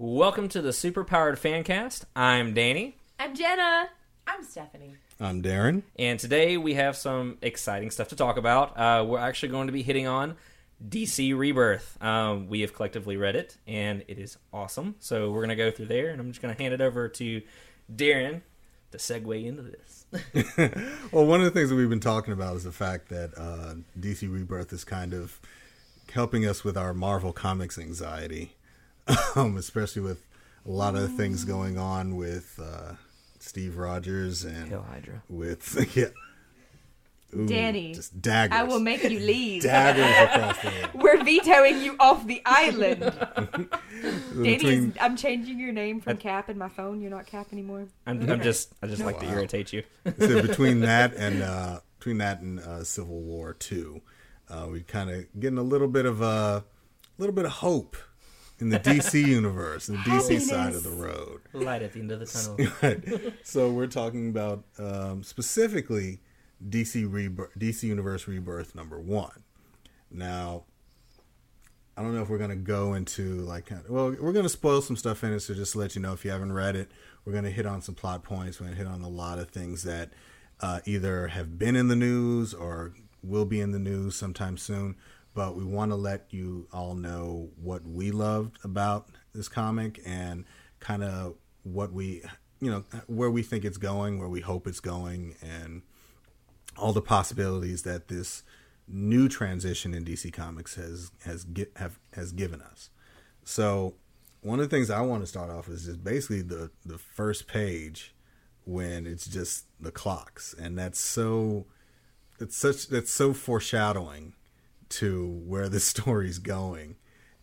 Welcome 0.00 0.48
to 0.50 0.62
the 0.62 0.70
Superpowered 0.70 1.38
Fancast. 1.38 2.04
I'm 2.14 2.54
Danny, 2.54 2.96
I'm 3.18 3.34
Jenna. 3.34 3.88
I'm 4.26 4.44
Stephanie. 4.44 4.94
I'm 5.18 5.42
Darren. 5.42 5.82
and 5.98 6.20
today 6.20 6.56
we 6.56 6.74
have 6.74 6.96
some 6.96 7.38
exciting 7.42 7.90
stuff 7.90 8.08
to 8.08 8.16
talk 8.16 8.36
about. 8.36 8.78
Uh, 8.78 9.04
we're 9.04 9.18
actually 9.18 9.48
going 9.48 9.66
to 9.66 9.72
be 9.72 9.82
hitting 9.82 10.06
on 10.06 10.36
DC 10.88 11.36
Rebirth. 11.36 12.00
Um, 12.00 12.46
we 12.48 12.60
have 12.60 12.72
collectively 12.74 13.16
read 13.16 13.34
it, 13.34 13.56
and 13.66 14.04
it 14.06 14.18
is 14.20 14.38
awesome. 14.52 14.94
So 15.00 15.30
we're 15.32 15.40
going 15.40 15.48
to 15.48 15.56
go 15.56 15.70
through 15.72 15.86
there, 15.86 16.10
and 16.10 16.20
I'm 16.20 16.28
just 16.30 16.40
going 16.40 16.54
to 16.54 16.62
hand 16.62 16.72
it 16.74 16.80
over 16.80 17.08
to 17.08 17.42
Darren 17.92 18.42
to 18.92 18.98
segue 18.98 19.44
into 19.44 19.62
this. 19.62 20.04
Well, 21.12 21.26
one 21.26 21.40
of 21.40 21.44
the 21.44 21.50
things 21.50 21.70
that 21.70 21.74
we've 21.76 21.88
been 21.90 21.98
talking 22.00 22.32
about 22.32 22.54
is 22.56 22.64
the 22.64 22.70
fact 22.72 23.08
that 23.08 23.32
uh, 23.36 23.74
DC 23.98 24.32
Rebirth 24.32 24.72
is 24.72 24.84
kind 24.84 25.12
of 25.12 25.40
helping 26.12 26.46
us 26.46 26.62
with 26.62 26.76
our 26.76 26.94
Marvel 26.94 27.32
Comics 27.32 27.78
anxiety, 27.78 28.54
um, 29.36 29.56
especially 29.56 30.02
with 30.02 30.24
a 30.66 30.70
lot 30.70 30.94
of 30.94 31.14
things 31.16 31.44
going 31.44 31.78
on 31.78 32.16
with 32.16 32.60
uh, 32.62 32.94
Steve 33.38 33.76
Rogers 33.78 34.44
and 34.44 34.68
Hail 34.68 34.84
Hydra. 34.88 35.22
with 35.28 35.88
yeah, 35.96 36.06
Ooh, 37.34 37.46
Danny, 37.46 37.94
just 37.94 38.20
daggers. 38.20 38.58
I 38.58 38.64
will 38.64 38.80
make 38.80 39.02
you 39.02 39.20
leave. 39.20 39.62
daggers 39.64 40.28
across 40.28 40.58
the 40.58 40.70
room. 40.70 41.02
We're 41.02 41.22
vetoing 41.22 41.82
you 41.82 41.96
off 42.00 42.26
the 42.26 42.42
island. 42.44 43.00
Danny, 43.00 43.68
is, 44.54 44.62
Between- 44.62 44.94
I'm 45.00 45.16
changing 45.16 45.58
your 45.58 45.72
name 45.72 46.00
from 46.00 46.16
Cap 46.16 46.48
in 46.48 46.58
my 46.58 46.68
phone. 46.68 47.00
You're 47.00 47.10
not 47.10 47.26
Cap 47.26 47.48
anymore. 47.52 47.86
I'm, 48.06 48.30
I'm 48.30 48.42
just, 48.42 48.72
I 48.82 48.86
just 48.86 49.02
like 49.04 49.20
to 49.20 49.26
irritate 49.26 49.72
you. 49.72 49.82
so 50.18 50.42
between 50.42 50.80
that 50.80 51.14
and 51.14 51.42
uh, 51.42 51.80
between 51.98 52.18
that 52.18 52.40
and 52.40 52.60
uh, 52.60 52.84
Civil 52.84 53.20
War 53.20 53.54
Two, 53.54 54.00
uh, 54.48 54.66
we 54.70 54.82
kind 54.82 55.10
of 55.10 55.26
getting 55.38 55.58
a 55.58 55.62
little 55.62 55.88
bit 55.88 56.06
of 56.06 56.22
a 56.22 56.64
little 57.18 57.34
bit 57.34 57.44
of 57.44 57.52
hope 57.52 57.96
in 58.60 58.68
the 58.70 58.78
DC 58.80 59.14
universe, 59.26 59.88
in 59.88 59.96
the 59.96 60.00
DC 60.02 60.40
side 60.40 60.74
of 60.74 60.82
the 60.82 60.90
road. 60.90 61.40
Light 61.52 61.82
at 61.82 61.92
the 61.92 62.00
end 62.00 62.10
of 62.12 62.20
the 62.20 62.26
tunnel. 62.26 62.72
Right. 62.82 63.32
So 63.44 63.70
we're 63.70 63.86
talking 63.86 64.28
about 64.28 64.64
um, 64.78 65.22
specifically 65.22 66.20
DC 66.68 67.10
Rebirth, 67.10 67.50
DC 67.58 67.84
Universe 67.84 68.26
Rebirth 68.26 68.74
number 68.74 68.98
one. 68.98 69.44
Now, 70.10 70.64
I 71.96 72.02
don't 72.02 72.14
know 72.14 72.22
if 72.22 72.28
we're 72.28 72.38
gonna 72.38 72.56
go 72.56 72.94
into 72.94 73.40
like, 73.40 73.66
kind 73.66 73.84
of- 73.84 73.90
well, 73.90 74.14
we're 74.20 74.32
gonna 74.32 74.48
spoil 74.48 74.80
some 74.80 74.96
stuff 74.96 75.22
in 75.24 75.32
it. 75.32 75.40
So 75.40 75.54
just 75.54 75.72
to 75.72 75.78
let 75.78 75.94
you 75.96 76.02
know, 76.02 76.12
if 76.12 76.24
you 76.24 76.30
haven't 76.30 76.52
read 76.52 76.76
it, 76.76 76.90
we're 77.24 77.32
gonna 77.32 77.50
hit 77.50 77.66
on 77.66 77.82
some 77.82 77.94
plot 77.94 78.22
points. 78.22 78.60
We're 78.60 78.66
gonna 78.66 78.76
hit 78.78 78.86
on 78.86 79.02
a 79.02 79.08
lot 79.08 79.38
of 79.38 79.50
things 79.50 79.82
that 79.82 80.10
uh, 80.60 80.80
either 80.86 81.28
have 81.28 81.58
been 81.58 81.76
in 81.76 81.88
the 81.88 81.96
news 81.96 82.54
or 82.54 82.92
will 83.22 83.44
be 83.44 83.60
in 83.60 83.72
the 83.72 83.78
news 83.78 84.14
sometime 84.16 84.56
soon. 84.56 84.96
But 85.38 85.54
we 85.54 85.62
want 85.62 85.92
to 85.92 85.94
let 85.94 86.26
you 86.30 86.66
all 86.72 86.96
know 86.96 87.50
what 87.62 87.86
we 87.86 88.10
loved 88.10 88.58
about 88.64 89.06
this 89.32 89.48
comic 89.48 90.00
and 90.04 90.44
kind 90.80 91.04
of 91.04 91.36
what 91.62 91.92
we, 91.92 92.24
you 92.60 92.68
know, 92.72 92.82
where 93.06 93.30
we 93.30 93.44
think 93.44 93.64
it's 93.64 93.76
going, 93.76 94.18
where 94.18 94.28
we 94.28 94.40
hope 94.40 94.66
it's 94.66 94.80
going, 94.80 95.36
and 95.40 95.82
all 96.76 96.92
the 96.92 97.00
possibilities 97.00 97.84
that 97.84 98.08
this 98.08 98.42
new 98.88 99.28
transition 99.28 99.94
in 99.94 100.04
DC 100.04 100.32
Comics 100.32 100.74
has 100.74 101.12
has 101.24 101.46
have 101.76 102.00
has 102.14 102.32
given 102.32 102.60
us. 102.60 102.90
So 103.44 103.94
one 104.40 104.58
of 104.58 104.68
the 104.68 104.76
things 104.76 104.90
I 104.90 105.02
want 105.02 105.22
to 105.22 105.28
start 105.28 105.50
off 105.50 105.68
is 105.68 105.84
just 105.84 106.02
basically 106.02 106.42
the 106.42 106.72
the 106.84 106.98
first 106.98 107.46
page 107.46 108.12
when 108.64 109.06
it's 109.06 109.28
just 109.28 109.66
the 109.78 109.92
clocks, 109.92 110.52
and 110.60 110.76
that's 110.76 110.98
so 110.98 111.66
it's 112.40 112.56
such 112.56 112.88
that's 112.88 113.12
so 113.12 113.32
foreshadowing 113.32 114.34
to 114.90 115.26
where 115.46 115.68
the 115.68 115.80
story's 115.92 116.38
going, 116.38 116.96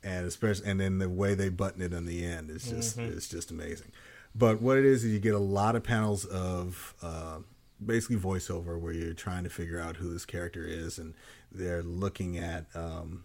and 0.04 0.26
especially 0.26 0.70
and 0.70 0.80
then 0.80 1.00
the 1.00 1.10
way 1.10 1.34
they 1.34 1.50
button 1.50 1.82
it 1.82 1.94
in 1.94 2.06
the 2.06 2.26
end 2.26 2.50
is 2.50 2.70
just 2.70 2.98
it's 2.98 3.28
just 3.28 3.52
amazing. 3.52 3.92
But 4.34 4.62
what 4.62 4.78
it 4.78 4.86
is 4.86 5.04
is 5.06 5.14
you 5.14 5.20
get 5.20 5.34
a 5.34 5.40
lot 5.40 5.76
of 5.78 5.84
panels 5.84 6.26
of 6.26 6.94
uh, 7.02 7.40
basically 7.84 8.18
voiceover 8.18 8.80
where 8.80 8.92
you're 8.92 9.14
trying 9.14 9.44
to 9.46 9.50
figure 9.50 9.80
out 9.80 9.98
who 9.98 10.12
this 10.12 10.26
character 10.26 10.64
is, 10.66 10.98
and 10.98 11.14
they're 11.52 11.84
looking 11.84 12.38
at 12.38 12.66
um, 12.76 13.24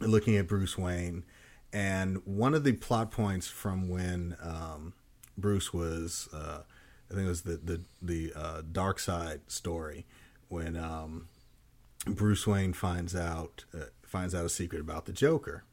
looking 0.00 0.36
at 0.36 0.46
Bruce 0.46 0.78
Wayne. 0.78 1.24
And 1.72 2.22
one 2.24 2.54
of 2.54 2.64
the 2.64 2.72
plot 2.72 3.10
points 3.10 3.46
from 3.48 3.88
when 3.88 4.36
um, 4.42 4.94
Bruce 5.36 5.72
was, 5.72 6.28
uh, 6.32 6.60
I 7.10 7.14
think 7.14 7.26
it 7.26 7.28
was 7.28 7.42
the 7.42 7.56
the 7.56 7.80
the 8.00 8.32
uh, 8.34 8.62
Darkseid 8.62 9.40
story, 9.48 10.06
when 10.48 10.76
um, 10.76 11.26
Bruce 12.06 12.46
Wayne 12.46 12.72
finds 12.72 13.14
out 13.14 13.64
uh, 13.74 13.86
finds 14.02 14.34
out 14.34 14.44
a 14.44 14.48
secret 14.48 14.80
about 14.80 15.04
the 15.06 15.12
Joker. 15.12 15.64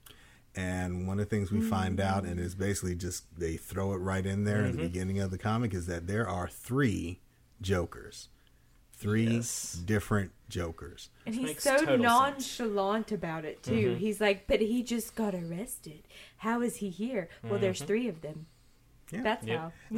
And 0.57 1.05
one 1.05 1.19
of 1.19 1.29
the 1.29 1.35
things 1.35 1.51
we 1.51 1.59
find 1.59 1.99
out, 1.99 2.23
and 2.23 2.39
it's 2.39 2.55
basically 2.55 2.95
just 2.95 3.25
they 3.37 3.57
throw 3.57 3.91
it 3.93 3.97
right 3.97 4.25
in 4.25 4.45
there 4.45 4.59
in 4.59 4.71
the 4.71 4.71
mm-hmm. 4.71 4.81
beginning 4.83 5.19
of 5.19 5.29
the 5.29 5.37
comic, 5.37 5.73
is 5.73 5.85
that 5.87 6.07
there 6.07 6.27
are 6.29 6.47
three 6.47 7.19
Jokers, 7.61 8.29
three 8.93 9.25
Yes. 9.25 9.73
different 9.73 10.31
Jokers. 10.47 11.09
And 11.25 11.35
he's 11.35 11.61
so 11.61 11.71
total 11.71 11.95
sense. 11.95 12.03
nonchalant 12.03 13.11
about 13.11 13.43
it 13.43 13.63
too. 13.63 13.71
Mm-hmm. 13.73 13.97
He's 13.97 14.21
like, 14.21 14.47
"But 14.47 14.61
he 14.61 14.81
just 14.81 15.13
got 15.15 15.35
arrested. 15.35 16.03
How 16.37 16.61
is 16.61 16.77
he 16.77 16.89
here? 16.89 17.27
Well, 17.43 17.59
there's 17.59 17.79
mm-hmm. 17.79 17.87
three 17.87 18.07
of 18.07 18.21
them. 18.21 18.45
Yeah. 19.11 19.23
That's 19.23 19.45
Yep. 19.45 19.59
how." 19.59 19.71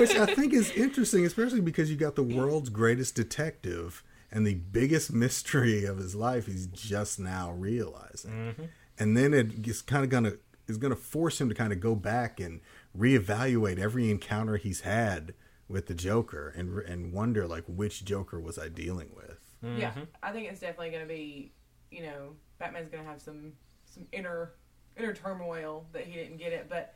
which 0.00 0.16
I 0.16 0.26
think 0.34 0.54
is 0.54 0.70
interesting, 0.70 1.26
especially 1.26 1.60
because 1.60 1.90
you 1.90 1.96
got 1.96 2.14
the 2.14 2.22
world's 2.22 2.70
greatest 2.70 3.14
detective 3.16 4.02
and 4.30 4.46
the 4.46 4.54
biggest 4.54 5.12
mystery 5.12 5.84
of 5.84 5.98
his 5.98 6.14
life. 6.14 6.46
He's 6.46 6.66
just 6.66 7.18
now 7.18 7.52
realizing, 7.52 8.30
mm-hmm. 8.30 8.64
and 8.98 9.16
then 9.16 9.34
it 9.34 9.66
is 9.66 9.82
kind 9.82 10.04
of 10.04 10.10
gonna 10.10 10.34
is 10.66 10.76
gonna 10.76 10.96
force 10.96 11.40
him 11.40 11.48
to 11.48 11.54
kind 11.54 11.72
of 11.72 11.80
go 11.80 11.94
back 11.94 12.40
and 12.40 12.60
reevaluate 12.96 13.78
every 13.78 14.10
encounter 14.10 14.56
he's 14.56 14.80
had 14.80 15.34
with 15.68 15.86
the 15.86 15.94
Joker 15.94 16.52
and 16.56 16.78
and 16.80 17.12
wonder 17.12 17.46
like 17.46 17.64
which 17.66 18.04
Joker 18.04 18.40
was 18.40 18.58
I 18.58 18.68
dealing 18.68 19.10
with. 19.14 19.38
Yeah, 19.62 19.90
mm-hmm. 19.90 20.04
I 20.22 20.32
think 20.32 20.50
it's 20.50 20.60
definitely 20.60 20.90
going 20.90 21.02
to 21.02 21.08
be, 21.08 21.52
you 21.90 22.02
know, 22.02 22.36
Batman's 22.58 22.88
going 22.88 23.02
to 23.02 23.08
have 23.08 23.20
some 23.20 23.52
some 23.86 24.06
inner 24.12 24.52
inner 24.96 25.12
turmoil 25.12 25.86
that 25.92 26.04
he 26.04 26.12
didn't 26.12 26.38
get 26.38 26.52
it, 26.52 26.66
but 26.68 26.94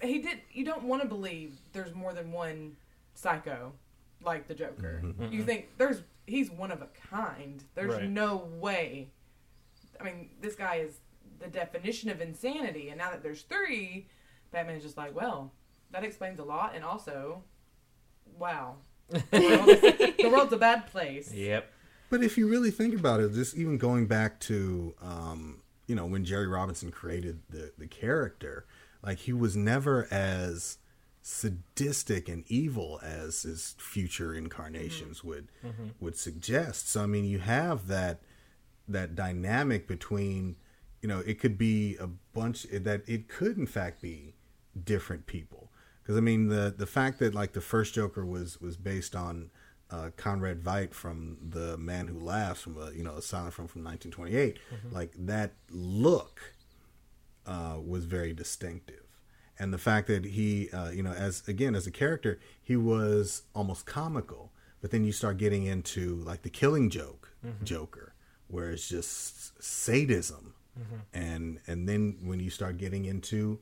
he 0.00 0.18
did. 0.18 0.40
You 0.50 0.64
don't 0.64 0.84
want 0.84 1.02
to 1.02 1.08
believe 1.08 1.58
there's 1.72 1.94
more 1.94 2.12
than 2.12 2.32
one 2.32 2.76
psycho 3.14 3.72
like 4.24 4.48
the 4.48 4.54
Joker. 4.54 5.02
You 5.30 5.42
think 5.44 5.68
there's 5.78 6.02
he's 6.26 6.50
one 6.50 6.70
of 6.70 6.82
a 6.82 6.88
kind. 7.10 7.62
There's 7.74 7.94
Right. 7.94 8.08
no 8.08 8.48
way. 8.58 9.10
I 10.00 10.04
mean, 10.04 10.30
this 10.40 10.54
guy 10.54 10.76
is 10.76 11.00
the 11.40 11.48
definition 11.48 12.10
of 12.10 12.20
insanity, 12.20 12.88
and 12.88 12.98
now 12.98 13.10
that 13.10 13.22
there's 13.22 13.42
three, 13.42 14.08
Batman's 14.52 14.82
just 14.82 14.96
like, 14.96 15.14
well, 15.14 15.52
that 15.90 16.04
explains 16.04 16.38
a 16.38 16.44
lot, 16.44 16.72
and 16.74 16.84
also, 16.84 17.42
wow. 18.38 18.76
The, 19.08 19.20
world 19.32 19.68
is- 19.68 20.16
the 20.16 20.28
world's 20.30 20.52
a 20.52 20.56
bad 20.56 20.86
place. 20.86 21.32
Yep. 21.34 21.70
But 22.10 22.22
if 22.22 22.36
you 22.38 22.48
really 22.48 22.70
think 22.70 22.94
about 22.94 23.20
it, 23.20 23.32
just 23.32 23.56
even 23.56 23.78
going 23.78 24.06
back 24.06 24.38
to, 24.40 24.94
um, 25.02 25.60
you 25.86 25.94
know, 25.94 26.06
when 26.06 26.24
Jerry 26.24 26.46
Robinson 26.46 26.90
created 26.90 27.40
the, 27.50 27.72
the 27.78 27.86
character, 27.86 28.66
like 29.02 29.18
he 29.18 29.32
was 29.32 29.56
never 29.56 30.06
as 30.10 30.78
sadistic 31.22 32.28
and 32.28 32.44
evil 32.48 32.98
as 33.02 33.42
his 33.42 33.76
future 33.78 34.34
incarnations 34.34 35.22
would 35.22 35.48
would 36.00 36.16
suggest. 36.16 36.88
So 36.90 37.02
I 37.02 37.06
mean, 37.06 37.24
you 37.24 37.38
have 37.38 37.86
that 37.86 38.20
that 38.88 39.14
dynamic 39.14 39.86
between, 39.86 40.56
you 41.00 41.08
know, 41.08 41.20
it 41.20 41.38
could 41.38 41.56
be 41.56 41.96
a 41.98 42.08
bunch 42.08 42.64
that 42.64 43.02
it 43.06 43.28
could 43.28 43.56
in 43.56 43.66
fact 43.66 44.02
be 44.02 44.34
different 44.84 45.26
people. 45.26 45.70
Because 46.02 46.16
I 46.16 46.20
mean, 46.20 46.48
the 46.48 46.74
the 46.76 46.86
fact 46.86 47.20
that 47.20 47.34
like 47.34 47.52
the 47.52 47.60
first 47.60 47.94
Joker 47.94 48.26
was 48.26 48.60
was 48.60 48.76
based 48.76 49.14
on 49.14 49.50
uh, 49.90 50.10
Conrad 50.16 50.62
Veidt 50.64 50.92
from 50.94 51.36
The 51.50 51.76
Man 51.78 52.08
Who 52.08 52.18
Laughs 52.18 52.62
from 52.62 52.76
a 52.78 52.90
you 52.90 53.04
know 53.04 53.14
a 53.16 53.22
silent 53.22 53.54
film 53.54 53.68
from 53.68 53.84
1928, 53.84 54.58
like 54.90 55.12
that 55.18 55.52
look 55.70 56.54
uh, 57.46 57.76
was 57.84 58.06
very 58.06 58.32
distinctive. 58.32 59.01
And 59.58 59.72
the 59.72 59.78
fact 59.78 60.06
that 60.08 60.24
he, 60.24 60.70
uh, 60.70 60.90
you 60.90 61.02
know, 61.02 61.12
as 61.12 61.46
again 61.48 61.74
as 61.74 61.86
a 61.86 61.90
character, 61.90 62.38
he 62.62 62.76
was 62.76 63.42
almost 63.54 63.86
comical. 63.86 64.50
But 64.80 64.90
then 64.90 65.04
you 65.04 65.12
start 65.12 65.36
getting 65.36 65.64
into 65.66 66.16
like 66.16 66.42
the 66.42 66.50
Killing 66.50 66.90
Joke 66.90 67.28
Joker, 67.64 68.14
where 68.48 68.70
it's 68.70 68.88
just 68.88 69.62
sadism, 69.62 70.54
and 71.12 71.58
and 71.66 71.88
then 71.88 72.16
when 72.22 72.40
you 72.40 72.50
start 72.50 72.78
getting 72.78 73.04
into 73.04 73.58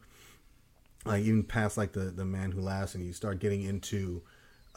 like 1.04 1.22
even 1.24 1.42
past 1.42 1.76
like 1.76 1.92
the 1.92 2.04
the 2.10 2.24
Man 2.24 2.52
Who 2.52 2.60
Laughs, 2.60 2.94
and 2.94 3.04
you 3.04 3.12
start 3.12 3.38
getting 3.38 3.62
into 3.62 4.22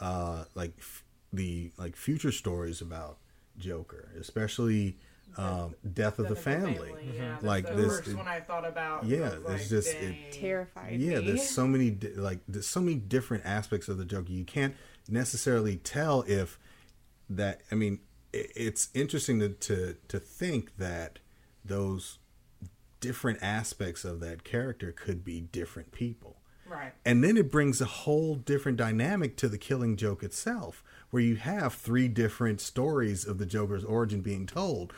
uh, 0.00 0.44
like 0.54 0.72
f- 0.78 1.04
the 1.32 1.70
like 1.78 1.96
future 1.96 2.32
stories 2.32 2.80
about 2.80 3.18
Joker, 3.58 4.10
especially 4.18 4.96
um, 5.36 5.74
Death 5.92 6.18
of 6.18 6.28
the 6.28 6.36
Family. 6.36 6.92
Yeah, 7.14 7.30
that's 7.32 7.44
Like 7.44 7.66
the 7.66 7.74
this- 7.74 8.00
first 8.00 8.14
one 8.16 8.28
I 8.28 8.40
thought 8.40 8.66
about. 8.66 9.04
Yeah, 9.04 9.20
was 9.20 9.32
it's 9.32 9.44
like, 9.48 9.68
just- 9.68 9.88
it- 9.94 10.00
dang. 10.00 10.32
Terrified 10.32 11.00
yeah 11.00 11.18
me. 11.20 11.26
there's 11.26 11.48
so 11.48 11.66
many 11.66 11.90
di- 11.90 12.14
like 12.14 12.40
there's 12.48 12.66
so 12.66 12.80
many 12.80 12.96
different 12.96 13.44
aspects 13.46 13.88
of 13.88 13.98
the 13.98 14.04
joker 14.04 14.30
you 14.32 14.44
can't 14.44 14.74
necessarily 15.08 15.76
tell 15.76 16.22
if 16.26 16.58
that 17.30 17.60
i 17.70 17.74
mean 17.74 18.00
i- 18.34 18.46
it's 18.56 18.88
interesting 18.94 19.38
to 19.40 19.48
to, 19.50 19.96
to 20.08 20.18
think 20.18 20.76
that 20.76 21.18
those 21.64 22.18
different 23.00 23.38
aspects 23.42 24.04
of 24.04 24.20
that 24.20 24.44
character 24.44 24.90
could 24.92 25.24
be 25.24 25.40
different 25.40 25.92
people. 25.92 26.36
Right. 26.66 26.92
And 27.04 27.22
then 27.22 27.36
it 27.36 27.50
brings 27.50 27.80
a 27.82 27.84
whole 27.84 28.34
different 28.34 28.78
dynamic 28.78 29.36
to 29.38 29.48
the 29.50 29.58
killing 29.58 29.96
joke 29.96 30.22
itself, 30.22 30.82
where 31.10 31.22
you 31.22 31.36
have 31.36 31.74
three 31.74 32.08
different 32.08 32.62
stories 32.62 33.26
of 33.26 33.36
the 33.36 33.44
Joker's 33.44 33.84
origin 33.84 34.22
being 34.22 34.46
told. 34.46 34.92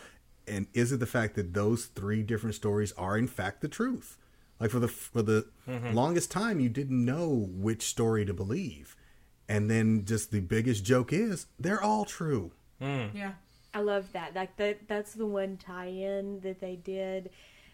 And 0.48 0.66
is 0.74 0.92
it 0.92 1.00
the 1.00 1.06
fact 1.06 1.34
that 1.34 1.54
those 1.54 1.86
three 1.86 2.22
different 2.22 2.54
stories 2.54 2.92
are 2.92 3.18
in 3.18 3.26
fact 3.26 3.60
the 3.60 3.68
truth? 3.68 4.16
Like 4.60 4.70
for 4.70 4.78
the 4.78 4.88
for 4.88 5.22
the 5.22 5.46
mm-hmm. 5.68 5.92
longest 5.94 6.30
time 6.30 6.60
you 6.60 6.68
didn't 6.68 7.04
know 7.04 7.48
which 7.50 7.82
story 7.82 8.24
to 8.24 8.34
believe. 8.34 8.96
And 9.48 9.70
then 9.70 10.04
just 10.04 10.30
the 10.30 10.40
biggest 10.40 10.84
joke 10.84 11.12
is 11.12 11.46
they're 11.58 11.82
all 11.82 12.04
true. 12.04 12.52
Mm. 12.80 13.14
Yeah. 13.14 13.32
I 13.74 13.80
love 13.80 14.12
that. 14.12 14.34
Like 14.34 14.56
that 14.56 14.88
that's 14.88 15.14
the 15.14 15.26
one 15.26 15.56
tie-in 15.58 16.40
that 16.40 16.60
they 16.60 16.76
did 16.76 17.30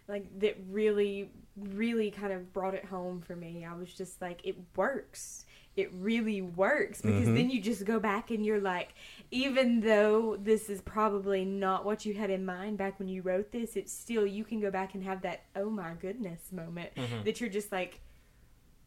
like 0.08 0.26
that 0.40 0.56
really 0.68 1.30
really 1.56 2.10
kind 2.10 2.32
of 2.32 2.52
brought 2.52 2.74
it 2.74 2.84
home 2.84 3.20
for 3.20 3.36
me. 3.36 3.64
I 3.64 3.74
was 3.74 3.92
just 3.92 4.20
like 4.20 4.40
it 4.44 4.56
works. 4.76 5.46
It 5.76 5.90
really 5.94 6.42
works 6.42 7.00
because 7.00 7.22
mm-hmm. 7.22 7.34
then 7.34 7.50
you 7.50 7.60
just 7.60 7.84
go 7.84 7.98
back 7.98 8.30
and 8.30 8.44
you're 8.44 8.60
like 8.60 8.94
even 9.30 9.80
though 9.80 10.36
this 10.36 10.68
is 10.68 10.82
probably 10.82 11.44
not 11.44 11.84
what 11.86 12.04
you 12.04 12.12
had 12.12 12.28
in 12.28 12.44
mind 12.44 12.76
back 12.76 12.98
when 12.98 13.08
you 13.08 13.22
wrote 13.22 13.52
this, 13.52 13.76
it's 13.76 13.92
still 13.92 14.26
you 14.26 14.44
can 14.44 14.60
go 14.60 14.70
back 14.70 14.94
and 14.94 15.02
have 15.02 15.22
that 15.22 15.44
oh 15.56 15.70
my 15.70 15.92
goodness 16.00 16.40
moment 16.52 16.94
mm-hmm. 16.94 17.24
that 17.24 17.40
you're 17.40 17.50
just 17.50 17.72
like 17.72 18.00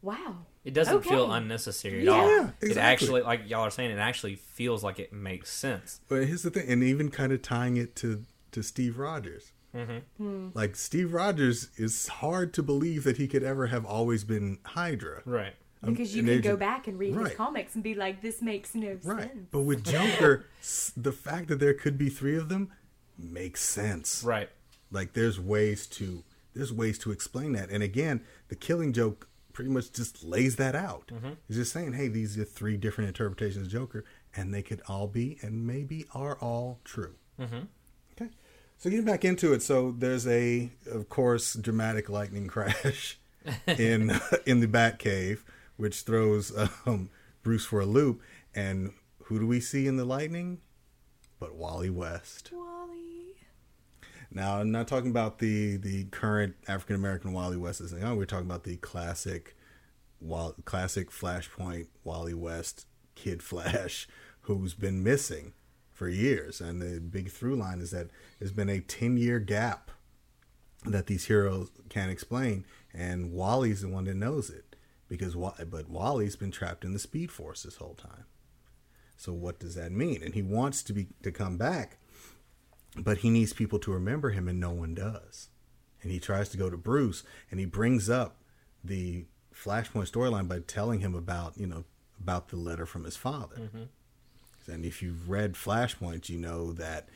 wow. 0.05 0.45
It 0.63 0.73
doesn't 0.73 0.97
Okay. 0.97 1.09
feel 1.09 1.31
unnecessary 1.31 1.99
at 1.99 2.05
Yeah. 2.05 2.11
all. 2.11 2.29
Yeah, 2.29 2.51
It 2.61 2.77
actually, 2.77 3.23
like 3.23 3.49
y'all 3.49 3.61
are 3.61 3.71
saying, 3.71 3.91
it 3.91 3.97
actually 3.97 4.35
feels 4.35 4.83
like 4.83 4.99
it 4.99 5.11
makes 5.11 5.51
sense. 5.51 5.99
But 6.07 6.25
here's 6.25 6.43
the 6.43 6.51
thing, 6.51 6.69
and 6.69 6.83
even 6.83 7.09
kind 7.09 7.31
of 7.31 7.41
tying 7.41 7.77
it 7.77 7.95
to 7.97 8.25
to 8.51 8.63
Steve 8.63 8.97
Rogers. 8.97 9.51
Mm-hmm. 9.75 10.23
Hmm. 10.23 10.47
Like 10.53 10.75
Steve 10.77 11.13
Rogers 11.13 11.69
is 11.75 12.07
hard 12.07 12.53
to 12.53 12.63
believe 12.63 13.03
that 13.03 13.17
he 13.17 13.27
could 13.27 13.43
ever 13.43 13.67
have 13.67 13.85
always 13.85 14.23
been 14.23 14.59
Hydra. 14.63 15.21
Right. 15.25 15.55
Um, 15.83 15.91
because 15.91 16.15
you 16.15 16.23
can 16.23 16.41
go 16.41 16.55
back 16.57 16.87
and 16.87 16.97
read 16.97 17.15
Right. 17.15 17.27
his 17.27 17.35
comics 17.37 17.75
and 17.75 17.83
be 17.83 17.93
like, 17.93 18.21
this 18.21 18.41
makes 18.41 18.73
no 18.75 18.97
Right. 19.03 19.29
sense. 19.29 19.47
But 19.51 19.61
with 19.61 19.83
Joker, 19.91 20.45
the 20.97 21.11
fact 21.11 21.47
that 21.49 21.59
there 21.59 21.73
could 21.73 21.97
be 21.97 22.09
three 22.09 22.35
of 22.37 22.49
them 22.49 22.71
makes 23.17 23.61
sense. 23.61 24.23
Right. 24.23 24.49
Like 24.91 25.13
there's 25.13 25.39
ways 25.39 25.87
to 25.87 26.23
there's 26.53 26.71
ways 26.71 26.97
to 26.99 27.11
explain 27.11 27.51
that. 27.51 27.69
And 27.69 27.83
again, 27.83 28.21
the 28.47 28.55
killing 28.55 28.93
joke 28.93 29.27
pretty 29.51 29.69
much 29.69 29.91
just 29.91 30.23
lays 30.23 30.55
that 30.55 30.73
out. 30.75 31.07
Mm-hmm. 31.13 31.33
It's 31.49 31.57
just 31.57 31.73
saying, 31.73 31.93
hey, 31.93 32.07
these 32.07 32.37
are 32.37 32.45
three 32.45 32.77
different 32.77 33.09
interpretations 33.09 33.67
of 33.67 33.71
Joker, 33.73 34.05
and 34.35 34.53
they 34.53 34.61
could 34.61 34.81
all 34.87 35.07
be 35.07 35.37
and 35.41 35.67
maybe 35.67 36.05
are 36.13 36.37
all 36.39 36.79
true. 36.85 37.15
Mm-hmm. 37.39 37.59
Okay. 38.13 38.31
So 38.77 38.89
getting 38.89 39.05
back 39.05 39.25
into 39.25 39.51
it, 39.53 39.63
so 39.63 39.93
there's 39.97 40.25
a, 40.27 40.69
of 40.89 41.09
course, 41.09 41.55
dramatic 41.55 42.09
lightning 42.09 42.47
crash 42.55 43.17
in 43.67 44.17
in 44.45 44.59
the 44.61 44.67
Batcave, 44.67 45.39
which 45.77 46.01
throws 46.01 46.51
um, 46.85 47.09
Bruce 47.43 47.65
for 47.65 47.81
a 47.81 47.85
loop. 47.85 48.21
And 48.53 48.93
who 49.23 49.39
do 49.39 49.47
we 49.47 49.59
see 49.59 49.87
in 49.87 49.97
the 49.97 50.05
lightning? 50.05 50.59
But 51.39 51.55
Wally 51.55 51.89
West. 51.89 52.51
Wally. 52.53 53.35
Now, 54.31 54.59
I'm 54.59 54.71
not 54.71 54.87
talking 54.87 55.11
about 55.11 55.39
the 55.39 55.77
the 55.77 56.05
current 56.05 56.55
African 56.67 56.95
American 56.95 57.33
Wally 57.33 57.57
West. 57.57 57.81
Is 57.81 57.93
we're 57.93 58.25
talking 58.25 58.45
about 58.45 58.63
the 58.63 58.77
classic, 58.77 59.55
Wall, 60.19 60.55
classic 60.65 61.11
Flashpoint 61.11 61.87
Wally 62.03 62.33
West 62.33 62.85
Kid 63.15 63.43
Flash, 63.43 64.07
who's 64.41 64.73
been 64.73 65.03
missing 65.03 65.53
for 65.91 66.09
years. 66.09 66.61
And 66.61 66.81
the 66.81 66.99
big 66.99 67.31
through 67.31 67.55
line 67.55 67.79
is 67.79 67.91
that 67.91 68.09
there's 68.39 68.51
been 68.51 68.69
a 68.69 68.81
10 68.81 69.17
year 69.17 69.39
gap 69.39 69.91
that 70.85 71.07
these 71.07 71.25
heroes 71.25 71.69
can't 71.89 72.11
explain, 72.11 72.65
and 72.93 73.31
Wally's 73.31 73.81
the 73.81 73.89
one 73.89 74.03
that 74.05 74.15
knows 74.15 74.49
it 74.49 74.74
because 75.07 75.35
but 75.35 75.89
Wally's 75.89 76.35
been 76.35 76.51
trapped 76.51 76.83
in 76.83 76.93
the 76.93 76.99
Speed 76.99 77.31
Force 77.31 77.63
this 77.63 77.77
whole 77.77 77.95
time. 77.95 78.25
So 79.17 79.33
what 79.33 79.59
does 79.59 79.75
that 79.75 79.91
mean? 79.91 80.21
And 80.23 80.33
he 80.33 80.41
wants 80.41 80.83
to 80.83 80.93
be 80.93 81.07
to 81.23 81.31
come 81.31 81.57
back, 81.57 81.97
but 82.97 83.19
he 83.19 83.29
needs 83.29 83.53
people 83.53 83.79
to 83.79 83.93
remember 83.93 84.31
him, 84.31 84.47
and 84.47 84.59
no 84.59 84.71
one 84.71 84.93
does. 84.93 85.49
And 86.01 86.11
he 86.11 86.19
tries 86.19 86.49
to 86.49 86.57
go 86.57 86.69
to 86.69 86.77
Bruce, 86.77 87.23
and 87.49 87.59
he 87.59 87.65
brings 87.65 88.09
up 88.09 88.37
the 88.83 89.25
Flashpoint 89.53 90.11
storyline 90.11 90.47
by 90.47 90.59
telling 90.59 90.99
him 90.99 91.15
about 91.15 91.57
you 91.57 91.67
know 91.67 91.85
about 92.19 92.49
the 92.49 92.57
letter 92.57 92.85
from 92.85 93.03
his 93.03 93.15
father. 93.15 93.57
Mm-hmm. 93.57 94.71
And 94.71 94.85
if 94.85 95.01
you've 95.01 95.29
read 95.29 95.53
Flashpoint, 95.53 96.27
you 96.29 96.37
know 96.37 96.73
that 96.73 97.07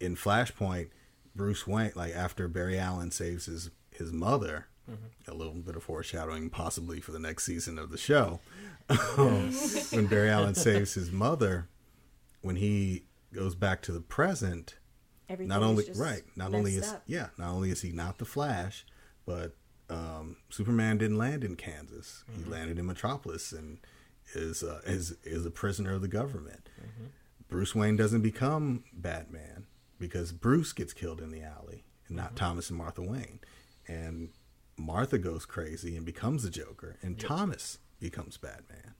in 0.00 0.16
Flashpoint, 0.16 0.88
Bruce 1.34 1.66
Wayne, 1.66 1.92
like 1.94 2.14
after 2.14 2.48
Barry 2.48 2.78
Allen 2.78 3.10
saves 3.10 3.46
his 3.46 3.70
his 3.90 4.12
mother, 4.12 4.66
a 5.26 5.34
little 5.34 5.54
bit 5.54 5.76
of 5.76 5.82
foreshadowing 5.82 6.50
possibly 6.50 7.00
for 7.00 7.12
the 7.12 7.18
next 7.18 7.44
season 7.44 7.78
of 7.78 7.90
the 7.90 7.98
show. 7.98 8.40
when 9.90 10.06
Barry 10.06 10.30
Allen 10.30 10.54
saves 10.54 10.94
his 10.94 11.10
mother, 11.12 11.68
when 12.40 12.56
he 12.56 13.04
goes 13.34 13.54
back 13.54 13.82
to 13.82 13.92
the 13.92 14.00
present, 14.00 14.76
Everything 15.28 15.48
not 15.48 15.62
only 15.62 15.84
right, 15.96 16.22
not 16.36 16.54
only 16.54 16.76
is 16.76 16.90
up. 16.90 17.02
yeah, 17.06 17.28
not 17.36 17.50
only 17.50 17.70
is 17.70 17.82
he 17.82 17.92
not 17.92 18.16
the 18.18 18.24
Flash, 18.24 18.86
but 19.26 19.54
um, 19.90 20.36
Superman 20.48 20.96
didn't 20.98 21.18
land 21.18 21.44
in 21.44 21.54
Kansas. 21.56 22.24
He 22.34 22.44
landed 22.44 22.78
in 22.78 22.86
Metropolis 22.86 23.52
and 23.52 23.78
is 24.34 24.62
uh, 24.62 24.80
is 24.86 25.16
is 25.24 25.44
a 25.44 25.50
prisoner 25.50 25.92
of 25.94 26.00
the 26.00 26.08
government. 26.08 26.70
Bruce 27.48 27.74
Wayne 27.74 27.96
doesn't 27.96 28.22
become 28.22 28.84
Batman 28.92 29.66
because 29.98 30.32
Bruce 30.32 30.72
gets 30.72 30.92
killed 30.94 31.20
in 31.20 31.30
the 31.30 31.42
alley, 31.42 31.84
and 32.08 32.16
not 32.16 32.34
Thomas 32.36 32.70
and 32.70 32.78
Martha 32.78 33.02
Wayne. 33.02 33.40
And 33.86 34.30
Martha 34.78 35.18
goes 35.18 35.44
crazy 35.44 35.96
and 35.96 36.06
becomes 36.06 36.42
the 36.44 36.50
Joker, 36.50 36.96
and 37.02 37.18
Thomas 37.18 37.78
becomes 38.00 38.36
Batman. 38.36 38.94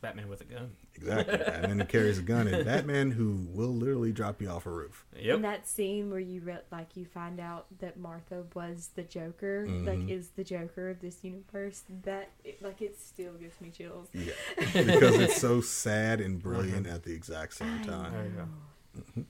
Batman 0.00 0.30
with 0.30 0.40
a 0.40 0.44
gun. 0.44 0.70
Exactly, 0.94 1.36
Batman 1.46 1.78
who 1.80 1.84
carries 1.84 2.18
a 2.18 2.22
gun, 2.22 2.48
and 2.48 2.64
Batman 2.64 3.10
who 3.10 3.46
will 3.50 3.74
literally 3.74 4.12
drop 4.12 4.40
you 4.40 4.48
off 4.48 4.64
a 4.64 4.70
roof. 4.70 5.04
In 5.14 5.26
Yep. 5.26 5.42
that 5.42 5.68
scene 5.68 6.08
where 6.10 6.18
you 6.18 6.40
re- 6.40 6.56
like 6.72 6.96
you 6.96 7.04
find 7.04 7.38
out 7.38 7.66
that 7.80 7.98
Martha 7.98 8.44
was 8.54 8.88
the 8.94 9.02
Joker, 9.02 9.66
Mm-hmm. 9.68 9.86
like 9.86 10.08
is 10.08 10.30
the 10.30 10.44
Joker 10.44 10.88
of 10.88 11.00
this 11.02 11.22
universe, 11.22 11.82
that 12.04 12.30
it, 12.44 12.62
like 12.62 12.80
it 12.80 12.98
still 12.98 13.34
gives 13.34 13.60
me 13.60 13.68
chills. 13.70 14.08
Yeah, 14.14 14.32
because 14.72 15.16
it's 15.16 15.38
so 15.38 15.60
sad 15.60 16.22
and 16.22 16.42
brilliant 16.42 16.86
at 16.86 17.02
the 17.02 17.12
exact 17.12 17.52
same 17.54 17.80
I 17.82 17.86
time. 17.86 18.12
There 18.12 18.24
you 18.24 18.30
go. 18.30 18.48
And 19.16 19.26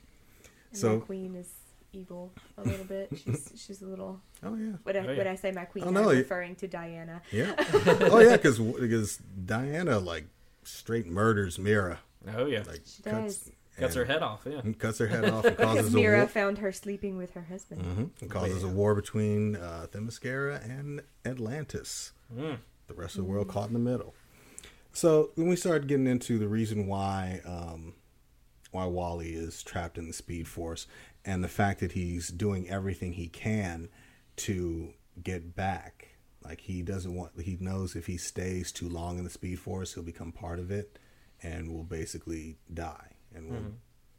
So- 0.73 0.99
my 1.01 1.05
queen 1.05 1.35
is 1.35 1.49
evil 1.93 2.33
a 2.59 2.63
little 2.63 2.85
bit. 2.85 3.11
She's 3.25 3.53
she's 3.57 3.83
a 3.83 3.87
little. 3.87 4.21
Oh 4.43 4.55
yeah, 4.55 4.73
When 4.83 4.97
I, 4.97 4.99
Oh, 5.01 5.11
yeah. 5.13 5.19
when 5.19 5.27
I 5.27 5.35
say 5.35 5.53
my 5.53 5.65
queen, 5.65 5.85
Oh, 5.87 5.91
no, 5.91 6.11
I'm 6.11 6.17
referring 6.19 6.55
to 6.57 6.69
Diana. 6.69 7.23
yeah. 7.33 7.55
Oh 8.11 8.19
yeah, 8.21 8.37
because 8.37 8.59
because 8.59 9.17
Diana 9.45 9.99
like 9.99 10.25
straight 10.65 11.07
murders 11.07 11.59
Mera, 11.59 11.99
Oh 12.37 12.47
yeah. 12.47 12.63
like 12.67 12.83
She 12.87 13.03
cuts 13.03 13.37
does. 13.39 13.51
Cuts 13.79 13.95
her 13.95 14.05
head 14.05 14.23
off. 14.23 14.43
Yeah. 14.45 14.61
cuts 14.79 14.99
her 14.99 15.07
head 15.07 15.25
off 15.25 15.45
and 15.45 15.57
Because 15.57 15.77
causes 15.77 15.95
a 15.95 15.97
Mera 15.97 16.19
war. 16.19 16.27
found 16.29 16.59
her 16.59 16.71
sleeping 16.73 17.17
with 17.17 17.33
her 17.33 17.43
husband. 17.43 17.83
Mhm. 17.83 18.23
It 18.23 18.29
causes 18.31 18.63
a 18.63 18.69
war 18.69 18.95
between 18.95 19.57
uh, 19.57 19.87
Themyscira 19.91 20.63
and 20.69 21.01
Atlantis. 21.25 22.13
Mm. 22.37 22.59
The 22.89 22.95
rest 22.95 23.17
of 23.17 23.25
the 23.25 23.31
world 23.31 23.49
caught 23.49 23.69
in 23.69 23.73
the 23.73 23.79
middle. 23.79 24.15
So 24.93 25.31
when 25.37 25.49
we 25.49 25.57
started 25.57 25.89
getting 25.89 26.07
into 26.09 26.39
the 26.39 26.49
reason 26.49 26.87
why 26.87 27.41
um, 27.47 27.95
why 28.73 28.85
Wally 28.85 29.33
is 29.33 29.63
trapped 29.63 29.97
in 29.97 30.07
the 30.09 30.13
Speed 30.13 30.47
Force 30.47 30.87
and 31.25 31.45
the 31.45 31.49
fact 31.49 31.81
that 31.81 31.93
he's 31.93 32.29
doing 32.29 32.69
everything 32.69 33.13
he 33.13 33.29
can 33.29 33.89
to 34.37 34.95
get 35.23 35.55
back, 35.55 36.17
like 36.45 36.61
he 36.63 36.83
doesn't 36.83 37.15
want, 37.15 37.33
he 37.41 37.57
knows 37.61 37.95
if 37.95 38.07
he 38.07 38.17
stays 38.17 38.73
too 38.73 38.89
long 38.89 39.19
in 39.19 39.25
the 39.25 39.31
Speed 39.31 39.59
Force, 39.61 39.95
he'll 39.95 40.03
become 40.03 40.33
part 40.33 40.59
of 40.59 40.71
it 40.71 40.99
and 41.43 41.71
will 41.71 41.85
basically 41.85 42.57
die. 42.73 43.13
And 43.35 43.49
will, 43.51 43.57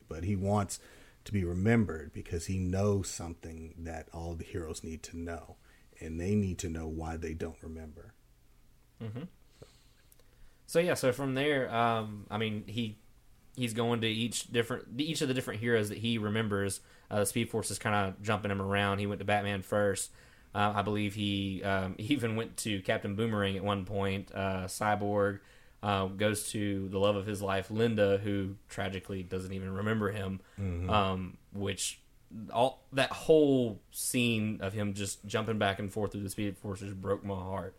but 0.07 0.23
he 0.23 0.35
wants 0.35 0.79
to 1.25 1.31
be 1.31 1.43
remembered 1.43 2.11
because 2.13 2.45
he 2.47 2.57
knows 2.57 3.09
something 3.09 3.75
that 3.79 4.07
all 4.13 4.33
the 4.35 4.43
heroes 4.43 4.83
need 4.83 5.03
to 5.03 5.17
know, 5.17 5.55
and 5.99 6.19
they 6.19 6.35
need 6.35 6.57
to 6.59 6.69
know 6.69 6.87
why 6.87 7.17
they 7.17 7.33
don't 7.33 7.57
remember. 7.61 8.13
So 10.67 10.79
yeah, 10.79 10.93
so 10.93 11.11
from 11.11 11.33
there, 11.35 11.73
um, 11.73 12.25
I 12.31 12.37
mean, 12.37 12.63
he 12.67 12.97
he's 13.55 13.73
going 13.73 14.01
to 14.01 14.07
each 14.07 14.51
different 14.51 14.85
each 14.97 15.21
of 15.21 15.27
the 15.27 15.33
different 15.33 15.59
heroes 15.59 15.89
that 15.89 15.99
he 15.99 16.17
remembers. 16.17 16.81
Uh, 17.09 17.25
Speed 17.25 17.49
Force 17.49 17.71
is 17.71 17.79
kind 17.79 17.95
of 17.95 18.21
jumping 18.21 18.51
him 18.51 18.61
around. 18.61 18.99
He 18.99 19.07
went 19.07 19.19
to 19.19 19.25
Batman 19.25 19.61
first. 19.61 20.11
Uh, 20.53 20.73
I 20.75 20.81
believe 20.81 21.13
he 21.13 21.63
um, 21.63 21.95
even 21.97 22.35
went 22.35 22.57
to 22.57 22.81
Captain 22.81 23.15
Boomerang 23.15 23.57
at 23.57 23.63
one 23.63 23.85
point. 23.85 24.31
Uh, 24.33 24.65
Cyborg 24.65 25.39
uh, 25.83 26.05
goes 26.07 26.49
to 26.51 26.87
the 26.89 26.99
love 26.99 27.15
of 27.15 27.25
his 27.25 27.41
life, 27.41 27.71
Linda, 27.71 28.17
who 28.17 28.55
tragically 28.69 29.23
doesn't 29.23 29.51
even 29.51 29.73
remember 29.73 30.11
him. 30.11 30.39
Um, 30.89 31.37
which 31.53 31.99
all 32.53 32.85
that 32.93 33.11
whole 33.11 33.81
scene 33.91 34.59
of 34.61 34.73
him 34.73 34.93
just 34.93 35.25
jumping 35.25 35.57
back 35.57 35.79
and 35.79 35.91
forth 35.91 36.13
through 36.13 36.23
the 36.23 36.29
Speed 36.29 36.57
Force 36.57 36.79
just 36.79 36.99
broke 37.01 37.25
my 37.25 37.35
heart. 37.35 37.75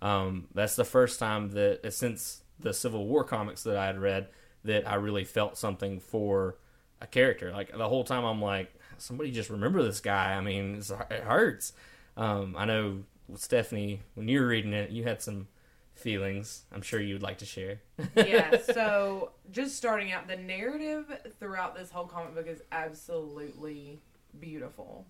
Um, 0.00 0.46
that's 0.54 0.76
the 0.76 0.84
first 0.84 1.18
time 1.18 1.50
that 1.50 1.92
since 1.92 2.42
the 2.60 2.72
Civil 2.72 3.06
War 3.06 3.24
comics 3.24 3.62
that 3.64 3.76
I 3.76 3.86
had 3.86 3.98
read 3.98 4.28
that 4.66 4.88
I 4.88 4.94
really 4.96 5.24
felt 5.24 5.56
something 5.56 6.00
for 6.00 6.56
a 7.00 7.06
character. 7.06 7.52
Like 7.52 7.76
the 7.76 7.88
whole 7.88 8.04
time, 8.04 8.24
I'm 8.24 8.40
like, 8.42 8.72
somebody 8.98 9.30
just 9.30 9.50
remember 9.50 9.82
this 9.82 10.00
guy. 10.00 10.34
I 10.34 10.40
mean, 10.40 10.76
it's, 10.76 10.90
it 10.90 11.22
hurts. 11.24 11.72
Um, 12.16 12.54
I 12.56 12.64
know 12.64 13.04
Stephanie, 13.34 14.00
when 14.14 14.28
you 14.28 14.40
were 14.40 14.46
reading 14.46 14.72
it, 14.72 14.90
you 14.90 15.04
had 15.04 15.22
some 15.22 15.48
feelings. 15.94 16.62
I'm 16.72 16.82
sure 16.82 17.00
you'd 17.00 17.22
like 17.22 17.38
to 17.38 17.46
share. 17.46 17.80
yeah, 18.14 18.58
so 18.72 19.32
just 19.50 19.76
starting 19.76 20.12
out, 20.12 20.28
the 20.28 20.36
narrative 20.36 21.06
throughout 21.38 21.74
this 21.74 21.90
whole 21.90 22.06
comic 22.06 22.34
book 22.34 22.46
is 22.46 22.62
absolutely 22.70 24.00
beautiful. 24.38 25.06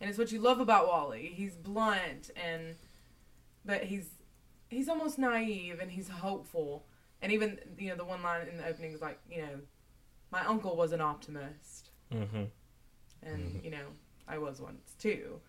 And 0.00 0.10
it's 0.10 0.18
what 0.18 0.30
you 0.30 0.40
love 0.40 0.60
about 0.60 0.86
Wally. 0.88 1.32
He's 1.34 1.54
blunt 1.54 2.30
and 2.36 2.76
but 3.64 3.84
he's 3.84 4.10
he's 4.68 4.88
almost 4.88 5.18
naive 5.18 5.80
and 5.80 5.90
he's 5.90 6.08
hopeful. 6.08 6.84
And 7.22 7.32
even 7.32 7.58
you 7.78 7.88
know, 7.88 7.96
the 7.96 8.04
one 8.04 8.22
line 8.22 8.46
in 8.48 8.58
the 8.58 8.66
opening 8.66 8.92
is 8.92 9.00
like, 9.00 9.18
you 9.30 9.42
know, 9.42 9.60
my 10.30 10.44
uncle 10.44 10.76
was 10.76 10.92
an 10.92 11.00
optimist. 11.00 11.90
Mm-hmm. 12.12 12.44
And, 13.22 13.42
mm-hmm. 13.42 13.64
you 13.64 13.70
know, 13.70 13.86
I 14.28 14.38
was 14.38 14.60
once 14.60 14.94
too. 14.98 15.40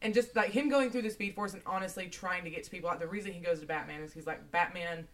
And 0.00 0.12
just 0.12 0.34
like 0.34 0.50
him 0.50 0.68
going 0.68 0.90
through 0.90 1.02
the 1.02 1.10
Speed 1.10 1.34
Force 1.34 1.54
and 1.54 1.62
honestly 1.64 2.08
trying 2.08 2.42
to 2.44 2.50
get 2.50 2.64
to 2.64 2.70
people 2.70 2.90
out. 2.90 2.98
The 2.98 3.06
reason 3.06 3.32
he 3.32 3.38
goes 3.40 3.60
to 3.60 3.66
Batman 3.66 4.02
is 4.02 4.12
he's 4.12 4.26
like, 4.26 4.50
Batman, 4.50 5.06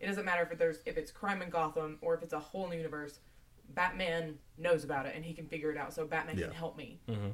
it 0.00 0.06
doesn't 0.06 0.24
matter 0.24 0.48
if 0.50 0.58
there's 0.58 0.78
if 0.86 0.96
it's 0.96 1.12
crime 1.12 1.40
in 1.40 1.50
Gotham 1.50 1.98
or 2.02 2.14
if 2.14 2.22
it's 2.22 2.32
a 2.32 2.40
whole 2.40 2.68
new 2.68 2.76
universe. 2.76 3.20
Batman 3.70 4.34
knows 4.58 4.84
about 4.84 5.06
it 5.06 5.14
and 5.14 5.24
he 5.24 5.32
can 5.32 5.46
figure 5.46 5.70
it 5.70 5.78
out. 5.78 5.94
So 5.94 6.04
Batman 6.06 6.36
Yeah. 6.36 6.46
can 6.46 6.54
help 6.54 6.76
me. 6.76 7.00
Mm-hmm. 7.08 7.30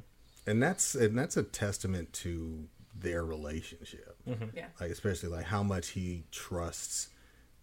and 0.47 0.61
that's 0.63 0.95
and 0.95 1.17
that's 1.17 1.37
a 1.37 1.43
testament 1.43 2.13
to 2.13 2.67
their 2.93 3.23
relationship 3.23 4.17
mm-hmm. 4.27 4.45
Yeah. 4.55 4.67
like 4.79 4.91
especially 4.91 5.29
like 5.29 5.45
how 5.45 5.63
much 5.63 5.89
he 5.89 6.23
trusts 6.31 7.07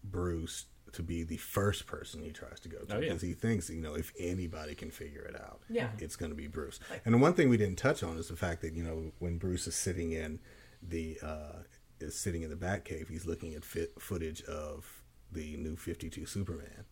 bruce 0.03 0.65
to 0.93 1.03
be 1.03 1.23
the 1.23 1.37
first 1.37 1.85
person 1.85 2.23
he 2.23 2.31
tries 2.31 2.59
to 2.59 2.67
go 2.69 2.79
to 2.79 2.95
Oh, 2.95 2.99
yeah. 2.99 3.09
because 3.09 3.21
he 3.21 3.33
thinks 3.33 3.69
you 3.69 3.79
know 3.81 3.93
if 3.95 4.11
anybody 4.19 4.73
can 4.73 4.89
figure 4.89 5.21
it 5.21 5.35
out 5.39 5.61
Yeah. 5.69 5.89
it's 5.99 6.15
going 6.15 6.31
to 6.31 6.35
be 6.35 6.47
bruce 6.47 6.79
and 7.05 7.13
the 7.13 7.17
one 7.19 7.33
thing 7.33 7.47
we 7.49 7.57
didn't 7.57 7.77
touch 7.77 8.01
on 8.01 8.17
is 8.17 8.27
the 8.29 8.35
fact 8.35 8.61
that 8.61 8.73
you 8.73 8.83
know 8.83 9.11
when 9.19 9.37
bruce 9.37 9.67
is 9.67 9.75
sitting 9.75 10.11
in 10.13 10.39
the 10.81 11.19
uh 11.23 11.59
is 11.99 12.15
sitting 12.15 12.43
in 12.43 12.49
the 12.49 12.55
Batcave, 12.55 13.09
he's 13.09 13.25
looking 13.25 13.53
at 13.55 13.65
fit 13.65 13.91
footage 13.99 14.41
of 14.43 15.03
the 15.33 15.57
new 15.57 15.75
52 15.75 16.25
superman 16.25 16.85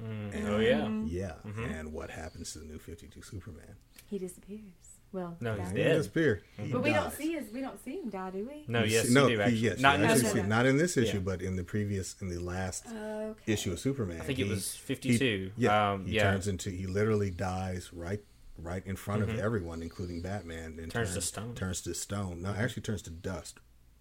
And- 0.00 0.48
oh 0.48 0.58
yeah. 0.58 0.88
yeah 1.04 1.34
Mm-hmm. 1.46 1.64
and 1.64 1.92
what 1.92 2.10
happens 2.10 2.52
to 2.54 2.58
the 2.60 2.64
new 2.64 2.78
52 2.78 3.20
superman 3.22 3.76
He 4.06 4.18
disappears. 4.18 4.87
Well, 5.12 5.36
No, 5.40 5.54
he's 5.54 5.62
dies. 5.68 5.72
he 5.72 5.82
dead. 5.82 5.96
disappear 5.96 6.42
he 6.58 6.70
But 6.70 6.82
we 6.82 6.92
don't 6.92 7.12
see 7.14 7.32
his. 7.32 7.50
We 7.52 7.60
don't 7.62 7.82
see 7.82 7.92
him 8.00 8.10
die, 8.10 8.30
do 8.30 8.46
we? 8.46 8.64
No, 8.68 8.80
You 8.84 8.90
yes, 8.90 9.02
see- 9.04 9.08
you 9.08 9.14
no, 9.14 9.28
do 9.28 9.40
actually. 9.40 9.56
yes, 9.58 9.78
Not 9.80 9.98
you 9.98 10.04
in 10.04 10.10
actually 10.10 10.22
this 10.24 10.32
see- 10.32 10.40
one. 10.40 10.48
not 10.50 10.66
in 10.66 10.76
this 10.76 10.96
issue, 10.98 11.16
Yeah. 11.16 11.22
but 11.22 11.40
in 11.42 11.56
the 11.56 11.64
previous, 11.64 12.14
in 12.20 12.28
the 12.28 12.38
last 12.38 12.84
Okay. 12.86 13.52
issue 13.52 13.72
of 13.72 13.78
Superman. 13.80 14.20
I 14.20 14.24
think 14.24 14.38
it 14.38 14.44
he- 14.44 14.50
was 14.50 14.74
he- 14.74 14.80
52. 14.80 15.52
yeah, 15.56 15.92
Um, 15.92 16.04
he 16.06 16.16
yeah. 16.16 16.24
turns 16.30 16.46
into 16.46 16.68
he 16.70 16.86
literally 16.86 17.30
dies 17.30 17.90
right, 17.92 18.20
right 18.58 18.86
in 18.86 18.96
front 18.96 19.22
of 19.22 19.30
everyone, 19.38 19.82
including 19.82 20.20
Batman. 20.20 20.64
And 20.64 20.78
Mm-hmm. 20.78 20.88
Turns 20.90 21.14
to 21.14 21.20
stone. 21.22 21.44
Mm-hmm. 21.46 21.54
Turns 21.54 21.80
to 21.82 21.94
stone. 21.94 22.42
No, 22.42 22.50
actually 22.50 22.82
turns 22.82 23.00
to 23.02 23.10
dust. 23.10 23.60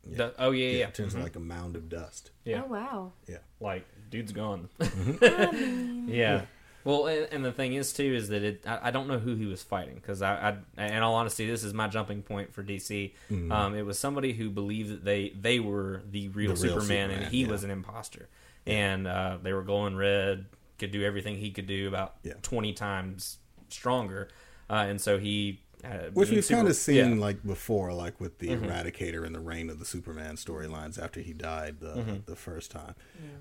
Yeah. 0.10 0.18
The- 0.18 0.34
oh 0.40 0.52
yeah, 0.52 0.70
yeah. 0.72 0.88
it 0.88 0.94
turns 0.94 1.14
to 1.14 1.20
like 1.22 1.36
a 1.36 1.40
mound 1.40 1.76
of 1.78 1.88
dust. 1.90 2.32
yeah. 2.44 2.64
Oh 2.66 2.68
wow. 2.72 3.14
Yeah, 3.28 3.38
Like 3.62 3.86
dude's 4.10 4.32
gone. 4.34 4.70
I 4.82 5.52
mean, 5.54 6.08
yeah. 6.10 6.46
Well, 6.88 7.08
and, 7.08 7.28
and 7.34 7.44
the 7.44 7.52
thing 7.52 7.74
is 7.74 7.92
too 7.92 8.16
is 8.16 8.30
that 8.30 8.44
it. 8.44 8.64
I, 8.66 8.80
I 8.84 8.92
don't 8.92 9.10
know 9.10 9.20
who 9.20 9.36
he 9.36 9.46
was 9.46 9.62
fighting 9.62 9.96
because 9.96 10.22
I, 10.22 10.56
I, 10.78 10.86
in 10.86 11.04
all 11.04 11.16
honesty, 11.16 11.46
this 11.46 11.66
is 11.66 11.74
my 11.74 11.90
jumping 11.90 12.22
point 12.22 12.54
for 12.54 12.64
DC. 12.64 13.12
Mm-hmm. 13.30 13.52
Um, 13.52 13.76
it 13.76 13.86
was 13.86 14.00
somebody 14.00 14.32
who 14.32 14.50
believed 14.50 14.92
that 14.92 15.04
they 15.04 15.34
they 15.38 15.60
were 15.60 16.02
the 16.10 16.30
real, 16.30 16.56
The 16.56 16.64
real 16.64 16.76
Superman, 16.80 17.10
Superman, 17.10 17.12
and 17.12 17.26
he 17.26 17.42
yeah. 17.44 17.50
was 17.50 17.66
an 17.66 17.72
imposter, 17.72 18.30
and 18.66 19.06
uh, 19.06 19.38
they 19.44 19.52
were 19.52 19.64
glowing 19.64 19.98
red, 19.98 20.46
could 20.80 20.92
do 20.92 21.04
everything 21.04 21.36
he 21.36 21.52
could 21.52 21.68
do 21.68 21.90
about 21.90 22.16
Yeah. 22.24 22.36
twenty 22.42 22.72
times 22.72 23.40
stronger, 23.68 24.30
uh, 24.70 24.86
and 24.88 25.02
so 25.02 25.18
he. 25.20 25.60
Uh, 25.88 26.10
which 26.14 26.30
we've 26.30 26.48
kind 26.48 26.68
of 26.68 26.76
seen 26.76 26.96
yeah. 26.96 27.04
Mm-hmm. 27.06 27.20
like 27.20 27.46
before, 27.46 27.94
like 27.94 28.20
with 28.20 28.40
the 28.40 28.50
Eradicator 28.50 29.26
and 29.26 29.34
the 29.34 29.40
Reign 29.40 29.70
of 29.70 29.80
the 29.80 29.86
Superman 29.86 30.36
storylines 30.36 31.02
after 31.02 31.22
he 31.22 31.34
died 31.34 31.80
the 31.80 31.96
Mm-hmm. 31.96 32.16
the 32.26 32.36
first 32.36 32.72
time. 32.72 32.96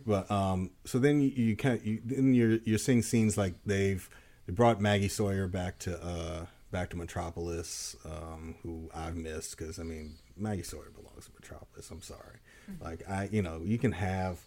But 0.06 0.30
um, 0.30 0.70
so 0.84 0.98
then 0.98 1.20
you, 1.20 1.28
you 1.30 1.56
kind 1.56 1.80
you 1.82 2.00
then 2.04 2.34
you're 2.34 2.58
you're 2.64 2.78
seeing 2.78 3.02
scenes 3.02 3.36
like 3.36 3.54
they've 3.64 4.08
they 4.46 4.52
brought 4.52 4.80
Maggie 4.80 5.08
Sawyer 5.08 5.48
back 5.48 5.78
to 5.80 6.02
uh 6.02 6.46
back 6.70 6.90
to 6.90 6.96
Metropolis, 6.96 7.96
um, 8.04 8.56
who 8.62 8.90
I've 8.94 9.16
missed 9.16 9.56
because 9.56 9.78
I 9.78 9.82
mean 9.82 10.14
Maggie 10.36 10.62
Sawyer 10.62 10.90
belongs 10.94 11.26
to 11.26 11.32
Metropolis. 11.40 11.90
I'm 11.90 12.02
sorry, 12.02 12.38
like 12.80 13.08
I 13.08 13.28
you 13.32 13.42
know 13.42 13.60
you 13.64 13.78
can 13.78 13.92
have, 13.92 14.38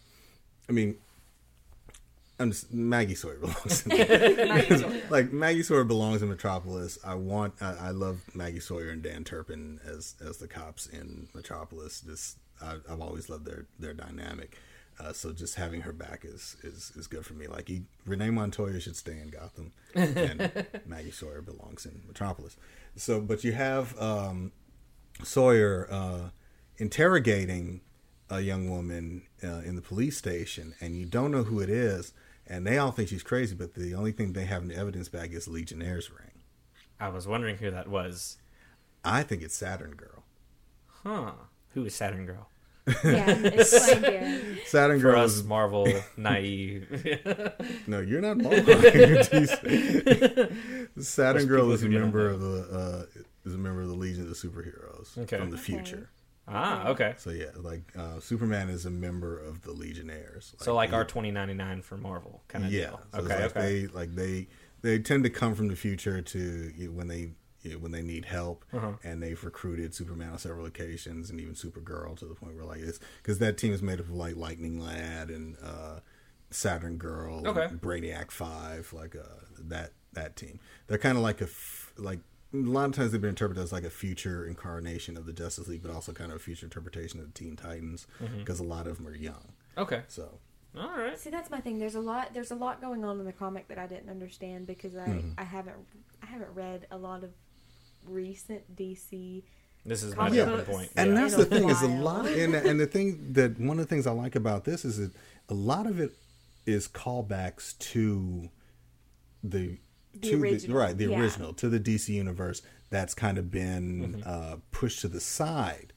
I 0.68 0.72
mean. 0.72 0.96
I'm 2.40 2.52
just, 2.52 2.72
Maggie 2.72 3.14
Sawyer 3.14 3.36
belongs. 3.36 3.86
In 3.86 5.02
like 5.10 5.30
Maggie 5.32 5.62
Sawyer 5.62 5.84
belongs 5.84 6.22
in 6.22 6.28
Metropolis. 6.30 6.98
I 7.04 7.14
want. 7.14 7.54
I, 7.60 7.74
I 7.74 7.90
love 7.90 8.22
Maggie 8.34 8.60
Sawyer 8.60 8.88
and 8.88 9.02
Dan 9.02 9.24
Turpin 9.24 9.78
as 9.84 10.16
as 10.26 10.38
the 10.38 10.48
cops 10.48 10.86
in 10.86 11.28
Metropolis. 11.34 12.00
This 12.00 12.36
I, 12.62 12.76
I've 12.90 13.00
always 13.00 13.28
loved 13.28 13.44
their 13.44 13.66
their 13.78 13.92
dynamic. 13.92 14.56
Uh, 14.98 15.12
so 15.12 15.32
just 15.32 15.54
having 15.54 15.82
her 15.82 15.92
back 15.92 16.24
is 16.24 16.56
is, 16.62 16.92
is 16.96 17.06
good 17.06 17.26
for 17.26 17.34
me. 17.34 17.46
Like 17.46 17.68
he, 17.68 17.82
Renee 18.06 18.30
Montoya 18.30 18.80
should 18.80 18.96
stay 18.96 19.18
in 19.18 19.28
Gotham, 19.28 19.72
and 19.94 20.66
Maggie 20.86 21.10
Sawyer 21.10 21.42
belongs 21.42 21.86
in 21.86 22.02
Metropolis. 22.06 22.56
So, 22.96 23.20
but 23.20 23.44
you 23.44 23.52
have 23.52 23.98
um, 24.00 24.52
Sawyer 25.22 25.86
uh, 25.90 26.30
interrogating 26.78 27.82
a 28.30 28.40
young 28.40 28.70
woman 28.70 29.22
uh, 29.42 29.60
in 29.64 29.76
the 29.76 29.82
police 29.82 30.16
station, 30.16 30.74
and 30.80 30.96
you 30.96 31.04
don't 31.04 31.30
know 31.30 31.44
who 31.44 31.60
it 31.60 31.68
is, 31.70 32.12
and 32.50 32.66
they 32.66 32.76
all 32.76 32.90
think 32.90 33.08
she's 33.08 33.22
crazy, 33.22 33.54
but 33.54 33.72
the 33.74 33.94
only 33.94 34.12
thing 34.12 34.34
they 34.34 34.44
have 34.44 34.60
in 34.62 34.68
the 34.68 34.76
evidence 34.76 35.08
bag 35.08 35.32
is 35.32 35.48
Legionnaire's 35.48 36.10
ring. 36.10 36.42
I 36.98 37.08
was 37.08 37.26
wondering 37.26 37.56
who 37.56 37.70
that 37.70 37.88
was. 37.88 38.36
I 39.02 39.22
think 39.22 39.40
it's 39.42 39.54
Saturn 39.54 39.92
Girl. 39.92 40.24
Huh? 41.04 41.32
Who 41.70 41.86
is 41.86 41.94
Saturn 41.94 42.26
Girl? 42.26 42.48
yeah. 43.04 43.30
Explain, 43.44 44.02
Gary. 44.02 44.60
Saturn 44.66 45.00
For 45.00 45.12
Girl 45.12 45.20
us 45.22 45.34
is 45.36 45.44
Marvel 45.44 45.86
naive. 46.16 46.88
no, 47.86 48.00
you're 48.00 48.20
not 48.20 48.38
Marvel. 48.38 48.74
Saturn 50.98 51.46
Girl 51.46 51.70
is 51.72 51.82
a 51.82 51.88
member 51.88 52.28
of 52.28 52.40
the 52.40 52.66
uh, 52.70 53.04
is 53.44 53.54
a 53.54 53.58
member 53.58 53.82
of 53.82 53.88
the 53.88 53.94
Legion 53.94 54.22
of 54.24 54.28
the 54.28 54.34
Superheroes 54.34 55.16
Okay. 55.18 55.38
from 55.38 55.50
the 55.50 55.56
Okay. 55.56 55.64
future. 55.64 56.10
Ah, 56.50 56.88
okay. 56.88 57.14
So 57.18 57.30
yeah, 57.30 57.46
like 57.56 57.82
uh, 57.96 58.20
Superman 58.20 58.68
is 58.68 58.86
a 58.86 58.90
member 58.90 59.38
of 59.38 59.62
the 59.62 59.72
Legionnaires. 59.72 60.54
So 60.58 60.74
like 60.74 60.92
our 60.92 61.04
twenty 61.04 61.30
ninety 61.30 61.54
nine 61.54 61.82
for 61.82 61.96
Marvel 61.96 62.42
kind 62.48 62.64
of 62.64 62.72
yeah. 62.72 62.88
deal. 62.88 63.00
So 63.14 63.20
okay, 63.20 63.28
like 63.42 63.56
okay. 63.56 63.60
they 63.60 63.86
like 63.88 64.14
they 64.14 64.48
they 64.82 64.98
tend 64.98 65.24
to 65.24 65.30
come 65.30 65.54
from 65.54 65.68
the 65.68 65.76
future 65.76 66.20
to 66.22 66.72
you 66.76 66.88
know, 66.88 66.92
when 66.92 67.08
they 67.08 67.30
you 67.62 67.72
know, 67.72 67.78
when 67.78 67.92
they 67.92 68.00
need 68.02 68.24
help, 68.24 68.64
Uh-huh. 68.72 68.92
and 69.04 69.22
they've 69.22 69.42
recruited 69.44 69.94
Superman 69.94 70.30
on 70.32 70.38
several 70.38 70.64
occasions, 70.64 71.28
and 71.30 71.38
even 71.40 71.52
Supergirl 71.54 72.18
to 72.18 72.24
the 72.24 72.34
point 72.34 72.56
where 72.56 72.64
like 72.64 72.80
it's 72.80 72.98
because 73.22 73.38
that 73.38 73.58
team 73.58 73.72
is 73.72 73.82
made 73.82 74.00
up 74.00 74.06
of 74.06 74.12
like 74.12 74.34
Lightning 74.36 74.80
Lad 74.80 75.28
and 75.28 75.56
uh, 75.62 76.00
Saturn 76.50 76.96
Girl, 76.96 77.46
Okay. 77.46 77.64
and 77.66 77.80
Brainiac 77.80 78.30
Five, 78.30 78.92
like 78.94 79.14
uh, 79.14 79.44
that 79.58 79.92
that 80.14 80.36
team. 80.36 80.58
They're 80.86 80.98
kind 80.98 81.16
of 81.18 81.22
like 81.22 81.40
a 81.40 81.44
f- 81.44 81.92
like. 81.96 82.20
A 82.52 82.56
lot 82.56 82.86
of 82.86 82.92
times 82.94 83.12
they've 83.12 83.20
been 83.20 83.30
interpreted 83.30 83.62
as 83.62 83.72
like 83.72 83.84
a 83.84 83.90
future 83.90 84.44
incarnation 84.46 85.16
of 85.16 85.24
the 85.26 85.32
Justice 85.32 85.68
League, 85.68 85.82
but 85.82 85.92
also 85.92 86.12
kind 86.12 86.30
of 86.32 86.36
a 86.36 86.40
future 86.40 86.66
interpretation 86.66 87.20
of 87.20 87.26
the 87.26 87.32
Teen 87.32 87.54
Titans 87.56 88.06
Mm-hmm. 88.22 88.38
because 88.38 88.58
a 88.60 88.64
lot 88.64 88.86
of 88.86 88.96
them 88.98 89.06
are 89.06 89.14
young. 89.14 89.52
okay. 89.78 90.02
So 90.08 90.38
All 90.76 90.96
right. 90.96 91.18
See, 91.18 91.30
that's 91.30 91.50
my 91.50 91.60
thing. 91.60 91.78
There's 91.78 91.94
a 91.94 92.00
lot. 92.00 92.34
There's 92.34 92.50
a 92.50 92.56
lot 92.56 92.80
going 92.80 93.04
on 93.04 93.18
in 93.20 93.26
the 93.26 93.32
comic 93.32 93.68
that 93.68 93.78
I 93.78 93.86
didn't 93.86 94.10
understand 94.10 94.66
because 94.66 94.96
I 94.96 95.06
Mm-hmm. 95.06 95.30
I 95.38 95.44
haven't 95.44 95.76
I 96.22 96.26
haven't 96.26 96.50
read 96.54 96.86
a 96.90 96.96
lot 96.98 97.22
of 97.24 97.30
recent 98.04 98.76
DC. 98.76 99.42
This 99.86 100.02
is 100.02 100.14
my 100.14 100.24
Comic 100.24 100.34
jumping 100.34 100.56
books. 100.56 100.68
point. 100.70 100.90
and 100.96 101.10
yeah. 101.14 101.20
that's 101.20 101.34
In 101.34 101.40
the 101.40 101.46
thing 101.46 101.68
is 101.70 101.82
a 101.82 101.88
while. 101.88 102.02
lot 102.02 102.26
and, 102.26 102.54
and 102.54 102.78
the 102.80 102.86
thing 102.86 103.32
that 103.32 103.58
one 103.58 103.78
of 103.78 103.86
the 103.86 103.88
things 103.88 104.06
i 104.06 104.10
like 104.10 104.36
about 104.36 104.64
this 104.64 104.84
is 104.84 104.98
that 104.98 105.10
a 105.48 105.54
lot 105.54 105.86
of 105.86 105.98
it 105.98 106.12
is 106.66 106.86
callbacks 106.86 107.78
to 107.78 108.50
the, 109.42 109.78
The 110.14 110.30
to 110.30 110.42
original, 110.42 110.76
the 110.76 110.80
right 110.80 110.96
the 110.96 111.06
yeah. 111.06 111.20
original 111.20 111.52
to 111.54 111.68
the 111.68 111.78
dc 111.80 112.08
universe 112.08 112.62
that's 112.90 113.14
kind 113.14 113.38
of 113.38 113.50
been 113.50 114.22
uh, 114.26 114.56
pushed 114.72 115.00
to 115.02 115.08
the 115.08 115.20
side 115.20 115.92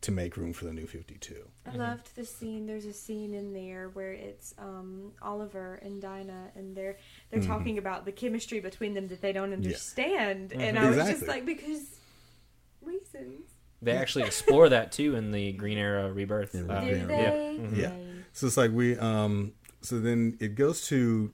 to 0.00 0.10
make 0.12 0.36
room 0.36 0.52
for 0.52 0.64
the 0.64 0.72
new 0.72 0.86
52 0.86 1.34
I 1.66 1.76
loved 1.76 2.16
the 2.16 2.24
scene. 2.24 2.66
There's 2.66 2.86
a 2.86 2.94
scene 2.94 3.34
in 3.34 3.52
there 3.52 3.90
where 3.90 4.12
it's 4.12 4.54
um, 4.58 5.12
Oliver 5.20 5.74
and 5.82 6.00
Dinah, 6.00 6.52
and 6.54 6.74
they're 6.74 6.96
they're 7.30 7.40
Mm-hmm. 7.40 7.50
talking 7.50 7.76
about 7.78 8.06
the 8.06 8.12
chemistry 8.12 8.58
between 8.60 8.94
them 8.94 9.08
that 9.08 9.20
they 9.20 9.32
don't 9.32 9.52
understand, 9.52 10.52
and 10.54 10.78
I 10.78 10.88
was 10.88 10.96
just 10.96 11.26
like, 11.28 11.44
because 11.44 11.98
reasons. 12.80 13.50
They 13.82 13.92
actually 13.92 14.24
explore 14.24 14.68
that 14.70 14.92
too 14.92 15.14
in 15.14 15.30
the 15.30 15.52
Green 15.52 15.78
Arrow 15.78 16.10
Rebirth. 16.10 16.54
Yeah, 16.54 16.72
uh, 16.72 16.80
Do 16.80 16.86
yeah. 16.86 17.06
they? 17.06 17.60
Yeah. 17.74 17.92
So 18.32 18.46
it's 18.46 18.56
like 18.56 18.72
we 18.72 18.96
um 18.96 19.52
so 19.82 20.00
then 20.00 20.36
it 20.40 20.54
goes 20.54 20.86
to 20.88 21.32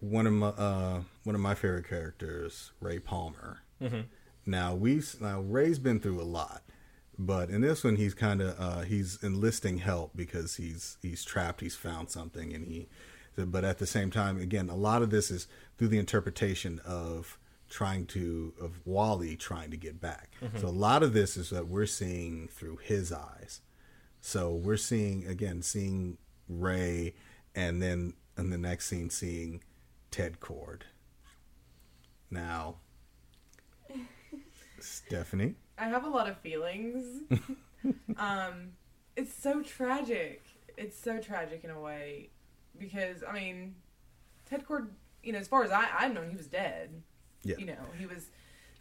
one 0.00 0.26
of 0.26 0.32
my 0.32 0.48
uh 0.48 1.00
one 1.24 1.34
of 1.34 1.40
my 1.40 1.54
favorite 1.54 1.88
characters, 1.88 2.72
Ray 2.80 2.98
Palmer. 2.98 3.60
Mhm. 3.80 4.04
Now 4.46 4.74
we 4.74 5.02
now 5.20 5.40
Ray's 5.40 5.78
been 5.78 6.00
through 6.00 6.20
a 6.20 6.24
lot, 6.24 6.62
but 7.18 7.50
in 7.50 7.60
this 7.60 7.84
one 7.84 7.96
he's 7.96 8.14
kind 8.14 8.40
of 8.40 8.58
uh 8.60 8.80
he's 8.82 9.22
enlisting 9.22 9.78
help 9.78 10.12
because 10.16 10.56
he's 10.56 10.96
he's 11.02 11.24
trapped, 11.24 11.60
he's 11.60 11.76
found 11.76 12.10
something 12.10 12.52
and 12.54 12.66
he 12.66 12.88
but 13.36 13.64
at 13.64 13.78
the 13.78 13.86
same 13.86 14.10
time 14.10 14.38
again 14.38 14.68
a 14.68 14.74
lot 14.76 15.00
of 15.02 15.10
this 15.10 15.30
is 15.30 15.46
through 15.76 15.88
the 15.88 15.98
interpretation 15.98 16.80
of 16.84 17.38
trying 17.68 18.06
to 18.06 18.54
of 18.60 18.80
Wally 18.86 19.36
trying 19.36 19.70
to 19.70 19.76
get 19.76 20.00
back. 20.00 20.30
So 20.58 20.68
a 20.68 20.70
lot 20.70 21.02
of 21.02 21.12
this 21.12 21.36
is 21.36 21.50
that 21.50 21.68
we're 21.68 21.86
seeing 21.86 22.48
through 22.48 22.76
his 22.78 23.12
eyes. 23.12 23.60
So 24.20 24.52
we're 24.54 24.76
seeing 24.78 25.26
again 25.26 25.62
seeing 25.62 26.18
Ray, 26.48 27.14
and 27.54 27.80
then 27.82 28.14
in 28.38 28.50
the 28.50 28.58
next 28.58 28.86
scene 28.86 29.10
seeing 29.10 29.62
Ted 30.10 30.40
Kord. 30.40 30.82
Now, 32.30 32.76
Stephanie, 34.80 35.54
I 35.78 35.88
have 35.88 36.04
a 36.04 36.08
lot 36.08 36.28
of 36.28 36.36
feelings. 36.38 37.22
um, 38.16 38.72
it's 39.16 39.34
so 39.34 39.62
tragic. 39.62 40.42
It's 40.76 40.98
so 40.98 41.18
tragic 41.18 41.64
in 41.64 41.70
a 41.70 41.80
way 41.80 42.30
because 42.78 43.22
I 43.28 43.32
mean, 43.32 43.74
Ted 44.46 44.66
Kord. 44.66 44.88
You 45.22 45.32
know, 45.32 45.40
as 45.40 45.48
far 45.48 45.64
as 45.64 45.70
I 45.72 45.88
I've 45.98 46.14
known, 46.14 46.30
he 46.30 46.36
was 46.36 46.46
dead. 46.46 47.02
Yeah. 47.42 47.56
You 47.58 47.66
know, 47.66 47.84
he 47.98 48.06
was. 48.06 48.26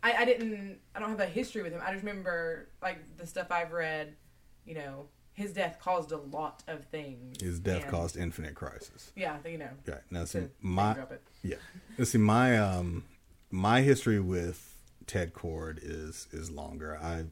I, 0.04 0.14
I 0.14 0.26
didn't. 0.26 0.80
I 0.96 1.00
don't 1.00 1.10
have 1.10 1.20
a 1.20 1.26
history 1.26 1.64
with 1.64 1.74
him. 1.74 1.82
I 1.84 1.92
just 1.92 2.04
remember 2.04 2.70
like 2.82 3.00
the 3.18 3.26
stuff 3.26 3.48
I've 3.52 3.72
read. 3.72 4.16
You 4.66 4.76
know, 4.76 5.06
his 5.38 5.54
death 5.54 5.78
caused 5.80 6.12
a 6.12 6.18
lot 6.18 6.64
of 6.68 6.86
things. 6.86 7.40
his 7.42 7.60
death 7.60 7.84
and- 7.84 7.92
caused 7.92 8.18
infinite 8.18 8.56
crisis. 8.56 9.12
Yeah, 9.16 9.38
you 9.46 9.60
know. 9.60 9.70
Right 9.86 10.02
now, 10.10 10.26
see 10.26 10.48
my 10.62 10.96
yeah. 11.44 11.58
Let's 11.98 12.12
see 12.12 12.18
my 12.18 12.58
um 12.58 13.04
my 13.52 13.82
history 13.82 14.20
with 14.20 14.76
Ted 15.06 15.34
Kord 15.34 15.80
is 15.82 16.28
is 16.32 16.50
longer. 16.50 16.98
I 17.02 17.26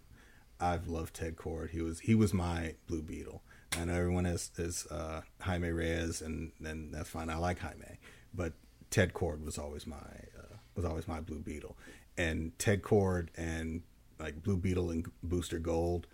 I've 0.60 0.88
loved 0.88 1.16
Ted 1.16 1.36
Kord. 1.36 1.72
He 1.72 1.82
was 1.82 2.02
he 2.02 2.14
was 2.14 2.32
my 2.32 2.76
Blue 2.88 3.02
Beetle. 3.02 3.42
I 3.78 3.86
know 3.86 3.96
everyone 3.96 4.28
is 4.28 4.52
is 4.58 4.86
uh, 4.92 5.22
Jaime 5.42 5.70
Reyes, 5.72 6.22
and 6.22 6.52
then 6.60 6.92
that's 6.92 7.10
fine. 7.10 7.32
I 7.32 7.38
like 7.38 7.60
Jaime, 7.60 7.98
but 8.36 8.54
Ted 8.92 9.14
Kord 9.14 9.44
was 9.44 9.58
always 9.58 9.88
my 9.88 9.98
uh, 10.38 10.58
was 10.76 10.86
always 10.86 11.08
my 11.08 11.22
Blue 11.22 11.40
Beetle, 11.40 11.76
and 12.20 12.58
Ted 12.60 12.84
Kord 12.84 13.30
and 13.36 13.82
like 14.20 14.44
Blue 14.44 14.58
Beetle 14.58 14.92
and 14.92 15.12
Booster 15.24 15.58
Gold 15.58 16.06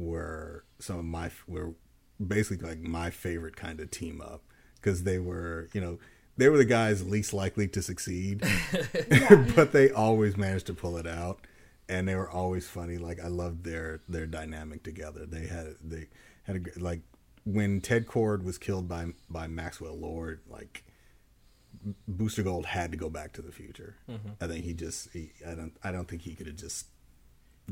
were 0.00 0.64
some 0.78 0.98
of 0.98 1.04
my 1.04 1.30
were 1.46 1.74
basically 2.24 2.68
like 2.68 2.80
my 2.80 3.10
favorite 3.10 3.56
kind 3.56 3.80
of 3.80 3.90
team 3.90 4.20
up 4.20 4.42
because 4.76 5.04
they 5.04 5.18
were 5.18 5.68
you 5.72 5.80
know 5.80 5.98
they 6.36 6.48
were 6.48 6.56
the 6.56 6.64
guys 6.64 7.06
least 7.06 7.34
likely 7.34 7.68
to 7.68 7.82
succeed, 7.82 8.40
but 9.54 9.72
they 9.72 9.90
always 9.90 10.36
managed 10.36 10.66
to 10.66 10.74
pull 10.74 10.96
it 10.96 11.06
out, 11.06 11.46
and 11.88 12.08
they 12.08 12.14
were 12.14 12.30
always 12.30 12.66
funny. 12.66 12.96
Like 12.96 13.20
I 13.22 13.28
loved 13.28 13.64
their 13.64 14.00
their 14.08 14.26
dynamic 14.26 14.82
together. 14.82 15.26
They 15.26 15.46
had 15.46 15.74
they 15.84 16.08
had 16.44 16.56
a 16.56 16.80
like 16.80 17.00
when 17.44 17.80
Ted 17.80 18.06
Kord 18.06 18.42
was 18.42 18.58
killed 18.58 18.88
by 18.88 19.08
by 19.28 19.48
Maxwell 19.48 19.98
Lord, 19.98 20.40
like 20.48 20.84
Booster 22.08 22.42
Gold 22.42 22.66
had 22.66 22.90
to 22.92 22.96
go 22.96 23.08
back 23.10 23.32
to 23.34 23.42
the 23.42 23.52
future. 23.52 23.96
Mm-hmm. 24.08 24.30
I 24.40 24.46
think 24.46 24.64
he 24.64 24.72
just 24.72 25.10
he, 25.12 25.32
I 25.46 25.54
don't 25.54 25.76
I 25.82 25.92
don't 25.92 26.08
think 26.08 26.22
he 26.22 26.34
could 26.34 26.46
have 26.46 26.56
just 26.56 26.86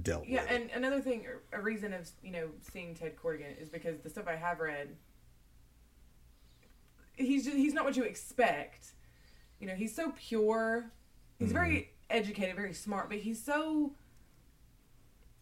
dealt 0.02 0.26
Yeah, 0.26 0.42
with 0.42 0.50
it. 0.50 0.54
and 0.54 0.70
another 0.84 1.00
thing, 1.00 1.26
a 1.52 1.60
reason 1.60 1.92
of 1.92 2.08
you 2.22 2.32
know 2.32 2.48
seeing 2.72 2.94
Ted 2.94 3.16
Kord 3.16 3.36
again 3.36 3.54
is 3.60 3.68
because 3.68 4.00
the 4.00 4.10
stuff 4.10 4.26
I 4.26 4.36
have 4.36 4.60
read, 4.60 4.96
he's 7.16 7.44
just, 7.44 7.56
he's 7.56 7.74
not 7.74 7.84
what 7.84 7.96
you 7.96 8.04
expect. 8.04 8.92
You 9.60 9.66
know, 9.66 9.74
he's 9.74 9.94
so 9.94 10.12
pure. 10.16 10.92
He's 11.38 11.52
very 11.52 11.76
mm-hmm. 11.76 12.18
educated, 12.18 12.56
very 12.56 12.72
smart, 12.72 13.08
but 13.08 13.18
he's 13.18 13.42
so 13.42 13.92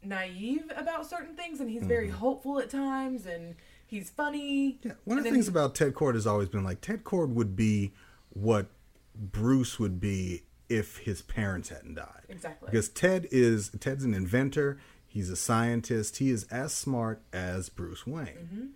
naive 0.02 0.70
about 0.76 1.06
certain 1.06 1.34
things, 1.34 1.60
and 1.60 1.70
he's 1.70 1.84
very 1.84 2.08
mm-hmm. 2.08 2.18
hopeful 2.18 2.58
at 2.58 2.70
times, 2.70 3.26
and 3.26 3.54
he's 3.86 4.10
funny. 4.10 4.78
Yeah, 4.82 4.92
one 5.04 5.18
of 5.18 5.24
the 5.24 5.30
things 5.30 5.46
he- 5.46 5.50
about 5.50 5.74
Ted 5.74 5.94
Kord 5.94 6.14
has 6.14 6.26
always 6.26 6.48
been 6.48 6.64
like 6.64 6.80
Ted 6.80 7.04
Kord 7.04 7.30
would 7.30 7.56
be 7.56 7.92
what 8.30 8.66
Bruce 9.14 9.78
would 9.78 10.00
be 10.00 10.42
if 10.68 10.98
his 10.98 11.22
parents 11.22 11.68
hadn't 11.68 11.94
died. 11.94 12.22
Exactly. 12.28 12.68
Because 12.70 12.88
Ted 12.88 13.28
is 13.30 13.70
Ted's 13.80 14.04
an 14.04 14.14
inventor. 14.14 14.78
He's 15.06 15.30
a 15.30 15.36
scientist. 15.36 16.16
He 16.18 16.30
is 16.30 16.44
as 16.50 16.72
smart 16.74 17.22
as 17.32 17.68
Bruce 17.68 18.06
Wayne, 18.06 18.26
Mm-hmm. 18.26 18.66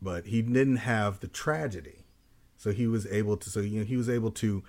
but 0.00 0.26
he 0.26 0.40
didn't 0.42 0.76
have 0.76 1.20
the 1.20 1.28
tragedy, 1.28 2.04
so 2.56 2.72
he 2.72 2.86
was 2.86 3.06
able 3.06 3.36
to. 3.36 3.50
So 3.50 3.60
you 3.60 3.80
know, 3.80 3.84
he 3.84 3.96
was 3.96 4.08
able 4.08 4.30
to, 4.32 4.62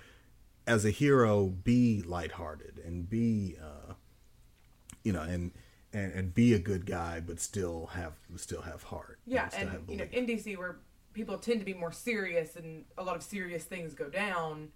as 0.66 0.84
a 0.84 0.90
hero, 0.90 1.46
be 1.46 2.02
lighthearted 2.02 2.80
and 2.84 3.08
be, 3.08 3.56
uh, 3.62 3.94
you 5.04 5.12
know, 5.12 5.22
and, 5.22 5.52
and 5.92 6.12
and 6.12 6.34
be 6.34 6.52
a 6.52 6.58
good 6.58 6.84
guy, 6.84 7.20
but 7.20 7.40
still 7.40 7.86
have 7.94 8.12
still 8.36 8.62
have 8.62 8.82
heart. 8.84 9.18
Yeah, 9.26 9.48
and 9.56 9.70
have 9.70 9.82
you 9.88 9.96
know, 9.96 10.06
in 10.12 10.26
DC 10.26 10.56
where 10.58 10.76
people 11.14 11.38
tend 11.38 11.60
to 11.60 11.64
be 11.66 11.74
more 11.74 11.92
serious 11.92 12.56
and 12.56 12.84
a 12.98 13.02
lot 13.04 13.16
of 13.16 13.22
serious 13.22 13.64
things 13.64 13.94
go 13.94 14.08
down, 14.10 14.68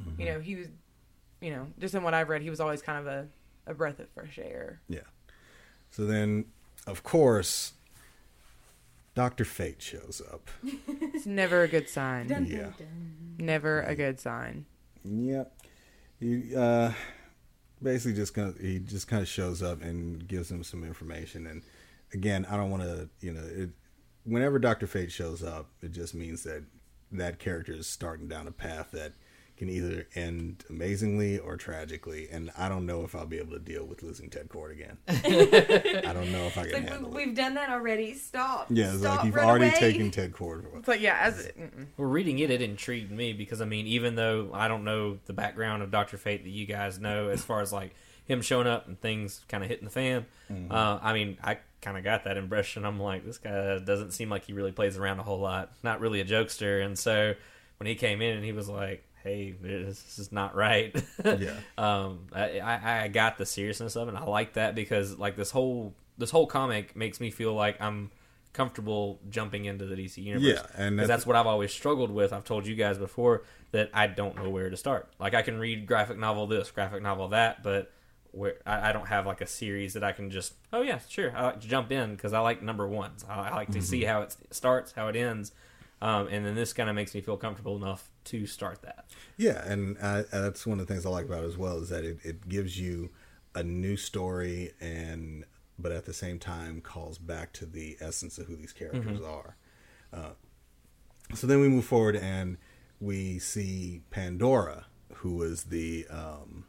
Mm-hmm. 0.00 0.20
you 0.20 0.26
know, 0.26 0.40
he 0.40 0.56
was, 0.56 0.66
you 1.40 1.50
know, 1.50 1.66
just 1.78 1.94
in 1.94 2.02
what 2.02 2.14
I've 2.14 2.28
read, 2.28 2.42
he 2.42 2.50
was 2.50 2.60
always 2.60 2.82
kind 2.82 2.98
of 2.98 3.06
a, 3.06 3.26
a 3.66 3.74
breath 3.74 3.98
of 4.00 4.08
fresh 4.10 4.38
air. 4.38 4.80
Yeah. 4.88 5.00
So 5.90 6.04
then, 6.06 6.46
of 6.86 7.02
course, 7.02 7.72
Doctor 9.14 9.44
Fate 9.44 9.80
shows 9.82 10.22
up. 10.32 10.48
It's 10.88 11.26
never 11.26 11.62
a 11.62 11.68
good 11.68 11.88
sign. 11.88 12.28
Dun, 12.28 12.44
Yeah. 12.46 12.56
dun, 12.58 12.74
dun. 12.78 13.36
Never 13.38 13.80
a 13.82 13.94
good 13.94 14.20
sign. 14.20 14.66
Yep. 15.04 15.52
He 16.20 16.54
uh, 16.54 16.92
basically 17.82 18.14
just 18.14 18.34
kind 18.34 18.48
of, 18.48 18.58
he 18.58 18.78
just 18.78 19.08
kind 19.08 19.22
of 19.22 19.28
shows 19.28 19.62
up 19.62 19.82
and 19.82 20.26
gives 20.28 20.48
them 20.50 20.62
some 20.62 20.84
information. 20.84 21.46
And 21.46 21.62
again, 22.12 22.46
I 22.50 22.56
don't 22.56 22.70
want 22.70 22.82
to 22.82 23.08
you 23.20 23.32
know 23.32 23.42
it. 23.44 23.70
Whenever 24.24 24.58
Doctor 24.58 24.86
Fate 24.86 25.12
shows 25.12 25.42
up, 25.42 25.68
it 25.82 25.92
just 25.92 26.14
means 26.14 26.42
that 26.42 26.64
that 27.12 27.38
character 27.38 27.72
is 27.72 27.86
starting 27.86 28.26
down 28.28 28.46
a 28.48 28.52
path 28.52 28.90
that 28.92 29.12
can 29.56 29.70
either 29.70 30.06
end 30.14 30.64
amazingly 30.68 31.38
or 31.38 31.56
tragically. 31.56 32.28
And 32.30 32.50
I 32.58 32.68
don't 32.68 32.84
know 32.84 33.04
if 33.04 33.14
I'll 33.14 33.26
be 33.26 33.38
able 33.38 33.52
to 33.52 33.58
deal 33.58 33.84
with 33.84 34.02
losing 34.02 34.28
Ted 34.28 34.48
Kord 34.48 34.72
again. 34.72 34.98
I 35.08 36.12
don't 36.12 36.30
know 36.30 36.44
if 36.44 36.58
I 36.58 36.64
can 36.64 36.72
like 36.72 36.88
handle 36.88 37.10
we, 37.10 37.22
it. 37.22 37.26
we've 37.26 37.36
done 37.36 37.54
that 37.54 37.70
already. 37.70 38.14
Stop. 38.14 38.66
Yeah, 38.70 38.90
it's 38.90 39.00
Stop, 39.00 39.16
like 39.16 39.26
you've 39.26 39.36
already 39.36 39.66
away. 39.68 39.78
taken 39.78 40.10
Ted 40.10 40.32
Kord. 40.32 40.66
It's 40.76 40.88
like, 40.88 41.00
yeah, 41.00 41.18
as 41.20 41.46
mm-mm. 41.46 41.86
Well, 41.96 42.08
reading 42.08 42.38
it, 42.38 42.50
it 42.50 42.60
intrigued 42.60 43.10
me 43.10 43.32
because 43.32 43.60
I 43.60 43.64
mean, 43.64 43.86
even 43.86 44.14
though 44.14 44.50
I 44.52 44.68
don't 44.68 44.84
know 44.84 45.18
the 45.24 45.32
background 45.32 45.82
of 45.82 45.90
Doctor 45.90 46.18
Fate 46.18 46.44
that 46.44 46.50
you 46.50 46.66
guys 46.66 46.98
know, 46.98 47.28
as 47.28 47.42
far 47.42 47.60
as 47.62 47.72
like 47.72 47.94
him 48.26 48.42
showing 48.42 48.66
up 48.66 48.88
and 48.88 49.00
things 49.00 49.40
kind 49.48 49.62
of 49.62 49.70
hitting 49.70 49.84
the 49.84 49.90
fan, 49.90 50.26
uh, 50.70 50.98
I 51.02 51.14
mean, 51.14 51.38
I 51.42 51.58
kind 51.80 51.96
of 51.96 52.04
got 52.04 52.24
that 52.24 52.36
impression. 52.36 52.84
I'm 52.84 53.00
like, 53.00 53.24
this 53.24 53.38
guy 53.38 53.78
doesn't 53.78 54.10
seem 54.12 54.28
like 54.28 54.44
he 54.44 54.52
really 54.52 54.72
plays 54.72 54.98
around 54.98 55.20
a 55.20 55.22
whole 55.22 55.40
lot. 55.40 55.72
Not 55.82 56.00
really 56.00 56.20
a 56.20 56.24
jokester, 56.24 56.84
and 56.84 56.98
so 56.98 57.34
when 57.78 57.86
he 57.86 57.94
came 57.94 58.20
in 58.20 58.36
and 58.36 58.44
he 58.44 58.52
was 58.52 58.68
like, 58.68 59.04
"Hey, 59.26 59.54
this 59.60 60.18
is 60.18 60.30
not 60.32 60.54
right." 60.54 60.94
Yeah. 61.24 61.54
um, 61.76 62.26
I, 62.32 62.60
I 62.60 63.02
I 63.04 63.08
got 63.08 63.36
the 63.38 63.46
seriousness 63.46 63.96
of 63.96 64.08
it. 64.08 64.14
and 64.14 64.18
I 64.18 64.24
like 64.24 64.54
that 64.54 64.74
because 64.74 65.18
like 65.18 65.36
this 65.36 65.50
whole 65.50 65.94
this 66.18 66.30
whole 66.30 66.46
comic 66.46 66.94
makes 66.96 67.20
me 67.20 67.30
feel 67.30 67.52
like 67.54 67.80
I'm 67.80 68.10
comfortable 68.52 69.20
jumping 69.28 69.66
into 69.66 69.84
the 69.84 69.94
DC 69.96 70.16
universe. 70.18 70.46
Yeah, 70.48 70.66
and 70.82 70.98
that's- 70.98 71.08
that's 71.08 71.26
what 71.26 71.36
I've 71.36 71.46
always 71.46 71.72
struggled 71.72 72.10
with. 72.10 72.32
I've 72.32 72.44
told 72.44 72.66
you 72.66 72.74
guys 72.74 72.96
before 72.98 73.42
that 73.72 73.90
I 73.92 74.06
don't 74.06 74.34
know 74.36 74.48
where 74.48 74.70
to 74.70 74.76
start. 74.76 75.08
Like 75.18 75.34
I 75.34 75.42
can 75.42 75.58
read 75.58 75.86
graphic 75.86 76.16
novel 76.18 76.46
this, 76.46 76.70
graphic 76.70 77.02
novel 77.02 77.28
that, 77.28 77.62
but 77.62 77.92
where 78.32 78.54
I, 78.64 78.90
I 78.90 78.92
don't 78.92 79.08
have 79.08 79.26
like 79.26 79.40
a 79.42 79.46
series 79.46 79.92
that 79.94 80.04
I 80.04 80.12
can 80.12 80.30
just 80.30 80.54
oh 80.72 80.82
yeah 80.82 80.98
sure 81.08 81.34
I 81.36 81.44
like 81.46 81.60
to 81.60 81.68
jump 81.68 81.90
in 81.92 82.14
because 82.14 82.32
I 82.32 82.38
like 82.40 82.62
number 82.62 82.86
ones. 82.86 83.24
I, 83.28 83.48
I 83.50 83.54
like 83.54 83.70
to 83.72 83.82
see 83.82 84.00
Mm-hmm. 84.02 84.08
how 84.10 84.22
it 84.22 84.36
starts, 84.50 84.92
how 84.92 85.08
it 85.08 85.16
ends, 85.16 85.52
um, 86.02 86.28
and 86.28 86.44
then 86.44 86.54
this 86.54 86.72
kind 86.72 86.88
of 86.88 86.94
makes 86.94 87.14
me 87.14 87.20
feel 87.20 87.36
comfortable 87.36 87.76
enough 87.76 88.10
to 88.24 88.46
start 88.46 88.82
that. 88.82 89.06
Yeah, 89.36 89.66
and 89.66 89.96
uh, 90.00 90.24
that's 90.30 90.66
one 90.66 90.80
of 90.80 90.86
the 90.86 90.92
things 90.92 91.06
I 91.06 91.10
like 91.10 91.26
about 91.26 91.44
it 91.44 91.46
as 91.46 91.56
well 91.56 91.78
is 91.78 91.88
that 91.88 92.04
it, 92.04 92.18
it 92.22 92.48
gives 92.48 92.78
you 92.78 93.10
a 93.54 93.62
new 93.62 93.96
story 93.96 94.72
and 94.80 95.44
but 95.78 95.92
at 95.92 96.04
the 96.06 96.12
same 96.12 96.38
time 96.38 96.80
calls 96.80 97.18
back 97.18 97.52
to 97.52 97.66
the 97.66 97.96
essence 98.00 98.38
of 98.38 98.46
who 98.46 98.56
these 98.56 98.72
characters 98.72 99.20
are. 99.20 99.56
Uh, 100.12 100.30
so 101.34 101.46
then 101.46 101.60
we 101.60 101.68
move 101.68 101.84
forward 101.84 102.16
and 102.16 102.56
we 103.00 103.38
see 103.38 104.00
Pandora, 104.10 104.86
who 105.16 105.34
was 105.34 105.64
the 105.64 106.06
um, 106.08 106.64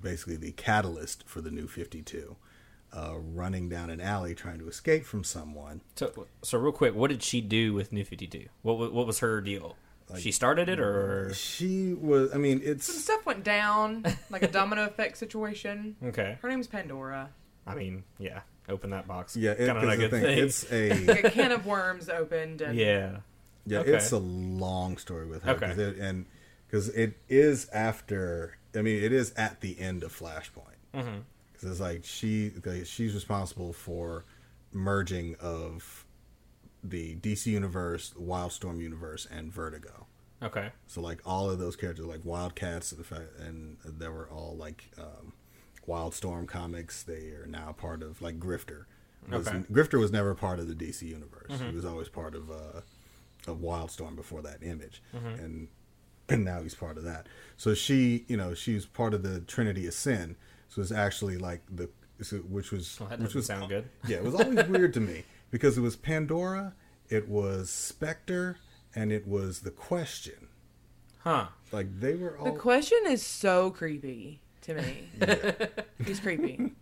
basically 0.00 0.36
the 0.36 0.52
catalyst 0.52 1.24
for 1.26 1.40
the 1.40 1.50
new 1.50 1.66
Fifty 1.66 2.02
Two, 2.02 2.36
uh, 2.92 3.14
running 3.16 3.68
down 3.68 3.90
an 3.90 4.00
alley 4.00 4.34
trying 4.34 4.58
to 4.58 4.68
escape 4.68 5.04
from 5.04 5.24
someone. 5.24 5.80
So, 5.96 6.26
so 6.42 6.58
real 6.58 6.72
quick, 6.72 6.94
what 6.94 7.08
did 7.10 7.22
she 7.22 7.40
do 7.40 7.72
with 7.72 7.92
New 7.92 8.04
Fifty 8.04 8.26
Two? 8.26 8.46
What 8.62 8.92
what 8.92 9.06
was 9.06 9.20
her 9.20 9.40
deal? 9.40 9.76
she 10.18 10.30
started 10.30 10.68
it, 10.68 10.78
or 10.78 11.32
She 11.32 11.94
was, 11.94 12.34
I 12.34 12.36
mean, 12.36 12.60
some 12.60 12.70
it's 12.72 13.02
stuff 13.04 13.24
went 13.24 13.44
down, 13.44 14.04
like 14.28 14.42
a 14.42 14.48
domino 14.58 14.84
effect 14.84 15.16
situation. 15.16 15.96
okay? 16.04 16.36
Her 16.42 16.50
name's 16.50 16.66
Pandora. 16.66 17.30
I 17.66 17.74
mean, 17.74 18.04
yeah, 18.18 18.40
open 18.68 18.90
that 18.90 19.08
box. 19.08 19.36
yeah, 19.36 19.52
it, 19.52 19.66
kind 19.68 19.78
of 19.78 19.84
not 19.84 19.84
'cause 19.84 19.94
a 19.94 19.96
good 19.96 20.10
thing, 20.10 20.22
thing. 20.22 20.38
it's 20.38 20.70
a 20.70 21.06
Like 21.06 21.24
a 21.24 21.30
can 21.30 21.50
of 21.52 21.64
worms 21.64 22.10
opened, 22.10 22.60
and 22.60 22.76
yeah, 22.76 23.20
Yeah, 23.64 23.78
Okay. 23.78 23.92
it's 23.94 24.12
a 24.12 24.18
long 24.18 24.98
story 24.98 25.24
with 25.26 25.44
her. 25.44 25.52
Okay. 25.52 25.68
'cause 25.68 25.78
it, 25.78 25.96
and 25.96 26.26
because 26.66 26.88
it 26.90 27.14
is 27.30 27.70
after, 27.70 28.58
I 28.74 28.82
mean, 28.82 29.02
it 29.02 29.12
is 29.14 29.32
at 29.34 29.62
the 29.62 29.80
end 29.80 30.02
of 30.02 30.14
Flashpoint. 30.14 31.22
Because 31.62 31.78
Mm-hmm. 31.78 31.84
it's 31.86 31.94
like 31.94 32.04
she, 32.04 32.52
like, 32.64 32.86
she's 32.86 33.14
responsible 33.14 33.72
for 33.72 34.24
merging 34.72 35.36
of 35.40 36.04
the 36.82 37.14
DC 37.16 37.46
universe, 37.46 38.12
Wildstorm 38.20 38.80
universe, 38.80 39.26
and 39.30 39.52
Vertigo. 39.52 40.06
okay, 40.42 40.70
So 40.88 41.00
like 41.00 41.20
all 41.24 41.48
of 41.50 41.58
those 41.58 41.76
characters, 41.76 42.06
like 42.06 42.24
Wildcats, 42.24 42.90
the 42.90 43.04
fact, 43.04 43.38
and 43.38 43.76
they 43.84 44.08
were 44.08 44.28
all 44.30 44.56
like 44.58 44.90
um, 44.98 45.32
Wildstorm 45.88 46.48
Comics. 46.48 47.02
They 47.04 47.28
are 47.30 47.46
now 47.46 47.72
part 47.72 48.02
of 48.02 48.20
like 48.20 48.38
Grifter. 48.40 48.84
Was- 49.30 49.46
Okay. 49.46 49.58
Grifter 49.70 50.00
was 50.00 50.10
never 50.10 50.34
part 50.34 50.58
of 50.58 50.66
the 50.66 50.74
DC 50.74 51.02
universe. 51.02 51.60
He 51.68 51.76
was 51.76 51.84
always 51.84 52.08
part 52.08 52.34
of 52.34 52.50
uh, 52.50 52.80
of 53.46 53.58
Wildstorm 53.58 54.16
before 54.16 54.42
that 54.42 54.62
image, 54.64 55.00
and 55.12 55.68
and 56.28 56.44
now 56.44 56.62
he's 56.62 56.74
part 56.74 56.96
of 56.98 57.04
that. 57.04 57.28
So 57.56 57.74
she, 57.74 58.24
you 58.26 58.36
know, 58.36 58.52
she's 58.54 58.84
part 58.86 59.14
of 59.14 59.22
the 59.22 59.38
Trinity 59.40 59.86
of 59.86 59.94
Sin. 59.94 60.34
So 60.74 60.80
it's 60.80 60.90
actually 60.92 61.36
like 61.36 61.60
the 61.70 61.90
so- 62.22 62.38
which 62.38 62.70
was 62.72 62.98
Well, 62.98 63.08
that 63.10 63.18
which 63.18 63.34
doesn't 63.34 63.38
was 63.38 63.46
sound 63.46 63.68
good. 63.68 63.88
yeah, 64.08 64.16
it 64.18 64.24
was 64.24 64.34
always 64.34 64.66
weird 64.68 64.94
to 64.94 65.00
me 65.00 65.24
because 65.50 65.76
it 65.76 65.82
was 65.82 65.96
Pandora, 65.96 66.72
it 67.10 67.28
was 67.28 67.68
Spectre, 67.68 68.56
and 68.94 69.12
it 69.12 69.26
was 69.28 69.60
the 69.60 69.70
Question. 69.70 70.48
Huh. 71.20 71.46
Like 71.72 72.00
they 72.00 72.14
were 72.14 72.38
all 72.38 72.46
The 72.46 72.58
question 72.58 72.98
is 73.06 73.22
so 73.22 73.70
creepy 73.70 74.40
to 74.62 74.74
me. 74.74 75.08
He's 76.06 76.20
creepy. 76.20 76.72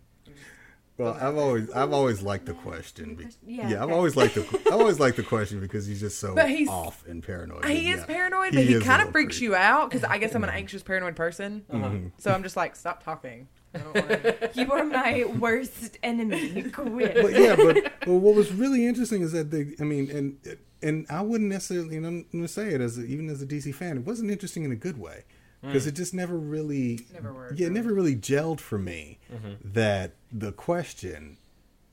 Well, 0.97 1.17
I've 1.19 1.37
always 1.37 1.69
I've 1.71 1.93
always 1.93 2.21
liked 2.21 2.45
the 2.45 2.53
question. 2.53 3.15
be- 3.15 3.27
Yeah, 3.45 3.69
Yeah, 3.69 3.83
I've 3.83 3.91
always 3.91 4.15
liked 4.15 4.35
the 4.35 4.41
I've 4.67 4.73
always 4.79 4.99
liked 4.99 5.17
the 5.17 5.23
question 5.23 5.59
because 5.59 5.85
he's 5.85 5.99
just 5.99 6.19
so 6.19 6.33
But 6.35 6.49
he's- 6.49 6.69
off 6.69 7.05
and 7.07 7.21
paranoid. 7.23 7.65
He 7.65 7.89
Yeah. 7.89 7.97
is 7.97 8.03
paranoid, 8.05 8.53
but 8.53 8.63
he, 8.63 8.73
is 8.73 8.81
a 8.81 8.85
kind 8.85 9.01
of 9.01 9.11
freaks 9.11 9.37
creepy. 9.37 9.45
you 9.45 9.55
out 9.55 9.89
because 9.89 10.03
I 10.03 10.17
guess 10.17 10.33
I'm 10.35 10.43
an 10.43 10.49
anxious, 10.49 10.81
paranoid 10.83 11.15
person. 11.15 11.65
Uh-huh. 11.69 11.89
So 12.19 12.31
I'm 12.31 12.43
just 12.43 12.55
like, 12.55 12.75
stop 12.75 13.03
talking. 13.03 13.47
I 13.73 13.77
don't 13.77 13.95
wanna... 13.95 14.49
You 14.53 14.71
are 14.71 14.83
my 14.83 15.25
worst 15.39 15.97
enemy. 16.03 16.63
Quit. 16.71 17.15
But 17.21 17.33
yeah, 17.33 17.55
but, 17.55 17.75
but 18.01 18.13
what 18.13 18.35
was 18.35 18.51
really 18.51 18.85
interesting 18.85 19.21
is 19.21 19.31
that 19.31 19.51
they 19.51 19.73
I 19.79 19.83
mean 19.83 20.09
and 20.11 20.57
and 20.81 21.05
I 21.09 21.21
wouldn't 21.21 21.49
necessarily 21.49 21.95
you 21.95 22.01
know 22.01 22.09
I'm 22.09 22.25
gonna 22.31 22.47
say 22.47 22.69
it 22.69 22.81
as 22.81 22.97
a, 22.97 23.03
even 23.03 23.29
as 23.29 23.41
a 23.41 23.45
DC 23.45 23.73
fan, 23.73 23.97
it 23.97 24.05
wasn't 24.05 24.31
interesting 24.31 24.63
in 24.63 24.71
a 24.71 24.75
good 24.75 24.97
way 24.97 25.23
hmm. 25.61 25.67
because 25.67 25.87
it 25.87 25.93
just 25.93 26.13
never 26.13 26.37
really 26.37 27.05
Never 27.13 27.33
worked, 27.33 27.59
Yeah, 27.59 27.67
it 27.67 27.73
never 27.73 27.93
really 27.93 28.15
gelled 28.15 28.59
for 28.59 28.77
me 28.77 29.19
mm-hmm. 29.31 29.53
that 29.63 30.13
the 30.31 30.51
question 30.51 31.37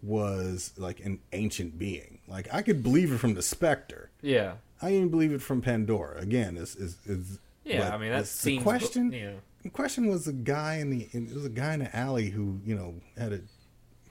was 0.02 0.72
like 0.76 1.00
an 1.00 1.20
ancient 1.32 1.78
being. 1.78 2.18
Like 2.28 2.52
I 2.52 2.62
could 2.62 2.82
believe 2.82 3.12
it 3.12 3.18
from 3.18 3.34
the 3.34 3.42
Spectre. 3.42 4.10
Yeah. 4.22 4.54
I 4.80 4.92
even 4.92 5.08
believe 5.08 5.32
it 5.32 5.42
from 5.42 5.60
Pandora. 5.60 6.20
Again, 6.20 6.56
is 6.56 6.76
is 6.76 6.98
is 7.06 7.38
Yeah. 7.64 7.94
I 7.94 7.98
mean, 7.98 8.10
that 8.10 8.20
the- 8.20 8.26
seems 8.26 8.58
the 8.58 8.64
question. 8.64 9.12
Yeah. 9.12 9.32
The 9.68 9.74
question 9.74 10.06
was 10.06 10.26
a 10.26 10.32
guy 10.32 10.76
in 10.76 10.88
the 10.88 11.08
in, 11.12 11.26
it 11.28 11.34
was 11.34 11.44
a 11.44 11.50
guy 11.50 11.74
in 11.74 11.80
the 11.80 11.94
alley 11.94 12.30
who 12.30 12.60
you 12.64 12.74
know 12.74 12.94
had 13.18 13.34
a, 13.34 13.40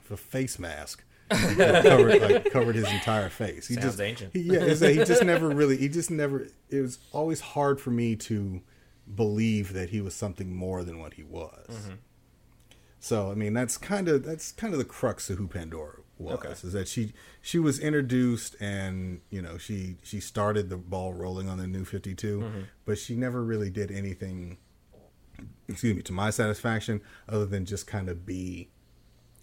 a 0.08 0.16
face 0.16 0.56
mask 0.56 1.02
that 1.30 1.82
covered 1.84 2.22
like 2.22 2.50
covered 2.52 2.76
his 2.76 2.88
entire 2.92 3.28
face. 3.28 3.66
He 3.66 3.74
Sounds 3.74 3.86
just 3.86 4.00
ancient. 4.00 4.32
He, 4.34 4.42
yeah, 4.42 4.60
he 4.72 5.04
just 5.04 5.24
never 5.24 5.48
really 5.48 5.76
he 5.76 5.88
just 5.88 6.12
never. 6.12 6.46
It 6.70 6.80
was 6.80 7.00
always 7.10 7.40
hard 7.40 7.80
for 7.80 7.90
me 7.90 8.14
to 8.16 8.62
believe 9.12 9.72
that 9.72 9.90
he 9.90 10.00
was 10.00 10.14
something 10.14 10.54
more 10.54 10.84
than 10.84 11.00
what 11.00 11.14
he 11.14 11.24
was. 11.24 11.66
Mm-hmm. 11.68 11.94
So 13.00 13.32
I 13.32 13.34
mean 13.34 13.52
that's 13.52 13.76
kind 13.76 14.08
of 14.08 14.22
that's 14.24 14.52
kind 14.52 14.72
of 14.72 14.78
the 14.78 14.84
crux 14.84 15.28
of 15.28 15.38
who 15.38 15.48
Pandora 15.48 16.02
was 16.18 16.34
Okay. 16.38 16.50
is 16.50 16.72
that 16.72 16.86
she 16.86 17.12
she 17.42 17.58
was 17.58 17.80
introduced 17.80 18.54
and 18.60 19.22
you 19.30 19.42
know 19.42 19.58
she 19.58 19.96
she 20.04 20.20
started 20.20 20.68
the 20.70 20.76
ball 20.76 21.14
rolling 21.14 21.48
on 21.48 21.58
the 21.58 21.66
new 21.66 21.84
52 21.84 22.40
Mm-hmm. 22.40 22.60
but 22.84 22.96
she 22.98 23.16
never 23.16 23.42
really 23.44 23.70
did 23.70 23.90
anything 23.90 24.58
excuse 25.68 25.94
me 25.96 26.02
to 26.02 26.12
my 26.12 26.30
satisfaction 26.30 27.00
other 27.28 27.46
than 27.46 27.64
just 27.64 27.86
kind 27.86 28.08
of 28.08 28.24
be 28.26 28.68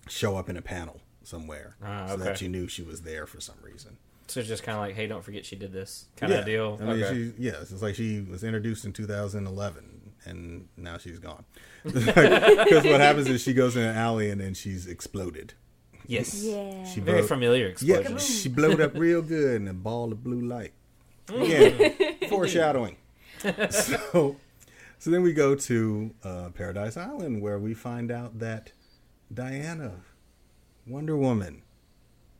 show 0.07 0.37
up 0.37 0.49
in 0.49 0.57
a 0.57 0.61
panel 0.61 1.01
somewhere 1.23 1.75
Ah, 1.83 2.07
so 2.07 2.17
that 2.17 2.27
okay. 2.35 2.45
you 2.45 2.51
knew 2.51 2.67
she 2.67 2.83
was 2.83 3.01
there 3.01 3.25
for 3.25 3.39
some 3.41 3.55
reason 3.63 3.97
So 4.27 4.39
it's 4.39 4.49
just 4.49 4.63
kind 4.63 4.75
of 4.77 4.81
like, 4.83 4.95
hey, 4.95 5.07
don't 5.07 5.23
forget 5.23 5.45
she 5.45 5.55
did 5.55 5.71
this 5.73 6.05
kind 6.17 6.31
of 6.33 6.45
deal. 6.45 6.77
I 6.81 6.85
mean, 6.85 7.03
okay. 7.03 7.13
she, 7.13 7.33
yes, 7.37 7.71
it's 7.71 7.81
like 7.81 7.95
she 7.95 8.21
was 8.21 8.43
introduced 8.43 8.83
in 8.85 8.91
2011, 8.93 10.11
and 10.25 10.67
now 10.77 10.97
she's 10.97 11.19
gone. 11.19 11.45
Because 11.83 12.83
what 12.83 13.01
happens 13.01 13.27
is 13.27 13.41
she 13.41 13.53
goes 13.53 13.75
in 13.75 13.83
an 13.83 13.95
alley 13.95 14.29
and 14.31 14.41
then 14.41 14.53
she's 14.55 14.87
exploded. 14.87 15.53
yes. 16.07 16.43
yeah. 16.43 16.83
She 16.85 16.99
Very 17.01 17.19
blow- 17.19 17.27
familiar 17.27 17.73
Yeah, 17.81 18.17
she 18.17 18.49
blowed 18.49 18.81
up 18.81 18.93
real 18.95 19.21
good 19.21 19.61
in 19.61 19.67
a 19.67 19.73
ball 19.73 20.11
of 20.11 20.23
blue 20.23 20.41
light. 20.41 20.73
Again, 21.29 22.27
foreshadowing. 22.29 22.97
So, 23.69 24.37
so 24.99 25.09
then 25.09 25.21
we 25.21 25.33
go 25.33 25.55
to 25.55 26.11
uh, 26.23 26.49
Paradise 26.53 26.97
Island 26.97 27.41
where 27.41 27.59
we 27.59 27.73
find 27.73 28.11
out 28.11 28.39
that 28.39 28.71
Diana, 29.33 30.01
Wonder 30.87 31.17
Woman, 31.17 31.63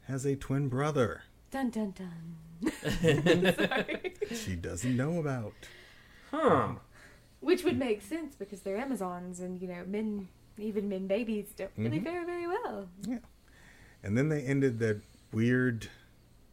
has 0.04 0.26
a 0.26 0.36
twin 0.36 0.68
brother 0.70 1.24
Dun 1.52 1.70
dun 1.70 1.94
dun. 1.96 2.72
she 4.36 4.56
doesn't 4.56 4.96
know 4.98 5.20
about. 5.20 5.54
Huh. 6.32 6.74
Which 7.40 7.64
would 7.64 7.78
make 7.78 8.02
sense 8.02 8.36
because 8.36 8.62
they're 8.62 8.78
Amazons 8.78 9.40
and, 9.40 9.62
you 9.62 9.68
know, 9.68 9.84
men, 9.88 10.28
even 10.58 10.90
men 10.90 11.08
babies, 11.08 11.48
don't 11.56 11.72
really 11.78 11.98
Mm-hmm. 12.00 12.06
fare 12.06 12.26
very 12.26 12.48
well. 12.48 12.88
Yeah. 13.08 13.20
And 14.04 14.18
then 14.18 14.30
they 14.30 14.42
ended 14.42 14.80
that 14.80 15.02
weird 15.32 15.90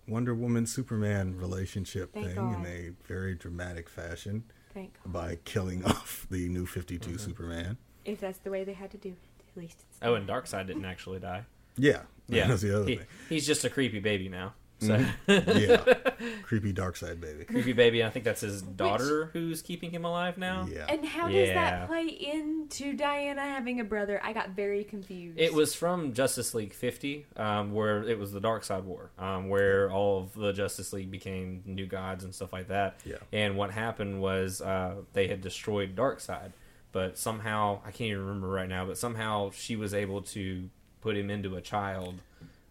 Wonder 0.06 0.34
Woman 0.34 0.66
Superman 0.66 1.36
relationship 1.36 2.12
Thank 2.12 2.26
thing 2.26 2.34
God. 2.36 2.60
in 2.60 2.66
a 2.66 2.90
very 3.06 3.34
dramatic 3.34 3.88
fashion 3.88 4.44
Thank 4.74 4.94
God. 5.02 5.12
by 5.12 5.38
killing 5.44 5.84
off 5.86 6.26
the 6.30 6.48
new 6.48 6.66
52 6.66 7.08
Mm-hmm. 7.10 7.18
Superman. 7.18 7.76
If 8.04 8.20
that's 8.20 8.38
the 8.38 8.50
way 8.50 8.64
they 8.64 8.72
had 8.72 8.90
to 8.92 8.96
do 8.98 9.10
it, 9.10 9.16
at 9.56 9.56
least 9.60 9.78
it's 9.88 9.98
Oh, 10.02 10.14
and 10.14 10.28
Darkseid 10.28 10.66
didn't 10.66 10.84
actually 10.84 11.18
die. 11.20 11.44
Yeah. 11.76 12.02
Yeah. 12.28 12.46
That's 12.48 12.62
the 12.62 12.76
other 12.76 12.88
He- 12.88 12.96
thing. 12.96 13.06
he's 13.28 13.46
just 13.46 13.64
a 13.64 13.70
creepy 13.70 14.00
baby 14.00 14.28
now. 14.28 14.54
So 14.82 15.04
Yeah. 15.28 15.94
Creepy 16.42 16.72
Darkseid 16.72 17.20
baby. 17.20 17.44
creepy 17.44 17.72
baby. 17.72 18.04
I 18.04 18.10
think 18.10 18.24
that's 18.24 18.40
his 18.40 18.62
daughter 18.62 19.30
who's 19.32 19.62
keeping 19.62 19.90
him 19.90 20.04
alive 20.04 20.38
now. 20.38 20.66
Yeah. 20.70 20.86
And 20.88 21.04
how 21.04 21.26
does 21.28 21.48
Yeah. 21.48 21.54
that 21.54 21.88
play 21.88 22.06
into 22.06 22.92
Diana 22.94 23.42
having 23.42 23.80
a 23.80 23.84
brother? 23.84 24.20
I 24.22 24.32
got 24.32 24.50
very 24.50 24.84
confused. 24.84 25.38
It 25.38 25.52
was 25.54 25.74
from 25.74 26.12
Justice 26.14 26.54
League 26.54 26.72
50, 26.74 27.26
um, 27.36 27.72
where 27.72 28.02
it 28.08 28.18
was 28.18 28.32
the 28.32 28.40
Darkseid 28.40 28.84
War, 28.84 29.10
um, 29.18 29.48
where 29.48 29.90
all 29.90 30.18
of 30.22 30.34
the 30.34 30.52
Justice 30.52 30.92
League 30.92 31.10
became 31.10 31.62
new 31.66 31.86
gods 31.86 32.24
and 32.24 32.34
stuff 32.34 32.52
like 32.52 32.68
that. 32.68 32.96
Yeah. 33.04 33.16
And 33.32 33.56
what 33.56 33.70
happened 33.70 34.20
was 34.20 34.60
uh, 34.60 34.96
they 35.12 35.28
had 35.28 35.40
destroyed 35.40 35.94
Darkseid, 35.96 36.52
but 36.92 37.16
somehow 37.18 37.80
I 37.84 37.90
can't 37.90 38.10
even 38.10 38.26
remember 38.26 38.48
right 38.48 38.68
now, 38.68 38.84
but 38.84 38.98
somehow 38.98 39.50
she 39.52 39.76
was 39.76 39.94
able 39.94 40.22
to 40.22 40.68
put 41.00 41.16
him 41.16 41.30
into 41.30 41.56
a 41.56 41.60
child. 41.60 42.16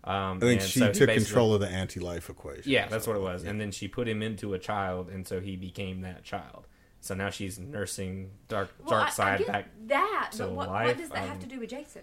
Um, 0.04 0.38
I 0.38 0.40
think 0.40 0.62
and 0.62 0.70
she 0.70 0.80
so 0.80 0.92
took 0.92 1.10
control 1.10 1.54
of 1.54 1.62
the 1.62 1.68
anti-life 1.68 2.30
equation. 2.30 2.72
Yeah, 2.72 2.88
that's 2.88 3.06
what 3.06 3.16
it 3.16 3.22
was. 3.22 3.44
And 3.44 3.62
then 3.62 3.72
she 3.72 3.88
put 3.88 4.08
him 4.08 4.22
into 4.24 4.54
a 4.54 4.60
child, 4.60 5.10
and 5.10 5.28
so 5.28 5.40
he 5.40 5.56
became 5.56 6.02
that 6.02 6.24
child. 6.24 6.68
So 7.02 7.16
now 7.16 7.30
she's 7.30 7.58
nursing 7.60 8.32
Dark 8.48 8.70
well, 8.86 9.00
I- 9.00 9.04
I 9.04 9.10
Darkseid 9.10 9.38
get 9.40 9.48
back 9.48 9.68
that, 9.88 10.30
to 10.34 10.38
but 10.44 10.52
what, 10.52 10.68
life, 10.70 10.88
what 10.88 10.98
does 10.98 11.10
that 11.10 11.18
have 11.20 11.32
um, 11.32 11.40
to 11.40 11.48
do 11.48 11.60
with 11.60 11.70
Jason? 11.70 12.02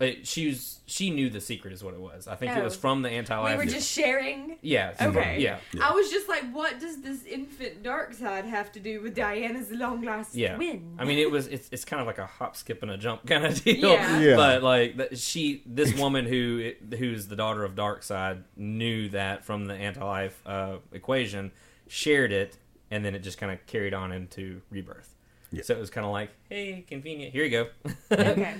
But 0.00 0.26
she 0.26 0.48
was 0.48 0.80
she 0.86 1.10
knew 1.10 1.30
the 1.30 1.40
secret 1.40 1.72
is 1.72 1.84
what 1.84 1.94
it 1.94 2.00
was. 2.00 2.26
I 2.26 2.34
think 2.34 2.56
it 2.56 2.64
was 2.64 2.74
Oh. 2.74 2.80
from 2.80 3.02
the 3.02 3.10
anti 3.10 3.36
life. 3.38 3.58
We 3.58 3.64
were 3.66 3.70
just 3.70 3.88
sharing. 3.92 4.56
yeah. 4.62 4.94
Okay. 5.00 5.04
from- 5.12 5.22
yeah. 5.40 5.58
Yeah. 5.72 5.88
I 5.88 5.92
was 5.92 6.10
just 6.10 6.26
like, 6.28 6.42
what 6.52 6.80
does 6.80 7.02
this 7.02 7.22
infant 7.26 7.82
Darkseid 7.84 8.44
have 8.46 8.72
to 8.72 8.80
do 8.80 9.02
with 9.02 9.14
Diana's 9.14 9.70
long 9.70 10.00
last 10.02 10.34
Yeah. 10.34 10.56
win? 10.56 10.96
I 10.98 11.04
mean, 11.04 11.18
it 11.18 11.30
was 11.30 11.46
it's, 11.46 11.68
it's 11.70 11.84
kind 11.84 12.00
of 12.00 12.06
like 12.06 12.18
a 12.18 12.24
hop, 12.26 12.56
skip, 12.56 12.82
and 12.82 12.90
a 12.90 12.96
jump 12.96 13.26
kind 13.26 13.44
of 13.44 13.62
deal. 13.64 13.90
Yeah. 13.90 14.18
Yeah. 14.20 14.36
But 14.36 14.62
like 14.62 14.96
she, 15.14 15.62
this 15.66 15.94
woman 15.96 16.24
who 16.24 16.72
who's 16.98 17.26
the 17.28 17.36
daughter 17.36 17.62
of 17.62 17.74
Darkseid 17.74 18.42
knew 18.56 19.10
that 19.10 19.44
from 19.44 19.66
the 19.66 19.74
anti-life 19.74 20.40
uh, 20.46 20.78
equation, 20.92 21.52
shared 21.88 22.32
it, 22.32 22.56
and 22.90 23.04
then 23.04 23.14
it 23.14 23.18
just 23.18 23.36
kind 23.38 23.52
of 23.52 23.64
carried 23.66 23.92
on 23.92 24.12
into 24.12 24.62
rebirth. 24.70 25.09
Yeah. 25.52 25.62
So 25.62 25.74
it 25.74 25.80
was 25.80 25.90
kind 25.90 26.06
of 26.06 26.12
like, 26.12 26.30
hey, 26.48 26.84
convenient. 26.88 27.32
Here 27.32 27.44
you 27.44 27.50
go. 27.50 27.66
okay. 28.12 28.54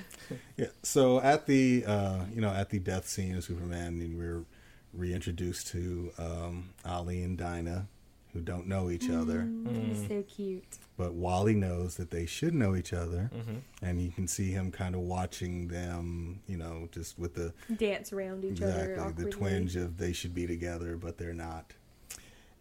Yeah. 0.56 0.66
So 0.82 1.20
at 1.20 1.46
the 1.46 1.84
uh, 1.86 2.24
you 2.34 2.40
know 2.40 2.50
at 2.50 2.70
the 2.70 2.78
death 2.78 3.06
scene 3.08 3.36
of 3.36 3.44
Superman, 3.44 4.00
and 4.00 4.18
we're 4.18 4.44
reintroduced 4.92 5.68
to 5.68 6.10
um, 6.18 6.70
Ollie 6.84 7.22
and 7.22 7.38
Dinah, 7.38 7.86
who 8.32 8.40
don't 8.40 8.66
know 8.66 8.90
each 8.90 9.08
other, 9.08 9.42
Mm, 9.42 10.08
So 10.08 10.22
cute. 10.24 10.64
but 10.96 11.14
Wally 11.14 11.54
knows 11.54 11.96
that 11.96 12.10
they 12.10 12.26
should 12.26 12.54
know 12.54 12.74
each 12.74 12.92
other, 12.92 13.30
Mm-hmm. 13.32 13.56
and 13.82 14.02
you 14.02 14.10
can 14.10 14.26
see 14.26 14.50
him 14.50 14.72
kind 14.72 14.96
of 14.96 15.02
watching 15.02 15.68
them, 15.68 16.40
you 16.48 16.56
know, 16.56 16.88
just 16.90 17.18
with 17.20 17.34
the 17.34 17.52
Dance 17.76 18.12
around 18.12 18.44
each 18.44 18.60
other 18.62 18.94
exactly 18.94 19.24
the 19.24 19.30
twinge 19.30 19.76
of 19.76 19.96
they 19.98 20.12
should 20.12 20.34
be 20.34 20.46
together, 20.48 20.96
but 20.96 21.18
they're 21.18 21.32
not. 21.34 21.72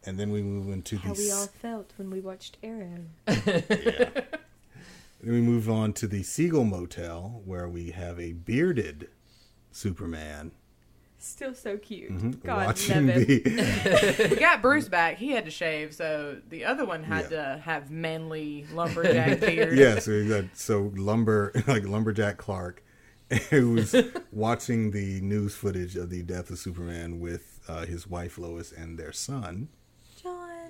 And 0.05 0.17
then 0.19 0.31
we 0.31 0.41
move 0.41 0.69
into 0.73 0.97
How 0.97 1.13
the 1.13 1.19
we 1.19 1.29
s- 1.29 1.37
all 1.37 1.47
felt 1.47 1.91
when 1.97 2.09
we 2.09 2.19
watched 2.21 2.57
Arrow. 2.63 3.05
yeah. 3.27 4.09
Then 5.21 5.33
we 5.33 5.41
move 5.41 5.69
on 5.69 5.91
to 5.93 6.07
the 6.07 6.23
Siegel 6.23 6.63
Motel, 6.63 7.41
where 7.43 7.67
we 7.67 7.91
have 7.91 8.17
a 8.21 8.31
bearded 8.31 9.09
Superman 9.71 10.51
Still 11.17 11.53
so 11.53 11.75
cute. 11.77 12.13
mhm, 12.13 12.41
God 12.41 12.65
watching 12.67 13.07
love 13.07 13.15
the. 13.27 14.27
we 14.31 14.37
got 14.37 14.61
Bruce 14.61 14.87
back. 14.87 15.17
He 15.17 15.31
had 15.31 15.43
to 15.43 15.51
shave, 15.51 15.93
so 15.93 16.37
the 16.47 16.63
other 16.63 16.85
one 16.85 17.03
had 17.03 17.29
to 17.31 17.59
have 17.65 17.91
manly 17.91 18.65
lumberjack 18.73 19.41
beard. 19.41 19.77
yeah, 19.77 19.99
so 19.99 20.11
we 20.11 20.29
got 20.29 20.45
so 20.53 20.93
lumber 20.95 21.51
like 21.67 21.83
lumberjack 21.85 22.37
Clark, 22.37 22.81
who 23.49 23.71
was 23.73 23.93
watching 24.31 24.91
the 24.91 25.19
news 25.19 25.53
footage 25.53 25.97
of 25.97 26.09
the 26.09 26.23
death 26.23 26.49
of 26.49 26.57
Superman 26.59 27.19
with 27.19 27.59
uh, 27.67 27.85
his 27.85 28.07
wife 28.07 28.37
Lois 28.37 28.71
and 28.71 28.97
their 28.97 29.11
son, 29.11 29.67
John. 29.67 29.67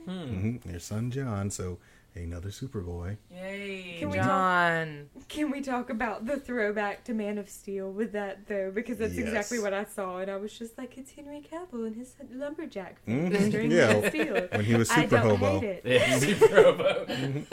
Hmm. 0.06 0.26
hmm 0.26 0.58
their 0.66 0.80
son 0.80 1.12
John. 1.12 1.50
So 1.52 1.78
another 2.16 2.50
Superboy. 2.50 3.16
Yay, 3.32 3.96
Can 4.00 4.10
we 4.10 4.18
John. 4.18 5.10
Can 5.30 5.52
we 5.52 5.62
talk 5.62 5.90
about 5.90 6.26
the 6.26 6.38
throwback 6.38 7.06
to 7.06 7.14
Man 7.14 7.38
of 7.38 7.50
Steel 7.50 7.92
with 7.92 8.12
that 8.12 8.48
though? 8.48 8.72
Because 8.72 8.98
that's 8.98 9.14
Yes. 9.18 9.28
exactly 9.28 9.60
what 9.60 9.74
I 9.74 9.86
saw, 9.86 10.18
and 10.18 10.30
I 10.30 10.36
was 10.36 10.52
just 10.58 10.78
like, 10.78 10.98
it's 10.98 11.12
Henry 11.12 11.42
Cavill 11.42 11.88
and 11.88 11.96
his 11.96 12.16
lumberjack 12.34 13.06
Mhm, 13.06 13.32
face 13.32 13.52
during 13.52 13.72
yeah. 13.72 13.88
Man 13.88 13.96
of 14.04 14.06
Steel. 14.10 14.48
When 14.52 14.66
he 14.66 14.76
was 14.76 14.90
super 14.90 15.18
I 15.18 15.22
don't 15.22 15.38
Hobo. 15.40 15.60
hate 15.62 15.86
it. 15.86 16.02
Yeah, 16.02 16.18
super 16.20 16.64
hobo. 16.64 17.46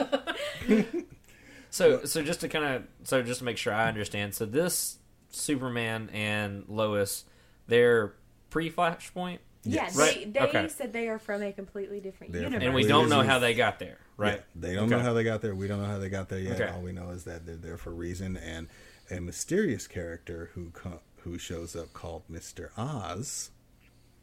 so, 1.69 2.03
so 2.05 2.21
just 2.23 2.41
to 2.41 2.49
kind 2.49 2.65
of, 2.65 2.83
so 3.03 3.21
just 3.21 3.39
to 3.39 3.45
make 3.45 3.57
sure 3.57 3.73
I 3.73 3.87
understand, 3.87 4.33
so 4.35 4.45
this 4.45 4.97
Superman 5.29 6.09
and 6.13 6.65
Lois, 6.67 7.25
they're 7.67 8.13
pre-Flashpoint, 8.49 9.39
Yeah, 9.39 9.46
Yes. 9.63 9.95
they, 9.95 10.01
Right, 10.01 10.33
they 10.33 10.39
okay. 10.41 10.67
said 10.69 10.93
they 10.93 11.07
are 11.09 11.19
from 11.19 11.41
a 11.43 11.51
completely 11.51 11.99
different 11.99 12.31
They're 12.33 12.43
universe. 12.43 12.63
and 12.65 12.73
we 12.73 12.83
don't 12.87 13.09
know 13.09 13.21
how 13.23 13.39
they 13.39 13.53
got 13.53 13.79
there, 13.79 13.97
right? 14.15 14.37
Yeah, 14.37 14.41
they 14.55 14.73
don't 14.75 14.85
Okay. 14.85 14.95
know 14.95 15.01
how 15.01 15.13
they 15.13 15.23
got 15.23 15.41
there. 15.41 15.53
We 15.55 15.67
don't 15.67 15.81
know 15.81 15.87
how 15.87 15.97
they 15.99 16.09
got 16.09 16.29
there 16.29 16.39
yet. 16.39 16.59
Okay. 16.61 16.71
All 16.71 16.81
we 16.81 16.91
know 16.93 17.09
is 17.09 17.23
that 17.25 17.45
they're 17.45 17.55
there 17.55 17.77
for 17.77 17.89
a 17.91 17.93
reason, 17.93 18.37
and 18.37 18.67
a 19.11 19.19
mysterious 19.19 19.87
character 19.87 20.51
who 20.53 20.69
co- 20.71 21.01
who 21.23 21.37
shows 21.37 21.75
up 21.75 21.91
called 21.93 22.23
Mister 22.29 22.71
Oz. 22.77 23.51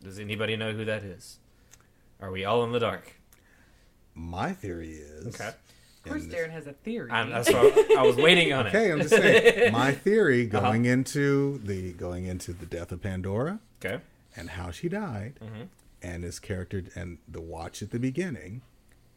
Does 0.03 0.18
anybody 0.18 0.57
know 0.57 0.73
who 0.73 0.85
that 0.87 1.03
is? 1.03 1.38
Are 2.20 2.31
we 2.31 2.44
all 2.44 2.64
in 2.64 2.73
the 2.73 2.81
dark? 2.81 3.14
My 4.14 4.53
theory 4.53 4.92
is 4.92 5.27
Okay. 5.35 5.49
Of 5.49 6.11
course, 6.11 6.23
and- 6.25 6.33
Darren 6.33 6.51
has 6.51 6.66
a 6.66 6.73
theory. 6.73 7.11
I'm, 7.11 7.31
that's 7.31 7.51
what 7.53 7.99
I 7.99 8.03
was 8.03 8.16
waiting 8.16 8.53
on 8.53 8.66
it. 8.66 8.70
Okay, 8.75 8.92
I'm 8.92 8.99
just 9.01 9.11
saying. 9.14 9.73
My 9.73 9.92
theory 9.92 10.49
Uh-huh. 10.53 10.61
going 10.70 10.85
into 10.85 11.59
the 11.64 11.92
going 11.92 12.27
into 12.27 12.53
the 12.53 12.66
death 12.66 12.92
of 12.92 13.03
Pandora 13.03 13.59
Okay. 13.85 14.03
And 14.37 14.51
how 14.51 14.70
she 14.70 14.88
died, 14.88 15.38
Mhm. 15.42 15.68
and 16.03 16.25
this 16.25 16.38
character 16.38 16.83
and 16.94 17.18
the 17.29 17.40
watch 17.40 17.83
at 17.83 17.90
the 17.90 17.99
beginning, 17.99 18.62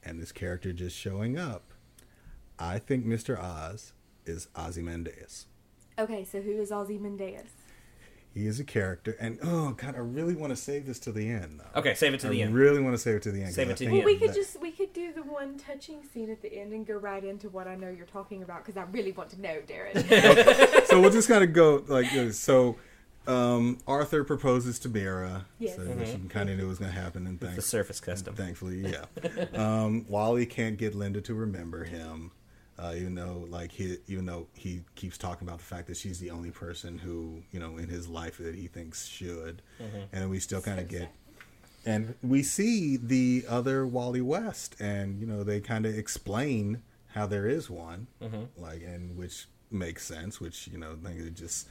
and 0.04 0.22
this 0.22 0.32
character 0.32 0.72
just 0.74 0.96
showing 0.96 1.38
up. 1.38 1.74
I 2.60 2.80
think 2.80 3.06
Mister 3.06 3.38
Oz 3.40 3.94
is 4.26 4.48
Ozymandias. 4.56 5.48
Okay, 6.00 6.24
so 6.24 6.42
who 6.42 6.52
is 6.52 6.72
Ozymandias? 6.72 7.50
He 8.34 8.46
is 8.46 8.60
a 8.60 8.64
character, 8.64 9.16
and 9.20 9.40
oh 9.42 9.72
god, 9.72 9.96
I 9.96 10.00
really 10.00 10.36
want 10.36 10.52
to 10.52 10.56
save 10.56 10.86
this 10.86 11.00
to 11.00 11.12
the 11.12 11.28
end. 11.28 11.60
Though. 11.60 11.80
Okay, 11.80 11.96
save 11.96 12.14
it 12.14 12.20
to 12.20 12.28
the 12.30 12.42
end. 12.44 12.50
I 12.50 12.52
end. 12.52 12.56
really 12.56 12.82
want 12.82 12.94
to 12.94 13.00
save 13.00 13.16
it 13.16 13.24
to 13.24 13.32
the 13.32 13.42
end. 13.42 13.54
Save 13.54 13.68
'cause 13.70 13.82
it 13.82 13.86
I 13.86 13.86
to 13.86 13.92
think 13.92 13.92
the 13.92 13.98
Well, 13.98 14.06
we 14.06 14.20
could 14.20 14.30
that- 14.30 14.36
just 14.36 14.62
we 14.62 14.72
could 14.72 14.94
do 14.94 15.12
the 15.12 15.24
one 15.24 15.58
touching 15.58 16.04
scene 16.04 16.30
at 16.30 16.44
the 16.44 16.54
end 16.54 16.72
and 16.72 16.86
go 16.86 16.96
right 16.96 17.24
into 17.24 17.50
what 17.50 17.68
I 17.68 17.76
know 17.76 17.90
you're 17.90 18.06
talking 18.06 18.44
about 18.44 18.64
because 18.64 18.78
I 18.78 18.84
really 18.92 19.12
want 19.12 19.32
to 19.32 19.42
know, 19.42 19.60
Darren. 19.68 20.86
so 20.88 21.02
we'll 21.02 21.10
just 21.10 21.28
kind 21.28 21.44
of 21.44 21.52
go 21.54 21.84
like 21.88 22.12
this. 22.12 22.40
So 22.40 22.78
um, 23.28 23.78
Arthur 23.88 24.24
proposes 24.24 24.80
to 24.80 24.90
Mera, 24.90 25.46
Yes. 25.60 25.76
so 25.76 25.84
that 25.84 26.08
she 26.08 26.18
kind 26.30 26.50
of 26.50 26.58
knew 26.58 26.66
it 26.66 26.68
was 26.68 26.80
going 26.80 26.92
to 26.92 27.00
happen, 27.00 27.28
and 27.28 27.40
thanks, 27.40 27.56
The 27.58 27.62
surface 27.62 28.00
custom. 28.00 28.36
thankfully, 28.36 28.80
yeah. 28.92 29.06
um, 29.54 30.06
Wally 30.08 30.46
can't 30.46 30.78
get 30.78 30.96
Linda 30.96 31.22
to 31.22 31.34
remember 31.34 31.84
him, 31.84 32.32
uh, 32.80 32.94
even 32.96 33.16
though 33.16 33.46
like 33.50 33.72
he, 33.72 33.98
even 34.08 34.26
though 34.26 34.48
he 34.54 34.82
keeps 34.96 35.18
talking 35.18 35.48
about 35.48 35.58
the 35.60 35.66
fact 35.66 35.88
that 35.88 35.98
she's 35.98 36.20
the 36.20 36.30
only 36.32 36.52
person 36.52 36.98
who 37.00 37.42
you 37.52 37.60
know 37.60 37.78
in 37.78 37.90
his 37.90 38.08
life 38.08 38.38
that 38.38 38.56
he 38.56 38.68
thinks 38.68 39.08
should, 39.08 39.62
and 40.14 40.30
we 40.30 40.40
still 40.40 40.62
kind 40.62 40.80
of 40.80 40.88
get. 40.88 41.10
And 41.86 42.16
we 42.22 42.44
see 42.44 42.98
the 42.98 43.46
other 43.48 43.88
Wally 43.88 44.22
West, 44.22 44.76
and 44.80 45.20
you 45.20 45.26
know 45.26 45.44
they 45.44 45.60
kind 45.62 45.86
of 45.86 45.98
explain 45.98 46.82
how 47.14 47.26
there 47.26 47.48
is 47.48 47.70
one, 47.70 48.08
like, 48.58 48.84
and 48.84 49.18
which 49.18 49.48
makes 49.72 50.06
sense. 50.06 50.40
Which 50.40 50.68
you 50.68 50.78
know, 50.78 50.92
I 51.04 51.08
think 51.08 51.20
it 51.20 51.34
just 51.34 51.68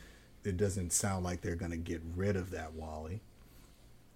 it 0.47 0.57
doesn't 0.57 0.93
sound 0.93 1.25
like 1.25 1.41
they're 1.41 1.57
going 1.57 1.71
to 1.73 1.77
get 1.77 2.03
rid 2.15 2.37
of 2.37 2.51
that 2.51 2.75
Wally, 2.75 3.21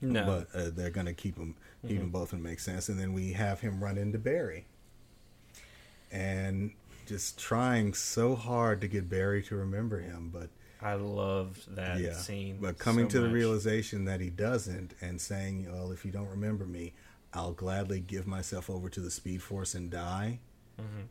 No. 0.00 0.24
but 0.24 0.58
uh, 0.58 0.70
they're 0.70 0.90
going 0.90 1.06
to 1.06 1.14
keep 1.14 1.36
him, 1.36 1.56
keep 1.86 1.98
them 1.98 2.10
both 2.10 2.32
and 2.32 2.42
make 2.42 2.60
sense. 2.60 2.88
And 2.88 2.98
then 2.98 3.12
we 3.12 3.32
have 3.32 3.60
him 3.60 3.82
run 3.82 3.98
into 3.98 4.18
Barry, 4.18 4.66
and 6.10 6.72
just 7.06 7.38
trying 7.38 7.94
so 7.94 8.34
hard 8.34 8.80
to 8.80 8.88
get 8.88 9.08
Barry 9.08 9.42
to 9.44 9.56
remember 9.56 10.00
him, 10.00 10.30
but 10.32 10.48
I 10.82 10.94
loved 10.94 11.74
that 11.76 11.98
yeah, 11.98 12.14
scene. 12.14 12.58
but 12.60 12.78
coming 12.78 13.06
so 13.10 13.18
to 13.18 13.26
the 13.26 13.28
realization 13.28 14.04
that 14.06 14.20
he 14.20 14.30
doesn't, 14.30 14.94
and 15.00 15.20
saying, 15.20 15.70
"Well, 15.70 15.92
if 15.92 16.04
you 16.04 16.10
don't 16.10 16.28
remember 16.28 16.64
me, 16.64 16.94
I'll 17.34 17.52
gladly 17.52 18.00
give 18.00 18.26
myself 18.26 18.70
over 18.70 18.88
to 18.88 19.00
the 19.00 19.10
Speed 19.10 19.42
Force 19.42 19.74
and 19.74 19.90
die." 19.90 20.40
Mm-hmm. 20.80 21.02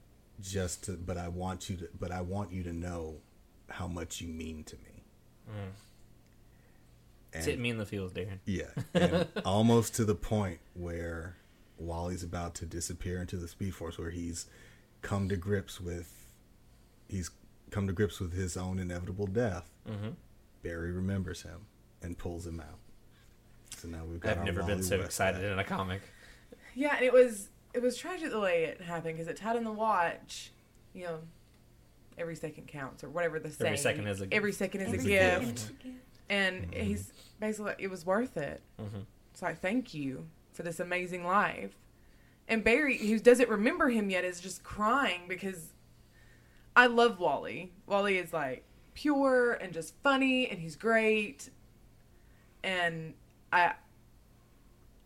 Just 0.42 0.86
to, 0.86 0.94
but 0.94 1.18
I 1.18 1.28
want 1.28 1.70
you 1.70 1.76
to, 1.78 1.90
but 2.00 2.12
I 2.12 2.22
want 2.22 2.52
you 2.52 2.64
to 2.64 2.74
know 2.74 3.18
how 3.70 3.88
much 3.88 4.22
you 4.22 4.28
mean 4.28 4.64
to 4.64 4.76
me. 4.78 4.89
Mm. 5.50 5.72
And- 7.34 7.46
Hit 7.46 7.60
me 7.60 7.70
in 7.70 7.78
the 7.78 7.86
feels, 7.86 8.12
Darren. 8.14 8.40
Yeah, 8.46 8.66
and 8.94 9.28
almost 9.46 9.94
to 9.96 10.06
the 10.06 10.16
point 10.16 10.60
where 10.74 11.36
Wally's 11.78 12.24
about 12.24 12.56
to 12.56 12.66
disappear 12.66 13.22
into 13.22 13.38
the 13.38 13.48
Speed 13.48 13.76
Force, 13.76 13.98
where 14.00 14.10
he's 14.10 14.48
come 15.02 15.30
to 15.30 15.36
grips 15.38 15.80
with 15.80 16.28
he's 17.08 17.30
come 17.72 17.86
to 17.88 17.94
grips 17.94 18.20
with 18.20 18.34
his 18.34 18.58
own 18.58 18.80
inevitable 18.80 19.28
death. 19.28 19.70
Mm-hmm. 19.88 20.10
Barry 20.64 20.92
remembers 20.92 21.44
him 21.44 21.68
and 22.02 22.18
pulls 22.18 22.46
him 22.48 22.60
out. 22.60 22.80
So 23.78 23.88
now 23.88 24.04
we've 24.06 24.20
got. 24.20 24.32
I've 24.32 24.38
our 24.40 24.46
never 24.46 24.62
Wally 24.62 24.74
been 24.76 24.84
so 24.84 24.98
West 24.98 25.06
excited 25.10 25.42
back. 25.42 25.52
in 25.52 25.60
a 25.60 25.64
comic. 25.64 26.02
Yeah, 26.76 26.96
and 26.96 27.06
it 27.06 27.14
was 27.14 27.50
it 27.74 27.82
was 27.84 27.96
tragic 27.96 28.32
the 28.32 28.40
way 28.40 28.64
it 28.64 28.82
happened 28.82 29.16
because 29.18 29.28
it 29.28 29.38
tied 29.38 29.56
in 29.56 29.64
the 29.64 29.72
watch. 29.72 30.52
You 30.94 31.04
know, 31.04 31.20
every 32.20 32.36
second 32.36 32.68
counts 32.68 33.04
or 33.04 33.10
whatever 33.10 33.40
the 33.40 33.50
saying. 33.50 33.78
second 33.78 34.08
is 34.08 34.22
a- 34.22 34.28
every 34.34 34.52
second 34.52 34.82
is 34.82 34.94
Every 34.94 35.16
a 35.16 35.40
gift, 35.40 35.42
is 35.58 35.70
a 35.70 35.74
gift. 35.74 35.98
and 36.30 36.72
Mhm. 36.72 36.82
he's 36.84 37.14
basically 37.40 37.74
it 37.80 37.88
was 37.90 38.06
worth 38.06 38.38
it. 38.38 38.62
Mhm. 38.80 39.06
So 39.34 39.48
I 39.48 39.54
thank 39.56 39.94
you 39.94 40.28
for 40.54 40.64
this 40.64 40.80
amazing 40.80 41.24
life. 41.24 41.76
And 42.48 42.64
Barry, 42.64 42.98
who 42.98 43.20
doesn't 43.20 43.48
remember 43.50 43.90
him 43.90 44.10
yet, 44.10 44.26
is 44.26 44.40
just 44.42 44.64
crying 44.64 45.22
because 45.28 45.74
I 46.76 46.88
love 46.88 47.20
Wally. 47.20 47.72
Wally 47.86 48.18
is 48.18 48.34
like 48.34 48.64
pure 48.94 49.54
and 49.54 49.72
just 49.74 49.96
funny, 50.04 50.48
and 50.50 50.60
he's 50.60 50.76
great. 50.76 51.50
And 52.64 53.14
I, 53.54 53.76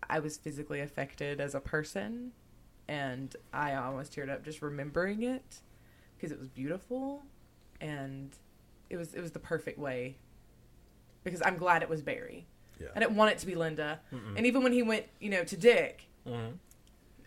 I 0.10 0.20
was 0.20 0.38
physically 0.38 0.80
affected 0.80 1.40
as 1.40 1.54
a 1.54 1.60
person, 1.60 2.32
and 2.88 3.36
I 3.54 3.76
almost 3.76 4.16
teared 4.16 4.30
up 4.30 4.44
just 4.44 4.62
remembering 4.62 5.22
it 5.24 5.62
because 6.24 6.32
it 6.32 6.40
was 6.40 6.48
beautiful, 6.48 7.22
and 7.82 8.34
it 8.90 8.96
was 8.96 9.14
it 9.14 9.20
was 9.20 9.32
the 9.32 9.40
perfect 9.40 9.78
way. 9.78 10.16
Because 11.26 11.42
I'm 11.46 11.58
glad 11.58 11.84
it 11.84 11.90
was 11.90 12.02
Barry. 12.02 12.46
Yeah. 12.80 12.88
I 12.96 13.00
didn't 13.00 13.16
want 13.18 13.32
it 13.32 13.38
to 13.40 13.46
be 13.46 13.56
Linda. 13.56 14.00
Mm-mm. 14.14 14.38
And 14.38 14.46
even 14.46 14.64
when 14.64 14.72
he 14.72 14.84
went, 14.84 15.06
you 15.20 15.30
know, 15.30 15.44
to 15.44 15.58
Dick 15.58 16.06
Mhm. 16.26 16.54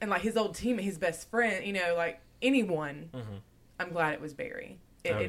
and 0.00 0.10
like 0.10 0.22
his 0.22 0.36
old 0.36 0.54
teammate, 0.54 0.80
his 0.82 0.96
best 0.98 1.28
friend, 1.30 1.64
you 1.66 1.72
know, 1.74 1.94
like 1.96 2.20
anyone, 2.42 3.10
Mhm. 3.12 3.40
I'm 3.80 3.90
glad 3.92 4.14
it 4.14 4.20
was 4.20 4.32
Barry. 4.34 4.78
It, 5.04 5.12
Oh, 5.12 5.20
yeah. 5.20 5.26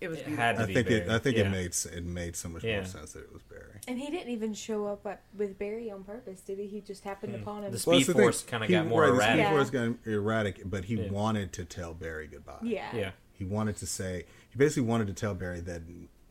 It's 0.00 0.04
it 0.04 0.08
was 0.08 0.18
It 0.20 0.26
had 0.38 0.56
to 0.56 0.62
I 0.62 0.66
be 0.66 0.74
think 0.74 0.90
it. 0.90 1.08
I 1.08 1.18
think 1.18 1.36
Yeah. 1.36 1.44
it 1.46 1.50
made 1.50 1.74
it 1.96 2.04
made 2.04 2.36
so 2.36 2.48
much 2.48 2.64
Yeah. 2.64 2.76
more 2.76 2.84
sense 2.84 3.12
that 3.12 3.20
it 3.24 3.32
was 3.32 3.42
Barry. 3.42 3.80
And 3.88 3.98
he 3.98 4.10
didn't 4.10 4.30
even 4.32 4.52
show 4.54 4.86
up 4.86 5.06
at, 5.06 5.22
with 5.36 5.58
Barry 5.58 5.90
on 5.90 6.04
purpose, 6.04 6.40
did 6.40 6.58
he? 6.58 6.66
He 6.66 6.80
just 6.80 7.04
happened 7.04 7.34
Hmm. 7.34 7.42
upon 7.42 7.64
him. 7.64 7.72
The 7.72 7.82
Well, 7.86 7.96
Speed 7.96 7.98
that's 7.98 8.06
the 8.08 8.12
thing. 8.14 8.22
Force 8.22 8.42
kind 8.42 8.64
of 8.64 8.70
got 8.70 8.86
more 8.86 9.02
right, 9.02 9.08
erratic. 9.10 9.26
The 9.26 9.32
Speed 9.32 9.38
Yeah. 9.42 9.50
Force 9.50 9.70
got 10.04 10.12
erratic, 10.12 10.62
but 10.70 10.84
he 10.86 10.94
Yeah. 10.96 11.10
wanted 11.10 11.52
to 11.54 11.64
tell 11.64 11.94
Barry 11.94 12.26
goodbye. 12.26 12.58
yeah. 12.62 12.94
Yeah. 12.96 13.10
he 13.32 13.44
wanted 13.44 13.76
to 13.76 13.86
say 13.86 14.24
he 14.48 14.56
basically 14.56 14.88
wanted 14.88 15.06
to 15.08 15.12
tell 15.12 15.34
Barry 15.34 15.60
that 15.60 15.82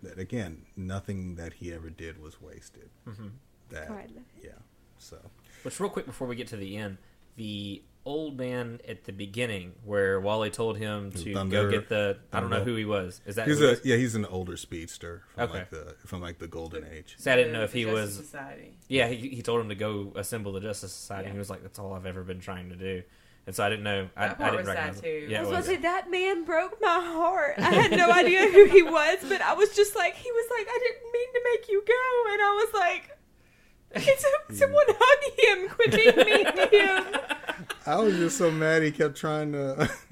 that 0.01 0.17
again 0.19 0.65
nothing 0.75 1.35
that 1.35 1.53
he 1.53 1.71
ever 1.73 1.89
did 1.89 2.19
was 2.21 2.41
wasted. 2.41 2.89
Mhm. 3.07 3.31
That 3.69 3.87
Quite 3.87 4.09
love 4.15 4.25
it. 4.37 4.43
yeah. 4.45 4.51
So 4.97 5.17
Which, 5.63 5.79
real 5.79 5.89
quick 5.89 6.05
before 6.05 6.27
we 6.27 6.35
get 6.35 6.47
to 6.49 6.57
the 6.57 6.77
end, 6.77 6.97
the 7.35 7.81
old 8.05 8.37
man 8.37 8.79
at 8.87 9.03
the 9.05 9.11
beginning, 9.11 9.73
where 9.83 10.19
Wally 10.19 10.49
told 10.51 10.77
him 10.77 11.11
to 11.11 11.33
Thunder- 11.33 11.63
go 11.65 11.71
get 11.71 11.89
the. 11.89 12.17
I 12.31 12.39
don't 12.39 12.49
know 12.49 12.57
Thunder. 12.57 12.71
who 12.71 12.77
he 12.77 12.85
was. 12.85 13.19
Is 13.25 13.35
that 13.35 13.47
he's 13.47 13.59
who 13.59 13.65
a 13.65 13.69
was? 13.71 13.81
yeah 13.83 13.95
he's 13.95 14.13
an 14.15 14.25
older 14.25 14.55
speedster 14.57 15.23
from 15.33 15.43
Okay. 15.49 15.53
like 15.59 15.69
the 15.71 15.95
from 16.05 16.21
like 16.21 16.37
the 16.39 16.47
golden 16.47 16.85
age. 16.85 17.15
So 17.17 17.33
I 17.33 17.35
didn't 17.35 17.53
know 17.53 17.63
if 17.63 17.71
the 17.71 17.79
he 17.79 17.85
Justice 17.85 18.17
was. 18.17 18.25
Society. 18.27 18.77
Yeah, 18.87 19.07
he, 19.07 19.29
he 19.29 19.41
told 19.41 19.59
him 19.61 19.69
to 19.69 19.75
go 19.75 20.13
assemble 20.15 20.51
the 20.51 20.59
Justice 20.61 20.91
Society. 20.93 21.23
Yeah. 21.23 21.29
and 21.29 21.35
He 21.35 21.39
was 21.39 21.49
like, 21.49 21.63
"That's 21.63 21.79
all 21.79 21.93
I've 21.93 22.05
ever 22.05 22.23
been 22.23 22.39
trying 22.39 22.69
to 22.69 22.75
do," 22.75 23.01
and 23.47 23.55
so 23.55 23.63
I 23.65 23.69
didn't 23.69 23.83
know. 23.83 24.09
I, 24.15 24.27
That 24.27 24.31
I 24.31 24.33
part 24.35 24.51
didn't 24.51 24.65
was 24.67 24.75
sad, 24.75 24.77
recognize. 24.85 25.01
too. 25.01 25.27
Yeah, 25.29 25.37
I 25.39 25.41
was 25.41 25.49
was. 25.49 25.65
to 25.65 25.71
say 25.71 25.77
that 25.77 26.11
man 26.11 26.43
broke 26.45 26.77
my 26.81 26.99
heart. 27.01 27.55
I 27.57 27.71
had 27.73 27.91
no 27.91 28.11
idea 28.11 28.47
who 28.51 28.65
he 28.65 28.83
was, 28.83 29.17
but 29.27 29.41
I 29.41 29.53
was 29.53 29.75
just 29.75 29.95
like, 29.95 30.15
he 30.15 30.31
was 30.31 30.45
like, 30.57 30.67
I 30.69 30.79
didn't 30.79 31.11
mean 31.11 31.33
to 31.33 31.41
make 31.51 31.69
you 31.69 31.83
go, 31.87 32.33
and 32.33 32.41
I 32.41 32.51
was 32.51 32.73
like, 32.75 33.17
it's 33.95 34.25
someone 34.59 34.83
hug 34.87 35.59
him, 35.63 35.69
quit 35.69 35.91
being 35.91 36.15
mean 36.17 36.45
to 36.45 36.67
him. 36.71 37.21
I 37.85 37.97
was 37.99 38.15
just 38.17 38.37
so 38.37 38.49
mad 38.51 38.83
he 38.83 38.91
kept 38.91 39.15
trying 39.15 39.51
to 39.53 39.89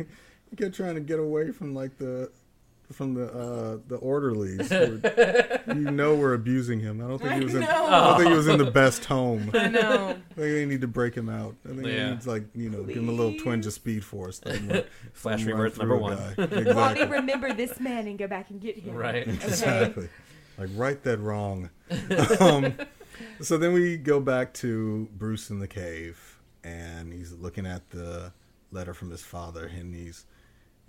he 0.50 0.56
kept 0.56 0.76
trying 0.76 0.96
to 0.96 1.02
get 1.02 1.20
away 1.20 1.52
from 1.52 1.74
like 1.74 1.98
the 1.98 2.32
from 2.92 3.16
the 3.16 3.26
uh 3.34 3.78
the 3.88 3.96
orderlies. 3.96 4.70
who 4.70 5.00
were- 5.02 5.62
you 5.74 5.90
know 5.92 6.14
we're 6.16 6.34
abusing 6.36 6.80
him. 6.80 7.04
I 7.04 7.08
don't 7.08 7.20
think 7.20 7.34
he 7.34 7.44
was 7.44 7.56
in 7.56 7.64
I 7.64 7.68
I 7.68 8.08
don't 8.10 8.18
think 8.20 8.30
he 8.30 8.36
was 8.38 8.48
in 8.48 8.58
the 8.60 8.70
best 8.72 9.06
home. 9.06 9.50
I 9.54 9.68
know. 9.70 10.10
I 10.32 10.36
think 10.36 10.36
they 10.36 10.66
need 10.66 10.82
to 10.82 10.88
break 10.88 11.16
him 11.16 11.30
out. 11.30 11.56
I 11.66 11.70
think 11.70 11.88
Yeah. 11.88 12.06
he 12.06 12.12
needs 12.12 12.28
like 12.28 12.44
you 12.54 12.70
know 12.70 12.84
give 12.84 12.98
him 12.98 13.10
a 13.10 13.12
little 13.12 13.36
twinge 13.40 13.66
of 13.66 13.74
speed 13.74 14.04
force. 14.06 14.42
let 14.46 14.58
him 14.58 14.84
Flash 15.14 15.40
let 15.46 15.48
Rebirth 15.54 15.78
number 15.80 15.98
one. 15.98 16.18
guy. 16.18 16.34
Wally, 16.38 16.62
Exactly. 16.62 17.06
remember 17.08 17.54
this 17.54 17.80
man 17.80 18.06
and 18.08 18.20
go 18.20 18.28
back 18.28 18.50
and 18.52 18.62
get 18.62 18.78
him. 18.78 18.94
Right. 18.96 19.28
Okay. 19.28 19.32
Exactly. 19.32 20.10
Like 20.60 20.70
right 20.76 21.02
that 21.04 21.18
wrong. 21.18 21.72
um, 22.40 22.76
so 23.42 23.58
then 23.58 23.74
we 23.74 23.98
go 23.98 24.20
back 24.20 24.54
to 24.56 25.08
Bruce 25.18 25.50
in 25.50 25.58
the 25.60 25.68
cave, 25.68 26.33
and 26.64 27.14
he's 27.14 27.34
looking 27.34 27.66
at 27.66 27.90
the 27.92 28.32
letter 28.72 28.94
from 28.94 29.10
his 29.12 29.22
father, 29.22 29.66
and 29.66 29.94
he's 29.94 30.26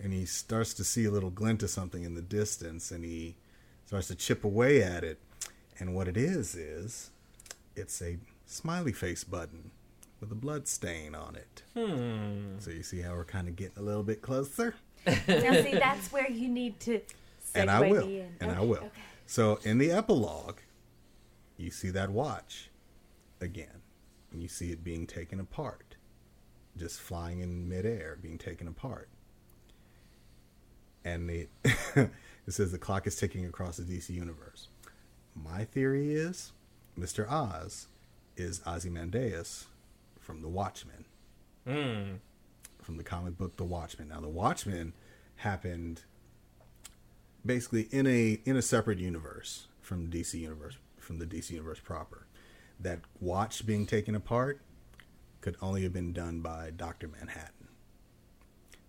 and 0.02 0.12
he 0.12 0.24
starts 0.24 0.74
to 0.74 0.84
see 0.84 1.04
a 1.04 1.10
little 1.10 1.30
glint 1.30 1.62
of 1.62 1.70
something 1.70 2.02
in 2.02 2.14
the 2.14 2.22
distance, 2.22 2.90
and 2.90 3.04
he 3.04 3.36
starts 3.86 4.08
to 4.08 4.14
chip 4.14 4.44
away 4.44 4.82
at 4.82 5.04
it, 5.04 5.18
and 5.78 5.94
what 5.94 6.08
it 6.08 6.16
is 6.16 6.54
is 6.54 7.10
it's 7.76 8.00
a 8.02 8.18
smiley 8.46 8.92
face 8.92 9.24
button 9.24 9.70
with 10.20 10.30
a 10.32 10.34
blood 10.34 10.66
stain 10.66 11.14
on 11.14 11.36
it. 11.36 11.62
Hmm. 11.74 12.58
So 12.58 12.70
you 12.70 12.82
see 12.82 13.00
how 13.00 13.14
we're 13.14 13.24
kind 13.24 13.48
of 13.48 13.56
getting 13.56 13.78
a 13.78 13.82
little 13.82 14.02
bit 14.02 14.22
closer, 14.22 14.74
now, 15.06 15.14
see, 15.26 15.72
that's 15.72 16.10
where 16.12 16.30
you 16.30 16.48
need 16.48 16.80
to. 16.80 17.00
and 17.54 17.70
I 17.70 17.80
will, 17.88 18.06
me 18.06 18.20
in. 18.20 18.36
and 18.40 18.50
I 18.52 18.60
will. 18.60 18.78
okay. 18.78 18.88
So 19.26 19.58
in 19.64 19.78
the 19.78 19.90
epilogue, 19.90 20.58
you 21.56 21.70
see 21.70 21.90
that 21.90 22.10
watch 22.10 22.70
again, 23.40 23.82
and 24.34 24.42
you 24.42 24.48
see 24.48 24.70
it 24.72 24.84
being 24.84 25.06
taken 25.06 25.38
apart, 25.40 25.94
just 26.76 27.00
flying 27.00 27.40
in 27.40 27.68
midair, 27.68 28.18
being 28.20 28.36
taken 28.36 28.66
apart. 28.68 29.08
And 31.04 31.30
it 31.30 31.48
it 31.64 32.10
says 32.48 32.72
the 32.72 32.78
clock 32.78 33.06
is 33.06 33.16
ticking 33.16 33.46
across 33.46 33.76
the 33.76 33.84
DC 33.84 34.10
universe. 34.10 34.68
My 35.34 35.64
theory 35.64 36.12
is 36.12 36.52
Mr. 36.98 37.30
Oz 37.30 37.86
is 38.36 38.60
Ozymandias 38.66 39.66
from 40.20 40.42
The 40.42 40.48
Watchmen, 40.48 41.04
Hmm. 41.66 42.16
from 42.82 42.96
the 42.96 43.04
comic 43.04 43.38
book 43.38 43.56
The 43.56 43.64
Watchmen. 43.64 44.08
Now, 44.08 44.20
The 44.20 44.28
Watchmen 44.28 44.92
happened 45.36 46.02
basically 47.46 47.82
in 47.90 48.06
a 48.06 48.40
in 48.44 48.56
a 48.56 48.62
separate 48.62 48.98
universe 48.98 49.68
from 49.80 50.08
DC 50.08 50.34
universe 50.34 50.76
from 50.98 51.18
the 51.18 51.26
DC 51.26 51.50
universe 51.50 51.78
proper. 51.78 52.23
That 52.80 53.00
watch 53.20 53.64
being 53.66 53.86
taken 53.86 54.14
apart 54.14 54.60
could 55.40 55.56
only 55.62 55.82
have 55.84 55.92
been 55.92 56.12
done 56.12 56.40
by 56.40 56.70
Doctor 56.70 57.08
Manhattan. 57.08 57.68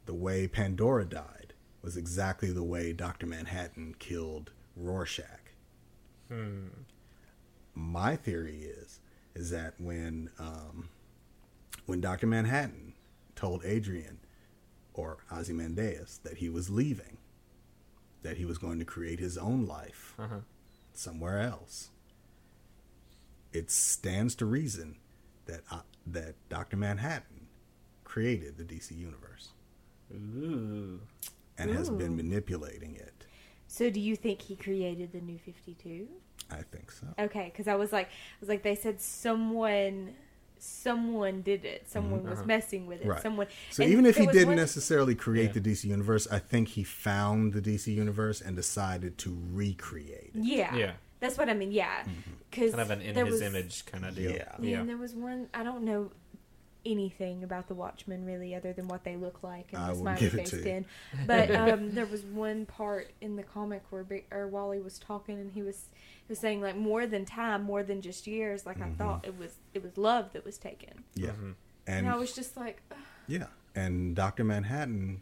The 0.05 0.13
way 0.13 0.47
Pandora 0.47 1.05
died 1.05 1.53
was 1.81 1.95
exactly 1.97 2.51
the 2.51 2.63
way 2.63 2.93
Doctor 2.93 3.25
Manhattan 3.25 3.95
killed 3.99 4.51
Rorschach. 4.75 5.51
Hmm. 6.29 6.67
My 7.73 8.15
theory 8.15 8.63
is 8.63 8.99
is 9.35 9.49
that 9.51 9.73
when 9.79 10.29
um, 10.39 10.89
when 11.85 12.01
Doctor 12.01 12.25
Manhattan 12.27 12.93
told 13.35 13.63
Adrian 13.65 14.19
or 14.93 15.17
Ozymandias 15.31 16.19
that 16.23 16.37
he 16.37 16.49
was 16.49 16.69
leaving, 16.69 17.17
that 18.23 18.37
he 18.37 18.45
was 18.45 18.57
going 18.57 18.79
to 18.79 18.85
create 18.85 19.19
his 19.19 19.37
own 19.37 19.65
life 19.65 20.15
Uh-huh. 20.17 20.39
somewhere 20.93 21.39
else. 21.41 21.89
It 23.55 23.71
stands 23.71 24.35
to 24.35 24.45
reason 24.45 24.97
that 25.45 25.61
uh, 25.71 25.79
that 26.07 26.35
Doctor 26.49 26.75
Manhattan 26.77 27.47
created 28.03 28.57
the 28.57 28.63
DC 28.63 28.91
universe 28.97 29.49
Ooh. 30.13 30.99
and 31.57 31.71
has 31.71 31.89
been 31.89 32.15
manipulating 32.15 32.95
it. 32.95 33.25
So, 33.67 33.89
do 33.89 33.99
you 33.99 34.15
think 34.15 34.41
he 34.41 34.55
created 34.55 35.11
the 35.11 35.21
New 35.21 35.37
Fifty 35.39 35.73
Two? 35.81 36.07
I 36.51 36.61
think 36.61 36.91
so. 36.91 37.07
Okay, 37.17 37.49
because 37.51 37.67
I 37.67 37.75
was 37.75 37.91
like, 37.91 38.07
I 38.07 38.09
was 38.39 38.49
like, 38.49 38.61
they 38.61 38.75
said 38.75 39.01
someone, 39.01 40.13
someone 40.59 41.41
did 41.41 41.65
it. 41.65 41.89
Someone 41.89 42.23
was 42.23 42.39
Uh-huh. 42.39 42.45
messing 42.45 42.85
with 42.85 43.01
it. 43.01 43.07
Right. 43.07 43.21
Someone. 43.21 43.47
So 43.71 43.83
and 43.83 43.91
even 43.91 44.05
if 44.05 44.15
he 44.17 44.27
didn't 44.27 44.49
one- 44.49 44.55
necessarily 44.57 45.15
create 45.15 45.47
Yeah. 45.47 45.53
the 45.53 45.61
DC 45.61 45.85
universe, 45.89 46.27
I 46.31 46.39
think 46.39 46.69
he 46.69 46.83
found 46.83 47.53
the 47.53 47.61
DC 47.61 47.93
universe 47.93 48.41
and 48.41 48.55
decided 48.55 49.17
to 49.19 49.35
recreate 49.51 50.31
it. 50.35 50.43
yeah, 50.43 50.75
Yeah. 50.75 50.91
That's 51.19 51.37
what 51.37 51.49
I 51.49 51.53
mean. 51.53 51.71
Yeah, 51.71 52.03
because 52.51 52.71
Kind 52.71 52.81
of 52.81 52.91
an 52.91 53.01
in 53.01 53.15
his 53.15 53.31
was, 53.33 53.41
image 53.41 53.85
kind 53.85 54.05
of 54.05 54.15
deal. 54.15 54.31
Yeah. 54.31 54.55
Yeah, 54.59 54.69
Yeah. 54.69 54.79
and 54.81 54.89
there 54.89 54.97
was 54.97 55.13
one. 55.15 55.49
I 55.53 55.63
don't 55.63 55.83
know 55.83 56.11
anything 56.87 57.43
about 57.43 57.67
the 57.67 57.73
Watchmen 57.73 58.23
really, 58.25 58.53
other 58.53 58.71
than 58.71 58.87
what 58.87 59.03
they 59.03 59.15
look 59.15 59.41
like 59.41 59.73
and 59.73 59.81
I 59.81 59.87
the 59.87 59.93
will 59.95 60.01
smiley 60.01 60.19
give 60.21 60.33
face 60.33 60.49
to 60.51 60.57
you. 60.57 60.63
pin. 60.63 60.85
But 61.25 61.49
um, 61.55 61.91
there 61.95 62.05
was 62.05 62.21
one 62.23 62.67
part 62.67 63.11
in 63.21 63.35
the 63.37 63.43
comic 63.43 63.81
where 63.89 64.03
Big, 64.03 64.25
or 64.31 64.47
Wally 64.47 64.79
was 64.79 64.99
talking, 64.99 65.39
and 65.39 65.51
he 65.51 65.63
was 65.63 65.89
he 65.95 66.25
was 66.31 66.37
saying 66.39 66.61
like 66.61 66.75
more 66.77 67.07
than 67.07 67.25
time, 67.25 67.63
more 67.63 67.81
than 67.81 68.01
just 68.01 68.27
years. 68.27 68.65
Like 68.67 68.77
Mhm. 68.79 68.91
I 68.93 68.95
thought 68.95 69.25
it 69.25 69.37
was 69.37 69.55
it 69.73 69.81
was 69.83 69.97
love 69.97 70.33
that 70.33 70.45
was 70.45 70.57
taken, 70.59 71.03
Yeah. 71.15 71.29
Mhm. 71.31 71.55
and, 71.87 72.05
And 72.05 72.09
I 72.09 72.17
was 72.17 72.33
just 72.35 72.55
like, 72.55 72.81
ugh. 72.91 72.97
yeah, 73.27 73.47
and 73.73 74.15
Dr. 74.15 74.43
Manhattan 74.43 75.21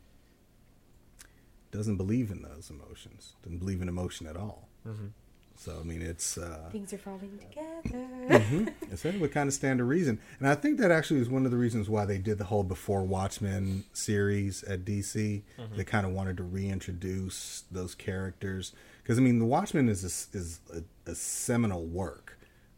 doesn't 1.72 1.98
believe 1.98 2.30
in 2.30 2.42
those 2.42 2.70
emotions. 2.70 3.36
Doesn't 3.42 3.58
believe 3.60 3.82
in 3.82 3.88
emotion 3.90 4.28
at 4.28 4.36
all. 4.38 4.70
Mhm. 4.86 5.12
So 5.56 5.78
I 5.80 5.84
mean, 5.84 6.02
it's 6.02 6.38
uh, 6.38 6.70
things 6.72 6.92
are 6.94 6.98
falling 6.98 7.40
together. 7.40 8.06
mhm. 8.30 8.74
it's 8.92 9.04
would 9.04 9.32
kind 9.32 9.48
of 9.48 9.54
stand 9.54 9.78
to 9.80 9.84
reason, 9.84 10.20
and 10.40 10.48
I 10.48 10.56
think 10.56 10.80
that 10.80 10.92
actually 10.92 11.22
is 11.22 11.30
one 11.30 11.46
of 11.46 11.52
the 11.52 11.58
reasons 11.58 11.90
why 11.90 12.06
they 12.06 12.18
did 12.18 12.38
the 12.38 12.46
whole 12.46 12.64
Before 12.64 13.04
Watchmen 13.04 13.86
series 13.94 14.64
at 14.64 14.84
DC. 14.84 15.44
They 15.76 15.84
kind 15.84 16.06
of 16.06 16.12
wanted 16.12 16.38
to 16.38 16.44
reintroduce 16.44 17.64
those 17.72 17.96
characters 17.96 18.74
because 19.02 19.18
I 19.18 19.22
mean, 19.22 19.40
the 19.40 19.46
Watchmen 19.46 19.90
is 19.90 20.04
a, 20.04 20.38
is 20.38 20.60
a, 20.74 21.12
a 21.12 21.16
seminal 21.16 21.86
work. 21.86 22.38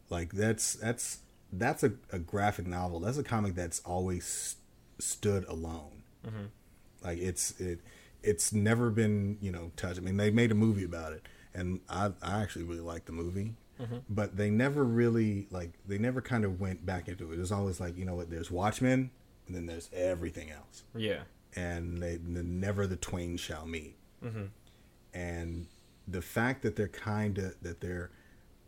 Like 0.10 0.34
that's 0.34 0.74
that's 0.74 1.20
that's 1.52 1.84
a, 1.84 1.94
a 2.12 2.20
graphic 2.20 2.68
novel. 2.68 3.00
That's 3.00 3.18
a 3.18 3.24
comic 3.24 3.56
that's 3.56 3.80
always 3.82 4.58
stood 5.00 5.46
alone. 5.46 6.04
Like 7.04 7.20
it's 7.20 7.60
it 7.60 7.80
it's 8.24 8.52
never 8.52 8.90
been 8.90 9.38
you 9.42 9.52
know 9.52 9.72
touched. 9.76 10.00
I 10.00 10.02
mean, 10.02 10.18
they 10.18 10.32
made 10.32 10.52
a 10.52 10.56
movie 10.56 10.84
about 10.84 11.14
it, 11.14 11.24
and 11.56 11.80
I 11.90 12.12
I 12.22 12.42
actually 12.44 12.66
really 12.66 12.82
liked 12.82 13.06
the 13.08 13.12
movie, 13.14 13.56
but 14.10 14.38
they 14.38 14.50
never 14.50 14.84
really 14.84 15.48
like 15.50 15.72
they 15.88 15.98
never 15.98 16.22
kind 16.22 16.46
of 16.46 16.60
went 16.60 16.86
back 16.86 17.08
into 17.08 17.32
it. 17.32 17.36
It 17.36 17.40
was 17.40 17.52
always 17.52 17.80
like 17.80 17.98
you 17.98 18.06
know 18.06 18.16
what, 18.16 18.30
there's 18.30 18.52
Watchmen, 18.52 19.10
and 19.48 19.56
then 19.56 19.66
there's 19.66 19.90
everything 19.94 20.52
else, 20.52 20.84
Yeah. 20.96 21.24
and 21.56 21.98
they 22.02 22.14
n- 22.16 22.60
never 22.60 22.86
the 22.88 22.96
twain 22.98 23.38
shall 23.38 23.66
meet. 23.66 23.96
Mhm. 24.24 24.50
And 25.14 25.68
the 26.08 26.22
fact 26.22 26.62
that 26.64 26.76
they're 26.76 26.88
kind 26.88 27.38
of 27.38 27.56
that 27.62 27.82
they're 27.82 28.12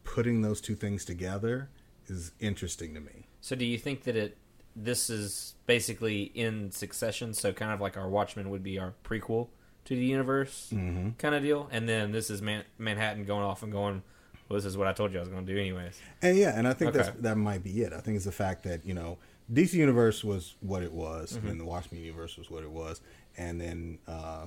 putting 0.03 0.41
those 0.41 0.61
two 0.61 0.75
things 0.75 1.03
together 1.05 1.69
is 2.07 2.31
interesting 2.39 2.93
to 2.93 2.99
me. 3.01 3.27
So 3.41 3.55
do 3.55 3.65
you 3.65 3.77
think 3.77 4.03
that 4.03 4.15
it 4.15 4.37
this 4.75 5.09
is 5.09 5.55
basically 5.65 6.23
in 6.35 6.69
succession, 6.71 7.33
so 7.33 7.51
kind 7.51 7.71
of 7.71 7.81
like 7.81 7.97
our 7.97 8.07
Watchmen 8.07 8.49
would 8.51 8.61
be 8.63 8.77
our 8.77 8.93
prequel 9.03 9.49
to 9.87 9.95
the 9.95 10.05
universe 10.05 10.69
Mm-hmm. 10.73 11.09
kind 11.17 11.35
of 11.35 11.41
deal, 11.43 11.67
and 11.71 11.87
then 11.89 12.11
this 12.11 12.29
is 12.29 12.41
Man- 12.41 12.63
Manhattan 12.77 13.25
going 13.25 13.43
off 13.43 13.63
and 13.63 13.71
going, 13.71 14.03
well, 14.47 14.57
this 14.57 14.65
is 14.65 14.77
what 14.77 14.87
I 14.87 14.93
told 14.93 15.11
you 15.11 15.17
I 15.17 15.21
was 15.21 15.29
going 15.29 15.45
to 15.45 15.53
do 15.53 15.59
anyways. 15.59 15.99
And 16.21 16.37
yeah, 16.37 16.57
and 16.57 16.67
I 16.67 16.73
think 16.73 16.93
that's 16.93 17.09
that 17.21 17.35
might 17.37 17.63
be 17.63 17.81
it. 17.81 17.91
I 17.93 17.99
think 17.99 18.15
it's 18.15 18.25
the 18.25 18.31
fact 18.31 18.63
that 18.63 18.85
you 18.85 18.93
know 18.93 19.17
DC 19.51 19.73
Universe 19.73 20.23
was 20.23 20.55
what 20.61 20.83
it 20.83 20.91
was, 20.93 21.33
Mm-hmm. 21.37 21.47
and 21.47 21.59
the 21.59 21.65
Watchmen 21.65 22.01
Universe 22.01 22.37
was 22.37 22.49
what 22.49 22.63
it 22.63 22.71
was, 22.71 23.01
and 23.37 23.59
then 23.59 23.99
uh, 24.07 24.45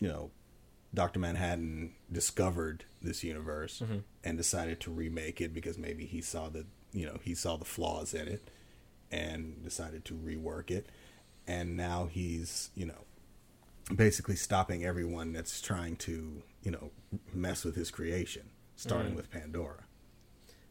you 0.00 0.08
know 0.08 0.30
Doctor 0.94 1.18
Manhattan 1.20 1.92
discovered 2.10 2.84
this 3.02 3.22
universe 3.22 3.82
Mm-hmm. 3.84 3.98
and 4.24 4.36
decided 4.38 4.80
to 4.80 4.90
remake 4.90 5.40
it 5.40 5.52
because 5.54 5.78
maybe 5.78 6.06
he 6.06 6.20
saw 6.20 6.48
the 6.48 6.64
you 6.92 7.06
know 7.06 7.18
he 7.22 7.34
saw 7.34 7.56
the 7.56 7.64
flaws 7.64 8.14
in 8.14 8.26
it 8.28 8.50
and 9.12 9.62
decided 9.62 10.04
to 10.06 10.14
rework 10.14 10.70
it, 10.70 10.86
and 11.46 11.76
now 11.76 12.08
he's 12.10 12.70
you 12.74 12.86
know 12.86 13.04
basically 13.94 14.36
stopping 14.36 14.84
everyone 14.84 15.32
that's 15.32 15.60
trying 15.60 15.96
to 15.96 16.42
you 16.62 16.70
know 16.70 16.90
mess 17.32 17.64
with 17.64 17.76
his 17.76 17.90
creation, 17.90 18.50
starting 18.74 19.12
Mm. 19.12 19.16
with 19.16 19.30
Pandora. 19.30 19.84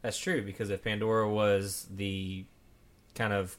That's 0.02 0.18
true 0.18 0.44
because 0.44 0.70
if 0.70 0.84
Pandora 0.84 1.30
was 1.30 1.88
the 1.94 2.46
kind 3.16 3.34
of 3.34 3.58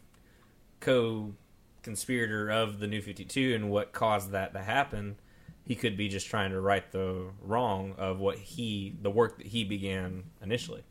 co 0.80 1.34
conspirator 1.82 2.50
of 2.50 2.78
the 2.80 2.86
New 2.86 3.00
Fifty 3.00 3.24
Two 3.24 3.54
and 3.54 3.70
what 3.70 3.92
caused 3.92 4.30
that 4.32 4.52
to 4.52 4.60
happen, 4.62 5.16
he 5.64 5.74
could 5.74 5.96
be 5.96 6.08
just 6.08 6.26
trying 6.28 6.50
to 6.50 6.60
right 6.60 6.90
the 6.92 7.30
wrong 7.40 7.94
of 7.96 8.18
what 8.18 8.38
he 8.38 8.94
the 9.00 9.10
work 9.10 9.38
that 9.38 9.46
he 9.48 9.64
began 9.64 10.24
initially. 10.42 10.84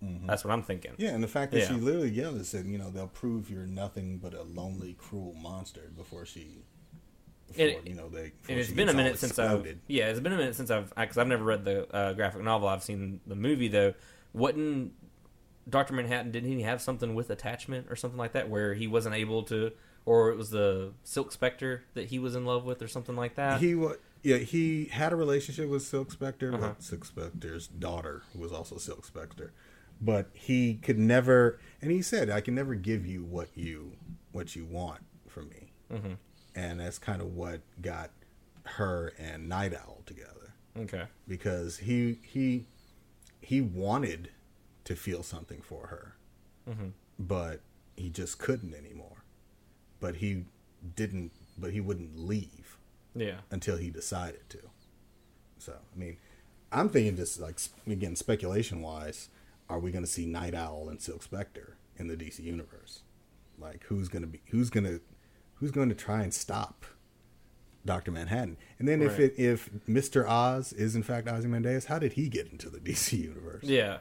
That's 0.00 0.44
what 0.44 0.52
I'm 0.52 0.62
thinking. 0.62 0.92
Yeah, 0.96 1.10
and 1.10 1.24
the 1.24 1.28
fact 1.28 1.50
that 1.52 1.58
Yeah. 1.58 1.68
she 1.68 1.74
literally 1.74 2.10
yelled 2.10 2.36
and 2.36 2.46
said, 2.46 2.66
you 2.66 2.78
know, 2.78 2.88
they'll 2.88 3.08
prove 3.08 3.50
you're 3.50 3.66
nothing 3.66 4.18
but 4.18 4.32
a 4.32 4.42
lonely, 4.42 4.94
cruel 4.94 5.34
monster 5.34 5.90
before 5.96 6.24
she, 6.24 6.62
before, 7.48 7.66
And- 7.78 7.88
you 7.88 7.94
know, 7.94 8.08
they. 8.08 8.32
it's 8.48 8.70
been 8.70 8.88
a 8.88 8.94
minute 8.94 9.18
since 9.18 9.38
I've 9.38 9.66
yeah, 9.86 10.06
it's 10.08 10.20
been 10.20 10.32
a 10.32 10.36
minute 10.36 10.54
since 10.54 10.70
I've 10.70 10.94
because 10.94 11.18
I've 11.18 11.26
never 11.28 11.44
read 11.44 11.64
the 11.64 11.92
uh, 11.94 12.12
graphic 12.14 12.42
novel. 12.42 12.68
I've 12.68 12.82
seen 12.84 13.20
the 13.26 13.34
movie 13.36 13.68
though. 13.68 13.94
Wouldn't 14.32 14.92
Doctor 15.68 15.92
Manhattan 15.94 16.30
didn't 16.30 16.50
he 16.50 16.62
have 16.62 16.80
something 16.80 17.14
with 17.14 17.30
attachment 17.30 17.86
or 17.90 17.96
something 17.96 18.18
like 18.18 18.32
that 18.32 18.48
where 18.48 18.74
he 18.74 18.86
wasn't 18.86 19.14
able 19.14 19.42
to, 19.44 19.72
or 20.06 20.30
it 20.30 20.36
was 20.36 20.50
the 20.50 20.92
Silk 21.04 21.32
Spectre 21.32 21.82
that 21.94 22.06
he 22.06 22.18
was 22.18 22.34
in 22.34 22.44
love 22.46 22.64
with 22.64 22.80
or 22.82 22.88
something 22.88 23.16
like 23.16 23.34
that? 23.34 23.60
He 23.60 23.74
was, 23.74 23.96
yeah, 24.22 24.38
he 24.38 24.86
had 24.86 25.12
a 25.12 25.16
relationship 25.16 25.68
with 25.68 25.82
Silk 25.82 26.10
Spectre, 26.10 26.54
Uh-huh. 26.54 26.74
with 26.76 26.82
Silk 26.84 27.04
Spectre's 27.04 27.66
daughter, 27.68 28.22
who 28.32 28.38
was 28.38 28.52
also 28.52 28.78
Silk 28.78 29.04
Spectre, 29.04 29.52
but 30.00 30.30
he 30.32 30.74
could 30.74 30.98
never, 30.98 31.58
and 31.82 31.90
he 31.90 32.00
said, 32.02 32.30
"I 32.30 32.40
can 32.40 32.54
never 32.54 32.74
give 32.74 33.04
you 33.06 33.22
what 33.24 33.48
you 33.54 33.92
what 34.32 34.56
you 34.56 34.64
want 34.64 35.00
from 35.28 35.48
me," 35.50 35.72
hmm 35.90 36.12
and 36.58 36.80
that's 36.80 36.98
kind 36.98 37.22
of 37.22 37.34
what 37.36 37.60
got 37.80 38.10
her 38.64 39.12
and 39.18 39.48
Nite 39.48 39.74
Owl 39.74 40.02
together. 40.06 40.34
Okay. 40.76 41.06
because 41.26 41.78
he 41.78 42.18
he 42.22 42.66
he 43.40 43.60
wanted 43.60 44.30
to 44.84 44.94
feel 44.94 45.22
something 45.24 45.60
for 45.60 45.88
her, 45.88 46.14
Mhm. 46.68 46.92
but 47.18 47.60
he 47.96 48.08
just 48.10 48.38
couldn't 48.38 48.74
anymore. 48.74 49.24
But 49.98 50.16
he 50.16 50.44
didn't, 50.94 51.32
but 51.56 51.72
he 51.72 51.80
wouldn't 51.80 52.16
leave 52.16 52.78
Yeah. 53.14 53.40
until 53.50 53.76
he 53.76 53.90
decided 53.90 54.48
to. 54.50 54.70
So, 55.58 55.72
I 55.94 55.98
mean, 55.98 56.16
I'm 56.70 56.88
thinking 56.90 57.16
just 57.16 57.40
like 57.40 57.58
again 57.86 58.14
speculation 58.14 58.80
wise, 58.80 59.30
are 59.68 59.80
we 59.80 59.90
going 59.90 60.04
to 60.04 60.10
see 60.10 60.26
Nite 60.26 60.54
Owl 60.54 60.88
and 60.88 61.00
Silk 61.02 61.22
Spectre 61.24 61.76
in 61.96 62.06
the 62.06 62.16
DC 62.16 62.38
universe? 62.44 63.00
Like, 63.58 63.82
who's 63.84 64.08
going 64.08 64.22
to 64.22 64.28
be 64.28 64.42
who's 64.50 64.70
going 64.70 64.84
to 64.84 65.00
who's 65.60 65.70
going 65.70 65.88
to 65.88 65.94
try 65.94 66.22
and 66.22 66.32
stop 66.32 66.84
Doctor 67.84 68.10
Manhattan? 68.10 68.56
And 68.78 68.88
then 68.88 69.02
if 69.02 69.18
it 69.18 69.34
if 69.38 69.70
Mister 69.86 70.26
Oz 70.28 70.72
is 70.72 70.94
in 70.96 71.02
fact 71.02 71.28
Ozymandias, 71.28 71.86
how 71.86 71.98
did 71.98 72.12
he 72.14 72.28
get 72.28 72.50
into 72.50 72.68
the 72.70 72.78
DC 72.86 73.18
universe? 73.18 73.64
Yeah. 73.64 73.98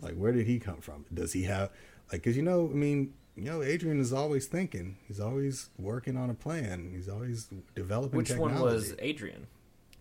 Like, 0.00 0.14
where 0.14 0.32
did 0.32 0.46
he 0.46 0.58
come 0.58 0.80
from? 0.80 1.06
Does 1.12 1.32
he 1.32 1.44
have 1.44 1.70
like? 2.12 2.22
Because 2.22 2.36
you 2.36 2.42
know, 2.42 2.68
I 2.70 2.74
mean. 2.74 3.14
You 3.36 3.46
know, 3.46 3.62
Adrian 3.64 3.98
is 3.98 4.12
always 4.12 4.46
thinking. 4.46 4.96
He's 5.08 5.18
always 5.18 5.70
working 5.76 6.16
on 6.16 6.30
a 6.30 6.34
plan. 6.34 6.92
He's 6.94 7.08
always 7.08 7.48
developing 7.74 8.18
Which 8.18 8.28
technology. 8.28 8.54
one 8.54 8.62
was 8.62 8.94
Adrian? 9.00 9.48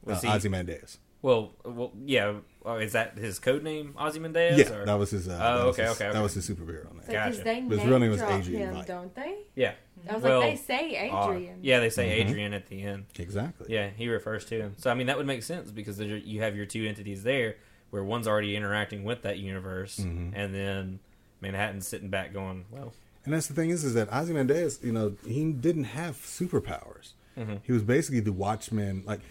uh, 0.05 0.19
he? 0.19 0.27
Ozymandias? 0.27 0.99
Well, 1.23 1.53
well, 1.65 1.93
yeah. 2.05 2.33
Oh, 2.65 2.77
is 2.77 2.93
that 2.93 3.17
his 3.17 3.39
code 3.39 3.61
name, 3.63 3.93
Ozymandias? 3.99 4.57
Yeah, 4.57 4.73
or? 4.73 4.85
that 4.85 4.93
was 4.93 5.11
his. 5.11 5.27
Uh, 5.27 5.33
Oh, 5.33 5.37
that 5.37 5.65
was 5.65 5.75
okay, 5.75 5.83
his, 5.83 5.91
okay, 5.91 6.03
That 6.05 6.09
okay. 6.11 6.21
was 6.21 6.33
his 6.33 6.49
superhero 6.49 6.83
name. 6.85 7.01
So, 7.01 7.07
because 7.07 7.35
Gotcha. 7.37 7.43
they 7.43 7.61
But 7.61 7.77
his 7.79 7.87
real 7.87 7.99
name 7.99 8.11
was 8.11 8.21
Adrian 8.21 8.61
him, 8.69 8.75
Veidt. 8.75 8.85
don't 8.85 9.13
they? 9.15 9.37
yeah. 9.55 9.73
I 10.09 10.13
was 10.15 10.23
Well, 10.23 10.39
like, 10.39 10.51
they 10.51 10.55
say 10.57 11.09
Uh, 11.09 11.29
Adrian. 11.29 11.59
yeah, 11.61 11.79
they 11.79 11.89
say 11.89 12.07
Mhm. 12.19 12.25
Adrian 12.29 12.53
at 12.53 12.67
the 12.67 12.81
end. 12.83 13.05
Exactly. 13.19 13.67
Yeah, 13.73 13.89
he 13.89 14.07
refers 14.07 14.45
to 14.45 14.55
him. 14.59 14.75
So 14.77 14.89
I 14.89 14.93
mean, 14.93 15.07
that 15.07 15.17
would 15.17 15.27
make 15.27 15.43
sense 15.43 15.71
because 15.71 15.99
you 15.99 16.39
have 16.41 16.55
your 16.55 16.65
two 16.65 16.85
entities 16.85 17.23
there, 17.23 17.55
where 17.89 18.03
one's 18.03 18.27
already 18.27 18.55
interacting 18.55 19.03
with 19.03 19.21
that 19.23 19.39
universe, 19.39 19.97
Mhm. 19.99 20.31
and 20.35 20.53
then 20.55 20.99
Manhattan's 21.41 21.87
sitting 21.87 22.09
back 22.09 22.31
going, 22.33 22.65
"Well, 22.71 22.93
And 23.25 23.33
that's 23.33 23.47
the 23.47 23.53
thing 23.53 23.69
is, 23.69 23.83
is 23.85 23.93
that 23.93 24.11
Ozymandias, 24.11 24.79
you 24.83 24.91
know, 24.91 25.15
he 25.25 25.51
didn't 25.53 25.85
have 25.85 26.15
superpowers. 26.17 27.13
Mhm. 27.37 27.59
He 27.63 27.71
was 27.71 27.81
basically 27.83 28.19
the 28.19 28.33
Watchman. 28.33 29.03
Like 29.05 29.21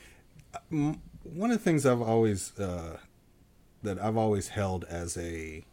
uh, 0.55 0.59
m- 0.71 1.01
one 1.25 1.51
of 1.51 1.59
the 1.59 1.63
things 1.65 1.85
I've 1.87 2.01
always 2.03 2.59
uh, 2.59 2.99
that 3.83 3.99
I've 3.99 4.17
always 4.17 4.49
held 4.49 4.85
as 4.85 5.17
a 5.17 5.65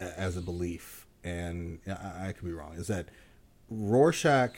as 0.00 0.36
a 0.36 0.42
belief, 0.42 1.06
and 1.24 1.78
I, 1.86 2.28
I 2.28 2.32
could 2.32 2.44
be 2.44 2.52
wrong, 2.52 2.74
is 2.74 2.86
that 2.88 3.08
Rorschach, 3.70 4.52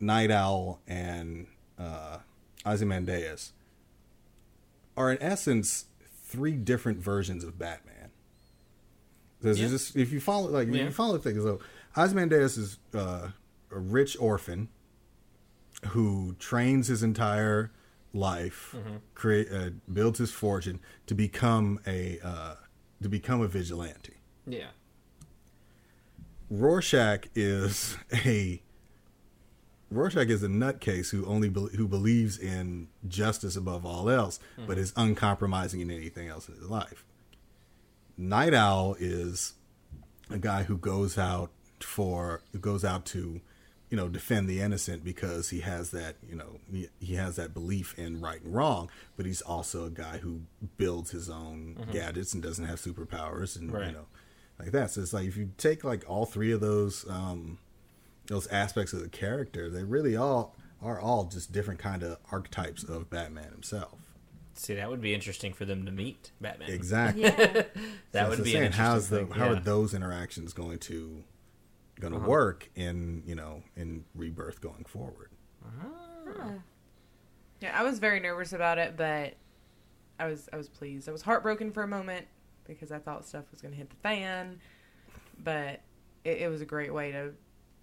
Nite 0.00 0.30
Owl, 0.30 0.80
and 0.86 1.46
uh, 1.78 2.18
Ozymandias 2.66 3.52
are 4.96 5.10
in 5.12 5.22
essence 5.22 5.86
three 6.24 6.52
different 6.52 6.98
versions 6.98 7.42
of 7.44 7.58
Batman. 7.58 8.10
There's 9.40 9.60
Yeah. 9.60 9.68
just 9.68 9.96
if 9.96 10.12
you 10.12 10.20
follow 10.20 10.50
like 10.50 10.68
if 10.68 10.74
Yeah. 10.74 10.84
you 10.84 10.90
follow 10.90 11.18
things. 11.18 11.42
So 11.42 11.58
Ozymandias 11.96 12.56
is 12.58 12.78
uh, 12.94 13.28
a 13.70 13.78
rich 13.78 14.16
orphan 14.20 14.68
who 15.88 16.36
trains 16.38 16.86
his 16.88 17.02
entire 17.02 17.70
life, 18.12 18.74
create 19.14 19.48
uh, 19.52 19.70
builds 19.92 20.18
his 20.18 20.30
fortune 20.30 20.80
to 21.06 21.14
become 21.14 21.80
a 21.86 22.18
uh, 22.22 22.54
to 23.02 23.08
become 23.08 23.40
a 23.40 23.48
vigilante. 23.48 24.14
yeah, 24.46 24.68
Rorschach 26.50 27.26
is 27.34 27.96
a 28.24 28.62
Rorschach 29.90 30.28
is 30.28 30.42
a 30.42 30.48
nutcase 30.48 31.10
who 31.10 31.26
only 31.26 31.48
be, 31.48 31.60
who 31.76 31.86
believes 31.86 32.38
in 32.38 32.88
justice 33.08 33.56
above 33.56 33.84
all 33.84 34.08
else, 34.08 34.40
but 34.66 34.78
is 34.78 34.92
uncompromising 34.96 35.80
in 35.80 35.90
anything 35.90 36.28
else 36.28 36.48
in 36.48 36.54
his 36.54 36.68
life. 36.70 37.04
Nite 38.16 38.54
Owl 38.54 38.96
is 38.98 39.54
a 40.30 40.38
guy 40.38 40.62
who 40.62 40.76
goes 40.78 41.18
out 41.18 41.50
for 41.80 42.42
who 42.52 42.58
goes 42.58 42.84
out 42.84 43.04
to 43.06 43.40
you 43.92 43.96
know 43.98 44.08
defend 44.08 44.48
the 44.48 44.60
innocent 44.60 45.04
because 45.04 45.50
he 45.50 45.60
has 45.60 45.90
that 45.90 46.16
you 46.26 46.34
know 46.34 46.58
he, 46.72 46.88
he 46.98 47.14
has 47.14 47.36
that 47.36 47.52
belief 47.52 47.94
in 47.98 48.20
right 48.22 48.40
and 48.42 48.54
wrong 48.54 48.88
but 49.18 49.26
he's 49.26 49.42
also 49.42 49.84
a 49.84 49.90
guy 49.90 50.16
who 50.16 50.40
builds 50.78 51.10
his 51.10 51.28
own 51.28 51.76
gadgets 51.92 52.32
and 52.32 52.42
doesn't 52.42 52.64
have 52.64 52.80
superpowers 52.80 53.54
and 53.54 53.70
Right. 53.70 53.88
you 53.88 53.92
know 53.92 54.06
like 54.58 54.72
that 54.72 54.90
so 54.90 55.02
it's 55.02 55.12
like 55.12 55.26
if 55.28 55.36
you 55.36 55.50
take 55.58 55.84
like 55.84 56.04
all 56.08 56.24
three 56.24 56.52
of 56.52 56.60
those 56.62 57.04
um 57.08 57.58
those 58.28 58.46
aspects 58.46 58.94
of 58.94 59.00
the 59.02 59.10
character 59.10 59.68
they 59.68 59.84
really 59.84 60.16
all 60.16 60.56
are 60.80 60.98
all 60.98 61.24
just 61.24 61.52
different 61.52 61.78
kind 61.78 62.02
of 62.02 62.16
archetypes 62.32 62.82
of 62.82 63.10
batman 63.10 63.50
himself 63.52 63.98
see, 64.54 64.74
that 64.74 64.88
would 64.88 65.00
be 65.02 65.12
interesting 65.14 65.52
for 65.52 65.64
them 65.66 65.84
to 65.86 65.92
meet 65.92 66.30
Batman. 66.40 66.70
exactly 66.70 67.22
Yeah. 67.24 67.34
That 68.12 68.24
So 68.24 68.28
would 68.30 68.38
it's 68.38 68.44
be 68.44 68.52
saying, 68.52 68.66
an 68.66 68.72
how's 68.72 69.08
the 69.10 69.20
interesting 69.20 69.34
thing, 69.34 69.38
how 69.46 69.52
yeah. 69.52 69.58
are 69.58 69.62
those 69.62 69.92
interactions 69.94 70.52
going 70.54 70.78
to 70.80 71.24
going 72.00 72.12
to 72.12 72.18
Uh-huh. 72.18 72.28
work 72.28 72.70
in 72.74 73.22
you 73.26 73.34
know 73.34 73.62
in 73.76 74.04
rebirth 74.14 74.60
going 74.60 74.84
forward 74.84 75.30
Huh. 75.64 76.52
Yeah, 77.60 77.78
I 77.78 77.84
was 77.84 77.98
very 78.00 78.18
nervous 78.18 78.52
about 78.52 78.78
it, 78.78 78.96
but 78.96 79.34
I 80.18 80.26
was 80.26 80.48
I 80.52 80.56
was 80.56 80.68
pleased. 80.68 81.08
I 81.08 81.12
was 81.12 81.22
heartbroken 81.22 81.70
for 81.72 81.82
a 81.82 81.88
moment 81.88 82.26
because 82.66 82.90
I 82.90 82.98
thought 82.98 83.26
stuff 83.26 83.44
was 83.50 83.60
going 83.60 83.72
to 83.72 83.78
hit 83.78 83.90
the 83.90 83.96
fan, 83.96 84.60
but 85.44 85.80
it, 86.24 86.38
it 86.42 86.48
was 86.50 86.60
a 86.60 86.64
great 86.66 86.92
way 86.92 87.12
to 87.12 87.32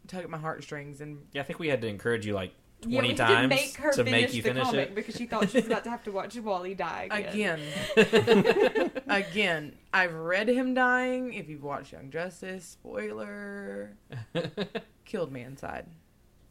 tug 0.08 0.24
at 0.24 0.30
my 0.30 0.38
heartstrings 0.38 1.00
and 1.02 1.26
Yeah, 1.34 1.42
I 1.42 1.46
think 1.46 1.60
we 1.60 1.68
had 1.70 1.82
to 1.82 1.88
encourage 1.88 2.26
you 2.26 2.34
like 2.34 2.52
Yeah, 2.52 2.59
twenty 2.82 3.10
we 3.10 3.16
had 3.16 3.18
times 3.18 3.42
to 3.44 3.48
make 3.48 3.76
her 3.78 3.92
to 3.92 4.04
finish 4.04 4.12
make 4.12 4.34
you 4.34 4.42
the 4.42 4.50
finish 4.50 4.64
comic 4.64 4.90
it. 4.90 4.96
because 4.96 5.16
she 5.16 5.26
thought 5.26 5.50
she 5.50 5.58
was 5.58 5.68
about 5.68 5.84
to 5.84 5.90
have 5.90 6.04
to 6.04 6.12
watch 6.12 6.38
Wally 6.38 6.76
die 6.76 7.08
again. 7.12 7.60
again, 7.98 8.92
again, 9.08 9.76
I've 9.94 10.14
read 10.14 10.48
him 10.48 10.74
dying. 10.74 11.34
If 11.34 11.50
you've 11.50 11.64
watched 11.64 11.92
Young 11.92 12.10
Justice, 12.10 12.66
spoiler, 12.66 13.98
killed 15.06 15.32
me 15.32 15.42
inside. 15.42 15.86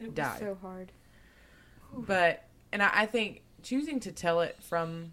It 0.00 0.06
was 0.06 0.14
died. 0.14 0.38
so 0.38 0.58
hard. 0.60 0.92
But 1.96 2.44
and 2.72 2.82
I, 2.82 2.90
I 2.92 3.06
think 3.06 3.42
choosing 3.62 4.00
to 4.00 4.12
tell 4.12 4.40
it 4.40 4.56
from 4.60 5.12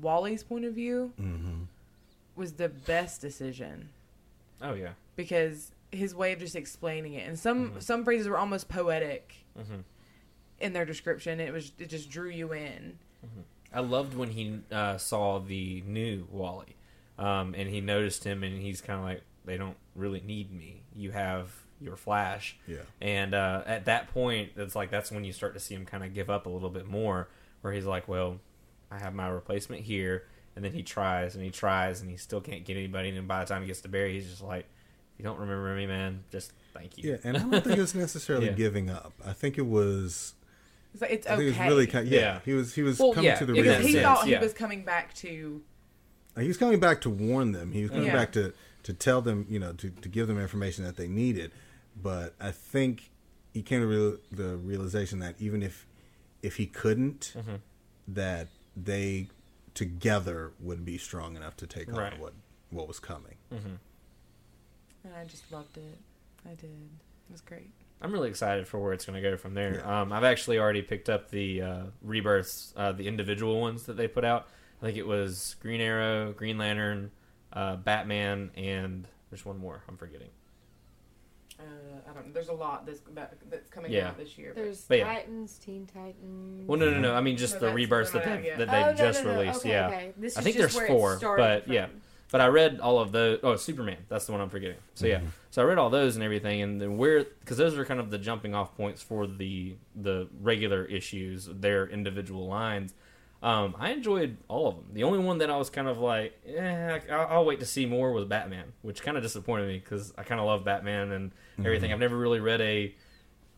Wally's 0.00 0.42
point 0.42 0.64
of 0.64 0.74
view 0.74 1.12
mm-hmm. 1.20 1.62
was 2.36 2.54
the 2.54 2.68
best 2.68 3.20
decision. 3.20 3.90
oh 4.60 4.74
yeah. 4.74 4.90
because 5.16 5.70
his 5.92 6.12
way 6.12 6.32
of 6.32 6.40
just 6.40 6.56
explaining 6.56 7.14
it 7.14 7.24
and 7.28 7.38
some 7.38 7.80
some 7.80 8.04
phrases 8.04 8.26
were 8.26 8.36
almost 8.36 8.68
poetic 8.68 9.44
hmm 9.56 9.76
in 10.60 10.72
their 10.72 10.84
description 10.84 11.40
it 11.40 11.52
was 11.52 11.72
it 11.78 11.88
just 11.88 12.08
drew 12.10 12.28
you 12.30 12.52
in 12.52 12.98
I 13.72 13.80
loved 13.80 14.14
when 14.14 14.30
he 14.30 14.60
uh, 14.70 14.98
saw 14.98 15.40
the 15.40 15.82
new 15.84 16.28
Wally, 16.30 16.76
um, 17.18 17.54
and 17.56 17.68
he 17.68 17.80
noticed 17.80 18.22
him, 18.22 18.44
and 18.44 18.62
he's 18.62 18.80
kind 18.80 19.00
of 19.00 19.04
like, 19.04 19.22
"They 19.44 19.56
don't 19.56 19.76
really 19.96 20.20
need 20.24 20.52
me. 20.52 20.82
You 20.94 21.10
have 21.10 21.50
your 21.80 21.96
Flash." 21.96 22.56
yeah 22.68 22.82
And 23.00 23.34
uh, 23.34 23.62
at 23.66 23.86
that 23.86 24.12
point, 24.14 24.50
it's 24.56 24.76
like 24.76 24.92
that's 24.92 25.10
when 25.10 25.24
you 25.24 25.32
start 25.32 25.54
to 25.54 25.60
see 25.60 25.74
him 25.74 25.86
kind 25.86 26.04
of 26.04 26.14
give 26.14 26.30
up 26.30 26.46
a 26.46 26.48
little 26.48 26.70
bit 26.70 26.86
more, 26.86 27.28
where 27.62 27.72
he's 27.72 27.84
like, 27.84 28.06
"Well, 28.06 28.38
I 28.92 29.00
have 29.00 29.12
my 29.12 29.26
replacement 29.26 29.82
here," 29.82 30.22
and 30.54 30.64
then 30.64 30.72
he 30.72 30.84
tries 30.84 31.34
and 31.34 31.42
he 31.42 31.50
tries 31.50 32.00
and 32.00 32.08
he 32.08 32.16
still 32.16 32.40
can't 32.40 32.64
get 32.64 32.76
anybody. 32.76 33.08
And 33.08 33.26
by 33.26 33.40
the 33.42 33.48
time 33.52 33.62
he 33.62 33.66
gets 33.66 33.80
to 33.80 33.88
Barry, 33.88 34.12
he's 34.12 34.28
just 34.30 34.42
like, 34.42 34.66
you 35.18 35.24
don't 35.24 35.40
remember 35.40 35.74
me, 35.74 35.86
man, 35.88 36.22
just 36.30 36.52
thank 36.74 36.96
you." 36.96 37.10
yeah 37.10 37.16
and 37.24 37.36
i 37.36 37.40
don't 37.40 37.64
think 37.64 37.76
it 37.76 37.80
was 37.80 37.94
necessarily 37.96 38.46
Yeah. 38.50 38.52
giving 38.52 38.88
up 38.90 39.12
i 39.26 39.32
think 39.32 39.58
it 39.58 39.66
was 39.66 40.34
it's 40.94 41.02
like 41.02 41.10
it's 41.10 41.26
i 41.26 41.34
okay 41.34 41.42
it 41.44 41.46
was 41.48 41.58
really 41.58 41.86
kind 41.86 42.08
yeah, 42.08 42.18
Yeah. 42.20 42.40
he 42.44 42.54
was 42.54 42.74
he 42.74 42.82
was 42.82 42.98
Well, 42.98 43.12
coming 43.12 43.30
yeah, 43.30 43.34
to 43.36 43.46
the 43.46 43.52
because 43.52 43.76
because 43.78 43.86
he 43.86 43.92
that 43.94 43.98
realization 43.98 44.14
thought 44.16 44.26
yeah. 44.28 44.38
he 44.38 44.44
was 44.44 44.52
coming 44.54 44.84
back 44.84 45.14
to 45.14 45.62
he 46.38 46.48
was 46.48 46.56
coming 46.56 46.80
back 46.80 47.00
to 47.02 47.10
warn 47.10 47.52
them 47.52 47.72
he 47.72 47.82
was 47.82 47.90
coming 47.90 48.06
Yeah. 48.06 48.12
back 48.14 48.32
to 48.32 48.52
to 48.84 48.92
tell 48.94 49.20
them 49.22 49.46
you 49.48 49.58
know 49.58 49.72
to, 49.74 49.90
to 49.90 50.08
give 50.08 50.26
them 50.28 50.38
information 50.38 50.84
that 50.84 50.96
they 50.96 51.08
needed 51.08 51.50
but 52.00 52.34
i 52.40 52.50
think 52.50 53.10
he 53.52 53.62
came 53.62 53.80
to 53.80 53.86
real, 53.86 54.18
the 54.32 54.56
realization 54.56 55.18
that 55.20 55.34
even 55.38 55.62
if 55.62 55.86
if 56.42 56.56
he 56.56 56.66
couldn't 56.66 57.32
Mhm. 57.36 57.60
that 58.08 58.48
they 58.76 59.28
together 59.74 60.52
would 60.60 60.84
be 60.84 60.98
strong 60.98 61.36
enough 61.36 61.56
to 61.56 61.66
take 61.66 61.90
Right. 61.90 62.12
on 62.12 62.18
what 62.20 62.32
what 62.70 62.86
was 62.88 62.98
coming 63.00 63.36
hmm 63.50 63.76
and 65.04 65.14
i 65.14 65.24
just 65.24 65.50
loved 65.52 65.76
it 65.76 65.98
i 66.46 66.50
did 66.50 66.64
it 66.70 67.32
was 67.32 67.40
great 67.40 67.70
I'm 68.04 68.12
really 68.12 68.28
excited 68.28 68.68
for 68.68 68.78
where 68.78 68.92
it's 68.92 69.06
going 69.06 69.20
to 69.20 69.26
go 69.30 69.36
from 69.38 69.54
there. 69.54 69.76
Yeah. 69.76 70.02
Um, 70.02 70.12
I've 70.12 70.24
actually 70.24 70.58
already 70.58 70.82
picked 70.82 71.08
up 71.08 71.30
the 71.30 71.62
uh, 71.62 71.82
rebirths, 72.02 72.74
uh, 72.76 72.92
the 72.92 73.08
individual 73.08 73.60
ones 73.62 73.84
that 73.86 73.96
they 73.96 74.06
put 74.06 74.24
out. 74.26 74.46
I 74.82 74.84
think 74.86 74.98
it 74.98 75.06
was 75.06 75.56
Green 75.62 75.80
Arrow, 75.80 76.32
Green 76.32 76.58
Lantern, 76.58 77.10
uh, 77.54 77.76
Batman, 77.76 78.50
and 78.56 79.08
there's 79.30 79.46
one 79.46 79.56
more. 79.58 79.82
I'm 79.88 79.96
forgetting. 79.96 80.28
uh, 81.58 81.62
i 82.10 82.12
don't 82.12 82.26
know 82.26 82.32
there's 82.34 82.48
a 82.48 82.52
lot 82.52 82.84
that's 82.84 83.00
that's 83.48 83.70
coming 83.70 83.90
Yeah. 83.90 84.08
out 84.08 84.18
this 84.18 84.36
year 84.36 84.52
but- 84.54 84.62
There's 84.64 84.82
But 84.82 84.98
yeah. 84.98 85.04
Titans, 85.14 85.58
Teen 85.58 85.86
Titans. 85.86 86.68
Well, 86.68 86.78
no, 86.78 86.90
no, 86.90 87.00
no. 87.00 87.14
I 87.14 87.20
mean 87.22 87.36
just 87.38 87.54
No, 87.54 87.68
the 87.68 87.74
rebirths 87.74 88.10
that 88.10 88.24
they've, 88.24 88.58
that 88.58 88.70
they've 88.70 88.86
Oh, 88.86 88.92
just 88.94 89.24
no, 89.24 89.32
no. 89.32 89.38
released. 89.40 89.60
Okay, 89.60 89.70
yeah, 89.70 89.86
okay. 89.86 90.12
This 90.18 90.36
I 90.36 90.42
think 90.42 90.56
just 90.56 90.76
there's 90.76 90.88
where 90.90 91.18
four, 91.20 91.36
but 91.36 91.64
from. 91.64 91.72
yeah. 91.72 91.86
But 92.30 92.40
I 92.40 92.46
read 92.48 92.80
all 92.80 92.98
of 92.98 93.12
those. 93.12 93.38
Oh, 93.42 93.54
Superman. 93.56 93.98
That's 94.08 94.26
the 94.26 94.32
one 94.32 94.40
I'm 94.40 94.48
forgetting. 94.50 94.78
So 94.94 95.06
yeah, 95.06 95.20
Mhm. 95.20 95.28
so 95.50 95.62
I 95.62 95.64
read 95.66 95.78
all 95.78 95.90
those 95.90 96.16
and 96.16 96.24
everything, 96.24 96.62
and 96.62 96.80
then 96.80 96.96
where 96.96 97.24
because 97.24 97.56
those 97.58 97.76
are 97.78 97.84
kind 97.84 98.00
of 98.00 98.10
the 98.10 98.18
jumping 98.18 98.54
off 98.54 98.76
points 98.76 99.02
for 99.02 99.26
the 99.26 99.76
the 99.94 100.28
regular 100.40 100.84
issues, 100.84 101.46
their 101.46 101.86
individual 101.86 102.46
lines. 102.46 102.94
Um, 103.42 103.76
I 103.78 103.90
enjoyed 103.90 104.38
all 104.48 104.68
of 104.68 104.76
them. 104.76 104.86
The 104.94 105.04
only 105.04 105.18
one 105.18 105.36
that 105.38 105.50
I 105.50 105.58
was 105.58 105.68
kind 105.68 105.86
of 105.86 105.98
like, 105.98 106.32
eh, 106.46 106.98
I'll, 107.12 107.26
I'll 107.26 107.44
wait 107.44 107.60
to 107.60 107.66
see 107.66 107.84
more 107.84 108.10
was 108.10 108.24
Batman, 108.24 108.72
which 108.80 109.02
kind 109.02 109.18
of 109.18 109.22
disappointed 109.22 109.68
me 109.68 109.78
because 109.78 110.14
I 110.16 110.22
kind 110.22 110.40
of 110.40 110.46
love 110.46 110.64
Batman 110.64 111.12
and 111.12 111.30
everything. 111.58 111.92
I've 111.92 111.98
never 112.00 112.16
really 112.16 112.40
read 112.40 112.62
a 112.62 112.94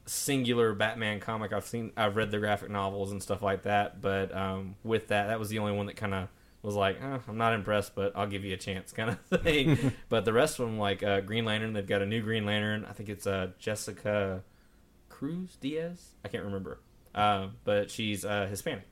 singular 0.07 0.73
Batman 0.75 1.21
comic. 1.21 1.53
I've 1.53 1.67
seen, 1.67 1.93
I've 1.97 2.17
read 2.17 2.31
the 2.33 2.39
graphic 2.39 2.69
novels 2.71 3.13
and 3.13 3.23
stuff 3.23 3.43
like 3.43 3.63
that, 3.63 4.01
but 4.01 4.35
um, 4.37 4.75
with 4.85 5.09
that, 5.09 5.29
that 5.29 5.39
was 5.39 5.51
the 5.51 5.59
only 5.61 5.73
one 5.73 5.87
that 5.87 5.97
kind 5.97 6.15
of 6.15 6.29
was 6.67 6.75
like, 6.75 7.01
eh, 7.01 7.19
I'm 7.29 7.39
not 7.39 7.53
impressed, 7.55 7.95
but 7.95 8.13
I'll 8.17 8.27
give 8.27 8.45
you 8.45 8.53
a 8.53 8.57
chance, 8.57 8.91
kind 8.97 9.11
of 9.11 9.43
thing. 9.43 9.93
but 10.09 10.25
the 10.25 10.33
rest 10.33 10.59
of 10.59 10.67
them, 10.67 10.79
like 10.79 11.03
uh, 11.03 11.21
Green 11.21 11.45
Lantern, 11.45 11.73
they've 11.73 11.87
got 11.87 12.03
a 12.03 12.07
new 12.07 12.21
Green 12.21 12.45
Lantern. 12.45 12.85
I 12.85 12.93
think 12.93 13.09
it's 13.09 13.27
uh, 13.27 13.53
Jessica 13.59 14.43
Cruz 15.09 15.57
Diaz. 15.61 16.11
I 16.25 16.29
can't 16.29 16.45
remember, 16.45 16.81
uh, 17.15 17.49
but 17.65 17.91
she's 17.91 18.25
uh, 18.25 18.49
Hispanic. 18.51 18.87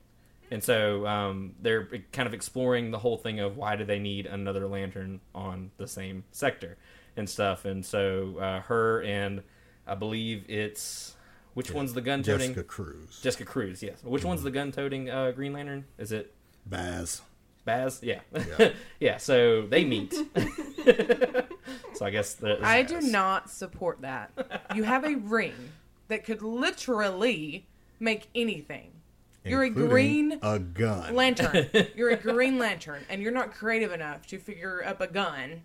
And 0.51 0.63
so 0.63 1.05
um, 1.05 1.55
they're 1.59 1.89
kind 2.13 2.27
of 2.27 2.33
exploring 2.33 2.91
the 2.91 2.99
whole 2.99 3.17
thing 3.17 3.39
of 3.39 3.57
why 3.57 3.75
do 3.75 3.83
they 3.83 3.99
need 3.99 4.25
another 4.25 4.67
lantern 4.67 5.19
on 5.33 5.71
the 5.77 5.87
same 5.87 6.23
sector 6.31 6.77
and 7.17 7.27
stuff. 7.27 7.65
And 7.65 7.83
so 7.83 8.37
uh, 8.37 8.61
her 8.61 9.01
and 9.01 9.41
I 9.87 9.95
believe 9.95 10.45
it's 10.47 11.15
which 11.55 11.71
one's 11.71 11.93
the 11.93 12.01
gun 12.01 12.21
toting 12.21 12.49
Jessica 12.49 12.63
Cruz. 12.63 13.19
Jessica 13.21 13.43
Cruz, 13.45 13.81
yes. 13.81 14.03
Which 14.03 14.23
one's 14.23 14.43
the 14.43 14.51
gun 14.51 14.71
toting 14.71 15.09
uh, 15.09 15.31
Green 15.31 15.51
Lantern? 15.51 15.85
Is 15.97 16.11
it 16.11 16.31
Baz. 16.65 17.21
Baz? 17.65 17.99
Yeah, 18.03 18.19
Yeah. 18.59 18.69
yeah. 18.99 19.17
So 19.17 19.63
they 19.63 19.83
meet. 19.85 20.13
so 21.93 22.05
I 22.05 22.09
guess 22.11 22.35
that 22.35 22.63
I 22.63 22.83
do 22.83 23.01
not 23.01 23.49
support 23.49 24.01
that. 24.01 24.31
You 24.75 24.83
have 24.83 25.03
a 25.03 25.15
ring 25.15 25.71
that 26.07 26.23
could 26.23 26.41
literally 26.41 27.65
make 27.99 28.27
anything. 28.35 28.91
You're 29.43 29.63
a 29.63 29.69
green 29.69 30.39
a 30.41 30.57
gun. 30.59 31.13
lantern. 31.15 31.67
You're 31.95 32.09
a 32.09 32.15
green 32.17 32.57
lantern, 32.57 33.03
and 33.09 33.21
you're 33.21 33.31
not 33.31 33.53
creative 33.53 33.91
enough 33.91 34.25
to 34.27 34.39
figure 34.39 34.83
up 34.83 35.01
a 35.01 35.07
gun. 35.07 35.61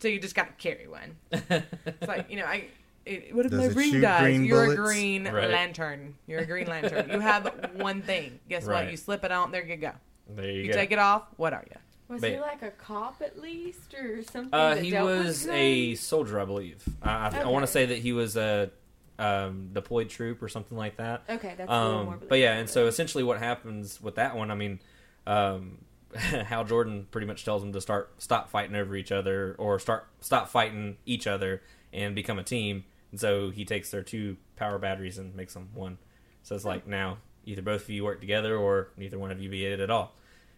So 0.00 0.08
you 0.08 0.18
just 0.18 0.34
got 0.34 0.48
to 0.48 0.54
carry 0.54 0.88
one. 0.88 1.16
It's 1.30 2.06
like 2.08 2.28
you 2.30 2.36
know, 2.38 2.46
I. 2.46 2.66
It, 3.06 3.34
what 3.34 3.44
if 3.44 3.50
Does 3.52 3.60
my 3.60 3.66
it 3.66 3.74
ring 3.76 3.90
shoot 3.92 4.00
dies? 4.00 4.22
green 4.22 4.44
You're 4.46 4.72
a 4.72 4.76
green 4.76 5.24
Right. 5.28 5.50
lantern. 5.50 6.14
You're 6.26 6.40
a 6.40 6.46
green 6.46 6.66
lantern. 6.66 7.10
You 7.10 7.20
have 7.20 7.70
one 7.76 8.00
thing. 8.02 8.40
Guess 8.48 8.64
Right. 8.64 8.84
what? 8.84 8.90
You 8.90 8.96
slip 8.96 9.22
it 9.24 9.30
on. 9.30 9.52
There 9.52 9.64
you 9.64 9.76
go. 9.76 9.92
There 10.28 10.50
you, 10.50 10.62
You 10.62 10.68
go. 10.68 10.74
take 10.74 10.92
it 10.92 10.98
off. 10.98 11.24
What 11.36 11.52
are 11.52 11.64
you? 11.70 11.76
Was 12.08 12.20
But- 12.20 12.30
he 12.32 12.38
like 12.40 12.62
a 12.62 12.70
cop 12.70 13.22
at 13.22 13.40
least, 13.40 13.94
or 13.94 14.22
something? 14.24 14.52
Uh, 14.52 14.76
he 14.76 14.92
was 14.92 15.46
a 15.48 15.94
soldier, 15.94 16.38
I 16.40 16.44
believe. 16.44 16.82
I, 17.02 17.28
I, 17.28 17.40
I 17.40 17.46
want 17.48 17.62
to 17.64 17.70
say 17.70 17.86
that 17.86 17.98
he 17.98 18.12
was 18.12 18.36
a 18.36 18.70
um, 19.18 19.70
deployed 19.72 20.10
troop 20.10 20.42
or 20.42 20.48
something 20.48 20.76
like 20.76 20.96
that. 20.98 21.22
Okay, 21.28 21.54
that's 21.56 21.70
a 21.70 21.84
little 21.84 22.04
more. 22.04 22.14
Um, 22.14 22.22
but 22.28 22.38
yeah, 22.38 22.54
and 22.58 22.68
so 22.68 22.86
essentially 22.86 23.24
what 23.24 23.38
happens 23.38 24.00
with 24.02 24.16
that 24.16 24.36
one, 24.36 24.50
I 24.50 24.54
mean, 24.54 24.80
um, 25.26 25.78
Hal 26.14 26.64
Jordan 26.64 27.06
pretty 27.10 27.26
much 27.26 27.44
tells 27.44 27.62
them 27.62 27.72
to 27.72 27.80
start 27.80 28.12
stop 28.18 28.50
fighting 28.50 28.76
over 28.76 28.94
each 28.96 29.10
other 29.12 29.54
or 29.58 29.78
start 29.78 30.06
stop 30.20 30.48
fighting 30.48 30.96
each 31.06 31.26
other 31.26 31.62
and 31.92 32.14
become 32.14 32.38
a 32.38 32.44
team. 32.44 32.84
And 33.12 33.20
so 33.20 33.50
he 33.50 33.64
takes 33.64 33.90
their 33.90 34.02
two 34.02 34.36
power 34.56 34.78
batteries 34.78 35.18
and 35.18 35.34
makes 35.34 35.54
them 35.54 35.70
one. 35.74 35.98
So 36.42 36.54
it's 36.54 36.64
like 36.64 36.86
now 36.86 37.18
either 37.46 37.62
both 37.62 37.82
of 37.82 37.90
you 37.90 38.04
work 38.04 38.20
together 38.20 38.56
or 38.56 38.88
neither 38.96 39.18
one 39.18 39.30
of 39.30 39.40
you 39.40 39.48
be 39.48 39.64
it 39.66 39.80
at 39.80 39.90
all. 39.90 40.14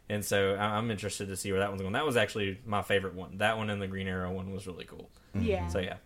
And 0.08 0.24
so 0.24 0.54
I- 0.54 0.76
I'm 0.76 0.90
interested 0.90 1.28
to 1.28 1.36
see 1.36 1.50
where 1.50 1.60
that 1.60 1.68
one's 1.68 1.80
going. 1.82 1.94
That 1.94 2.06
was 2.06 2.16
actually 2.16 2.60
my 2.64 2.82
favorite 2.82 3.14
one. 3.14 3.38
That 3.38 3.56
one 3.58 3.70
and 3.70 3.82
the 3.82 3.86
Green 3.88 4.06
Arrow 4.08 4.32
one 4.32 4.52
was 4.52 4.66
really 4.66 4.84
cool. 4.84 5.10
Mm-hmm. 5.36 5.46
yeah. 5.46 5.66
So 5.68 5.78
yeah, 5.80 5.96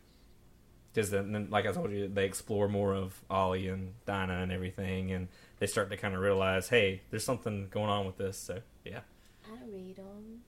because 0.93 1.11
then, 1.11 1.33
then, 1.33 1.49
like 1.51 1.67
I 1.67 1.73
told 1.73 1.91
you, 1.93 2.09
they 2.09 2.25
explore 2.25 2.69
more 2.69 2.95
of 2.95 3.21
Ollie 3.29 3.69
and 3.69 3.93
Dinah 4.07 4.41
and 4.43 4.51
everything, 4.53 5.13
and 5.13 5.29
they 5.59 5.67
start 5.67 5.91
to 5.91 5.97
kind 5.97 6.15
of 6.15 6.21
realize, 6.21 6.69
hey, 6.69 7.03
there's 7.11 7.25
something 7.25 7.69
going 7.71 7.91
on 7.91 8.07
with 8.07 8.17
this. 8.17 8.37
So 8.39 8.61
yeah, 8.85 9.01
I 9.47 9.57
read 9.71 9.97
them. 9.97 10.41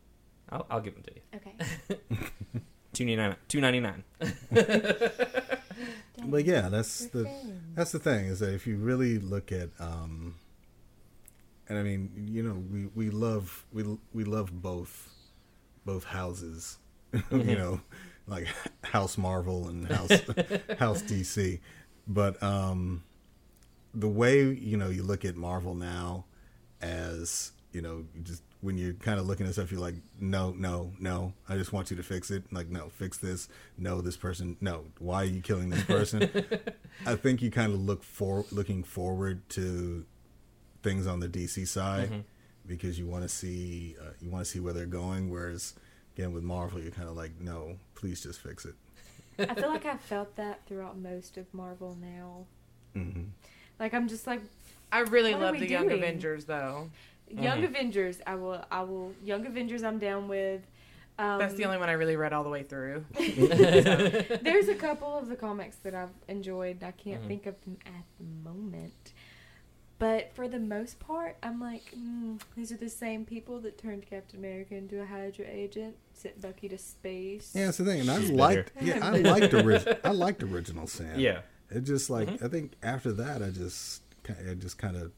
I'll, 0.51 0.67
I'll 0.71 0.81
give 0.81 0.95
them 0.95 1.03
to 1.05 1.15
you. 1.15 1.97
Okay. 1.99 2.61
Two 2.93 3.05
ninety 3.05 3.17
nine. 3.17 3.37
Two 3.49 3.61
ninety 3.61 3.81
nine. 3.81 4.05
But 6.25 6.45
yeah, 6.45 6.69
that's 6.69 7.09
We're 7.13 7.23
the 7.23 7.29
friends. 7.29 7.53
that's 7.75 7.93
the 7.93 7.99
thing 7.99 8.27
is 8.27 8.39
that 8.41 8.55
if 8.55 8.67
you 8.67 8.77
really 8.77 9.19
look 9.19 9.51
at 9.51 9.71
um 9.81 10.37
and 11.69 11.79
I 11.79 11.83
mean, 11.83 12.29
you 12.31 12.43
know, 12.43 12.63
we 12.71 12.87
we 12.95 13.11
love 13.11 13.65
we 13.73 13.85
we 14.13 14.25
love 14.25 14.63
both 14.63 15.11
both 15.85 16.05
houses. 16.05 16.79
you 17.31 17.57
know, 17.57 17.81
like 18.27 18.47
House 18.85 19.19
Marvel 19.19 19.69
and 19.69 19.87
House 19.91 20.11
House 20.79 21.03
DC. 21.03 21.61
But 22.07 22.41
um 22.43 23.03
the 23.95 24.09
way, 24.09 24.43
you 24.45 24.77
know, 24.77 24.89
you 24.91 25.03
look 25.03 25.25
at 25.25 25.37
Marvel 25.37 25.75
now 25.75 26.25
as, 26.81 27.53
you 27.73 27.83
know, 27.83 28.05
just 28.23 28.43
when 28.63 28.79
you're 28.79 28.95
kind 28.95 29.19
of 29.21 29.27
looking 29.27 29.47
at 29.47 29.53
stuff, 29.53 29.71
you're 29.71 29.81
like, 29.81 29.97
no, 30.21 30.53
no, 30.57 30.93
no. 30.99 31.33
I 31.49 31.57
just 31.57 31.73
want 31.73 31.91
you 31.91 31.97
to 31.99 32.03
fix 32.03 32.31
it. 32.31 32.45
Like, 32.53 32.69
no, 32.71 32.89
fix 32.91 33.19
this. 33.19 33.49
No, 33.77 34.01
this 34.01 34.17
person. 34.17 34.57
No, 34.61 34.85
why 34.99 35.23
are 35.23 35.27
you 35.27 35.41
killing 35.43 35.69
this 35.69 35.83
person? 35.85 36.31
I 37.07 37.17
think 37.17 37.43
you 37.43 37.51
kind 37.51 37.75
of 37.75 37.81
look 37.81 38.03
for 38.05 38.45
looking 38.53 38.83
forward 38.85 39.47
to 39.51 40.07
things 40.83 41.07
on 41.07 41.21
the 41.21 41.29
DC 41.29 41.67
side 41.69 42.09
Mm-hmm. 42.11 42.21
because 42.67 42.99
you 42.99 43.07
want 43.07 43.23
to 43.25 43.29
see 43.29 43.97
uh, 44.01 44.11
you 44.21 44.31
want 44.31 44.45
to 44.45 44.51
see 44.51 44.61
where 44.61 44.73
they're 44.73 44.87
going. 44.87 45.29
Whereas 45.31 45.75
again 46.17 46.33
with 46.33 46.43
Marvel, 46.45 46.81
you're 46.81 46.93
kind 46.93 47.09
of 47.09 47.17
like, 47.17 47.33
no, 47.41 47.77
please 47.95 48.23
just 48.23 48.41
fix 48.41 48.65
it. 48.65 48.75
I 49.39 49.55
feel 49.55 49.71
like 49.71 49.87
I've 49.87 50.01
felt 50.01 50.37
that 50.37 50.61
throughout 50.67 50.97
most 50.99 51.37
of 51.37 51.53
Marvel 51.53 51.97
now. 52.01 52.47
hmm 52.95 53.23
Like 53.81 53.93
I'm 53.95 54.07
just 54.09 54.27
like 54.27 54.41
I 54.93 55.01
really 55.01 55.35
love 55.35 55.53
we 55.53 55.61
the 55.61 55.69
Young? 55.71 55.91
Avengers, 55.91 56.45
though. 56.45 56.91
Young 57.33 57.63
Mhm. 57.63 57.65
Avengers. 57.69 58.21
I 58.27 58.35
will. 58.37 58.65
I 58.71 58.83
will. 58.83 59.13
Young 59.25 59.47
Avengers. 59.47 59.83
I'm 59.83 59.99
down 59.99 60.29
with. 60.29 60.63
Um, 61.19 61.39
That's 61.39 61.55
the 61.55 61.65
only 61.67 61.79
one 61.79 61.89
I 61.89 61.93
really 61.93 62.17
read 62.17 62.33
all 62.33 62.43
the 62.43 62.51
way 62.51 62.63
through. 62.63 63.05
There's 63.17 64.69
a 64.69 64.75
couple 64.75 65.17
of 65.17 65.29
the 65.29 65.37
comics 65.37 65.77
that 65.83 65.95
I've 65.95 66.11
enjoyed. 66.29 66.83
I 66.83 66.93
can't 66.93 67.23
Mhm. 67.23 67.29
think 67.29 67.47
of 67.47 67.61
them 67.65 67.77
at 67.87 68.05
the 68.19 68.25
moment. 68.49 69.13
But 69.99 70.35
for 70.35 70.49
the 70.49 70.59
most 70.59 70.99
part, 70.99 71.37
I'm 71.45 71.61
like, 71.61 71.85
mm, 71.97 72.41
these 72.57 72.73
are 72.73 72.77
the 72.77 72.89
same 72.89 73.25
people 73.25 73.61
that 73.61 73.79
turned 73.79 74.05
Captain 74.05 74.39
America 74.41 74.75
into 74.75 75.01
a 75.01 75.07
Hydra 75.07 75.45
agent, 75.49 75.95
sent 76.13 76.41
Bucky 76.41 76.69
to 76.71 76.79
space. 76.79 77.53
Yeah, 77.55 77.67
that's 77.67 77.77
the 77.79 77.85
thing, 77.85 78.01
and 78.01 78.11
I 78.11 78.19
She's 78.21 78.31
liked. 78.31 78.75
better. 78.75 78.87
Yeah, 78.87 78.99
I 79.07 79.11
liked 79.19 79.55
ori- 79.55 79.79
I 80.03 80.11
liked 80.11 80.43
original 80.43 80.89
Sam. 80.89 81.21
Yeah. 81.21 81.43
It 81.71 81.83
just 81.85 82.11
like 82.11 82.29
Mhm. 82.29 82.43
I 82.43 82.49
think 82.49 82.73
after 82.83 83.13
that, 83.13 83.43
I 83.43 83.51
just 83.51 84.03
ki- 84.25 84.33
it 84.33 84.59
just 84.59 84.77
kind 84.77 84.97
of 84.97 85.13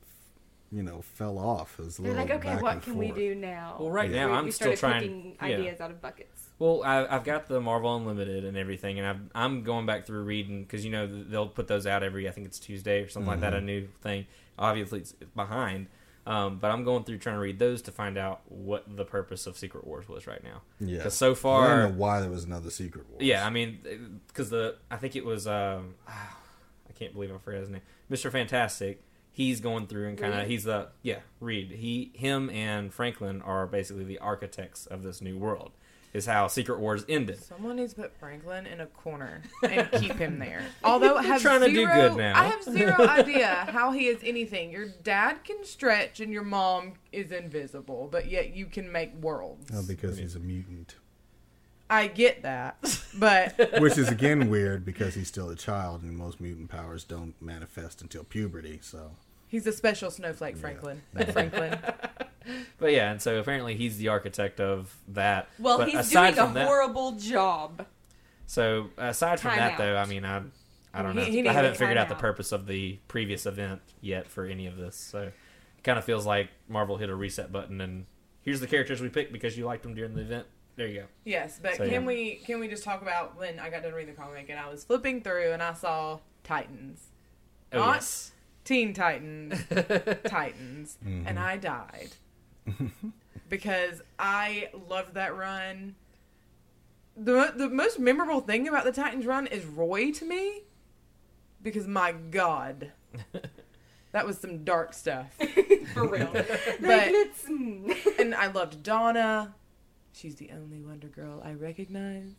you 0.73 0.83
know 0.83 1.03
fell 1.03 1.39
off. 1.39 1.79
It 1.79 1.83
They're 1.97 2.13
little 2.13 2.27
like, 2.27 2.31
okay, 2.45 2.57
what 2.63 2.73
and 2.75 2.83
can 2.83 2.97
we 2.97 3.11
do 3.13 3.35
now? 3.35 3.77
Well, 3.79 3.91
right 3.91 4.11
Yeah. 4.11 4.27
now 4.27 4.33
We- 4.33 4.39
I'm 4.39 4.45
we 4.47 4.51
still 4.51 4.77
started 4.77 4.81
trying. 4.81 5.01
picking 5.03 5.37
yeah. 5.51 5.57
ideas 5.59 5.81
out 5.81 5.91
of 5.91 6.01
buckets. 6.01 6.49
Well, 6.59 6.83
I, 6.85 7.05
I've 7.07 7.25
got 7.25 7.49
the 7.49 7.61
Marvel 7.61 7.97
Unlimited 7.97 8.45
and 8.45 8.57
everything, 8.57 8.99
and 8.99 9.07
I've, 9.09 9.21
I'm 9.35 9.63
going 9.65 9.87
back 9.87 10.07
through 10.07 10.23
reading 10.23 10.63
because 10.63 10.85
you 10.85 10.91
know 10.91 11.07
they'll 11.07 11.49
put 11.49 11.67
those 11.69 11.87
out 11.87 12.03
every 12.03 12.29
I 12.29 12.33
think 12.33 12.47
it's 12.47 12.59
Tuesday 12.59 13.03
or 13.03 13.09
something 13.09 13.29
like 13.31 13.41
that, 13.41 13.55
a 13.55 13.59
Mhm. 13.59 13.65
new 13.65 13.89
thing. 14.03 14.27
Obviously, 14.59 15.01
it's 15.01 15.13
behind, 15.35 15.89
um, 16.27 16.59
but 16.61 16.71
I'm 16.71 16.85
going 16.85 17.03
through 17.05 17.19
trying 17.19 17.35
to 17.37 17.41
read 17.41 17.59
those 17.59 17.83
to 17.83 17.93
find 17.93 18.17
out 18.17 18.41
what 18.49 18.85
the 18.97 19.05
purpose 19.05 19.49
of 19.49 19.57
Secret 19.59 19.85
Wars 19.85 20.09
was 20.09 20.29
right 20.29 20.43
now. 20.45 20.63
Yeah, 20.79 20.99
Because 20.99 21.15
so 21.15 21.35
far, 21.35 21.67
I 21.67 21.69
don't 21.83 21.93
know 21.93 21.99
why 21.99 22.21
there 22.21 22.31
was 22.31 22.45
another 22.45 22.71
Secret 22.71 23.09
Wars. 23.11 23.21
yeah, 23.23 23.45
I 23.45 23.51
mean, 23.51 24.21
because 24.29 24.51
the 24.51 24.77
I 24.93 24.97
think 24.97 25.17
it 25.17 25.25
was 25.25 25.47
um, 25.49 25.97
I 26.09 26.93
can't 26.95 27.13
believe 27.13 27.33
I 27.35 27.39
forgot 27.39 27.61
his 27.63 27.71
name, 27.71 27.83
Mister 28.09 28.31
Fantastic. 28.31 29.03
He's 29.35 29.61
going 29.61 29.89
through 29.89 30.09
and 30.09 30.17
kind 30.17 30.33
of 30.33 30.47
he's 30.47 30.63
the 30.63 30.89
yeah 31.03 31.19
Reed. 31.41 31.73
He 31.73 32.13
him 32.15 32.49
and 32.51 32.95
Franklin 32.95 33.43
are 33.43 33.67
basically 33.67 34.05
the 34.05 34.19
architects 34.21 34.87
of 34.87 35.03
this 35.03 35.21
new 35.21 35.37
world. 35.37 35.73
Is 36.13 36.27
how 36.27 36.47
Secret 36.47 36.79
Wars 36.79 37.05
ended. 37.09 37.43
Someone 37.43 37.75
needs 37.75 37.93
to 37.95 38.03
put 38.03 38.17
Franklin 38.21 38.67
in 38.67 38.81
a 38.81 38.87
corner 38.87 39.43
and 39.69 39.91
keep 39.91 40.13
him 40.13 40.39
there. 40.39 40.63
Although 40.85 41.17
I 41.17 41.25
have 41.25 41.43
trying 41.43 41.63
to 41.63 41.67
do 41.67 41.75
zero, 41.75 42.11
good 42.11 42.19
now. 42.19 42.41
I 42.41 42.45
have 42.45 42.63
zero 42.63 42.95
idea 43.09 43.67
how 43.69 43.91
he 43.91 44.07
is 44.07 44.21
anything. 44.23 44.71
Your 44.71 44.87
dad 45.03 45.43
can 45.43 45.65
stretch 45.65 46.21
and 46.21 46.33
your 46.33 46.45
mom 46.45 46.93
is 47.11 47.33
invisible, 47.33 48.09
but 48.13 48.31
yet 48.31 48.55
you 48.55 48.67
can 48.67 48.93
make 48.93 49.13
worlds. 49.17 49.69
Oh, 49.75 49.83
because 49.83 50.17
he's 50.17 50.37
a 50.37 50.39
mutant, 50.39 50.95
I 51.91 52.07
get 52.09 52.43
that, 52.43 52.77
but 53.19 53.57
which 53.81 53.99
is 53.99 54.09
again 54.09 54.49
weird 54.49 54.85
because 54.85 55.15
he's 55.15 55.29
still 55.29 55.51
a 55.51 55.57
child, 55.57 56.03
and 56.03 56.17
most 56.17 56.41
mutant 56.41 56.71
powers 56.71 57.05
don't 57.05 57.35
manifest 57.43 58.01
until 58.03 58.25
puberty. 58.25 58.79
So 58.83 59.13
he's 59.49 59.67
a 59.67 59.73
special 59.73 60.11
snowflake, 60.11 60.57
Franklin. 60.57 61.03
Uh, 61.17 61.25
Franklin. 61.27 61.79
But 62.79 62.93
yeah, 62.93 63.11
and 63.11 63.23
so 63.23 63.39
apparently 63.39 63.75
he's 63.75 63.97
the 63.97 64.09
architect 64.09 64.61
of 64.61 64.95
that. 65.09 65.49
Well, 65.59 65.79
But 65.79 65.89
he's 65.89 66.01
aside 66.01 66.35
doing 66.35 66.39
a 66.39 66.45
from 66.47 66.55
that- 66.55 66.67
horrible 66.67 67.13
job. 67.13 67.87
So 68.47 68.91
aside 68.99 69.41
from 69.41 69.53
Time 69.53 69.59
that, 69.61 69.73
out. 69.73 69.79
though, 69.79 69.97
I 69.97 70.05
mean, 70.07 70.25
I 70.27 70.43
I 70.93 71.03
don't 71.03 71.13
He- 71.17 71.19
know. 71.19 71.25
he 71.43 71.49
I 71.49 71.53
haven't 71.53 71.77
figured 71.77 71.97
out 71.97 72.09
the 72.11 72.15
purpose 72.15 72.53
of 72.53 72.67
the 72.67 72.99
previous 73.09 73.47
event 73.47 73.81
yet 74.03 74.29
for 74.29 74.45
any 74.47 74.67
of 74.67 74.77
this. 74.77 74.97
So 74.97 75.23
it 75.23 75.35
kind 75.85 75.99
of 75.99 76.05
feels 76.05 76.27
like 76.27 76.51
Marvel 76.69 76.97
hit 76.99 77.09
a 77.09 77.15
reset 77.15 77.51
button 77.51 77.81
and 77.81 78.05
here's 78.43 78.61
the 78.61 78.67
characters 78.67 79.01
we 79.01 79.09
picked 79.09 79.33
because 79.33 79.57
you 79.57 79.65
liked 79.65 79.83
them 79.83 79.95
during 79.95 80.15
the 80.15 80.21
event. 80.23 80.47
There 80.77 80.87
you 80.89 81.01
go. 81.03 81.07
Yes, 81.25 81.61
but 81.63 81.77
So, 81.77 81.85
can 81.85 81.93
yeah. 82.03 82.07
we 82.07 82.35
can 82.45 82.59
we 82.61 82.69
just 82.69 82.83
talk 82.85 83.01
about 83.03 83.39
when 83.39 83.59
I 83.61 83.71
got 83.71 83.83
done 83.83 83.93
reading 83.93 84.15
the 84.15 84.21
comic 84.21 84.49
and 84.49 84.59
I 84.59 84.69
was 84.69 84.85
flipping 84.85 85.23
through 85.23 85.53
and 85.53 85.63
I 85.63 85.73
saw 85.75 86.19
Titans, 86.43 87.09
Oh 87.73 87.79
Not- 87.79 87.95
yes. 87.97 88.33
Teen 88.65 88.93
Titans, 88.95 89.63
Titans, 90.27 90.99
Mhm. 91.05 91.25
and 91.27 91.39
I 91.39 91.57
died 91.59 92.11
because 93.49 94.01
I 94.19 94.69
loved 94.89 95.15
that 95.15 95.37
run. 95.37 95.95
the 97.17 97.53
The 97.55 97.69
most 97.69 97.99
memorable 97.99 98.41
thing 98.41 98.67
about 98.69 98.85
the 98.85 98.93
Titans 98.93 99.27
run 99.27 99.47
is 99.47 99.65
Roy 99.65 100.11
to 100.13 100.25
me. 100.25 100.63
because 101.63 101.87
my 101.87 102.13
God, 102.13 102.93
that 104.13 104.27
was 104.27 104.39
some 104.39 104.65
dark 104.65 104.93
stuff. 104.93 105.27
For 105.95 106.07
real. 106.09 106.29
But- 106.33 106.81
like, 106.81 107.11
let's, 107.13 107.45
and 107.47 108.35
I 108.35 108.47
loved 108.49 108.83
Donna. 108.83 109.55
She's 110.15 110.37
the 110.37 110.51
only 110.53 110.81
Wonder 110.81 111.09
Girl 111.09 111.43
I 111.45 111.55
recognize. 111.55 112.35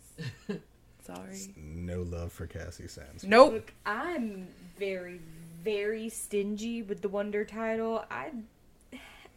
Sorry. 1.05 1.53
No 1.57 2.01
love 2.03 2.31
for 2.31 2.47
Cassie 2.47 2.87
Sands. 2.87 3.23
Nope. 3.23 3.53
Look, 3.53 3.73
I'm 3.85 4.47
very, 4.79 5.19
very 5.61 6.09
stingy 6.09 6.81
with 6.81 7.01
the 7.01 7.09
Wonder 7.09 7.43
title. 7.43 8.05
I, 8.09 8.31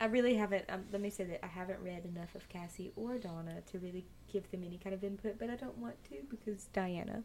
I 0.01 0.07
really 0.07 0.35
haven't. 0.35 0.65
Um, 0.69 0.85
let 0.93 1.03
me 1.03 1.11
say 1.11 1.25
that 1.25 1.45
I 1.45 1.49
haven't 1.49 1.81
read 1.83 2.05
enough 2.05 2.35
of 2.37 2.49
Cassie 2.49 2.93
or 2.97 3.19
Donna 3.19 3.61
to 3.73 3.79
really 3.81 4.05
give 4.33 4.49
them 4.51 4.63
any 4.65 4.79
kind 4.79 4.95
of 4.95 5.03
input, 5.03 5.39
but 5.39 5.51
I 5.51 5.57
don't 5.57 5.77
want 5.77 5.97
to 6.05 6.17
because 6.31 6.65
Diana. 6.73 7.23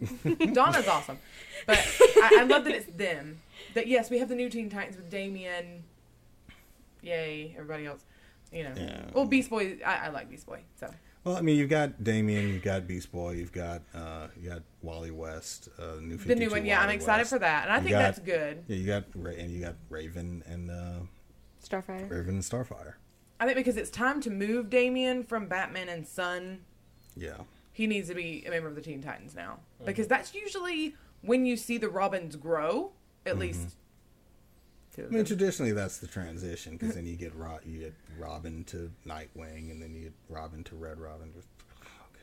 Donna's 0.52 0.88
awesome, 0.88 1.18
but 1.66 1.78
I, 2.16 2.38
I 2.40 2.44
love 2.44 2.64
that 2.64 2.74
it's 2.74 2.86
them. 2.86 3.40
That 3.74 3.86
yes, 3.86 4.10
we 4.10 4.18
have 4.18 4.28
the 4.28 4.34
new 4.34 4.48
Teen 4.48 4.68
Titans 4.68 4.96
with 4.96 5.10
Damian. 5.10 5.84
Yay! 7.00 7.54
Everybody 7.56 7.86
else, 7.86 8.04
you 8.54 8.62
know. 8.64 8.72
Yeah. 8.76 9.00
Well, 9.12 9.26
Beast 9.26 9.50
Boy. 9.50 9.78
I, 9.84 10.06
I 10.06 10.08
like 10.08 10.30
Beast 10.30 10.46
Boy. 10.46 10.60
So 10.76 10.88
Well, 11.24 11.36
I 11.36 11.40
mean, 11.40 11.56
you've 11.58 11.68
got 11.70 12.02
Damian, 12.02 12.48
you've 12.48 12.62
got 12.62 12.86
Beast 12.86 13.10
Boy, 13.12 13.32
you've 13.32 13.52
got 13.52 13.82
uh, 13.94 14.28
you 14.40 14.50
got 14.50 14.62
Wally 14.82 15.10
West, 15.10 15.68
uh, 15.78 15.96
new 16.00 16.16
52 16.16 16.28
the 16.28 16.34
new 16.36 16.50
one. 16.50 16.64
Yeah, 16.64 16.80
I'm 16.80 16.90
excited 16.90 17.22
West. 17.22 17.30
for 17.30 17.38
that, 17.40 17.64
and 17.64 17.72
I 17.72 17.76
You 17.78 17.82
think 17.82 17.92
got- 17.92 17.98
that's 17.98 18.18
good. 18.20 18.64
Yeah, 18.68 18.76
you 18.76 18.86
got 18.86 19.04
Ra- 19.14 19.32
and 19.32 19.50
you 19.50 19.60
got 19.64 19.74
Raven 19.90 20.42
and 20.46 20.70
uh, 20.70 21.00
Starfire. 21.62 22.08
Raven 22.10 22.34
and 22.34 22.42
Starfire. 22.42 22.94
I 23.40 23.46
think 23.46 23.56
because 23.56 23.76
it's 23.76 23.90
time 23.90 24.20
to 24.22 24.30
move 24.30 24.70
Damian 24.70 25.24
from 25.24 25.46
Batman 25.48 25.88
and 25.88 26.06
Son. 26.06 26.60
Yeah, 27.16 27.38
He 27.72 27.86
needs 27.86 28.08
to 28.08 28.14
be 28.14 28.44
a 28.46 28.50
member 28.50 28.68
of 28.68 28.74
the 28.76 28.80
Teen 28.80 29.00
Titans 29.02 29.34
now 29.34 29.58
because 29.84 30.06
that's 30.08 30.34
usually 30.34 30.94
when 31.22 31.44
you 31.46 31.56
see 31.56 31.78
the 31.78 31.88
Robins 31.88 32.36
grow. 32.36 32.92
At 33.26 33.38
least. 33.38 33.76
Two 34.94 35.02
I 35.02 35.04
mean, 35.06 35.18
them. 35.18 35.26
traditionally 35.26 35.72
that's 35.72 35.98
the 35.98 36.06
transition 36.06 36.76
because 36.76 36.94
then 36.94 37.06
you 37.06 37.16
get 37.16 37.34
Ro- 37.34 37.58
you 37.64 37.78
get 37.80 37.94
Robin 38.18 38.64
to 38.64 38.90
Nightwing, 39.06 39.70
and 39.70 39.82
then 39.82 39.92
you 39.94 40.02
get 40.04 40.12
Robin 40.28 40.62
to 40.64 40.76
Red 40.76 41.00
Robin. 41.00 41.32
Just 41.34 41.48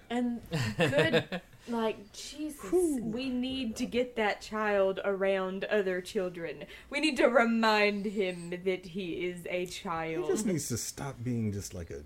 And 0.10 0.42
good, 0.78 1.42
like, 1.68 2.12
Jesus, 2.14 2.64
we 2.72 3.30
need 3.30 3.76
to 3.78 3.86
get 3.86 4.16
that 4.16 4.42
child 4.42 5.00
around 5.04 5.66
other 5.66 6.02
children. 6.02 6.66
We 6.90 7.00
need 7.02 7.18
to 7.18 7.28
remind 7.28 8.06
him 8.06 8.50
that 8.64 8.86
he 8.86 9.26
is 9.26 9.46
a 9.50 9.66
child. 9.66 10.26
he 10.26 10.32
just 10.32 10.46
needs 10.46 10.68
to 10.70 10.78
stop 10.78 11.16
being 11.24 11.52
just 11.52 11.74
like 11.74 11.90
a 11.92 12.04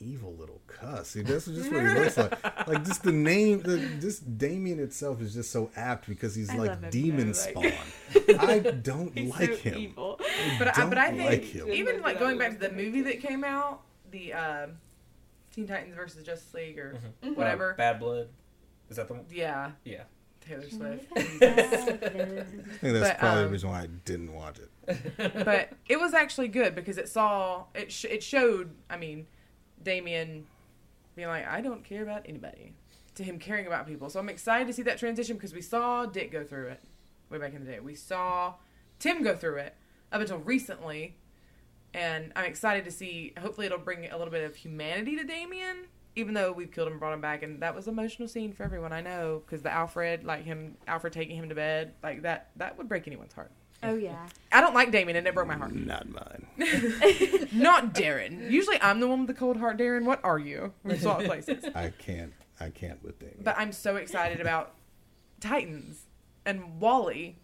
evil 0.00 0.34
little 0.34 0.60
cuss. 0.66 1.10
See, 1.10 1.22
that's 1.22 1.46
just 1.46 1.70
what 1.72 1.82
he 1.82 1.88
looks 1.94 2.16
like. 2.16 2.34
Like 2.68 2.84
just 2.84 3.02
the 3.02 3.12
name, 3.12 3.60
the 3.62 3.78
just 4.00 4.38
Damian 4.38 4.78
itself 4.80 5.20
is 5.20 5.34
just 5.34 5.50
so 5.50 5.70
apt 5.76 6.08
because 6.08 6.34
he's 6.34 6.50
I 6.50 6.56
like 6.56 6.90
demon 6.90 7.28
though, 7.28 7.32
spawn. 7.32 7.62
like- 7.64 8.38
I 8.40 8.58
don't 8.60 9.16
He's 9.16 9.30
like 9.30 9.50
so 9.50 9.56
him. 9.56 9.78
evil. 9.78 10.20
But 10.58 10.78
I, 10.78 10.86
but 10.86 10.98
I 10.98 11.10
think 11.10 11.24
like 11.30 11.42
him. 11.44 11.68
even 11.70 12.00
like 12.02 12.18
going 12.18 12.38
back 12.38 12.52
to 12.52 12.58
the 12.58 12.70
movie 12.70 13.00
that 13.02 13.20
came 13.20 13.42
out, 13.44 13.80
the 14.10 14.32
uh, 14.34 14.66
Teen 15.54 15.66
Titans 15.66 15.94
versus 15.96 16.22
Justice 16.24 16.52
League 16.54 16.78
or 16.78 16.94
Mm-hmm. 17.24 17.34
whatever. 17.34 17.72
Uh, 17.72 17.76
Bad 17.76 17.98
Blood. 18.00 18.28
Is 18.88 18.96
that 18.96 19.08
the 19.08 19.14
one? 19.14 19.24
Yeah, 19.32 19.70
Yeah. 19.84 20.02
Taylor 20.46 20.68
Swift. 20.70 21.06
I 21.16 21.20
think 21.22 22.80
that's 22.80 23.08
But, 23.08 23.18
probably 23.18 23.38
um, 23.40 23.44
the 23.46 23.52
reason 23.52 23.70
why 23.70 23.80
I 23.82 23.86
didn't 24.04 24.32
watch 24.32 24.56
it. 24.58 25.32
but 25.44 25.70
it 25.88 26.00
was 26.00 26.14
actually 26.14 26.48
good 26.48 26.74
because 26.74 26.98
it 26.98 27.08
saw 27.08 27.64
it. 27.74 27.92
Sh- 27.92 28.06
it 28.06 28.22
showed. 28.22 28.70
I 28.88 28.96
mean, 28.96 29.26
Damian 29.82 30.46
being 31.16 31.28
like, 31.28 31.46
I 31.46 31.60
don't 31.60 31.84
care 31.84 32.02
about 32.02 32.22
anybody, 32.28 32.72
to 33.14 33.22
him 33.22 33.38
caring 33.38 33.66
about 33.66 33.86
people. 33.86 34.10
So 34.10 34.20
I'm 34.20 34.28
excited 34.28 34.66
to 34.66 34.72
see 34.72 34.82
that 34.82 34.98
transition 34.98 35.36
because 35.36 35.52
we 35.52 35.62
saw 35.62 36.06
Dick 36.06 36.30
go 36.30 36.44
through 36.44 36.68
it 36.68 36.80
way 37.30 37.38
back 37.38 37.54
in 37.54 37.64
the 37.64 37.70
day. 37.70 37.80
We 37.80 37.94
saw 37.94 38.54
Tim 38.98 39.22
go 39.22 39.34
through 39.34 39.56
it 39.56 39.74
up 40.12 40.20
until 40.20 40.38
recently, 40.38 41.16
and 41.94 42.32
I'm 42.36 42.44
excited 42.44 42.84
to 42.84 42.90
see. 42.90 43.32
Hopefully, 43.40 43.66
it'll 43.66 43.78
bring 43.78 44.06
a 44.10 44.16
little 44.16 44.32
bit 44.32 44.44
of 44.44 44.56
humanity 44.56 45.16
to 45.16 45.24
Damian. 45.24 45.86
Even 46.16 46.34
though 46.34 46.50
we've 46.50 46.72
killed 46.72 46.88
him, 46.88 46.94
and 46.94 47.00
brought 47.00 47.14
him 47.14 47.20
back, 47.20 47.44
and 47.44 47.62
that 47.62 47.72
was 47.72 47.86
an 47.86 47.92
emotional 47.92 48.26
scene 48.26 48.52
for 48.52 48.64
everyone. 48.64 48.92
I 48.92 49.00
know 49.00 49.42
because 49.46 49.62
the 49.62 49.70
Alfred, 49.70 50.24
like 50.24 50.44
him, 50.44 50.76
Alfred 50.88 51.12
taking 51.12 51.36
him 51.36 51.48
to 51.48 51.54
bed, 51.54 51.94
like 52.02 52.22
that, 52.22 52.50
that 52.56 52.76
would 52.76 52.88
break 52.88 53.06
anyone's 53.06 53.32
heart. 53.32 53.52
Oh 53.82 53.94
yeah. 53.96 54.26
I 54.52 54.60
don't 54.60 54.74
like 54.74 54.90
Damian, 54.92 55.16
and 55.16 55.26
it 55.26 55.34
broke 55.34 55.48
my 55.48 55.56
heart. 55.56 55.74
Not 55.74 56.08
mine. 56.08 56.46
Not 57.52 57.94
Darren. 57.94 58.50
Usually 58.50 58.80
I'm 58.82 59.00
the 59.00 59.08
one 59.08 59.20
with 59.20 59.28
the 59.28 59.34
cold 59.34 59.56
heart, 59.56 59.78
Darren. 59.78 60.04
What 60.04 60.20
are 60.24 60.38
you? 60.38 60.72
We 60.84 60.96
swap 60.98 61.22
places. 61.22 61.64
I 61.74 61.92
can't. 61.98 62.32
I 62.60 62.68
can't 62.70 63.02
with 63.02 63.18
Damian. 63.18 63.40
But 63.42 63.56
I'm 63.58 63.72
so 63.72 63.96
excited 63.96 64.40
about 64.40 64.74
Titans 65.40 66.04
and 66.44 66.78
Wally 66.80 67.36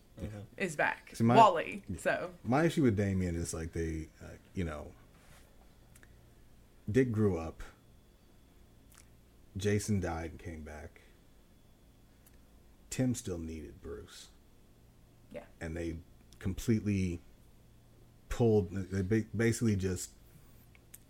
is 0.57 0.77
back. 0.77 1.11
See, 1.15 1.25
my- 1.25 1.37
Wally. 1.37 1.83
So 1.99 2.31
My 2.45 2.65
issue 2.65 2.83
with 2.83 2.97
Damian 2.97 3.37
is 3.37 3.55
like 3.55 3.73
they, 3.73 4.09
uh, 4.23 4.29
you 4.55 4.65
know, 4.65 4.89
Dick 6.91 7.13
grew 7.13 7.39
up. 7.39 7.63
Jason 9.57 10.01
died 10.01 10.33
and 10.33 10.39
came 10.39 10.63
back. 10.63 11.01
Tim 12.91 13.15
still 13.15 13.39
needed 13.39 13.81
Bruce. 13.83 14.29
Yeah. 15.33 15.45
And 15.61 15.77
they 15.77 15.97
completely 16.47 17.21
pulled, 18.29 18.71
they 18.73 19.25
basically 19.37 19.75
just 19.75 20.11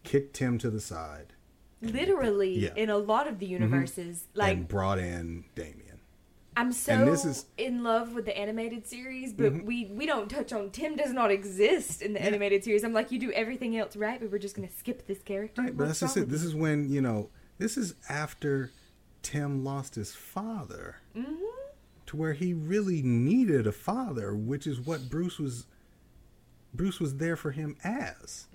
kicked 0.03 0.35
Tim 0.35 0.57
to 0.59 0.71
the 0.71 0.81
side 0.81 1.35
Literally, 1.83 2.59
Yeah. 2.59 2.75
in 2.75 2.89
a 2.89 2.97
lot 2.97 3.29
of 3.29 3.39
the 3.39 3.45
universes, 3.47 4.25
like 4.33 4.57
and 4.57 4.67
brought 4.67 4.99
in 4.99 5.45
Damian. 5.55 6.01
I'm 6.57 6.73
so 6.73 7.13
is- 7.13 7.45
in 7.59 7.83
love 7.83 8.15
with 8.15 8.25
the 8.25 8.37
animated 8.37 8.87
series, 8.87 9.35
but 9.35 9.53
Mhm. 9.53 9.65
we 9.67 9.85
we 9.85 10.07
don't 10.07 10.31
touch 10.31 10.55
on 10.55 10.71
Tim. 10.71 10.97
Does 10.97 11.13
not 11.13 11.31
exist 11.31 12.01
in 12.01 12.15
the 12.15 12.19
Yeah. 12.19 12.27
animated 12.29 12.65
series. 12.65 12.83
I'm 12.83 12.95
like, 12.95 13.13
you 13.13 13.19
do 13.19 13.31
everything 13.33 13.77
else 13.77 13.95
right, 13.95 14.19
but 14.19 14.31
we're 14.33 14.39
just 14.39 14.57
gonna 14.57 14.71
skip 14.71 15.07
this 15.07 15.21
character. 15.23 15.61
Right, 15.61 15.77
but 15.77 15.87
that's 15.87 16.01
just 16.01 16.17
it. 16.17 16.31
This 16.31 16.43
is 16.43 16.55
when, 16.55 16.89
you 16.89 17.03
know, 17.03 17.29
this 17.59 17.77
is 17.77 17.95
after 18.09 18.71
Tim 19.21 19.63
lost 19.63 19.97
his 19.97 20.15
father. 20.15 20.97
Mhm. 21.15 21.46
To 22.07 22.17
where 22.17 22.35
he 22.35 22.55
really 22.55 23.03
needed 23.03 23.67
a 23.67 23.73
father, 23.73 24.35
which 24.35 24.67
is 24.67 24.81
what 24.81 25.09
Bruce 25.11 25.39
was. 25.39 25.67
Bruce 26.75 27.01
was 27.01 27.17
there 27.17 27.37
for 27.37 27.53
him 27.53 27.77
as, 27.83 28.47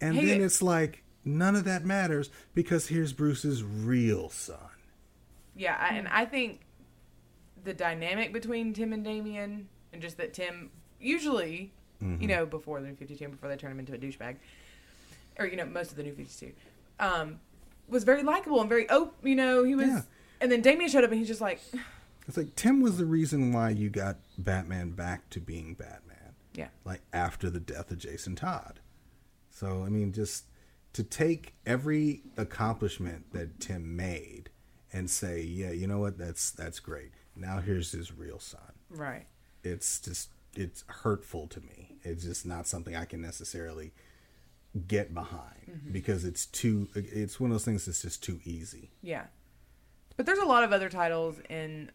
and 0.00 0.14
Hey, 0.16 0.26
then 0.26 0.40
it's 0.42 0.62
like 0.62 1.02
none 1.24 1.56
of 1.56 1.64
that 1.64 1.84
matters 1.84 2.30
because 2.54 2.86
here's 2.86 3.12
Bruce's 3.12 3.64
real 3.64 4.28
son. 4.30 4.58
yeah, 5.56 5.76
I, 5.80 5.96
and 5.96 6.06
I 6.08 6.24
think 6.24 6.60
the 7.64 7.74
dynamic 7.74 8.32
between 8.32 8.72
Tim 8.72 8.92
and 8.92 9.02
Damian, 9.04 9.68
and 9.92 10.00
just 10.00 10.16
that 10.18 10.34
Tim 10.34 10.70
usually, 11.00 11.72
Mm-hmm. 12.02 12.20
you 12.22 12.28
know, 12.28 12.44
before 12.46 12.80
the 12.82 12.88
New 12.88 12.94
Fifty 12.94 13.16
Two, 13.16 13.28
before 13.28 13.48
they 13.48 13.56
turn 13.56 13.72
him 13.72 13.80
into 13.80 13.94
a 13.94 13.98
douchebag, 13.98 14.36
or 15.38 15.46
you 15.46 15.56
know, 15.56 15.64
most 15.64 15.90
of 15.90 15.96
the 15.96 16.02
New 16.04 16.12
Fifty 16.12 16.46
Two, 16.48 16.52
um, 17.04 17.40
was 17.88 18.04
very 18.04 18.22
likable 18.22 18.60
and 18.60 18.68
very 18.68 18.86
oh, 18.90 19.10
you 19.24 19.34
know, 19.34 19.64
he 19.64 19.74
was. 19.74 19.88
Yeah. 19.88 20.02
And 20.40 20.52
then 20.52 20.60
Damian 20.60 20.90
showed 20.90 21.04
up, 21.04 21.10
and 21.10 21.18
he's 21.18 21.26
just 21.28 21.40
like, 21.40 21.58
It's 22.26 22.36
like 22.36 22.56
Tim 22.56 22.80
was 22.80 22.98
the 22.98 23.06
reason 23.06 23.52
why 23.52 23.70
you 23.70 23.88
got 23.88 24.16
Batman 24.36 24.90
back 24.90 25.30
to 25.30 25.40
being 25.40 25.74
Batman. 25.74 26.34
yeah, 26.54 26.68
like 26.84 27.02
after 27.12 27.50
the 27.50 27.60
death 27.60 27.90
of 27.90 27.98
Jason 27.98 28.34
Todd. 28.34 28.80
So 29.50 29.84
I 29.84 29.88
mean, 29.88 30.12
just 30.12 30.44
to 30.92 31.02
take 31.02 31.54
every 31.66 32.22
accomplishment 32.36 33.32
that 33.32 33.60
Tim 33.60 33.96
made 33.96 34.50
and 34.92 35.10
say, 35.10 35.42
yeah, 35.42 35.70
you 35.70 35.86
know 35.86 35.98
what, 35.98 36.18
that's 36.18 36.50
that's 36.50 36.80
great. 36.80 37.12
Now 37.36 37.60
here's 37.60 37.92
his 37.92 38.12
real 38.16 38.38
son. 38.38 38.72
right. 38.90 39.26
It's 39.62 40.00
just 40.00 40.30
it's 40.54 40.84
hurtful 40.86 41.46
to 41.48 41.60
me. 41.60 41.96
It's 42.02 42.24
just 42.24 42.46
not 42.46 42.66
something 42.66 42.96
I 42.96 43.04
can 43.04 43.20
necessarily 43.20 43.92
get 44.88 45.12
behind 45.14 45.70
mm-hmm. 45.70 45.92
because 45.92 46.24
it's 46.24 46.46
too. 46.46 46.88
It's 46.94 47.38
one 47.38 47.50
of 47.50 47.54
those 47.54 47.64
things 47.64 47.86
that's 47.86 48.02
just 48.02 48.22
too 48.22 48.40
easy. 48.44 48.90
Yeah. 49.02 49.24
But 50.16 50.24
there's 50.24 50.38
a 50.38 50.46
lot 50.46 50.64
of 50.64 50.72
other 50.72 50.88
titles 50.88 51.40
in, 51.50 51.90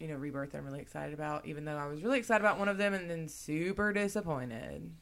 you 0.00 0.08
know, 0.08 0.14
Rebirth 0.14 0.52
that 0.52 0.58
I'm 0.58 0.64
really 0.64 0.80
excited 0.80 1.14
about, 1.14 1.46
even 1.46 1.64
though 1.64 1.76
I 1.76 1.86
was 1.86 2.02
really 2.02 2.18
excited 2.18 2.44
about 2.44 2.58
one 2.58 2.68
of 2.68 2.78
them 2.78 2.94
and 2.94 3.10
then 3.10 3.28
super 3.28 3.92
disappointed. 3.92 4.92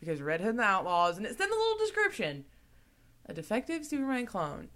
Because 0.00 0.20
Red 0.20 0.40
Hood 0.40 0.50
and 0.50 0.58
the 0.58 0.64
Outlaws, 0.64 1.16
and 1.16 1.26
it's 1.26 1.40
in 1.40 1.48
the 1.48 1.54
little 1.56 1.78
description 1.78 2.44
a 3.26 3.32
defective 3.32 3.86
Superman 3.86 4.26
clone. 4.26 4.68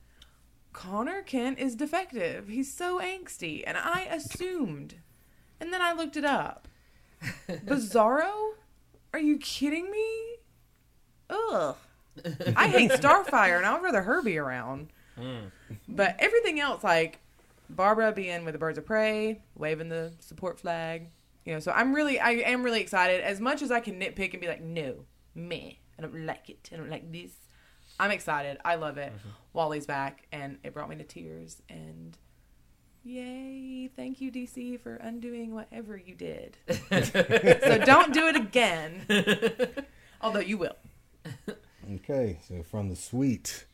Conner 0.73 1.23
Kent 1.23 1.59
is 1.59 1.75
defective. 1.75 2.49
He's 2.49 2.73
so 2.73 3.01
angsty. 3.01 3.65
And 3.67 3.77
I 3.77 4.07
assumed. 4.11 4.97
And 5.59 5.73
then 5.73 5.81
I 5.81 5.93
looked 5.93 6.17
it 6.17 6.25
up. 6.25 6.69
Bizarro? 7.49 8.53
Are 9.13 9.19
you 9.19 9.39
kidding 9.39 9.91
me? 9.91 10.37
Ugh. 11.31 11.77
I 12.57 12.69
hate 12.69 12.91
Starfire, 12.93 13.57
and 13.57 13.67
I 13.67 13.73
would 13.73 13.83
rather 13.83 14.03
her 14.03 14.23
be 14.23 14.39
around. 14.39 14.89
Hmm. 15.19 15.47
But 15.89 16.17
everything 16.19 16.61
else, 16.61 16.85
like 16.85 17.21
Barbara 17.69 18.13
being 18.13 18.45
with 18.45 18.53
the 18.53 18.59
Birds 18.59 18.79
of 18.79 18.87
Prey, 18.87 19.43
waving 19.55 19.89
the 19.89 20.13
support 20.21 20.61
flag, 20.61 21.11
you 21.45 21.53
know. 21.53 21.61
So 21.61 21.73
I'm 21.73 21.95
really, 21.95 22.19
I 22.19 22.33
am 22.33 22.63
really 22.63 22.81
excited. 22.81 23.21
As 23.23 23.41
much 23.41 23.63
as 23.63 23.71
I 23.71 23.81
can 23.81 24.01
nitpick 24.01 24.33
and 24.33 24.41
be 24.41 24.49
like, 24.49 24.63
no, 24.63 25.05
me, 25.35 25.81
I 25.99 26.03
don't 26.03 26.27
like 26.27 26.49
it. 26.51 26.71
I 26.73 26.77
don't 26.77 26.91
like 26.91 27.11
this. 27.13 27.33
I'm 27.99 28.11
excited. 28.11 28.59
I 28.65 28.75
love 28.77 28.99
it. 28.99 29.13
Mm-hmm. 29.13 29.29
Wally's 29.53 29.87
back, 29.87 30.27
and 30.33 30.59
it 30.63 30.75
brought 30.75 30.89
me 30.89 30.97
to 30.97 31.05
tears. 31.05 31.63
And 31.69 32.17
yay, 33.03 33.89
thank 33.97 34.21
you, 34.21 34.31
DC, 34.31 34.81
for 34.81 34.97
undoing 34.97 35.55
whatever 35.55 35.97
you 35.97 36.15
did. 36.15 36.57
so 36.91 37.79
don't 37.85 38.13
do 38.13 38.27
it 38.27 38.37
again. 38.37 39.07
Although 40.21 40.41
you 40.41 40.59
will. 40.59 40.77
Okay, 41.95 42.39
so 42.47 42.63
from 42.63 42.89
the 42.89 42.97
sweet 42.97 43.65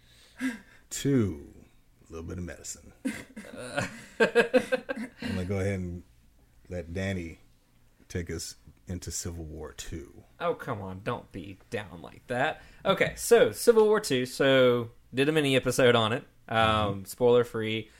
to 0.90 1.48
a 2.08 2.12
little 2.12 2.28
bit 2.28 2.38
of 2.38 2.44
medicine. 2.44 2.91
I'm 3.04 3.88
gonna 4.20 5.44
go 5.46 5.58
ahead 5.58 5.80
and 5.80 6.02
let 6.68 6.92
Danny 6.92 7.38
take 8.08 8.30
us 8.30 8.56
into 8.86 9.10
Civil 9.10 9.44
War 9.44 9.72
Two. 9.72 10.22
Oh 10.40 10.54
come 10.54 10.80
on! 10.80 11.00
Don't 11.04 11.30
be 11.32 11.58
down 11.70 12.00
like 12.02 12.26
that. 12.28 12.62
Okay, 12.84 13.12
so 13.16 13.52
Civil 13.52 13.84
War 13.86 14.00
Two. 14.00 14.26
So 14.26 14.90
did 15.14 15.28
a 15.28 15.32
mini 15.32 15.56
episode 15.56 15.94
on 15.94 16.12
it. 16.12 16.24
Um, 16.48 17.04
Spoiler 17.04 17.44
free. 17.44 17.90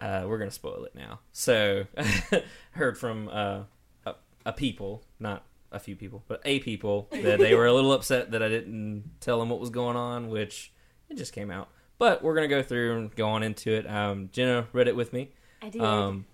Uh, 0.00 0.24
we're 0.26 0.38
gonna 0.38 0.50
spoil 0.50 0.84
it 0.84 0.94
now. 0.94 1.20
So 1.32 1.84
heard 2.72 2.98
from 2.98 3.28
uh, 3.28 3.62
a, 4.04 4.14
a 4.44 4.52
people, 4.52 5.04
not 5.18 5.44
a 5.72 5.78
few 5.78 5.96
people, 5.96 6.22
but 6.28 6.40
a 6.44 6.58
people 6.60 7.08
that 7.10 7.38
they 7.38 7.54
were 7.54 7.66
a 7.66 7.72
little 7.72 7.92
upset 7.92 8.32
that 8.32 8.42
I 8.42 8.48
didn't 8.48 9.10
tell 9.20 9.38
them 9.38 9.48
what 9.48 9.60
was 9.60 9.70
going 9.70 9.96
on, 9.96 10.28
which 10.28 10.72
it 11.08 11.16
just 11.16 11.32
came 11.32 11.50
out. 11.50 11.68
But 11.98 12.22
we're 12.22 12.34
gonna 12.34 12.48
go 12.48 12.62
through 12.62 12.98
and 12.98 13.14
go 13.16 13.28
on 13.28 13.42
into 13.42 13.72
it. 13.72 13.88
Um, 13.88 14.28
Jenna 14.32 14.66
read 14.72 14.88
it 14.88 14.96
with 14.96 15.12
me. 15.12 15.32
I 15.62 15.70
did. 15.70 15.80
Um, 15.80 16.26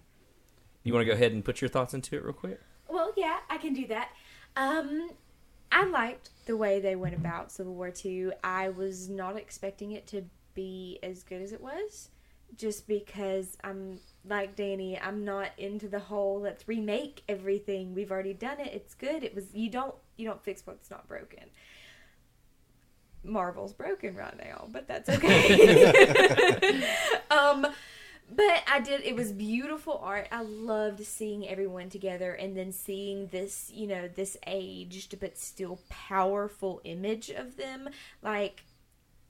you 0.83 0.93
want 0.93 1.03
to 1.03 1.07
go 1.07 1.13
ahead 1.13 1.33
and 1.33 1.45
put 1.45 1.61
your 1.61 1.69
thoughts 1.69 1.95
into 1.95 2.17
it 2.17 2.25
real 2.25 2.33
quick? 2.33 2.61
Well, 2.89 3.13
yeah, 3.17 3.39
I 3.49 3.57
can 3.59 3.73
do 3.73 3.87
that. 3.87 4.11
Um, 4.57 5.11
I 5.71 5.87
liked 5.87 6.31
the 6.47 6.57
way 6.57 6.81
they 6.81 6.97
went 6.97 7.15
about 7.15 7.53
Civil 7.53 7.75
War 7.75 7.91
Two. 7.91 8.33
I 8.43 8.69
was 8.71 9.09
not 9.09 9.37
expecting 9.37 9.93
it 9.93 10.07
to 10.09 10.25
be 10.55 10.99
as 11.03 11.23
good 11.23 11.41
as 11.41 11.53
it 11.53 11.61
was, 11.61 12.11
just 12.57 12.87
because 12.87 13.57
I'm 13.65 14.01
like 14.29 14.57
Danny. 14.57 14.99
I'm 14.99 15.25
not 15.25 15.51
into 15.57 15.89
the 15.89 16.01
whole 16.01 16.41
let's 16.41 16.67
remake 16.69 17.23
everything. 17.29 17.95
We've 17.95 18.11
already 18.11 18.35
done 18.35 18.61
it. 18.61 18.73
It's 18.75 18.95
good. 18.95 19.23
It 19.23 19.35
was 19.35 19.47
you 19.55 19.71
don't 19.71 19.95
you 20.17 20.27
don't 20.27 20.43
fix 20.43 20.67
what's 20.67 20.91
not 20.91 21.09
broken. 21.09 21.45
Marvel's 23.25 23.73
broken 23.73 24.17
right 24.17 24.37
now, 24.39 24.67
but 24.71 24.89
that's 24.89 25.09
okay. 25.09 26.85
um, 27.31 27.67
but 28.35 28.63
I 28.71 28.81
did. 28.81 29.03
It 29.03 29.15
was 29.15 29.33
beautiful 29.33 30.01
art. 30.03 30.29
I 30.33 30.43
loved 30.43 31.05
seeing 31.05 31.49
everyone 31.49 31.91
together, 31.91 32.33
and 32.33 32.57
then 32.57 32.73
seeing 32.73 33.27
this, 33.29 33.71
you 33.73 33.87
know, 33.87 34.09
this 34.09 34.37
aged 34.47 35.19
but 35.21 35.39
still 35.39 35.81
powerful 35.89 36.81
image 36.85 37.31
of 37.31 37.57
them. 37.57 37.89
Like 38.23 38.65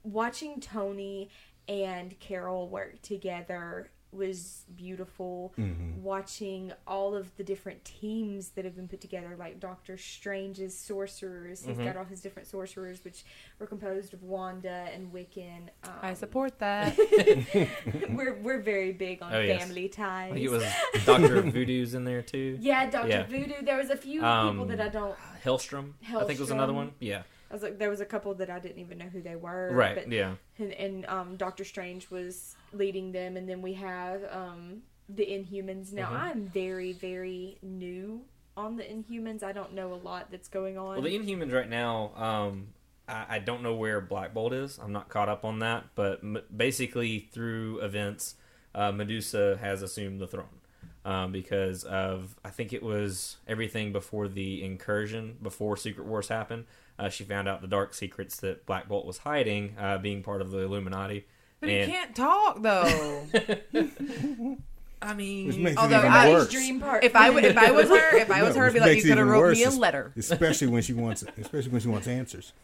watching 0.03 0.59
Tony 0.59 1.29
and 1.67 2.19
Carol 2.19 2.67
work 2.67 3.01
together 3.01 3.89
was 4.15 4.63
beautiful. 4.75 5.53
Watching 6.01 6.73
all 6.87 7.15
of 7.15 7.35
the 7.37 7.43
different 7.43 7.83
teams 7.85 8.49
that 8.49 8.65
have 8.65 8.75
been 8.75 8.87
put 8.87 9.01
together, 9.01 9.35
like 9.37 9.59
Doctor 9.59 9.97
Strange's 9.97 10.77
sorcerers. 10.77 11.63
He's 11.65 11.77
got 11.77 11.95
all 11.97 12.03
his 12.05 12.21
different 12.21 12.47
sorcerers, 12.47 13.03
which 13.03 13.23
were 13.59 13.67
composed 13.67 14.13
of 14.13 14.23
Wanda 14.23 14.87
and 14.93 15.13
Wiccan. 15.13 15.69
Um, 15.83 15.91
I 16.01 16.13
support 16.13 16.59
that. 16.59 16.97
we're 18.09 18.35
we're 18.41 18.61
very 18.61 18.91
big 18.91 19.21
on 19.21 19.33
Oh, 19.33 19.39
yes. 19.39 19.61
family 19.61 19.87
ties. 19.87 20.31
I 20.31 20.33
think 20.33 20.45
it 20.45 20.51
was 20.51 20.63
Doctor 21.05 21.41
Voodoo's 21.41 21.93
in 21.93 22.03
there 22.03 22.21
too. 22.21 22.57
yeah, 22.59 22.89
Doctor 22.89 23.09
Yeah. 23.09 23.23
Voodoo. 23.27 23.61
There 23.63 23.77
was 23.77 23.89
a 23.89 23.97
few 23.97 24.23
Um, 24.23 24.51
people 24.51 24.65
that 24.67 24.81
I 24.81 24.89
don't. 24.89 25.15
Hellstrom, 25.43 25.93
I 26.07 26.23
think 26.23 26.31
it 26.31 26.39
was 26.39 26.51
another 26.51 26.73
one. 26.73 26.91
Yeah, 26.99 27.23
I 27.53 27.55
was 27.55 27.61
like, 27.61 27.77
there 27.77 27.91
was 27.91 28.01
a 28.01 28.05
couple 28.05 28.33
that 28.33 28.49
I 28.49 28.57
didn't 28.57 28.79
even 28.79 28.97
know 28.97 29.05
who 29.05 29.21
they 29.21 29.35
were. 29.35 29.69
right. 29.73 29.93
But, 29.93 30.11
yeah, 30.11 30.33
And, 30.57 30.71
and 30.73 31.05
um, 31.05 31.35
Doctor 31.37 31.63
Strange 31.63 32.09
was 32.09 32.55
leading 32.73 33.11
them, 33.11 33.37
and 33.37 33.47
then 33.47 33.61
we 33.61 33.73
have 33.73 34.23
um, 34.31 34.81
the 35.07 35.23
Inhumans. 35.23 35.93
Now 35.93 36.09
Mhm. 36.09 36.19
I'm 36.19 36.47
very 36.47 36.93
very 36.93 37.59
new 37.61 38.25
on 38.57 38.75
the 38.77 38.83
Inhumans. 38.83 39.43
I 39.43 39.51
don't 39.51 39.73
know 39.73 39.93
a 39.93 40.01
lot 40.01 40.31
that's 40.31 40.47
going 40.47 40.79
on. 40.79 40.93
Well, 40.95 41.01
the 41.03 41.15
Inhumans 41.15 41.53
right 41.53 41.69
now, 41.69 42.11
um, 42.15 42.69
I, 43.07 43.35
I 43.35 43.39
don't 43.39 43.61
know 43.61 43.75
where 43.75 44.01
Black 44.01 44.33
Bolt 44.33 44.51
is. 44.53 44.79
I'm 44.79 44.91
not 44.91 45.09
caught 45.09 45.29
up 45.29 45.45
on 45.45 45.59
that, 45.59 45.83
but 45.93 46.21
m- 46.23 46.41
basically 46.55 47.19
through 47.31 47.81
events, 47.81 48.33
uh, 48.73 48.91
Medusa 48.91 49.57
has 49.61 49.83
assumed 49.83 50.19
the 50.19 50.25
throne 50.27 50.59
um, 51.05 51.31
because 51.31 51.83
of 51.83 52.35
I 52.43 52.49
think 52.49 52.73
it 52.73 52.81
was 52.81 53.37
everything 53.47 53.91
before 53.93 54.27
the 54.27 54.63
incursion, 54.63 55.37
before 55.39 55.77
Secret 55.77 56.07
Wars 56.07 56.29
happened. 56.29 56.65
Uh, 56.99 57.09
she 57.09 57.23
found 57.23 57.47
out 57.47 57.61
the 57.61 57.67
dark 57.67 57.93
secrets 57.93 58.37
that 58.41 58.65
Black 58.65 58.87
Bolt 58.87 59.05
was 59.05 59.17
hiding, 59.19 59.75
uh, 59.79 59.97
being 59.97 60.21
part 60.23 60.41
of 60.41 60.51
the 60.51 60.59
Illuminati. 60.59 61.25
But 61.59 61.69
And- 61.69 61.91
he 61.91 61.97
can't 61.97 62.15
talk 62.15 62.61
though. 62.61 63.25
I 65.01 65.13
mean, 65.15 65.75
Although 65.77 65.97
I- 65.97 66.29
worse. 66.29 66.49
dream 66.49 66.79
part. 66.79 67.03
if 67.03 67.13
I 67.15 67.27
w- 67.27 67.45
if 67.45 67.57
I 67.57 67.71
was 67.71 67.89
her, 67.89 68.15
if 68.17 68.31
I 68.31 68.41
was 68.43 68.55
No, 68.55 68.61
her, 68.61 68.67
I'd 68.67 68.73
be 68.73 68.79
like, 68.79 68.89
makes 68.91 69.03
you 69.03 69.11
it 69.11 69.15
could 69.15 69.17
have 69.17 69.27
wrote 69.27 69.51
me 69.53 69.63
a 69.65 69.69
letter. 69.69 70.13
especially 70.15 70.67
when 70.67 70.81
she 70.81 70.93
wants, 70.93 71.25
especially 71.37 71.71
when 71.71 71.81
she 71.81 71.89
wants 71.89 72.07
answers. 72.07 72.53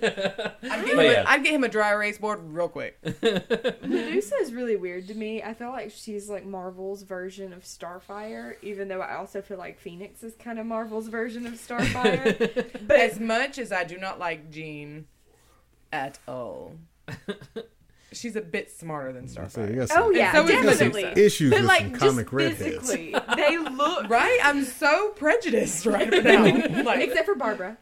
I'd 0.00 0.04
get, 0.62 0.88
him 0.88 0.96
But 0.96 1.04
a, 1.06 1.12
yeah. 1.12 1.24
I'd 1.26 1.42
get 1.44 1.52
him 1.52 1.64
a 1.64 1.68
dry 1.68 1.92
erase 1.92 2.18
board 2.18 2.40
real 2.44 2.68
quick. 2.68 2.98
Medusa 3.22 4.36
is 4.40 4.52
really 4.52 4.76
weird 4.76 5.06
to 5.08 5.14
me. 5.14 5.42
I 5.42 5.54
feel 5.54 5.70
like 5.70 5.90
she's 5.90 6.28
like 6.30 6.44
Marvel's 6.46 7.02
version 7.02 7.52
of 7.52 7.62
Starfire, 7.64 8.54
even 8.62 8.88
though 8.88 9.00
I 9.00 9.16
also 9.16 9.42
feel 9.42 9.58
like 9.58 9.78
Phoenix 9.78 10.22
is 10.22 10.34
kind 10.36 10.58
of 10.58 10.66
Marvel's 10.66 11.08
version 11.08 11.46
of 11.46 11.54
Starfire. 11.54 12.32
But 12.86 13.00
as 13.00 13.20
much 13.20 13.58
as 13.58 13.72
I 13.72 13.84
do 13.84 13.96
not 13.98 14.18
like 14.18 14.50
Jean 14.50 15.06
at 15.92 16.18
all, 16.26 16.74
she's 18.12 18.36
a 18.36 18.40
bit 18.40 18.70
smarter 18.70 19.12
than 19.12 19.28
So 19.28 19.40
you 19.42 19.46
Starfire. 19.46 19.76
got 19.76 19.88
some 19.88 20.02
oh 20.04 20.10
yeah, 20.10 20.32
so 20.32 20.44
is 20.44 20.48
definitely. 20.48 21.02
Medusa. 21.04 21.24
issues 21.26 21.50
But 21.50 21.60
with 21.60 21.68
like 21.68 21.80
some 21.82 21.92
just 21.92 22.00
comic 22.04 22.32
redheads. 22.32 22.62
physically, 22.90 23.14
they 23.36 23.58
look 23.58 24.08
Right? 24.08 24.38
I'm 24.42 24.64
so 24.64 25.10
prejudiced 25.10 25.86
right 25.86 26.10
now. 26.10 26.44
like 26.82 27.00
except 27.06 27.26
for 27.26 27.34
Barbara. 27.34 27.76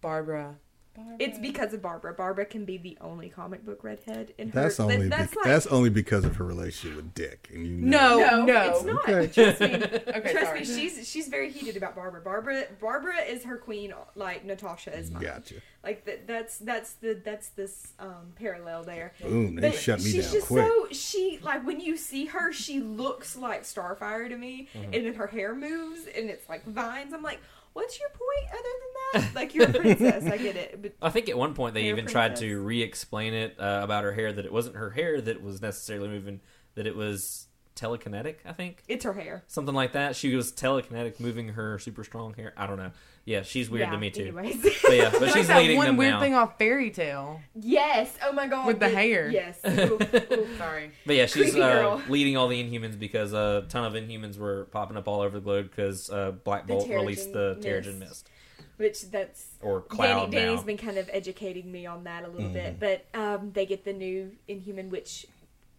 Barbara. 0.00 0.56
Barbara. 0.96 1.16
It's 1.18 1.38
because 1.38 1.74
of 1.74 1.82
Barbara. 1.82 2.14
Barbara 2.14 2.44
can 2.46 2.64
be 2.64 2.76
the 2.78 2.96
only 3.00 3.28
comic 3.28 3.64
book 3.66 3.82
redhead 3.82 4.32
in 4.38 4.50
That's 4.50 4.76
her. 4.76 4.84
only 4.84 5.08
that's 5.08 5.30
bec- 5.34 5.36
like 5.36 5.44
that's 5.46 5.66
only 5.66 5.90
because 5.90 6.24
of 6.24 6.36
her 6.36 6.44
relationship 6.44 6.96
with 6.96 7.14
Dick, 7.14 7.48
and 7.52 7.66
you 7.66 7.72
know. 7.72 8.18
No, 8.18 8.44
no, 8.44 8.44
no. 8.44 8.70
it's 8.70 8.84
not. 8.84 9.08
Okay. 9.08 9.26
Trust 9.26 9.60
me. 9.60 9.66
Okay, 10.14 10.32
Trust 10.32 10.46
sorry. 10.46 10.60
me. 10.60 10.64
She's 10.66 11.08
she's 11.08 11.28
very 11.28 11.50
heated 11.50 11.76
about 11.76 11.96
Barbara. 11.96 12.20
Barbara 12.20 12.64
Barbara 12.80 13.18
is 13.28 13.42
her 13.44 13.56
queen, 13.56 13.92
like 14.14 14.44
Natasha 14.44 14.96
is 14.96 15.10
mine. 15.10 15.22
Gotcha. 15.22 15.56
Like 15.82 16.04
that. 16.04 16.26
That's 16.26 16.58
that's 16.58 16.92
the 16.94 17.20
that's 17.24 17.48
this 17.50 17.92
um, 17.98 18.32
parallel 18.36 18.84
there. 18.84 19.12
Boom, 19.20 19.56
they 19.56 19.70
But 19.70 19.78
shut 19.78 19.98
me 20.00 20.10
she's 20.10 20.24
down 20.26 20.32
just 20.34 20.46
quick. 20.46 20.64
so 20.66 20.86
she 20.92 21.38
like 21.42 21.66
when 21.66 21.80
you 21.80 21.96
see 21.96 22.26
her, 22.26 22.52
she 22.52 22.78
looks 22.80 23.36
like 23.36 23.64
Starfire 23.64 24.28
to 24.28 24.36
me, 24.36 24.68
Mm-hmm. 24.74 24.94
and 24.94 25.06
then 25.06 25.14
her 25.14 25.26
hair 25.26 25.54
moves 25.54 26.02
and 26.06 26.30
it's 26.30 26.48
like 26.48 26.64
vines. 26.64 27.12
I'm 27.12 27.22
like, 27.22 27.40
what's 27.74 28.00
your 28.00 28.08
point 28.08 28.50
other 28.50 28.62
than 28.62 29.22
that? 29.22 29.34
Like 29.34 29.54
you're 29.54 29.68
a 29.68 29.72
princess, 29.72 30.24
I 30.24 30.38
get 30.38 30.56
it, 30.56 30.80
but 30.82 30.92
I 31.02 31.10
think 31.10 31.28
at 31.28 31.36
one 31.36 31.54
point 31.54 31.74
they 31.74 31.84
even 31.84 32.06
tried 32.06 32.36
to 32.36 32.60
re-explain 32.60 33.34
it 33.34 33.56
uh, 33.58 33.80
about 33.82 34.04
her 34.04 34.12
hair 34.12 34.32
that 34.32 34.44
it 34.44 34.52
wasn't 34.52 34.76
her 34.76 34.90
hair 34.90 35.20
that 35.20 35.42
was 35.42 35.60
necessarily 35.60 36.08
moving, 36.08 36.40
that 36.74 36.86
it 36.86 36.96
was 36.96 37.46
telekinetic. 37.76 38.36
I 38.44 38.52
think 38.52 38.82
it's 38.88 39.04
her 39.04 39.12
hair. 39.12 39.44
something 39.46 39.74
like 39.74 39.92
that. 39.92 40.16
She 40.16 40.34
was 40.34 40.52
telekinetic, 40.52 41.20
moving 41.20 41.50
her 41.50 41.78
super 41.78 42.04
strong 42.04 42.34
hair. 42.34 42.54
I 42.56 42.66
don't 42.66 42.78
know. 42.78 42.92
Yeah, 43.26 43.40
she's 43.42 43.70
weird 43.70 43.86
yeah, 43.86 43.92
to 43.92 43.98
me 43.98 44.10
too. 44.10 44.22
Anyways. 44.24 44.62
But 44.82 44.96
yeah, 44.96 45.10
but 45.10 45.22
It's 45.22 45.32
she's 45.32 45.36
like 45.36 45.46
that 45.46 45.58
leading 45.62 45.76
one 45.78 45.86
them 45.86 45.96
weird 45.96 46.12
now. 46.14 46.20
thing 46.20 46.34
off 46.34 46.58
Fairy 46.58 46.90
Tale. 46.90 47.40
yes. 47.58 48.14
Oh 48.22 48.32
my 48.32 48.46
god. 48.46 48.66
With 48.66 48.80
the 48.80 48.88
hair. 48.90 49.30
Yes. 49.30 49.58
Ooh, 49.66 49.98
ooh. 50.02 50.46
Sorry. 50.58 50.90
But 51.06 51.16
yeah, 51.16 51.24
she's 51.26 51.56
uh, 51.56 52.00
leading 52.08 52.36
all 52.36 52.48
the 52.48 52.62
Inhumans 52.62 52.98
because 52.98 53.32
a 53.32 53.64
ton 53.70 53.84
of 53.84 53.94
Inhumans 53.94 54.36
were 54.38 54.64
popping 54.66 54.96
up 54.98 55.08
all 55.08 55.20
over 55.22 55.38
the 55.38 55.44
globe 55.44 55.70
because 55.70 56.10
uh, 56.10 56.32
Black 56.32 56.66
The 56.66 56.74
Bolt 56.74 56.88
released 56.90 57.32
the 57.32 57.56
Terrigen 57.62 57.84
Terrigen 57.84 57.98
Mist. 58.00 58.28
Mist 58.28 58.30
Which 58.76 59.10
that's 59.10 59.46
or 59.62 59.78
Danny, 59.80 59.88
Cloud 59.88 60.30
Danny's 60.30 60.60
now. 60.60 60.66
been 60.66 60.76
kind 60.76 60.98
of 60.98 61.08
educating 61.12 61.72
me 61.72 61.86
on 61.86 62.04
that 62.04 62.24
a 62.24 62.28
little 62.28 62.50
Mm-hmm. 62.50 62.78
bit, 62.78 63.04
but 63.12 63.18
um, 63.18 63.52
they 63.52 63.64
get 63.64 63.84
the 63.86 63.92
new 63.94 64.32
Inhuman, 64.48 64.90
which, 64.90 65.26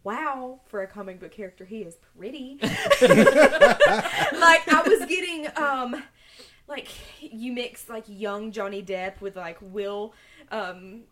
wow, 0.03 0.61
for 0.65 0.81
a 0.81 0.87
comic 0.87 1.19
book 1.19 1.31
character, 1.31 1.63
he 1.65 1.81
is 1.83 1.95
pretty. 2.17 2.57
like 2.61 2.71
I 4.67 4.83
was 4.85 5.05
getting, 5.07 5.47
um, 5.57 6.03
like 6.67 6.87
you 7.19 7.51
mix 7.53 7.89
like 7.89 8.05
young 8.07 8.51
Johnny 8.51 8.83
Depp 8.83 9.21
with 9.21 9.35
like 9.35 9.57
Will, 9.61 10.13
um. 10.51 11.03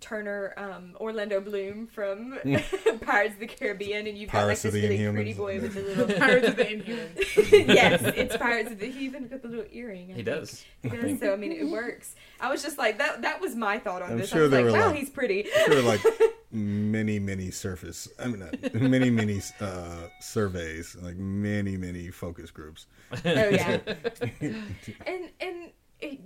Turner, 0.00 0.52
um, 0.56 0.96
Orlando 1.00 1.40
Bloom 1.40 1.86
from 1.86 2.38
Pirates 3.02 3.34
of 3.34 3.40
the 3.40 3.46
Caribbean, 3.46 4.06
and 4.06 4.18
you've 4.18 4.30
Pirates 4.30 4.62
got 4.64 4.68
of 4.70 4.74
like 4.74 4.82
the 4.82 4.88
this 4.88 4.90
really 4.90 4.98
Inhumans. 4.98 5.14
pretty 5.14 5.32
boy 5.34 5.60
with 5.60 5.74
the 5.74 5.80
little. 6.02 6.18
Pirates 6.18 6.48
of 6.48 6.56
the 6.56 6.64
Inhumans. 7.54 7.66
yes, 7.74 8.02
it's 8.16 8.36
Pirates 8.36 8.72
of 8.72 8.78
the. 8.80 8.86
He 8.90 9.04
even 9.04 9.28
got 9.28 9.42
the 9.42 9.48
little 9.48 9.64
earring. 9.72 10.04
I 10.04 10.06
He 10.06 10.12
think. 10.14 10.26
does. 10.26 10.64
He 10.82 10.88
does, 10.88 11.20
so 11.20 11.32
I 11.32 11.36
mean, 11.36 11.52
it 11.52 11.68
works. 11.68 12.14
I 12.40 12.50
was 12.50 12.62
just 12.62 12.78
like 12.78 12.98
that. 12.98 13.22
That 13.22 13.40
was 13.40 13.54
my 13.54 13.78
thought 13.78 14.02
on 14.02 14.12
I'm 14.12 14.18
this. 14.18 14.30
sure 14.30 14.40
I 14.40 14.42
was 14.42 14.52
like, 14.52 14.64
were, 14.64 14.72
wow, 14.72 14.86
like- 14.88 14.96
he's 14.96 15.10
pretty. 15.10 15.46
There 15.66 15.76
were 15.76 15.82
like 15.82 16.00
many, 16.50 17.18
many 17.18 17.50
surface. 17.50 18.08
I 18.18 18.26
mean, 18.26 18.42
uh, 18.42 18.50
many, 18.74 19.08
many 19.10 19.40
uh, 19.60 20.08
surveys, 20.20 20.96
like 21.00 21.16
many, 21.16 21.76
many 21.76 22.10
focus 22.10 22.50
groups. 22.50 22.86
oh 23.12 23.18
yeah, 23.24 23.78
and 24.40 24.64
and 25.06 25.30
it, 25.40 25.74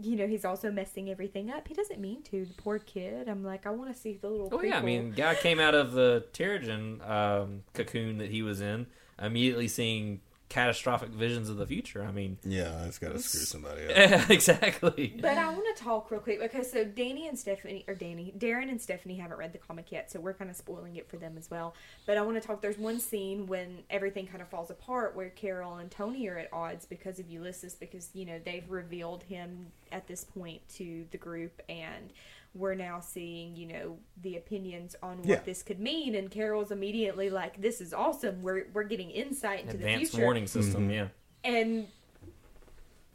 you 0.03 0.17
know 0.17 0.27
he's 0.27 0.45
also 0.45 0.71
messing 0.71 1.11
everything 1.11 1.51
up. 1.51 1.69
He 1.69 1.75
doesn't 1.75 2.01
mean 2.01 2.23
to. 2.25 2.45
The 2.45 2.55
poor 2.55 2.79
kid. 2.79 3.29
I'm 3.29 3.45
like, 3.45 3.67
I 3.67 3.71
want 3.71 3.93
to 3.95 3.99
see 3.99 4.15
the 4.15 4.29
little. 4.29 4.49
Oh 4.53 4.63
yeah, 4.63 4.79
I 4.79 4.83
mean, 4.83 5.13
guy 5.13 5.35
came 5.35 5.61
out 5.61 5.75
of 5.75 5.93
the 5.93 6.27
Terrigen 6.33 7.07
um, 7.09 7.63
cocoon 7.75 8.19
that 8.19 8.31
he 8.31 8.43
was 8.43 8.61
in. 8.61 8.87
immediately 9.21 9.69
seeing 9.69 10.21
catastrophic 10.57 11.11
visions 11.11 11.49
of 11.51 11.59
the 11.59 11.67
future. 11.67 12.03
I 12.03 12.11
mean, 12.13 12.39
Yeah, 12.43 12.73
that's 12.83 12.99
got 12.99 13.13
to 13.13 13.19
screw 13.19 13.41
somebody 13.43 13.83
up. 13.93 14.31
exactly. 14.31 15.15
But 15.21 15.37
I 15.37 15.49
want 15.53 15.77
to 15.77 15.83
talk 15.85 16.11
real 16.11 16.21
quick 16.21 16.41
because 16.41 16.73
so 16.73 16.83
Danny 16.85 17.29
and 17.29 17.39
Stephanie, 17.39 17.85
or 17.87 17.95
Danny, 17.95 18.33
Darren 18.39 18.71
and 18.71 18.81
Stephanie 18.81 19.17
haven't 19.17 19.37
read 19.39 19.53
the 19.53 19.59
comic 19.59 19.93
yet, 19.93 20.11
so 20.11 20.19
we're 20.19 20.33
kind 20.33 20.49
of 20.51 20.57
spoiling 20.57 20.97
it 20.97 21.09
for 21.11 21.19
them 21.19 21.35
as 21.37 21.51
well. 21.51 21.75
But 22.07 22.17
I 22.17 22.23
want 22.23 22.41
to 22.41 22.47
talk. 22.47 22.63
There's 22.63 22.79
one 22.79 23.01
scene 23.01 23.47
when 23.47 23.85
everything 23.91 24.27
kind 24.27 24.41
of 24.41 24.49
falls 24.49 24.71
apart 24.71 25.15
where 25.15 25.29
Carol 25.29 25.75
and 25.77 25.91
Tony 25.91 26.27
are 26.29 26.39
at 26.39 26.49
odds 26.53 26.87
because 26.87 27.19
of 27.19 27.29
Ulysses, 27.29 27.75
because 27.75 28.09
you 28.15 28.25
know 28.25 28.41
they've 28.45 28.69
revealed 28.71 29.25
him 29.25 29.67
at 29.93 30.07
this 30.09 30.25
point 30.25 30.67
to 30.77 31.05
the 31.11 31.19
group, 31.19 31.61
and 31.69 32.13
we're 32.57 32.75
now 32.75 33.01
seeing 33.01 33.55
you 33.57 33.67
know 33.67 33.99
the 34.23 34.37
opinions 34.37 34.97
on 35.03 35.19
what 35.19 35.27
Yeah. 35.29 35.41
this 35.45 35.63
could 35.63 35.79
mean. 35.81 36.15
And 36.15 36.31
Carol's 36.31 36.71
immediately 36.71 37.31
like, 37.31 37.61
"This 37.61 37.81
is 37.81 37.93
awesome. 37.95 38.43
We're 38.43 38.67
we're 38.73 38.85
getting 38.85 39.11
insight 39.11 39.61
into 39.61 39.77
the 39.77 39.85
Advanced 39.85 40.13
future." 40.13 40.25
warning 40.25 40.47
system. 40.47 40.83
Mm-hmm. 40.89 40.91
Yeah. 40.91 41.09
and 41.45 41.87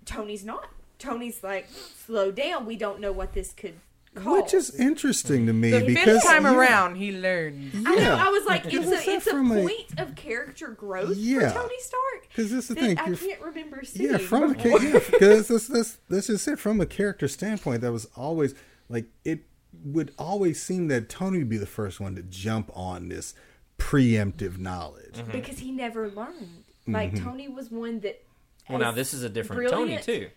Tony's 0.05 0.43
not. 0.43 0.67
Tony's 0.99 1.43
like, 1.43 1.67
slow 2.05 2.31
down. 2.31 2.65
We 2.65 2.75
don't 2.75 2.99
know 2.99 3.11
what 3.11 3.33
this 3.33 3.53
could 3.53 3.73
cause. 4.15 4.25
Which 4.43 4.53
is 4.53 4.75
interesting 4.79 5.47
to 5.47 5.53
me 5.53 5.71
The 5.71 5.85
because 5.85 6.05
fifth 6.21 6.23
time 6.25 6.43
yeah, 6.43 6.55
around, 6.55 6.95
he 6.95 7.11
learned. 7.11 7.71
I 7.87 7.95
know. 7.95 8.15
I 8.15 8.29
was 8.29 8.45
like, 8.45 8.65
it's 8.65 8.87
a 8.87 9.09
it's 9.11 9.25
a 9.27 9.31
from 9.31 9.51
a- 9.51 9.61
point 9.61 9.99
of 9.99 10.15
character 10.15 10.67
growth 10.69 11.15
Yeah. 11.17 11.49
for 11.49 11.61
Tony 11.61 11.79
Stark. 11.79 12.27
Because 12.29 12.51
this 12.51 12.69
is 12.69 12.75
the 12.75 12.75
thing. 12.75 12.97
I 12.99 13.15
can't 13.15 13.41
remember 13.41 13.83
seeing. 13.83 14.11
Yeah, 14.11 14.17
from 14.17 14.51
a 14.51 14.53
before. 14.53 14.79
yeah, 14.81 14.99
because 15.11 15.47
this 15.47 15.67
this 15.67 15.97
this 16.09 16.29
is 16.29 16.47
it. 16.47 16.59
From 16.59 16.79
a 16.81 16.85
character 16.85 17.27
standpoint, 17.27 17.81
that 17.81 17.91
was 17.91 18.05
always 18.15 18.53
like 18.91 19.05
it 19.25 19.41
would 19.83 20.13
always 20.19 20.61
seem 20.61 20.87
that 20.89 21.09
Tony 21.09 21.39
would 21.39 21.49
be 21.49 21.57
the 21.57 21.65
first 21.65 21.99
one 21.99 22.15
to 22.15 22.23
jump 22.23 22.69
on 22.75 23.09
this 23.09 23.33
preemptive 23.77 24.57
knowledge. 24.57 25.13
Mm-hmm. 25.15 25.31
because 25.31 25.59
he 25.59 25.71
never 25.71 26.09
learned. 26.09 26.63
Like 26.87 27.15
Tony 27.21 27.47
was 27.47 27.71
one 27.71 27.99
that. 28.01 28.23
Well, 28.69 28.79
now 28.79 28.91
this 28.91 29.13
is 29.13 29.23
a 29.23 29.29
different 29.29 29.67
brilliant- 29.69 30.03
Tony 30.03 30.19
too. 30.19 30.29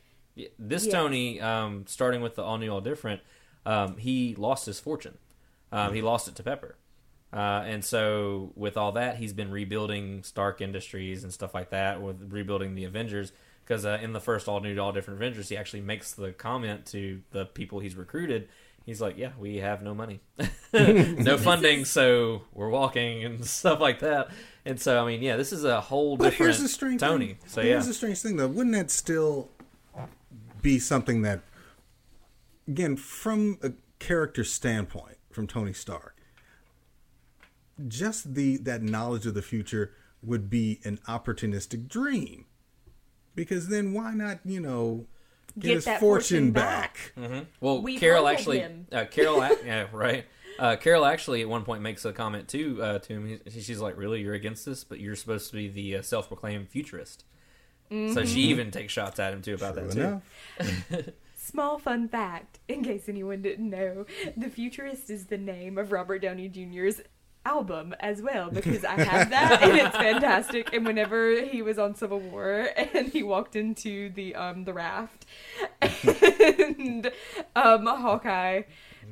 This 0.59 0.85
Yes. 0.85 0.93
Tony, 0.93 1.41
um, 1.41 1.85
starting 1.87 2.21
with 2.21 2.35
the 2.35 2.43
all 2.43 2.59
new, 2.59 2.69
all 2.69 2.81
different, 2.81 3.21
um, 3.65 3.97
he 3.99 4.35
lost 4.35 4.67
his 4.67 4.81
fortune. 4.81 5.17
Um, 5.71 5.95
he 5.95 6.03
lost 6.03 6.29
it 6.29 6.35
to 6.37 6.43
Pepper, 6.43 6.77
uh, 7.33 7.63
and 7.67 7.85
so 7.85 8.53
with 8.55 8.77
all 8.77 8.93
that, 8.93 9.17
he's 9.17 9.33
been 9.33 9.51
rebuilding 9.51 10.23
Stark 10.23 10.61
Industries 10.61 11.25
and 11.25 11.33
stuff 11.33 11.55
like 11.55 11.71
that, 11.71 12.01
with 12.03 12.33
rebuilding 12.33 12.75
the 12.75 12.85
Avengers. 12.85 13.33
Because 13.65 13.87
uh, 13.87 13.99
in 14.03 14.13
the 14.13 14.21
first 14.21 14.47
all 14.47 14.61
new, 14.61 14.79
all 14.79 14.93
different 14.93 15.19
Avengers, 15.19 15.49
he 15.49 15.57
actually 15.57 15.81
makes 15.81 16.13
the 16.13 16.33
comment 16.33 16.87
to 16.87 17.23
the 17.31 17.47
people 17.47 17.81
he's 17.81 17.97
recruited. 17.97 18.49
He's 18.85 19.01
like, 19.01 19.17
"Yeah, 19.17 19.33
we 19.39 19.57
have 19.57 19.83
no 19.83 19.95
money, 19.95 20.21
no 20.73 21.39
funding, 21.39 21.87
so 21.87 22.43
we're 22.53 22.69
walking 22.69 23.25
and 23.25 23.45
stuff 23.47 23.81
like 23.81 24.01
that." 24.01 24.29
And 24.67 24.79
so, 24.79 25.03
I 25.03 25.07
mean, 25.07 25.23
yeah, 25.23 25.37
this 25.37 25.53
is 25.53 25.65
a 25.65 25.81
whole 25.81 26.17
But 26.17 26.31
different 26.31 26.53
here's 26.53 26.63
the 26.63 26.69
strange 26.69 27.01
Tony. 27.01 27.27
Thing. 27.29 27.39
So 27.47 27.61
yeah, 27.63 27.69
here's 27.69 27.87
the 27.87 27.95
strange 27.95 28.21
thing, 28.21 28.37
though. 28.37 28.49
Wouldn't 28.49 28.75
that 28.75 28.91
still 28.91 29.51
be 30.61 30.79
something 30.79 31.23
that, 31.23 31.41
again, 32.69 32.97
from 32.97 33.59
a 33.63 33.73
character 33.99 34.45
standpoint, 34.45 35.17
from 35.31 35.47
Tony 35.47 35.73
Stark, 35.73 36.17
just 37.89 38.35
the 38.35 38.59
that 38.59 38.83
knowledge 38.83 39.25
of 39.27 39.35
the 39.35 39.43
future 39.43 39.93
would 40.23 40.49
be 40.49 40.81
an 40.85 40.99
opportunistic 41.09 41.89
dream, 41.89 42.47
because 43.35 43.69
then 43.69 43.93
why 43.93 44.13
not, 44.15 44.41
you 44.45 44.61
know, 44.61 45.07
get, 45.59 45.63
Get 45.69 45.75
his 45.75 45.85
fortune 45.85 46.01
fortune 46.01 46.51
back? 46.53 47.13
back. 47.17 47.47
Well, 47.61 47.83
We 47.83 47.99
Carol 47.99 48.27
actually, 48.29 48.61
him. 48.61 48.87
uh, 48.93 49.05
Carol, 49.07 49.43
ac- 49.45 49.61
yeah, 49.65 49.87
right. 49.93 50.25
Uh, 50.59 50.77
Carol 50.77 51.05
actually 51.05 51.43
at 51.43 51.49
one 51.49 51.65
point 51.65 51.83
makes 51.83 52.05
a 52.05 52.13
comment 52.13 52.47
too 52.49 52.81
uh, 52.83 52.99
to 53.01 53.13
him. 53.13 53.41
She's 53.51 53.81
like, 53.81 53.97
"Really, 53.97 54.21
you're 54.21 54.35
against 54.35 54.65
this, 54.65 54.85
but 54.85 55.01
you're 55.01 55.17
supposed 55.17 55.51
to 55.51 55.57
be 55.57 55.67
the 55.69 55.97
uh, 55.97 56.03
self-proclaimed 56.03 56.69
futurist." 56.69 57.25
So 57.91 58.25
she 58.25 58.41
even 58.43 58.71
takes 58.73 58.93
shots 58.93 59.21
at 59.21 59.33
him 59.33 59.43
too 59.43 59.55
about 59.55 59.75
True 59.75 59.89
that 59.89 60.23
too. 61.05 61.13
Small 61.37 61.79
fun 61.79 62.09
fact, 62.09 62.59
in 62.67 62.83
case 62.83 63.09
anyone 63.09 63.43
didn't 63.43 63.69
know, 63.71 64.07
The 64.37 64.49
Futurist 64.49 65.11
is 65.11 65.27
the 65.27 65.37
name 65.39 65.77
of 65.79 65.93
Robert 65.93 66.21
Downey 66.21 66.49
Jr.'s 66.49 67.03
album 67.45 67.95
as 68.01 68.23
well 68.23 68.51
because 68.53 68.85
I 68.85 69.01
have 69.01 69.31
that 69.31 69.63
and 69.63 69.77
it's 69.77 69.97
fantastic. 69.97 70.73
And 70.73 70.87
whenever 70.87 71.43
he 71.43 71.63
was 71.63 71.79
on 71.79 71.95
Civil 71.95 72.21
War 72.21 72.69
and 72.95 73.09
he 73.09 73.23
walked 73.23 73.57
into 73.57 74.11
the 74.11 74.35
um 74.35 74.65
the 74.65 74.73
raft 74.73 75.27
and 75.81 77.11
um 77.55 77.87
Hawkeye 77.87 78.63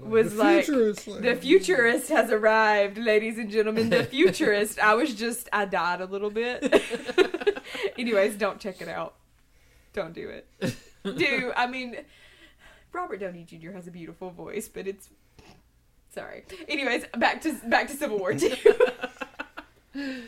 was 0.00 0.32
The 0.34 0.38
like 0.38 0.64
futurist, 0.64 1.22
the 1.22 1.36
futurist 1.36 2.08
has 2.08 2.30
arrived, 2.30 2.96
ladies 2.98 3.38
and 3.38 3.50
gentlemen. 3.50 3.90
The 3.90 4.04
futurist. 4.10 4.78
I 4.78 4.94
was 4.94 5.14
just 5.14 5.48
I 5.52 5.66
died 5.66 6.00
a 6.00 6.06
little 6.06 6.30
bit. 6.30 6.82
Anyways, 7.98 8.36
don't 8.36 8.58
check 8.58 8.80
it 8.80 8.88
out. 8.88 9.14
Don't 9.92 10.14
do 10.14 10.28
it. 10.30 10.74
Do 11.04 11.52
I 11.56 11.66
mean 11.66 11.96
Robert 12.92 13.20
Downey 13.20 13.44
Jr. 13.44 13.72
has 13.72 13.86
a 13.86 13.90
beautiful 13.90 14.30
voice, 14.30 14.68
but 14.68 14.86
it's 14.86 15.08
sorry. 16.14 16.44
Anyways, 16.68 17.04
back 17.16 17.40
to 17.42 17.54
back 17.66 17.88
to 17.88 17.94
Civil 17.94 18.18
War 18.18 18.34
two. 18.34 18.54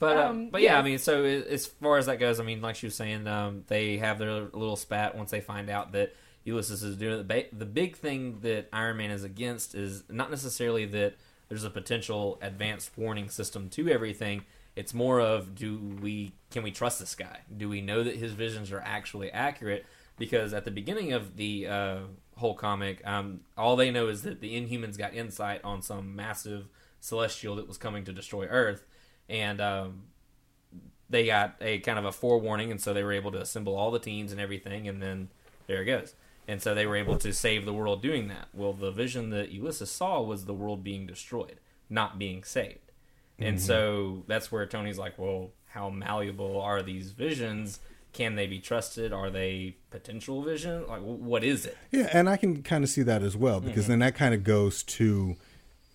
But 0.00 0.16
uh, 0.16 0.28
Um, 0.28 0.50
but 0.50 0.60
yeah, 0.60 0.72
yeah. 0.72 0.78
I 0.80 0.82
mean, 0.82 0.98
so 0.98 1.24
as 1.24 1.66
far 1.66 1.98
as 1.98 2.06
that 2.06 2.18
goes, 2.18 2.40
I 2.40 2.42
mean, 2.42 2.60
like 2.60 2.74
she 2.74 2.86
was 2.86 2.96
saying, 2.96 3.26
um, 3.28 3.62
they 3.68 3.98
have 3.98 4.18
their 4.18 4.32
little 4.32 4.76
spat 4.76 5.16
once 5.16 5.30
they 5.30 5.40
find 5.40 5.70
out 5.70 5.92
that 5.92 6.14
Ulysses 6.44 6.82
is 6.82 6.96
doing 6.96 7.14
it. 7.14 7.28
The, 7.28 7.34
ba- 7.34 7.56
the 7.56 7.64
big 7.64 7.96
thing 7.96 8.40
that 8.40 8.68
Iron 8.72 8.96
Man 8.96 9.10
is 9.12 9.22
against 9.22 9.74
is 9.74 10.02
not 10.10 10.30
necessarily 10.30 10.84
that 10.86 11.14
there's 11.48 11.64
a 11.64 11.70
potential 11.70 12.38
advanced 12.42 12.90
warning 12.96 13.28
system 13.28 13.68
to 13.70 13.88
everything. 13.88 14.42
It's 14.74 14.92
more 14.92 15.20
of 15.20 15.54
do 15.54 15.78
we 16.02 16.32
can 16.50 16.64
we 16.64 16.72
trust 16.72 16.98
this 16.98 17.14
guy? 17.14 17.40
Do 17.56 17.68
we 17.68 17.80
know 17.80 18.02
that 18.02 18.16
his 18.16 18.32
visions 18.32 18.72
are 18.72 18.82
actually 18.84 19.30
accurate? 19.30 19.86
Because 20.18 20.52
at 20.52 20.64
the 20.64 20.70
beginning 20.72 21.12
of 21.12 21.36
the 21.36 21.68
uh, 21.68 21.96
whole 22.36 22.54
comic, 22.54 23.00
um, 23.06 23.40
all 23.56 23.76
they 23.76 23.90
know 23.90 24.08
is 24.08 24.22
that 24.22 24.40
the 24.40 24.54
Inhumans 24.54 24.98
got 24.98 25.14
insight 25.14 25.60
on 25.64 25.82
some 25.82 26.16
massive 26.16 26.68
celestial 27.00 27.56
that 27.56 27.68
was 27.68 27.78
coming 27.78 28.04
to 28.04 28.12
destroy 28.12 28.46
Earth, 28.46 28.86
and 29.28 29.60
um, 29.60 30.02
they 31.08 31.26
got 31.26 31.56
a 31.60 31.78
kind 31.80 31.98
of 31.98 32.04
a 32.04 32.12
forewarning, 32.12 32.70
and 32.70 32.80
so 32.80 32.92
they 32.92 33.04
were 33.04 33.12
able 33.12 33.32
to 33.32 33.40
assemble 33.40 33.76
all 33.76 33.90
the 33.90 33.98
teams 33.98 34.32
and 34.32 34.40
everything, 34.40 34.88
and 34.88 35.02
then 35.02 35.28
there 35.66 35.82
it 35.82 35.86
goes. 35.86 36.14
And 36.46 36.60
so 36.60 36.74
they 36.74 36.86
were 36.86 36.96
able 36.96 37.16
to 37.18 37.32
save 37.32 37.64
the 37.64 37.72
world 37.72 38.02
doing 38.02 38.28
that. 38.28 38.48
Well, 38.52 38.74
the 38.74 38.90
vision 38.90 39.30
that 39.30 39.50
Ulysses 39.50 39.90
saw 39.90 40.20
was 40.20 40.44
the 40.44 40.52
world 40.52 40.84
being 40.84 41.06
destroyed, 41.06 41.58
not 41.88 42.18
being 42.18 42.44
saved. 42.44 42.92
And 43.38 43.60
so 43.60 44.22
that's 44.28 44.52
where 44.52 44.64
Tony's 44.66 44.98
like, 44.98 45.18
well, 45.18 45.50
how 45.66 45.90
malleable 45.90 46.60
are 46.60 46.82
these 46.82 47.10
visions? 47.10 47.80
Can 48.14 48.36
they 48.36 48.46
be 48.46 48.60
trusted? 48.60 49.12
Are 49.12 49.28
they 49.28 49.76
potential 49.90 50.42
vision? 50.42 50.86
Like, 50.86 51.02
what 51.02 51.44
is 51.44 51.66
it? 51.66 51.76
Yeah, 51.90 52.08
and 52.12 52.28
I 52.28 52.36
can 52.36 52.62
kind 52.62 52.82
of 52.82 52.90
see 52.90 53.02
that 53.02 53.22
as 53.22 53.36
well 53.36 53.60
because 53.60 53.86
then 53.88 53.98
that 53.98 54.14
kind 54.14 54.32
of 54.32 54.44
goes 54.44 54.82
to 54.84 55.36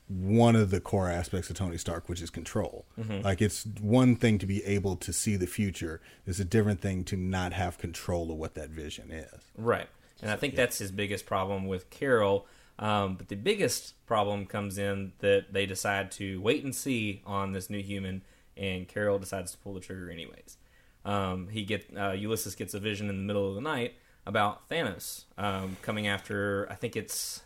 one 0.10 0.56
of 0.56 0.72
the 0.72 0.82
core 0.82 1.08
aspects 1.08 1.50
of 1.50 1.56
Tony 1.56 1.78
Stark, 1.78 2.10
which 2.10 2.22
is 2.22 2.30
control. 2.30 2.86
Like 3.24 3.42
it's 3.42 3.66
one 3.80 4.16
thing 4.16 4.38
to 4.40 4.46
be 4.46 4.64
able 4.66 4.96
to 4.98 5.14
see 5.14 5.36
the 5.36 5.48
future; 5.48 6.02
it's 6.26 6.40
a 6.40 6.46
different 6.46 6.82
thing 6.82 7.04
to 7.06 7.16
not 7.16 7.54
have 7.54 7.78
control 7.78 8.32
of 8.32 8.38
what 8.38 8.56
that 8.56 8.70
vision 8.70 9.12
is. 9.12 9.42
Right. 9.58 9.88
And 10.22 10.30
I 10.30 10.36
think 10.36 10.56
that's 10.56 10.80
his 10.80 10.92
biggest 10.92 11.26
problem 11.26 11.68
with 11.68 11.90
Carol. 11.90 12.46
Um, 12.80 13.16
but 13.16 13.28
the 13.28 13.36
biggest 13.36 14.06
problem 14.06 14.46
comes 14.46 14.78
in 14.78 15.14
that 15.20 15.54
they 15.54 15.66
decide 15.66 16.12
to 16.14 16.42
wait 16.42 16.64
and 16.64 16.74
see 16.74 17.22
on 17.26 17.52
this 17.52 17.70
new 17.70 17.82
human, 17.82 18.24
and 18.58 18.88
Carol 18.88 19.20
decides 19.20 19.52
to 19.52 19.58
pull 19.58 19.74
the 19.74 19.80
trigger 19.80 20.10
anyways. 20.10 20.58
Um, 21.10 21.48
he 21.50 21.64
get 21.64 21.86
uh, 21.98 22.12
Ulysses 22.12 22.56
gets 22.56 22.74
a 22.74 22.80
vision 22.80 23.10
in 23.10 23.18
the 23.18 23.24
middle 23.24 23.50
of 23.50 23.56
the 23.56 23.62
night 23.62 23.96
about 24.26 24.70
Thanos 24.70 25.24
um, 25.38 25.76
coming 25.82 26.08
after. 26.08 26.68
I 26.70 26.76
think 26.76 26.96
it's 26.96 27.42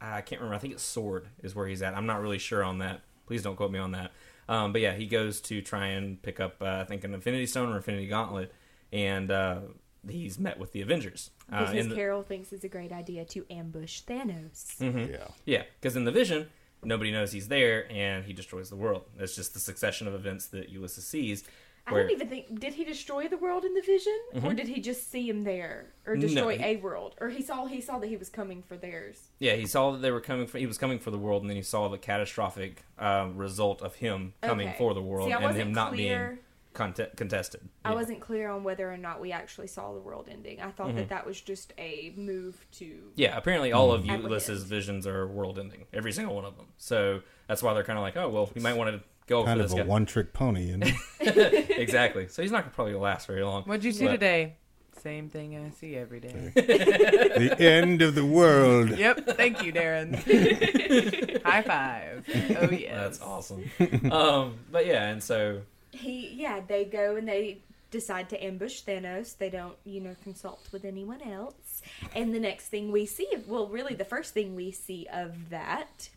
I 0.00 0.20
can't 0.20 0.40
remember. 0.40 0.56
I 0.56 0.58
think 0.58 0.74
it's 0.74 0.82
Sword 0.82 1.28
is 1.42 1.54
where 1.54 1.66
he's 1.66 1.82
at. 1.82 1.96
I'm 1.96 2.06
not 2.06 2.20
really 2.20 2.38
sure 2.38 2.62
on 2.62 2.78
that. 2.78 3.00
Please 3.26 3.42
don't 3.42 3.56
quote 3.56 3.70
me 3.70 3.78
on 3.78 3.92
that. 3.92 4.12
Um, 4.48 4.72
but 4.72 4.80
yeah, 4.80 4.94
he 4.94 5.06
goes 5.06 5.40
to 5.42 5.60
try 5.60 5.88
and 5.88 6.20
pick 6.22 6.40
up, 6.40 6.56
uh, 6.62 6.66
I 6.80 6.84
think, 6.84 7.04
an 7.04 7.12
Infinity 7.14 7.46
Stone 7.46 7.70
or 7.72 7.76
Infinity 7.76 8.06
Gauntlet, 8.06 8.52
and 8.92 9.30
uh, 9.30 9.60
he's 10.08 10.38
met 10.38 10.58
with 10.58 10.72
the 10.72 10.80
Avengers. 10.80 11.30
Uh, 11.52 11.70
because 11.70 11.88
the- 11.88 11.94
Carol 11.94 12.22
thinks 12.22 12.52
it's 12.52 12.64
a 12.64 12.68
great 12.68 12.92
idea 12.92 13.24
to 13.26 13.44
ambush 13.50 14.02
Thanos. 14.02 14.76
Mm-hmm. 14.78 15.12
Yeah, 15.12 15.26
yeah, 15.44 15.62
because 15.80 15.96
in 15.96 16.04
the 16.04 16.12
vision, 16.12 16.48
nobody 16.82 17.10
knows 17.12 17.32
he's 17.32 17.48
there, 17.48 17.90
and 17.92 18.24
he 18.24 18.32
destroys 18.32 18.70
the 18.70 18.76
world. 18.76 19.04
It's 19.18 19.36
just 19.36 19.52
the 19.52 19.60
succession 19.60 20.06
of 20.06 20.14
events 20.14 20.46
that 20.46 20.70
Ulysses 20.70 21.06
sees. 21.06 21.44
I 21.88 21.92
Where, 21.92 22.02
don't 22.02 22.12
even 22.12 22.28
think 22.28 22.60
did 22.60 22.74
he 22.74 22.84
destroy 22.84 23.28
the 23.28 23.36
world 23.38 23.64
in 23.64 23.74
the 23.74 23.80
vision, 23.80 24.18
or 24.44 24.52
did 24.54 24.68
he 24.68 24.80
just 24.80 25.10
see 25.10 25.28
him 25.28 25.44
there, 25.44 25.86
or 26.06 26.16
destroy 26.16 26.58
he- 26.58 26.64
a 26.64 26.76
world, 26.76 27.14
or 27.20 27.30
he 27.30 27.42
saw 27.42 27.66
he 27.66 27.80
saw 27.80 27.98
that 27.98 28.08
he 28.08 28.16
was 28.16 28.28
coming 28.28 28.62
for 28.62 28.76
theirs. 28.76 29.28
yeah, 29.38 29.54
he 29.54 29.66
saw 29.66 29.92
that 29.92 29.98
they 29.98 30.10
were 30.10 30.20
coming. 30.20 30.46
For, 30.46 30.58
he 30.58 30.66
was 30.66 30.78
coming 30.78 30.98
for 30.98 31.10
the 31.10 31.18
world, 31.18 31.42
and 31.42 31.50
then 31.50 31.56
he 31.56 31.62
saw 31.62 31.88
the 31.88 31.98
catastrophic 31.98 32.84
uh, 32.98 33.28
result 33.34 33.80
of 33.82 33.94
him 33.96 34.34
coming 34.42 34.68
Okay. 34.68 34.78
for 34.78 34.92
the 34.94 35.02
world 35.02 35.28
See, 35.28 35.32
and 35.32 35.56
him 35.56 35.72
not 35.72 35.92
clear. 35.94 36.26
being 36.28 36.38
conte- 36.74 37.16
contested. 37.16 37.62
I 37.84 37.94
wasn't 37.94 38.20
clear 38.20 38.50
on 38.50 38.62
whether 38.64 38.92
or 38.92 38.96
not 38.98 39.20
we 39.20 39.32
actually 39.32 39.66
saw 39.68 39.92
the 39.94 40.00
world 40.00 40.28
ending. 40.30 40.60
I 40.60 40.70
thought 40.70 40.94
that 40.94 41.08
that 41.08 41.26
was 41.26 41.40
just 41.40 41.72
a 41.78 42.12
move 42.16 42.66
to. 42.72 42.84
Mm-hmm. 42.84 43.08
Yeah, 43.16 43.36
apparently 43.36 43.72
all 43.72 43.92
of 43.92 44.02
Apprehend. 44.02 44.22
Ulysses' 44.24 44.64
visions 44.64 45.06
are 45.06 45.26
world 45.26 45.58
ending, 45.58 45.86
every 45.92 46.12
single 46.12 46.34
one 46.34 46.44
of 46.44 46.56
them. 46.56 46.66
So 46.76 47.22
that's 47.46 47.62
why 47.62 47.72
they're 47.74 47.82
kind 47.84 47.98
of 47.98 48.02
like, 48.02 48.16
oh 48.16 48.28
well, 48.28 48.50
we 48.54 48.60
might 48.60 48.76
want 48.76 48.90
to 48.94 49.02
go 49.28 49.44
kind 49.44 49.60
for 49.60 49.66
of 49.66 49.72
a 49.72 49.76
guy. 49.76 49.82
one 49.84 50.06
trick 50.06 50.32
pony. 50.32 50.70
And 50.70 50.84
exactly. 51.20 52.28
So 52.28 52.42
he's 52.42 52.50
not 52.50 52.62
gonna 52.64 52.74
probably 52.74 52.94
last 52.94 53.26
very 53.26 53.44
long. 53.44 53.62
What'd 53.64 53.84
you 53.84 53.92
see 53.92 54.06
But- 54.06 54.12
today? 54.12 54.56
Same 55.02 55.28
thing 55.28 55.56
I 55.56 55.70
see 55.78 55.94
every 55.94 56.18
day. 56.18 56.50
the 56.56 57.56
end 57.60 58.02
of 58.02 58.16
the 58.16 58.24
world. 58.26 58.98
yep. 58.98 59.24
Thank 59.36 59.62
you, 59.62 59.72
Darren. 59.72 60.16
High 61.44 61.62
five. 61.62 62.24
Oh 62.60 62.68
yes. 62.72 62.94
That's 62.94 63.20
awesome. 63.22 63.70
um, 64.10 64.56
but 64.72 64.86
yeah, 64.86 65.06
and 65.08 65.22
so 65.22 65.60
he 65.92 66.30
yeah 66.34 66.60
they 66.66 66.84
go 66.84 67.14
and 67.14 67.28
they 67.28 67.58
decide 67.92 68.28
to 68.30 68.44
ambush 68.44 68.82
thanos 68.82 69.38
they 69.38 69.48
don't 69.48 69.76
you 69.84 70.00
know 70.00 70.14
consult 70.22 70.68
with 70.72 70.84
anyone 70.84 71.22
else 71.22 71.80
and 72.14 72.34
the 72.34 72.38
next 72.40 72.66
thing 72.66 72.92
we 72.92 73.06
see 73.06 73.26
well 73.46 73.66
really 73.68 73.94
the 73.94 74.04
first 74.04 74.34
thing 74.34 74.54
we 74.54 74.70
see 74.70 75.06
of 75.10 75.48
that 75.48 76.10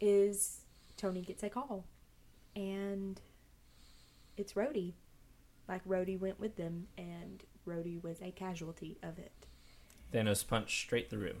is 0.00 0.60
Mhm. 0.60 0.96
tony 0.96 1.20
gets 1.20 1.42
a 1.42 1.50
call 1.50 1.84
and 2.56 3.20
it's 4.36 4.52
Rhodey. 4.54 4.92
like 5.68 5.84
Rhodey 5.86 6.18
went 6.18 6.38
with 6.40 6.56
them 6.56 6.86
and 6.98 7.42
Rhodey 7.66 8.02
was 8.02 8.20
a 8.22 8.30
casualty 8.30 8.98
of 9.02 9.18
it 9.18 9.32
Thanos 10.12 10.46
punched 10.46 10.78
straight 10.78 11.10
through 11.10 11.26
him 11.26 11.40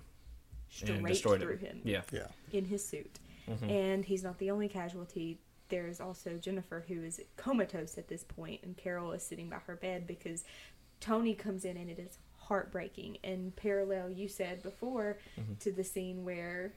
straight 0.70 0.96
and 0.98 1.06
destroyed 1.06 1.40
through 1.40 1.56
him. 1.58 1.76
him 1.78 1.82
Yeah. 1.84 2.02
Yeah. 2.12 2.28
in 2.52 2.64
his 2.66 2.84
suit 2.86 3.18
Mhm. 3.48 3.70
and 3.70 4.04
he's 4.04 4.22
not 4.24 4.38
the 4.38 4.50
only 4.50 4.68
casualty. 4.68 5.38
There's 5.68 6.00
also 6.00 6.38
Jennifer, 6.38 6.84
who 6.88 7.02
is 7.02 7.20
comatose 7.36 7.96
at 7.98 8.08
this 8.08 8.22
point, 8.24 8.62
and 8.62 8.76
Carol 8.76 9.12
is 9.12 9.22
sitting 9.22 9.48
by 9.50 9.58
her 9.60 9.76
bed 9.76 10.06
because 10.06 10.44
Tony 11.00 11.34
comes 11.34 11.64
in 11.64 11.76
and 11.76 11.90
it 11.90 11.98
is 11.98 12.18
heartbreaking. 12.38 13.18
And 13.24 13.54
parallel, 13.56 14.10
you 14.10 14.28
said 14.28 14.62
before, 14.62 15.18
Mhm. 15.38 15.58
to 15.60 15.72
the 15.72 15.84
scene 15.84 16.24
where 16.24 16.72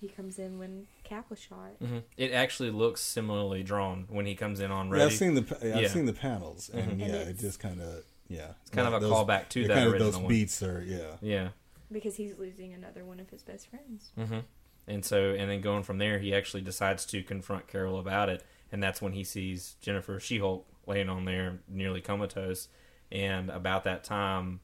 he 0.00 0.08
comes 0.08 0.38
in 0.38 0.58
when 0.58 0.86
Cap 1.04 1.28
was 1.30 1.38
shot. 1.40 1.78
Mhm. 1.82 2.02
It 2.16 2.32
actually 2.32 2.70
looks 2.70 3.00
similarly 3.00 3.62
drawn 3.62 4.06
when 4.08 4.26
he 4.26 4.34
comes 4.34 4.60
in 4.60 4.70
on 4.70 4.88
Yeah, 4.94 5.04
I've 5.04 5.12
seen 5.12 5.34
the 5.34 5.42
pa- 5.42 5.56
I've 5.62 5.82
Yeah. 5.82 5.88
seen 5.88 6.06
the 6.06 6.12
panels, 6.12 6.70
and 6.70 6.92
Mhm. 6.92 6.98
yeah, 7.00 7.06
And 7.16 7.30
it 7.30 7.38
just 7.38 7.60
kind 7.60 7.80
of 7.80 8.04
yeah, 8.28 8.52
It's 8.62 8.70
kind 8.70 8.86
of 8.88 8.94
a 8.94 9.00
those- 9.00 9.12
callback 9.12 9.48
to 9.50 9.66
that 9.68 9.74
kind 9.74 9.92
of 9.92 9.98
those 9.98 10.16
one. 10.16 10.28
beats 10.28 10.62
are 10.62 10.82
yeah. 10.82 11.16
Yeah. 11.20 11.48
Because 11.92 12.14
he's 12.16 12.38
losing 12.38 12.72
another 12.72 13.04
one 13.04 13.18
of 13.20 13.28
his 13.30 13.42
best 13.42 13.68
friends. 13.68 14.10
hmm 14.14 14.38
And 14.86 15.04
so, 15.04 15.32
and 15.34 15.50
then 15.50 15.60
going 15.60 15.82
from 15.82 15.98
there, 15.98 16.18
he 16.18 16.34
actually 16.34 16.62
decides 16.62 17.04
to 17.06 17.22
confront 17.22 17.68
Carol 17.68 17.98
about 17.98 18.28
it, 18.28 18.44
and 18.72 18.82
that's 18.82 19.00
when 19.02 19.12
he 19.12 19.22
sees 19.24 19.74
Jennifer 19.80 20.18
She-Hulk 20.18 20.66
laying 20.86 21.08
on 21.08 21.24
there, 21.26 21.60
nearly 21.68 22.00
comatose. 22.00 22.68
And 23.12 23.50
about 23.50 23.84
that 23.84 24.02
time, 24.04 24.60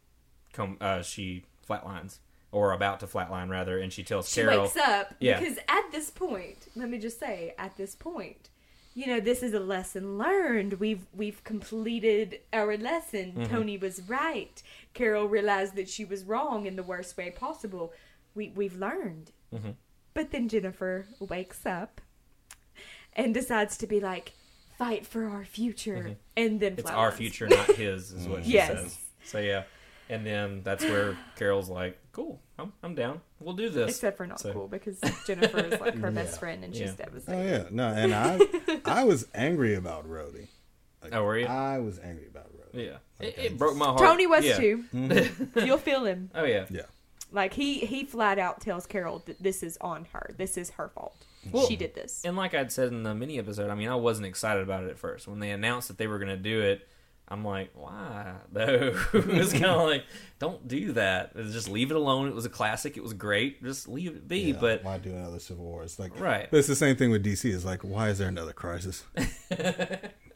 com- 0.53 0.79
uh, 0.81 1.03
she 1.03 1.45
flatlines, 1.69 2.19
or 2.57 2.73
about 2.73 3.01
to 3.01 3.07
flatline 3.07 3.51
rather, 3.51 3.79
and 3.79 3.93
she 3.93 4.03
tells 4.03 4.31
She 4.33 4.41
Carol, 4.41 4.63
wakes 4.63 4.77
up 4.79 5.15
Yeah. 5.21 5.39
because 5.39 5.59
at 5.69 5.93
this 5.93 6.11
point, 6.11 6.69
let 6.75 6.89
me 6.89 6.97
just 6.99 7.21
say, 7.21 7.55
at 7.59 7.77
this 7.77 7.95
point, 7.95 8.49
you 8.95 9.07
know, 9.07 9.21
this 9.21 9.43
is 9.43 9.53
a 9.53 9.61
lesson 9.61 10.17
learned. 10.17 10.75
We've 10.75 11.05
we've 11.13 11.45
completed 11.45 12.41
our 12.55 12.79
lesson. 12.79 13.33
Mhm. 13.37 13.49
Tony 13.51 13.77
was 13.77 14.01
right. 14.09 14.63
Carol 14.95 15.29
realized 15.29 15.75
that 15.77 15.91
she 15.91 16.07
was 16.07 16.25
wrong 16.25 16.65
in 16.65 16.77
the 16.77 16.83
worst 16.83 17.19
way 17.19 17.31
possible. 17.31 17.93
We 18.35 18.49
we've 18.57 18.77
learned. 18.77 19.33
Mhm. 19.55 19.75
But 20.15 20.31
then 20.31 20.49
Jennifer 20.49 21.05
wakes 21.21 21.67
up 21.67 22.01
and 23.13 23.35
decides 23.35 23.77
to 23.79 23.87
be 23.87 24.01
like, 24.01 24.33
fight 24.79 25.07
for 25.07 25.27
our 25.29 25.45
future, 25.45 25.97
Mhm. 26.09 26.17
and 26.39 26.61
then 26.61 26.73
"It's 26.79 26.83
flatlines. 26.91 26.97
our 26.97 27.13
future, 27.13 27.49
not 27.61 27.67
his," 27.77 28.13
is 28.13 28.27
what 28.27 28.45
she 28.47 28.53
Yes. 28.53 28.69
says. 28.69 28.99
So 29.25 29.39
yeah, 29.41 29.65
and 30.09 30.27
then 30.27 30.63
that's 30.63 30.85
where 30.85 31.17
Carol's 31.37 31.69
like, 31.69 31.99
"Cool, 32.13 32.41
I'm 32.59 32.73
I'm 32.83 32.95
down. 32.95 33.21
We'll 33.41 33.55
do 33.55 33.69
this." 33.69 33.91
Except 33.91 34.17
for 34.17 34.27
not 34.27 34.41
So- 34.41 34.53
cool 34.53 34.69
because 34.69 34.99
Jennifer 35.27 35.59
is 35.59 35.81
like 35.81 35.95
her 35.97 36.11
best 36.13 36.35
Yeah. 36.35 36.39
friend 36.39 36.65
and 36.65 36.75
she's 36.75 36.95
Yeah. 36.99 37.07
Oh 37.29 37.43
yeah, 37.43 37.65
no, 37.71 37.89
and 37.89 38.15
I 38.15 38.41
I 38.85 39.05
was 39.05 39.27
angry 39.35 39.75
about 39.75 40.09
Rhodey. 40.09 40.49
Like, 41.03 41.15
Oh, 41.15 41.25
were 41.25 41.39
you? 41.39 41.47
I 41.47 41.79
was 41.79 41.99
angry 41.99 42.27
about 42.27 42.51
Rhodey. 42.53 42.87
yeah, 42.87 42.97
it, 43.21 43.35
Okay. 43.35 43.47
it 43.47 43.59
broke 43.59 43.77
my 43.77 43.87
heart. 43.87 43.99
Tony 43.99 44.27
was 44.27 44.45
yeah. 44.45 44.57
too. 44.57 44.85
Mhm. 44.95 45.67
You'll 45.67 45.79
feel 45.79 46.05
him. 46.05 46.31
Oh 46.35 46.45
yeah, 46.45 46.67
yeah, 46.71 46.83
Like 47.33 47.53
he 47.55 47.81
he 47.81 48.05
flat 48.05 48.39
out 48.39 48.61
tells 48.61 48.87
Carol 48.87 49.23
that 49.27 49.43
this 49.43 49.63
is 49.63 49.77
on 49.81 50.07
her. 50.13 50.35
This 50.37 50.57
is 50.57 50.71
her 50.71 50.89
fault. 50.89 51.15
Well, 51.53 51.67
she 51.69 51.77
did 51.77 51.95
this. 51.95 52.23
And 52.25 52.37
like 52.37 52.55
I'd 52.55 52.73
said 52.73 52.89
in 52.89 53.05
the 53.05 53.15
mini 53.15 53.39
episode, 53.39 53.71
I 53.71 53.77
mean, 53.77 53.89
I 53.89 53.95
wasn't 53.95 54.27
excited 54.27 54.65
about 54.65 54.83
it 54.83 54.91
at 54.91 54.99
first. 54.99 55.29
When 55.29 55.39
they 55.39 55.51
announced 55.53 55.87
that 55.87 55.97
they 55.97 56.09
were 56.09 56.19
going 56.19 56.31
to 56.31 56.37
do 56.37 56.61
it, 56.61 56.89
I'm 57.29 57.45
like, 57.45 57.71
why? 57.75 58.35
Though 58.53 58.95
it 59.13 59.27
was 59.27 59.53
kind 59.53 59.65
of 59.67 59.83
like, 59.83 60.05
don't 60.39 60.69
do 60.69 60.93
that. 60.93 61.35
Just 61.37 61.69
leave 61.69 61.91
it 61.91 61.97
alone. 61.97 62.29
It 62.29 62.35
was 62.35 62.47
a 62.47 62.49
classic. 62.51 62.97
It 62.97 63.03
was 63.03 63.15
great. 63.15 63.63
Just 63.65 63.89
leave 63.89 64.15
it 64.15 64.29
be. 64.29 64.53
Yeah, 64.53 64.59
But 64.61 64.85
why 64.85 64.99
do 64.99 65.11
another 65.11 65.41
Civil 65.41 65.65
War? 65.65 65.83
It's 65.83 65.99
like 65.99 66.19
right, 66.21 66.49
But 66.51 66.59
it's 66.59 66.69
the 66.69 66.77
same 66.77 66.95
thing 66.97 67.11
with 67.11 67.25
DC. 67.25 67.53
It's 67.53 67.65
like, 67.65 67.83
why 67.83 68.11
is 68.11 68.19
there 68.19 68.29
another 68.29 68.53
crisis? 68.53 69.03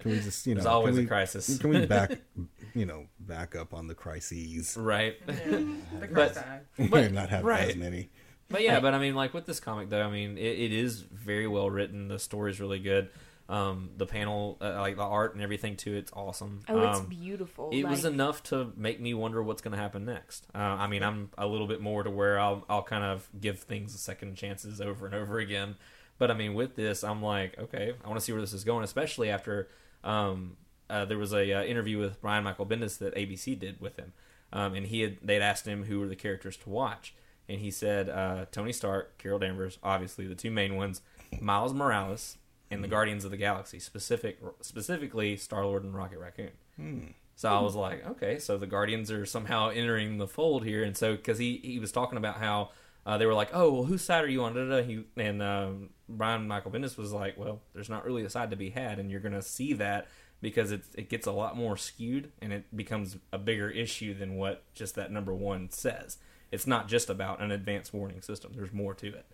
Can 0.00 0.12
we 0.12 0.18
just, 0.20 0.46
you 0.46 0.54
know, 0.54 0.62
there's 0.62 0.66
always 0.66 0.94
can 0.94 1.00
a 1.00 1.02
we, 1.02 1.08
crisis. 1.08 1.58
Can 1.58 1.70
we 1.70 1.84
back, 1.84 2.18
you 2.74 2.86
know, 2.86 3.04
back 3.20 3.54
up 3.54 3.74
on 3.74 3.86
the 3.86 3.94
crises? 3.94 4.76
right. 4.76 5.16
Yeah. 5.28 5.34
The 5.36 5.76
But- 6.00 6.12
Christ 6.12 6.38
eye. 6.38 6.60
But- 6.88 7.12
not 7.12 7.28
have 7.28 7.44
right. 7.44 7.68
as 7.70 7.76
many. 7.76 8.10
But 8.48 8.62
yeah, 8.62 8.80
but 8.80 8.94
I 8.94 8.98
mean, 8.98 9.14
like 9.14 9.32
with 9.32 9.46
this 9.46 9.60
comic 9.60 9.90
though, 9.90 10.02
I 10.02 10.10
mean, 10.10 10.36
it, 10.36 10.58
it 10.58 10.72
is 10.72 11.02
very 11.02 11.46
well 11.46 11.70
written. 11.70 12.08
The 12.08 12.18
story's 12.18 12.58
really 12.58 12.80
good. 12.80 13.10
Um, 13.50 13.90
the 13.96 14.06
panel, 14.06 14.58
uh, 14.60 14.78
like 14.80 14.94
the 14.96 15.02
art 15.02 15.34
and 15.34 15.42
everything 15.42 15.76
too, 15.76 15.94
it's 15.96 16.12
awesome. 16.12 16.60
oh, 16.68 16.78
it's 16.88 17.00
Um, 17.00 17.06
beautiful. 17.06 17.70
it 17.72 17.82
like, 17.82 17.90
was 17.90 18.04
enough 18.04 18.44
to 18.44 18.72
make 18.76 19.00
me 19.00 19.12
wonder 19.12 19.42
what's 19.42 19.60
going 19.60 19.72
to 19.72 19.78
happen 19.78 20.04
next. 20.04 20.46
Uh, 20.54 20.58
I 20.58 20.86
mean, 20.86 21.02
I'm 21.02 21.30
a 21.36 21.48
little 21.48 21.66
bit 21.66 21.80
more 21.80 22.04
to 22.04 22.10
where 22.10 22.38
I'll 22.38 22.64
I'll 22.70 22.84
kind 22.84 23.02
of 23.02 23.28
give 23.40 23.58
things 23.58 23.98
second 24.00 24.36
chances 24.36 24.80
over 24.80 25.04
and 25.04 25.16
over 25.16 25.40
again. 25.40 25.74
But 26.16 26.30
I 26.30 26.34
mean, 26.34 26.54
with 26.54 26.76
this, 26.76 27.02
I'm 27.02 27.22
like, 27.22 27.58
okay, 27.58 27.92
I 28.04 28.06
want 28.08 28.20
to 28.20 28.24
see 28.24 28.30
where 28.30 28.40
this 28.40 28.52
is 28.52 28.62
going, 28.62 28.84
especially 28.84 29.30
after 29.30 29.68
um, 30.04 30.56
uh, 30.88 31.04
there 31.06 31.18
was 31.18 31.32
a 31.32 31.52
uh, 31.52 31.64
interview 31.64 31.98
with 31.98 32.20
Brian 32.20 32.44
Michael 32.44 32.66
Bendis 32.66 32.98
that 32.98 33.16
ABC 33.16 33.58
did 33.58 33.80
with 33.80 33.96
him, 33.96 34.12
um, 34.52 34.74
and 34.74 34.86
he 34.86 35.00
had 35.00 35.18
they'd 35.24 35.42
asked 35.42 35.66
him 35.66 35.84
who 35.84 35.98
were 35.98 36.06
the 36.08 36.14
characters 36.14 36.56
to 36.58 36.68
watch, 36.70 37.14
and 37.48 37.60
he 37.60 37.72
said 37.72 38.08
uh, 38.08 38.44
Tony 38.52 38.72
Stark, 38.72 39.18
Carol 39.18 39.40
Danvers, 39.40 39.78
obviously 39.82 40.26
the 40.28 40.36
two 40.36 40.52
main 40.52 40.76
ones, 40.76 41.00
Miles 41.40 41.72
Morales, 41.74 42.36
and 42.70 42.84
the 42.84 42.88
Guardians 42.88 43.24
of 43.24 43.30
the 43.30 43.36
Galaxy, 43.36 43.78
specific 43.78 44.38
specifically 44.60 45.36
Star 45.36 45.64
Lord 45.64 45.84
and 45.84 45.94
Rocket 45.94 46.18
Raccoon. 46.18 46.52
Hmm. 46.76 47.00
So 47.36 47.48
I 47.48 47.60
was 47.60 47.74
like, 47.74 48.06
okay, 48.06 48.38
so 48.38 48.58
the 48.58 48.66
Guardians 48.66 49.10
are 49.10 49.24
somehow 49.24 49.70
entering 49.70 50.18
the 50.18 50.28
fold 50.28 50.62
here, 50.64 50.84
and 50.84 50.96
so 50.96 51.16
because 51.16 51.38
he 51.38 51.60
he 51.62 51.78
was 51.78 51.90
talking 51.90 52.18
about 52.18 52.36
how 52.36 52.70
uh, 53.06 53.16
they 53.16 53.26
were 53.26 53.34
like, 53.34 53.50
oh, 53.54 53.72
well, 53.72 53.84
whose 53.84 54.02
side 54.02 54.24
are 54.24 54.28
you 54.28 54.44
on? 54.44 54.54
Da, 54.54 54.64
da, 54.64 54.76
da. 54.76 54.82
He 54.82 55.04
and 55.16 55.42
um, 55.42 55.90
Brian 56.08 56.46
Michael 56.46 56.70
Bendis 56.70 56.98
was 56.98 57.12
like, 57.12 57.38
well, 57.38 57.60
there's 57.72 57.88
not 57.88 58.04
really 58.04 58.24
a 58.24 58.30
side 58.30 58.50
to 58.50 58.56
be 58.56 58.70
had, 58.70 58.98
and 58.98 59.10
you're 59.10 59.20
gonna 59.20 59.42
see 59.42 59.72
that 59.74 60.06
because 60.42 60.70
it 60.70 60.82
it 60.94 61.08
gets 61.08 61.26
a 61.26 61.32
lot 61.32 61.56
more 61.56 61.76
skewed, 61.76 62.30
and 62.42 62.52
it 62.52 62.76
becomes 62.76 63.16
a 63.32 63.38
bigger 63.38 63.70
issue 63.70 64.12
than 64.12 64.36
what 64.36 64.62
just 64.74 64.94
that 64.96 65.10
number 65.10 65.34
one 65.34 65.70
says. 65.70 66.18
It's 66.52 66.66
not 66.66 66.88
just 66.88 67.08
about 67.08 67.40
an 67.40 67.50
advanced 67.50 67.94
warning 67.94 68.20
system. 68.20 68.52
There's 68.54 68.72
more 68.72 68.92
to 68.94 69.06
it, 69.08 69.24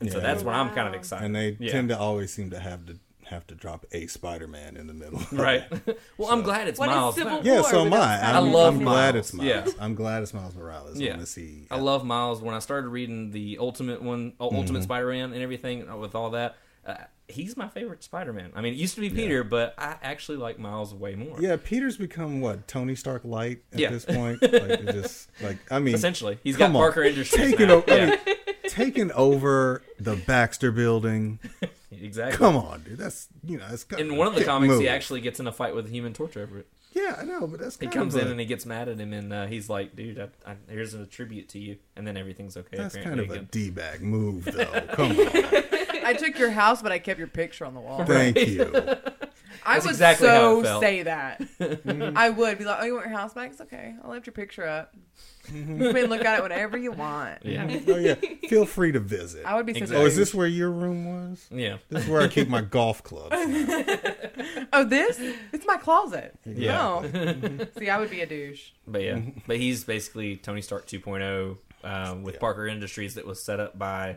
and 0.00 0.10
so 0.10 0.18
Yeah. 0.18 0.24
that's 0.24 0.42
where 0.42 0.54
I'm 0.54 0.70
kind 0.74 0.88
of 0.88 0.94
excited. 0.94 1.24
And 1.24 1.34
they 1.34 1.56
Yeah. 1.58 1.72
tend 1.72 1.88
to 1.90 1.98
always 1.98 2.32
seem 2.32 2.50
to 2.50 2.58
have 2.58 2.86
to 2.86 2.98
have 3.26 3.46
to 3.46 3.54
drop 3.54 3.86
a 3.92 4.06
Spider-Man 4.08 4.76
in 4.76 4.86
the 4.88 4.92
middle. 4.92 5.18
right. 5.32 5.64
well, 6.18 6.30
I'm 6.30 6.42
glad 6.42 6.68
it's 6.68 6.78
What 6.78 6.90
is 6.90 6.94
Miles. 6.96 7.14
Civil 7.14 7.40
yeah, 7.42 7.62
so 7.62 7.86
am 7.86 7.92
I. 7.94 8.20
I'm, 8.20 8.36
I 8.36 8.38
love 8.40 8.74
I'm 8.76 8.82
glad 8.84 9.14
Miles. 9.14 9.26
it's 9.26 9.32
Miles. 9.32 9.48
Yeah. 9.48 9.66
I'm 9.80 9.94
glad 9.94 10.22
it's 10.22 10.34
Miles 10.34 10.54
Morales. 10.54 11.00
Yeah. 11.00 11.12
I 11.12 11.16
want 11.16 11.26
to 11.26 11.32
see. 11.32 11.66
I 11.70 11.78
love 11.78 12.04
Miles. 12.04 12.42
When 12.42 12.54
I 12.54 12.58
started 12.58 12.88
reading 12.88 13.30
the 13.30 13.56
Ultimate 13.58 14.02
one, 14.02 14.34
uh, 14.38 14.44
Ultimate 14.44 14.80
Mhm. 14.80 14.84
Spider-Man, 14.84 15.32
and 15.32 15.42
everything 15.42 15.88
uh, 15.88 15.96
with 15.96 16.14
all 16.14 16.30
that, 16.30 16.56
uh, 16.86 16.94
he's 17.26 17.56
my 17.56 17.68
favorite 17.68 18.02
Spider-Man. 18.04 18.50
I 18.54 18.60
mean, 18.60 18.74
it 18.74 18.76
used 18.76 18.96
to 18.96 19.00
be 19.00 19.08
Peter, 19.08 19.42
but 19.44 19.72
I 19.78 19.96
actually 20.02 20.36
like 20.36 20.58
Miles 20.58 20.92
way 20.92 21.14
more. 21.14 21.40
Yeah, 21.40 21.56
Peter's 21.56 21.96
become 21.96 22.42
what 22.42 22.68
Tony 22.68 22.94
Stark 22.96 23.22
light 23.24 23.62
at 23.72 23.78
Yeah. 23.78 23.90
this 23.92 24.04
point. 24.04 24.42
Like 24.42 24.52
it's 24.52 24.92
just 24.92 25.30
like 25.42 25.56
I 25.70 25.78
mean, 25.78 25.94
essentially, 25.94 26.38
he's 26.44 26.58
got 26.58 26.66
come 26.66 26.76
on. 26.76 26.82
Parker 26.82 27.02
Industries 27.04 27.52
taking 27.52 27.68
now. 27.68 27.74
over, 27.76 27.90
I 27.90 28.06
mean, 28.06 28.18
taking 28.72 29.12
over 29.12 29.82
the 30.00 30.16
Baxter 30.16 30.72
Building. 30.72 31.38
exactly. 31.90 32.38
Come 32.38 32.56
on, 32.56 32.82
dude. 32.82 32.98
That's 32.98 33.28
you 33.44 33.58
know, 33.58 33.68
that's 33.68 33.84
In 33.98 34.16
one 34.16 34.26
of 34.26 34.34
the 34.34 34.40
Get 34.40 34.48
comics, 34.48 34.78
he 34.78 34.88
actually 34.88 35.20
gets 35.20 35.38
in 35.40 35.46
a 35.46 35.52
fight 35.52 35.74
with 35.74 35.86
the 35.86 35.90
Human 35.92 36.12
Torch 36.14 36.36
over 36.36 36.58
it. 36.58 36.66
Yeah, 36.94 37.16
I 37.18 37.24
know, 37.24 37.46
but 37.46 37.60
that's 37.60 37.78
He 37.78 37.86
comes 37.86 38.14
of 38.14 38.22
in 38.22 38.28
and 38.28 38.38
he 38.38 38.44
gets 38.44 38.66
mad 38.66 38.88
at 38.88 38.98
him, 38.98 39.12
and 39.14 39.32
uh, 39.32 39.46
he's 39.46 39.70
like, 39.70 39.96
"Dude, 39.96 40.18
I, 40.18 40.50
I, 40.50 40.56
here's 40.68 40.92
a 40.92 41.06
tribute 41.06 41.48
to 41.50 41.58
you," 41.58 41.76
and 41.96 42.06
then 42.06 42.18
everything's 42.18 42.56
okay. 42.56 42.76
that's 42.76 42.96
kind 42.96 43.18
of 43.18 43.30
a 43.30 43.32
again. 43.32 43.48
d 43.50 43.70
bag 43.70 44.02
move, 44.02 44.44
though. 44.44 44.64
Come 44.92 45.12
on, 45.12 45.30
I 46.04 46.14
took 46.18 46.38
your 46.38 46.50
house, 46.50 46.82
but 46.82 46.92
I 46.92 46.98
kept 46.98 47.18
your 47.18 47.28
picture 47.28 47.64
on 47.64 47.74
the 47.74 47.80
wall. 47.80 48.04
thank 48.04 48.36
you. 48.36 48.64
I 49.64 49.78
would 49.78 49.86
exactly 49.90 50.28
how 50.28 50.40
so 50.40 50.60
it 50.60 50.62
felt. 50.64 50.82
say 50.82 51.02
that. 51.04 51.42
I 52.16 52.30
would 52.30 52.58
be 52.58 52.64
like, 52.64 52.78
"Oh, 52.80 52.84
you 52.84 52.94
want 52.94 53.06
your 53.08 53.16
house 53.16 53.32
back? 53.34 53.50
It's 53.52 53.60
okay. 53.60 53.94
I'll 54.02 54.10
lift 54.10 54.26
your 54.26 54.32
picture 54.32 54.66
up. 54.66 54.94
You 55.52 55.64
can 55.92 56.06
look 56.06 56.24
at 56.24 56.38
it 56.38 56.42
whenever 56.42 56.76
you 56.76 56.92
want." 56.92 57.44
Yeah, 57.44 57.66
Oh 57.88 57.96
yeah, 57.96 58.14
feel 58.48 58.66
free 58.66 58.92
to 58.92 59.00
visit. 59.00 59.44
I 59.44 59.54
would 59.56 59.66
be 59.66 59.74
so. 59.74 59.78
Exactly. 59.78 60.02
Oh, 60.02 60.06
is 60.06 60.16
this 60.16 60.34
where 60.34 60.46
your 60.46 60.70
room 60.70 61.04
was? 61.30 61.46
yeah, 61.50 61.76
This 61.90 62.04
is 62.04 62.08
where 62.10 62.22
I 62.22 62.28
keep 62.28 62.48
my 62.48 62.60
golf 62.62 63.02
clubs. 63.02 63.34
Oh, 64.74 64.84
this? 64.84 65.18
It's 65.52 65.66
my 65.66 65.76
closet. 65.76 66.34
Yeah. 66.46 67.02
No. 67.02 67.66
See, 67.78 67.90
I 67.90 67.98
would 67.98 68.10
be 68.10 68.20
a 68.22 68.26
douche. 68.26 68.70
but 68.86 69.02
yeah, 69.02 69.20
but 69.46 69.58
he's 69.58 69.84
basically 69.84 70.36
Tony 70.36 70.62
Stark 70.62 70.86
2.0 70.86 71.58
um, 71.84 72.22
with 72.22 72.34
Yeah. 72.34 72.40
Parker 72.40 72.66
Industries 72.66 73.14
that 73.16 73.26
was 73.26 73.42
set 73.42 73.60
up 73.60 73.78
by 73.78 74.16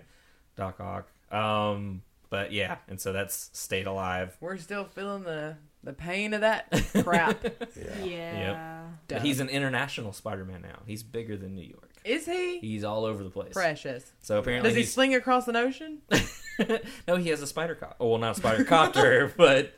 Doc 0.56 0.80
Ock. 0.80 1.10
Um, 1.32 2.02
but 2.36 2.52
yeah, 2.52 2.78
and 2.90 3.00
so 3.00 3.14
that's 3.14 3.50
stayed 3.54 3.88
alive. 3.88 4.36
We're 4.42 4.58
still 4.58 4.84
feeling 4.84 5.24
the 5.24 5.56
the 5.84 5.94
pain 5.94 6.34
of 6.34 6.42
that 6.42 6.70
crap. 7.04 7.42
Yeah. 7.78 8.04
Yeah. 8.04 8.88
But 9.08 9.22
he's 9.22 9.40
an 9.40 9.48
international 9.50 10.12
Spider-Man 10.14 10.62
now. 10.64 10.80
He's 10.86 11.02
bigger 11.04 11.38
than 11.38 11.56
New 11.56 11.62
York. 11.62 11.92
Is 12.04 12.26
he 12.26 12.60
He's 12.60 12.84
all 12.84 13.06
over 13.06 13.24
the 13.24 13.30
place. 13.30 13.54
precious? 13.54 14.04
So 14.20 14.40
apparently 14.40 14.70
Does 14.72 14.76
he 14.76 14.82
he's 14.82 14.94
sling 14.94 15.16
across 15.16 15.48
an 15.48 15.56
ocean? 15.56 16.00
no, 17.08 17.16
he 17.16 17.30
has 17.30 17.42
a 17.42 17.48
spider 17.48 17.76
cop. 17.76 17.96
Oh, 18.00 18.10
well, 18.10 18.18
not 18.20 18.32
a 18.32 18.40
spider 18.40 18.64
copter, 18.64 19.32
but 19.38 19.74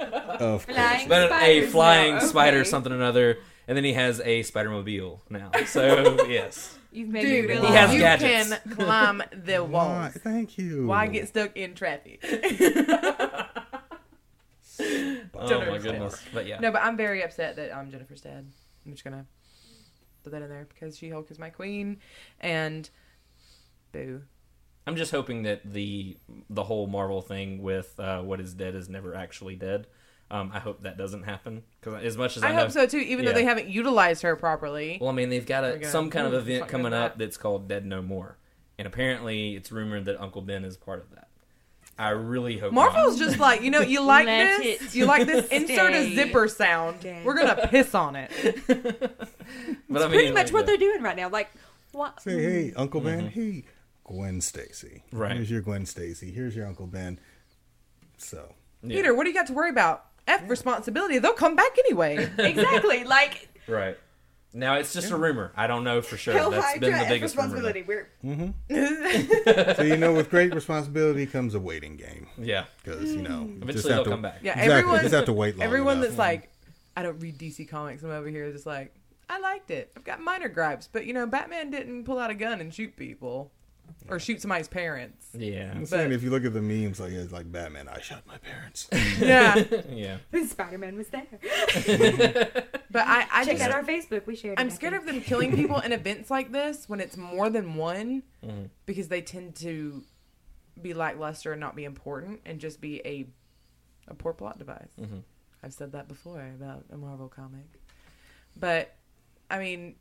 Of 0.00 0.66
course. 0.66 1.04
but 1.08 1.32
a 1.42 1.66
flying 1.66 2.14
now, 2.14 2.20
spider, 2.20 2.58
okay. 2.60 2.68
something 2.68 2.92
or 2.92 2.96
another, 2.96 3.38
and 3.68 3.76
then 3.76 3.84
he 3.84 3.92
has 3.92 4.20
a 4.20 4.42
Spider-Mobile 4.42 5.22
now. 5.30 5.50
So 5.66 6.26
yes, 6.28 6.76
You've 6.92 7.08
made 7.08 7.22
Dude, 7.22 7.48
me 7.48 7.56
he 7.56 7.66
has 7.72 7.94
you 7.94 8.00
gadgets. 8.00 8.50
can 8.50 8.70
climb 8.76 9.22
the 9.32 9.64
Why? 9.64 10.12
Thank 10.14 10.58
you. 10.58 10.86
Why 10.86 11.06
get 11.06 11.26
stuck 11.28 11.56
in 11.56 11.74
traffic? 11.74 12.20
oh 12.22 13.48
my 14.78 14.86
understand. 15.40 15.82
goodness. 15.82 16.22
But 16.34 16.46
yeah, 16.46 16.60
no, 16.60 16.70
but 16.70 16.82
I'm 16.82 16.96
very 16.96 17.22
upset 17.22 17.56
that 17.56 17.74
I'm 17.74 17.90
Jennifer's 17.90 18.20
dad. 18.20 18.46
I'm 18.84 18.92
just 18.92 19.04
gonna 19.04 19.24
put 20.22 20.32
that 20.32 20.42
in 20.42 20.48
there 20.48 20.66
because 20.68 20.98
She 20.98 21.08
Hulk 21.08 21.30
is 21.30 21.38
my 21.38 21.50
queen, 21.50 21.98
and 22.40 22.88
boo. 23.92 24.22
I'm 24.86 24.96
just 24.96 25.12
hoping 25.12 25.44
that 25.44 25.60
the 25.64 26.18
the 26.50 26.64
whole 26.64 26.86
Marvel 26.86 27.22
thing 27.22 27.62
with 27.62 27.98
uh, 27.98 28.20
what 28.20 28.40
is 28.40 28.52
dead 28.52 28.74
is 28.74 28.88
never 28.88 29.14
actually 29.14 29.56
dead. 29.56 29.86
Um, 30.32 30.50
I 30.52 30.60
hope 30.60 30.82
that 30.84 30.96
doesn't 30.96 31.24
happen 31.24 31.62
because 31.80 32.02
as 32.02 32.16
much 32.16 32.36
as 32.38 32.42
I, 32.42 32.48
I 32.48 32.52
know, 32.52 32.62
hope 32.62 32.70
so 32.70 32.86
too, 32.86 32.96
even 32.98 33.24
Yeah. 33.24 33.30
though 33.32 33.34
they 33.38 33.44
haven't 33.44 33.68
utilized 33.68 34.22
her 34.22 34.34
properly. 34.34 34.96
Well, 35.00 35.10
I 35.10 35.12
mean, 35.12 35.28
they've 35.28 35.44
got 35.46 35.62
a, 35.62 35.72
gonna- 35.74 35.84
some 35.90 36.08
kind 36.10 36.26
of 36.26 36.32
event 36.34 36.68
coming 36.68 36.94
up 36.94 37.18
that. 37.18 37.18
that's 37.24 37.36
called 37.36 37.68
Dead 37.68 37.84
No 37.84 38.00
More, 38.00 38.38
and 38.78 38.86
apparently 38.86 39.54
it's 39.54 39.70
rumored 39.70 40.06
that 40.06 40.18
Uncle 40.20 40.40
Ben 40.40 40.64
is 40.64 40.76
part 40.78 41.00
of 41.00 41.10
that. 41.14 41.28
I 41.98 42.08
really 42.10 42.56
hope 42.56 42.72
Marvel's 42.72 43.18
just 43.18 43.38
like, 43.38 43.60
you 43.60 43.70
know, 43.70 43.82
you 43.82 44.00
like 44.04 44.24
Let 44.26 44.62
this, 44.62 44.94
you 44.94 45.04
like 45.04 45.26
this. 45.26 45.46
Insert 45.48 45.92
a 45.92 46.14
zipper 46.14 46.48
sound. 46.48 47.00
dead. 47.00 47.24
We're 47.26 47.34
gonna 47.34 47.68
piss 47.68 47.94
on 47.94 48.16
it. 48.16 48.30
not. 48.66 48.68
but 49.90 50.02
I 50.02 50.06
mean, 50.06 50.10
Pretty 50.10 50.30
much 50.32 50.46
like, 50.46 50.52
what 50.54 50.60
yeah. 50.60 50.66
they're 50.66 50.76
doing 50.78 51.02
right 51.02 51.16
now. 51.16 51.28
Like, 51.28 51.50
what? 51.92 52.22
Say, 52.22 52.42
hey, 52.42 52.72
Uncle 52.74 53.02
Ben. 53.02 53.26
Hey, 53.28 53.64
Gwen 54.04 54.40
Stacy. 54.40 55.02
Mm-hmm. 55.08 55.18
Right. 55.18 55.32
Here's 55.36 55.50
your 55.50 55.60
Gwen 55.60 55.84
Stacy. 55.84 56.32
Here's 56.32 56.56
your 56.56 56.66
Uncle 56.66 56.86
Ben. 56.86 57.20
So, 58.16 58.54
Yeah. 58.82 58.96
Peter, 58.96 59.14
what 59.14 59.24
do 59.24 59.30
you 59.30 59.34
got 59.36 59.46
to 59.48 59.52
worry 59.52 59.70
about? 59.70 60.06
F 60.26 60.48
responsibility. 60.48 61.18
They'll 61.18 61.32
come 61.32 61.56
back 61.56 61.76
anyway. 61.78 62.30
exactly. 62.38 63.04
Like, 63.04 63.48
Right. 63.66 63.98
Now 64.54 64.74
it's 64.74 64.92
just 64.92 65.10
a 65.10 65.16
rumor. 65.16 65.50
I 65.56 65.66
don't 65.66 65.82
know 65.82 66.02
for 66.02 66.18
sure. 66.18 66.34
Hell 66.34 66.50
That's 66.50 66.78
been 66.78 66.90
the 66.90 66.98
Hydra, 66.98 67.08
biggest 67.08 67.36
rumor. 67.36 67.54
responsibility. 67.54 67.82
We're 67.82 68.08
mm-hmm. 68.22 69.72
so 69.76 69.82
you 69.82 69.96
know, 69.96 70.12
with 70.12 70.28
great 70.28 70.54
responsibility 70.54 71.24
comes 71.26 71.54
a 71.54 71.60
waiting 71.60 71.96
game. 71.96 72.26
Yeah. 72.36 72.64
Because 72.84 73.14
you 73.14 73.22
know, 73.22 73.44
mm. 73.44 73.62
Eventually 73.62 73.72
just 73.72 73.84
they'll 73.86 73.96
have 73.96 74.04
to, 74.04 74.10
come 74.10 74.22
back. 74.22 74.40
Yeah, 74.42 74.52
Exactly. 74.52 74.74
everyone. 74.74 75.00
Just 75.00 75.14
have 75.14 75.24
to 75.24 75.32
wait 75.32 75.56
long 75.56 75.64
Everyone 75.64 75.96
enough. 75.98 76.08
that's 76.08 76.18
like, 76.18 76.50
I 76.96 77.02
don't 77.02 77.18
read 77.18 77.38
DC 77.38 77.66
comics. 77.66 78.02
I'm 78.02 78.10
over 78.10 78.28
here 78.28 78.52
just 78.52 78.66
like, 78.66 78.94
I 79.30 79.38
liked 79.38 79.70
it. 79.70 79.90
I've 79.96 80.04
got 80.04 80.20
minor 80.20 80.50
gripes, 80.50 80.86
but 80.92 81.06
you 81.06 81.14
know, 81.14 81.26
Batman 81.26 81.70
didn't 81.70 82.04
pull 82.04 82.18
out 82.18 82.30
a 82.30 82.34
gun 82.34 82.60
and 82.60 82.74
shoot 82.74 82.94
people, 82.94 83.50
or 84.08 84.18
shoot 84.18 84.40
somebody's 84.40 84.68
parents. 84.68 85.26
Yeah. 85.36 85.72
I'm 85.74 85.86
saying 85.86 86.08
but- 86.08 86.14
if 86.14 86.22
you 86.22 86.30
look 86.30 86.44
at 86.44 86.52
the 86.52 86.60
memes, 86.62 87.00
like 87.00 87.12
it's 87.12 87.32
like 87.32 87.50
Batman, 87.50 87.88
I 87.88 88.00
shot 88.00 88.24
my 88.26 88.38
parents. 88.38 88.88
Yeah, 89.20 89.62
Yeah. 89.90 90.18
Spider 90.46 90.78
Man 90.78 90.96
was 90.96 91.08
there. 91.08 91.26
but 92.90 93.06
I, 93.06 93.26
I 93.30 93.44
Check 93.44 93.58
just, 93.58 93.62
out 93.62 93.72
our 93.72 93.82
Facebook. 93.84 94.26
We 94.26 94.36
shared. 94.36 94.58
I'm 94.60 94.68
it, 94.68 94.72
scared 94.72 94.94
of 94.94 95.06
them 95.06 95.20
killing 95.20 95.54
people 95.54 95.78
in 95.80 95.92
events 95.92 96.30
like 96.30 96.52
this 96.52 96.88
when 96.88 97.00
it's 97.00 97.16
more 97.16 97.50
than 97.50 97.74
one, 97.74 98.22
Mhm. 98.44 98.68
because 98.86 99.08
they 99.08 99.22
tend 99.22 99.54
to 99.56 100.02
be 100.80 100.94
lackluster 100.94 101.52
and 101.52 101.60
not 101.60 101.76
be 101.76 101.84
important 101.84 102.40
and 102.46 102.58
just 102.60 102.80
be 102.80 103.00
a 103.04 103.26
a 104.08 104.14
poor 104.14 104.32
plot 104.32 104.58
device. 104.58 104.90
Mhm. 105.00 105.22
I've 105.62 105.72
said 105.72 105.92
that 105.92 106.08
before 106.08 106.40
about 106.40 106.84
a 106.92 106.96
Marvel 106.96 107.28
comic, 107.28 107.66
but 108.56 108.94
I 109.50 109.58
mean, 109.58 109.94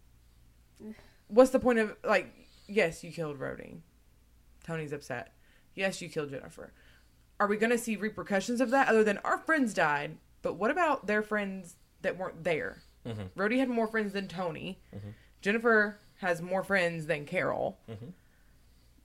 what's 1.28 1.52
the 1.52 1.60
point 1.60 1.80
of 1.80 1.96
like? 2.04 2.41
Yes, 2.68 3.04
you 3.04 3.12
killed 3.12 3.40
Rhodey. 3.40 3.80
Tony's 4.64 4.94
upset. 4.94 5.34
Yes, 5.74 6.02
you 6.02 6.10
killed 6.10 6.30
Jennifer. 6.30 6.74
Are 7.40 7.48
we 7.48 7.58
going 7.58 7.72
to 7.72 7.78
see 7.78 7.96
repercussions 7.96 8.62
of 8.62 8.70
that 8.72 8.88
other 8.88 9.04
than 9.04 9.18
our 9.20 9.38
friends 9.38 9.74
died? 9.74 10.18
But 10.42 10.56
what 10.56 10.72
about 10.72 11.08
their 11.08 11.22
friends 11.24 11.76
that 12.02 12.18
weren't 12.18 12.44
there? 12.44 12.82
Mhm. 13.06 13.30
Rhodey 13.36 13.58
had 13.58 13.70
more 13.70 13.88
friends 13.88 14.14
than 14.14 14.28
Tony. 14.28 14.80
Jennifer 15.42 16.00
has 16.20 16.42
more 16.42 16.64
friends 16.64 17.08
than 17.08 17.26
Carol. 17.26 17.80
Mhm. 17.90 18.14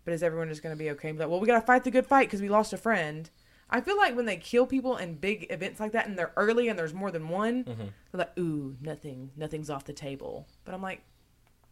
But 0.04 0.12
is 0.14 0.22
everyone 0.22 0.48
just 0.48 0.62
going 0.62 0.74
to 0.74 0.78
be 0.78 0.90
okay? 0.90 1.12
be 1.12 1.18
Like, 1.18 1.28
well, 1.28 1.40
we 1.40 1.46
got 1.46 1.58
to 1.60 1.66
fight 1.66 1.84
the 1.84 1.90
good 1.90 2.06
fight 2.06 2.28
because 2.28 2.42
we 2.42 2.48
lost 2.48 2.72
a 2.72 2.76
friend. 2.76 3.30
I 3.70 3.80
feel 3.80 3.96
like 3.96 4.14
when 4.14 4.26
they 4.26 4.36
kill 4.36 4.66
people 4.66 4.96
in 4.96 5.14
big 5.14 5.46
events 5.50 5.80
like 5.80 5.92
that 5.92 6.06
and 6.06 6.16
they're 6.18 6.32
early 6.36 6.68
and 6.68 6.78
there's 6.78 6.94
more 6.94 7.10
than 7.10 7.28
one, 7.28 7.64
Mhm. 7.64 7.76
they're 8.12 8.18
like, 8.18 8.38
ooh, 8.38 8.76
nothing, 8.80 9.32
nothing's 9.34 9.70
off 9.70 9.84
the 9.84 9.92
table. 9.92 10.46
But 10.64 10.74
I'm 10.74 10.82
like, 10.82 11.00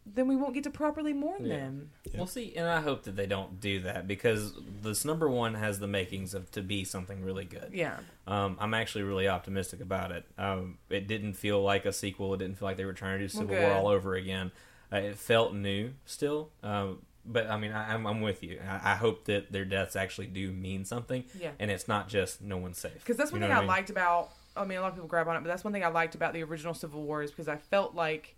then 0.05 0.27
we 0.27 0.35
won't 0.35 0.53
get 0.53 0.63
to 0.65 0.69
properly 0.69 1.13
mourn 1.13 1.45
Yeah. 1.45 1.57
them. 1.57 1.89
We'll 2.13 2.27
see, 2.27 2.55
and 2.55 2.67
I 2.67 2.81
hope 2.81 3.03
that 3.03 3.15
they 3.15 3.25
don't 3.25 3.59
do 3.59 3.79
that 3.81 4.07
because 4.07 4.53
this 4.81 5.03
number 5.03 5.27
one 5.29 5.55
has 5.55 5.79
the 5.79 5.87
makings 5.87 6.33
of 6.33 6.51
to 6.51 6.61
be 6.61 6.83
something 6.83 7.23
really 7.23 7.45
good. 7.45 7.71
Yeah. 7.73 7.97
Um, 8.27 8.55
I'm 8.59 8.73
actually 8.73 9.03
really 9.03 9.27
optimistic 9.27 9.81
about 9.81 10.11
it. 10.11 10.23
Um, 10.37 10.77
it 10.89 11.07
didn't 11.07 11.33
feel 11.33 11.61
like 11.61 11.85
a 11.85 11.91
sequel. 11.93 12.33
It 12.35 12.37
didn't 12.37 12.57
feel 12.59 12.67
like 12.67 12.77
they 12.77 12.85
were 12.85 12.93
trying 12.93 13.19
to 13.19 13.27
do 13.27 13.37
Well, 13.37 13.47
Civil 13.47 13.61
War 13.61 13.71
all 13.73 13.87
over 13.87 14.13
again. 14.15 14.51
Uh, 14.93 14.97
it 14.97 15.15
felt 15.17 15.53
new 15.55 15.91
still. 16.05 16.51
Um, 16.61 17.01
but 17.25 17.47
I 17.49 17.57
mean, 17.57 17.71
I, 17.71 17.93
I'm, 17.95 18.05
I'm 18.05 18.21
with 18.21 18.43
you. 18.43 18.59
I, 18.69 18.91
I 18.91 18.95
hope 18.95 19.25
that 19.25 19.51
their 19.51 19.65
deaths 19.65 19.95
actually 19.95 20.27
do 20.27 20.51
mean 20.51 20.85
something, 20.85 21.23
Yeah. 21.39 21.51
and 21.59 21.71
it's 21.71 21.87
not 21.87 22.07
just 22.07 22.41
no 22.43 22.57
one's 22.57 22.77
safe. 22.77 22.93
Because 22.99 23.17
that's 23.17 23.31
one 23.31 23.41
You 23.41 23.47
know 23.47 23.53
thing 23.55 23.57
I, 23.57 23.59
what 23.61 23.61
mean? 23.63 23.67
liked 23.69 23.89
about. 23.89 24.29
I 24.55 24.63
mean, 24.63 24.77
a 24.77 24.81
lot 24.81 24.89
of 24.89 24.93
people 24.93 25.09
grab 25.09 25.27
on 25.27 25.35
it, 25.35 25.39
but 25.41 25.47
that's 25.47 25.63
one 25.63 25.73
thing 25.73 25.83
I 25.83 25.87
liked 25.87 26.13
about 26.13 26.33
the 26.33 26.43
original 26.43 26.75
Civil 26.75 27.01
War 27.03 27.23
is 27.23 27.31
because 27.31 27.47
I 27.47 27.57
felt 27.57 27.95
like 27.95 28.35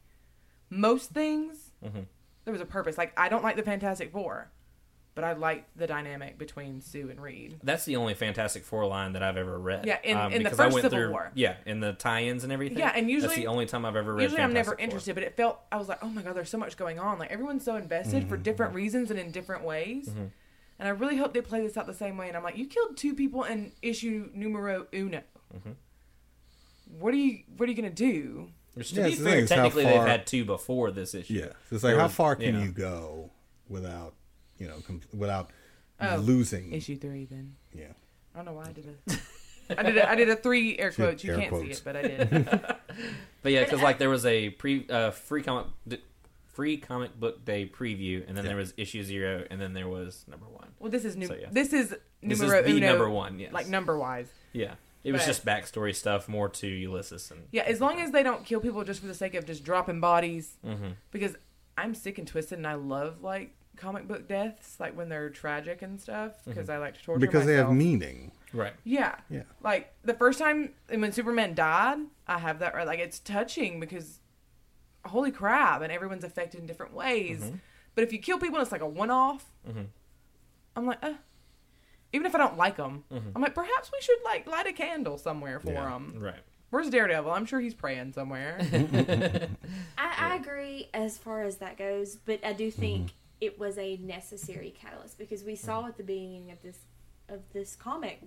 most 0.70 1.12
things 1.12 1.72
Mhm. 1.84 2.06
there 2.46 2.52
was 2.52 2.62
a 2.62 2.66
purpose. 2.66 2.98
Like 2.98 3.14
I 3.20 3.30
don't 3.30 3.44
like 3.44 3.56
the 3.56 3.64
Fantastic 3.64 4.12
Four, 4.12 4.50
but 5.16 5.24
I 5.24 5.34
like 5.34 5.66
the 5.76 5.88
dynamic 5.88 6.38
between 6.38 6.82
Sue 6.82 7.10
and 7.10 7.20
Reed. 7.22 7.60
That's 7.64 7.86
the 7.86 7.96
only 7.96 8.14
Fantastic 8.14 8.64
Four 8.64 8.86
line 8.86 9.14
that 9.14 9.24
I've 9.24 9.38
ever 9.38 9.58
read. 9.58 9.86
Yeah, 9.86 9.98
in- 10.04 10.18
um, 10.18 10.32
in 10.34 10.44
the 10.44 10.50
first 10.50 10.60
went 10.74 10.76
Civil 10.84 10.90
through, 10.92 11.12
War. 11.12 11.32
Yeah, 11.36 11.58
in 11.66 11.80
the 11.80 11.94
tie-ins 11.94 12.44
and 12.44 12.52
everything. 12.54 12.78
Yeah, 12.80 12.92
and 12.96 13.10
usually- 13.10 13.30
that's 13.30 13.40
the 13.42 13.48
only 13.48 13.66
time 13.66 13.86
I've 13.86 13.96
ever 13.96 14.14
read. 14.14 14.22
It. 14.22 14.26
Usually, 14.26 14.42
I'm 14.44 14.54
never 14.54 14.72
Four. 14.72 14.80
interested, 14.80 15.14
but 15.16 15.24
it 15.24 15.36
felt 15.36 15.60
I 15.72 15.78
was 15.78 15.88
like, 15.90 16.04
oh 16.04 16.10
my 16.10 16.22
god, 16.22 16.36
there's 16.36 16.50
so 16.50 16.58
much 16.58 16.78
going 16.78 17.00
on. 17.00 17.18
Like 17.20 17.32
everyone's 17.32 17.64
so 17.64 17.76
invested 17.76 18.28
for 18.30 18.38
different 18.38 18.74
reasons 18.74 19.10
and 19.12 19.20
in 19.20 19.32
different 19.32 19.64
ways. 19.64 20.10
Mhm. 20.10 20.32
And 20.80 20.88
I 20.88 20.92
really 20.92 21.18
hope 21.18 21.34
they 21.34 21.42
play 21.42 21.62
this 21.62 21.76
out 21.76 21.88
the 21.88 21.94
same 21.94 22.18
way. 22.18 22.28
And 22.28 22.38
I'm 22.38 22.44
like, 22.44 22.56
you 22.58 22.68
killed 22.68 22.98
two 22.98 23.16
people 23.16 23.44
in 23.44 23.72
issue 23.82 24.30
numero 24.36 24.86
uno. 24.94 25.24
Mhm. 25.56 25.76
What 27.00 27.14
are 27.14 27.18
you 27.18 27.44
What 27.58 27.68
are 27.68 27.72
you 27.72 27.76
gonna 27.76 27.90
do? 27.90 28.52
Which, 28.78 28.90
to 28.92 28.96
Yeah, 29.02 29.04
be 29.08 29.10
it's 29.14 29.20
the 29.20 29.24
fair, 29.30 29.34
thing, 29.46 29.58
how 29.58 29.64
technically 29.64 29.84
far- 29.84 29.94
they've 29.94 30.08
had 30.12 30.28
two 30.28 30.46
before 30.46 30.92
this 30.92 31.14
issue. 31.16 31.34
Yeah. 31.34 31.46
So 31.70 31.76
it's 31.76 31.84
like, 31.84 31.94
There 31.94 32.00
how 32.02 32.08
far 32.08 32.36
can 32.36 32.56
yeah. 32.56 32.64
you 32.64 32.72
go 32.72 33.32
without, 33.70 34.14
you 34.58 34.68
know, 34.68 34.76
com- 34.86 35.02
without 35.14 35.52
Oh, 36.00 36.18
losing? 36.18 36.72
Issue 36.74 36.96
three, 36.98 37.26
then. 37.26 37.56
Yeah. 37.74 37.86
I 38.36 38.38
don't 38.38 38.46
know 38.46 38.54
why 38.54 38.66
I 38.68 38.72
did 38.72 38.86
it. 39.08 39.20
I 39.78 39.84
did 39.84 39.98
a, 39.98 40.10
I 40.10 40.16
did 40.16 40.30
a 40.30 40.36
three 40.36 40.78
air 40.78 40.92
quotes. 40.92 41.24
You 41.24 41.34
air 41.34 41.40
can't 41.40 41.56
see 41.60 41.72
it, 41.72 41.82
but 41.84 41.96
I 41.96 42.02
did. 42.04 42.50
But 43.44 43.52
yeah, 43.52 43.64
because 43.64 43.82
like 43.82 43.98
there 44.00 44.10
was 44.10 44.26
a 44.26 44.50
pre 44.52 44.86
uh, 44.90 45.12
free 45.12 45.42
comic 45.44 45.68
free 46.54 46.78
comic 46.78 47.20
book 47.20 47.46
day 47.46 47.66
preview, 47.72 48.28
and 48.28 48.36
then 48.38 48.44
Yeah. 48.46 48.50
there 48.50 48.58
was 48.58 48.74
issue 48.78 49.04
zero, 49.04 49.44
and 49.50 49.60
then 49.62 49.74
there 49.74 49.88
was 49.88 50.26
number 50.28 50.46
one. 50.48 50.68
Well, 50.80 50.90
this 50.92 51.06
is 51.06 51.16
new. 51.16 51.28
So, 51.28 51.36
yeah. 51.36 51.48
This 51.52 51.74
is 51.74 51.90
This 52.24 52.40
numero 52.40 52.60
is 52.60 52.66
the 52.66 52.72
uno, 52.72 52.88
number 52.88 53.10
one. 53.10 53.40
Yes, 53.40 53.54
like 53.54 53.68
number 53.68 53.98
wise. 53.98 54.28
yeah. 54.54 54.76
It 55.04 55.12
was 55.14 55.22
But- 55.22 55.28
just 55.28 55.46
backstory 55.46 55.96
stuff, 55.96 56.28
more 56.28 56.50
to 56.50 56.68
Ulysses 56.68 57.32
and 57.32 57.48
Yeah, 57.52 57.64
as 57.64 57.80
long 57.80 58.00
as 58.02 58.12
they 58.12 58.24
don't 58.24 58.44
kill 58.46 58.60
people 58.60 58.84
just 58.84 59.00
for 59.00 59.08
the 59.08 59.14
sake 59.14 59.36
of 59.36 59.46
just 59.46 59.64
dropping 59.64 60.00
bodies, 60.02 60.58
hmm 60.64 60.92
because 61.12 61.36
I'm 61.78 61.94
sick 61.96 62.18
and 62.18 62.28
twisted, 62.28 62.58
and 62.58 62.68
I 62.68 62.74
love 62.74 63.22
like 63.24 63.56
comic 63.78 64.08
book 64.08 64.28
deaths, 64.28 64.80
like 64.80 64.98
when 64.98 65.08
they're 65.08 65.30
tragic 65.30 65.82
and 65.84 66.02
stuff, 66.02 66.44
because 66.46 66.68
I 66.70 66.78
like 66.78 66.96
to 66.96 67.04
torture 67.04 67.20
Because 67.20 67.46
they 67.46 67.54
have 67.56 67.72
meaning. 67.72 68.32
right. 68.52 68.74
Yeah. 68.84 69.16
Yeah. 69.30 69.44
Like 69.62 69.94
the 70.04 70.16
first 70.16 70.40
time 70.40 70.74
when 70.90 71.12
Superman 71.12 71.54
died, 71.54 72.00
I 72.28 72.40
have 72.40 72.58
that 72.60 72.74
right. 72.74 72.88
Like 72.88 73.00
it's 73.00 73.20
touching 73.20 73.80
because 73.80 74.20
holy 75.06 75.32
crap, 75.32 75.82
and 75.84 75.92
everyone's 75.92 76.24
affected 76.24 76.60
in 76.60 76.66
different 76.66 76.94
ways. 76.94 77.40
Mhm. 77.42 77.60
But 77.96 78.04
if 78.04 78.12
you 78.12 78.20
kill 78.20 78.40
people 78.40 78.58
and 78.58 78.64
it's 78.64 78.72
like 78.72 78.82
a 78.82 78.88
one 78.88 79.12
off, 79.12 79.46
Mhm. 79.70 79.88
I'm 80.76 80.86
like, 80.88 81.00
uh, 81.04 81.14
even 82.14 82.26
if 82.26 82.34
I 82.36 82.38
don't 82.38 82.58
like 82.58 82.78
them, 82.78 83.04
Mhm. 83.12 83.32
I'm 83.36 83.42
like, 83.42 83.56
perhaps 83.56 83.92
we 83.92 84.02
should 84.02 84.18
like 84.24 84.48
light 84.48 84.68
a 84.68 84.74
candle 84.74 85.18
somewhere 85.18 85.60
for 85.60 85.72
Yeah. 85.72 85.90
them. 85.90 86.16
Right. 86.20 86.40
Where's 86.70 86.90
Daredevil? 86.90 87.32
I'm 87.32 87.46
sure 87.46 87.60
he's 87.60 87.74
praying 87.74 88.14
somewhere. 88.14 88.58
I, 89.98 90.16
I 90.32 90.36
agree 90.36 90.90
as 90.94 91.18
far 91.18 91.44
as 91.44 91.58
that 91.58 91.78
goes, 91.78 92.16
but 92.18 92.44
I 92.46 92.54
do 92.54 92.70
think 92.72 93.12
it 93.40 93.58
was 93.60 93.78
a 93.78 93.98
necessary 93.98 94.74
catalyst 94.80 95.18
because 95.18 95.44
we 95.44 95.56
saw 95.56 95.86
at 95.88 95.98
the 95.98 96.04
beginning 96.04 96.52
of 96.52 96.62
this 96.62 96.80
of 97.30 97.42
this 97.54 97.76
comic 97.76 98.22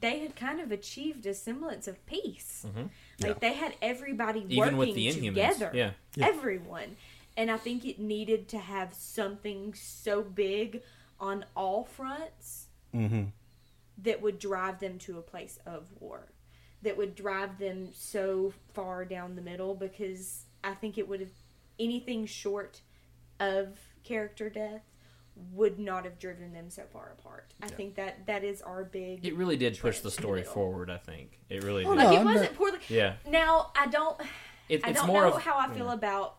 they 0.00 0.18
had 0.18 0.36
kind 0.36 0.60
of 0.60 0.70
achieved 0.70 1.24
a 1.24 1.32
semblance 1.32 1.88
of 1.88 2.04
peace. 2.04 2.66
Mhm. 2.68 2.90
Like 3.20 3.40
they 3.40 3.54
had 3.54 3.74
everybody 3.80 4.40
Even 4.40 4.58
working 4.58 4.76
with 4.76 4.94
the 4.94 5.10
together. 5.12 5.70
Yeah. 5.72 5.92
Yeah. 6.14 6.26
Everyone. 6.28 6.96
And 7.38 7.50
I 7.50 7.56
think 7.56 7.86
it 7.86 7.98
needed 7.98 8.48
to 8.48 8.58
have 8.58 8.92
something 8.92 9.72
so 9.72 10.20
big 10.22 10.82
on 11.18 11.46
all 11.56 11.84
fronts 11.84 12.66
Mm-hmm. 12.94 13.24
that 14.02 14.22
would 14.22 14.38
drive 14.38 14.80
them 14.80 14.98
to 15.00 15.18
a 15.18 15.22
place 15.22 15.58
of 15.66 15.86
war, 16.00 16.32
that 16.82 16.96
would 16.96 17.14
drive 17.14 17.58
them 17.58 17.88
so 17.92 18.52
far 18.74 19.04
down 19.04 19.34
the 19.36 19.42
middle 19.42 19.74
because 19.74 20.44
I 20.64 20.74
think 20.74 20.98
it 20.98 21.08
would 21.08 21.20
have 21.20 21.32
anything 21.78 22.26
short 22.26 22.80
of 23.40 23.78
character 24.04 24.48
death 24.50 24.82
would 25.52 25.78
not 25.78 26.04
have 26.04 26.18
driven 26.18 26.52
them 26.52 26.68
so 26.70 26.82
far 26.92 27.14
apart. 27.18 27.54
I 27.62 27.68
think 27.68 27.94
that 27.94 28.26
that 28.26 28.42
is 28.42 28.60
our 28.62 28.82
big. 28.84 29.24
It 29.24 29.36
really 29.36 29.56
did 29.56 29.78
push 29.78 29.98
the 29.98 30.02
twist 30.10 30.18
in 30.18 30.22
the 30.22 30.22
story 30.22 30.42
forward. 30.42 30.90
I 30.90 30.96
think 30.96 31.38
it 31.48 31.62
really 31.62 31.84
Oh, 31.84 31.90
did. 31.94 31.98
no, 31.98 32.04
like 32.06 32.14
it 32.14 32.18
I'm 32.20 32.24
wasn't 32.24 32.42
not- 32.50 32.54
poorly. 32.58 32.78
Yeah, 32.88 33.14
Now 33.28 33.70
I 33.76 33.86
don't. 33.86 34.20
it, 34.68 34.84
I 34.84 34.90
don't 34.92 35.06
more 35.06 35.22
know 35.22 35.34
of 35.34 35.42
how 35.42 35.56
I 35.58 35.68
feel 35.72 35.90
about 35.90 36.36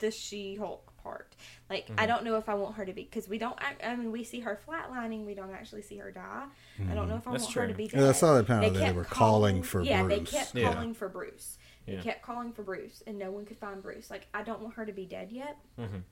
the 0.00 0.10
She-Hulk 0.10 0.91
part. 1.02 1.34
Like 1.70 1.86
Mm-hmm. 1.88 2.00
I 2.00 2.06
don't 2.06 2.24
know 2.24 2.36
if 2.36 2.48
I 2.48 2.54
want 2.54 2.76
her 2.76 2.84
to 2.86 2.92
be 2.92 3.02
because 3.04 3.28
we 3.28 3.38
don't. 3.38 3.56
act- 3.60 3.84
I 3.84 3.94
mean, 3.96 4.12
we 4.12 4.24
see 4.24 4.40
her 4.40 4.58
flatlining. 4.68 5.24
We 5.26 5.34
don't 5.34 5.52
actually 5.52 5.82
see 5.82 5.96
her 5.98 6.10
die. 6.10 6.44
I 6.90 6.94
don't 6.94 7.08
know 7.08 7.16
if 7.16 7.26
I 7.26 7.32
That's 7.32 7.44
want 7.44 7.54
her 7.54 7.66
to 7.68 7.74
true. 7.74 7.76
be. 7.76 7.90
Yeah, 7.92 8.02
I 8.02 8.06
dead. 8.06 8.16
saw 8.16 8.34
that 8.34 8.46
panel 8.46 8.70
that 8.70 8.78
they 8.78 8.84
kept 8.84 8.96
were 8.96 9.04
calling 9.04 9.62
for 9.62 9.82
yeah, 9.82 10.02
Bruce. 10.02 10.30
they 10.30 10.38
kept 10.38 10.54
Yeah. 10.54 10.72
calling 10.72 10.94
for 10.94 11.08
Bruce. 11.08 11.58
They 11.86 11.94
Yeah. 11.94 12.02
kept 12.02 12.22
calling 12.22 12.52
for 12.52 12.62
Bruce, 12.62 13.02
and 13.06 13.18
no 13.18 13.30
one 13.30 13.44
could 13.44 13.58
find 13.58 13.82
Bruce. 13.82 14.10
Like 14.10 14.26
I 14.32 14.42
don't 14.42 14.60
want 14.60 14.74
her 14.74 14.86
to 14.86 14.92
be 14.92 15.04
dead 15.06 15.30
yet. 15.32 15.58
Mhm. 15.78 16.02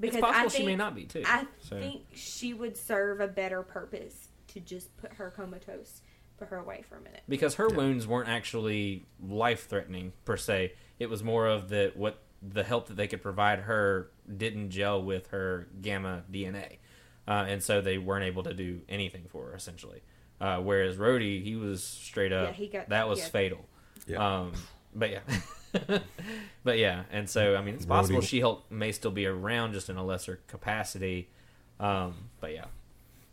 Because 0.00 0.16
it's 0.16 0.20
possible 0.24 0.38
I 0.46 0.48
think, 0.48 0.52
she 0.52 0.66
may 0.66 0.76
not 0.76 0.94
be 0.94 1.04
too. 1.04 1.22
I 1.26 1.46
so. 1.60 1.78
think 1.78 2.02
she 2.14 2.54
would 2.54 2.76
serve 2.76 3.20
a 3.20 3.28
better 3.28 3.62
purpose 3.62 4.28
to 4.48 4.60
just 4.60 4.96
put 4.96 5.12
her 5.14 5.30
comatose, 5.30 6.00
put 6.38 6.48
her 6.48 6.58
away 6.58 6.82
for 6.88 6.96
a 6.96 7.00
minute. 7.00 7.22
because 7.28 7.54
her 7.56 7.68
Yeah. 7.70 7.76
wounds 7.76 8.06
weren't 8.06 8.28
actually 8.28 9.06
life 9.22 9.68
threatening 9.68 10.12
per 10.24 10.36
se. 10.36 10.72
It 10.98 11.08
was 11.08 11.22
more 11.22 11.46
of 11.46 11.68
that 11.70 11.96
what 11.96 12.20
the 12.46 12.62
help 12.64 12.88
that 12.88 12.96
they 12.96 13.06
could 13.06 13.22
provide 13.22 13.60
her 13.60 14.10
didn't 14.36 14.70
gel 14.70 15.02
with 15.02 15.28
her 15.28 15.68
gamma 15.80 16.22
DNA, 16.30 16.78
uh, 17.28 17.44
and 17.48 17.62
so 17.62 17.80
they 17.80 17.98
weren't 17.98 18.24
able 18.24 18.42
to 18.42 18.52
do 18.54 18.80
anything 18.88 19.24
for 19.28 19.46
her 19.50 19.54
essentially. 19.54 20.02
Uh, 20.40 20.58
whereas 20.58 20.96
Rhodey, 20.96 21.42
he 21.42 21.54
was 21.54 21.84
straight 21.84 22.32
up 22.32 22.48
Yeah, 22.48 22.52
he 22.54 22.66
got- 22.66 22.88
that 22.88 23.08
was 23.08 23.20
yeah. 23.20 23.26
fatal. 23.28 23.64
Yeah. 24.08 24.40
Um, 24.40 24.52
but 24.94 25.10
yeah. 25.10 25.20
but 26.64 26.78
yeah, 26.78 27.04
and 27.12 27.30
so 27.30 27.56
I 27.56 27.62
mean, 27.62 27.74
it's 27.76 27.86
possible 27.86 28.20
Rhodey- 28.20 28.26
She 28.28 28.40
Hulk 28.40 28.70
may 28.70 28.90
still 28.92 29.10
be 29.12 29.26
around, 29.26 29.72
just 29.72 29.88
in 29.88 29.96
a 29.96 30.04
lesser 30.04 30.40
capacity. 30.48 31.28
Um, 31.80 32.14
but 32.40 32.52
yeah, 32.52 32.66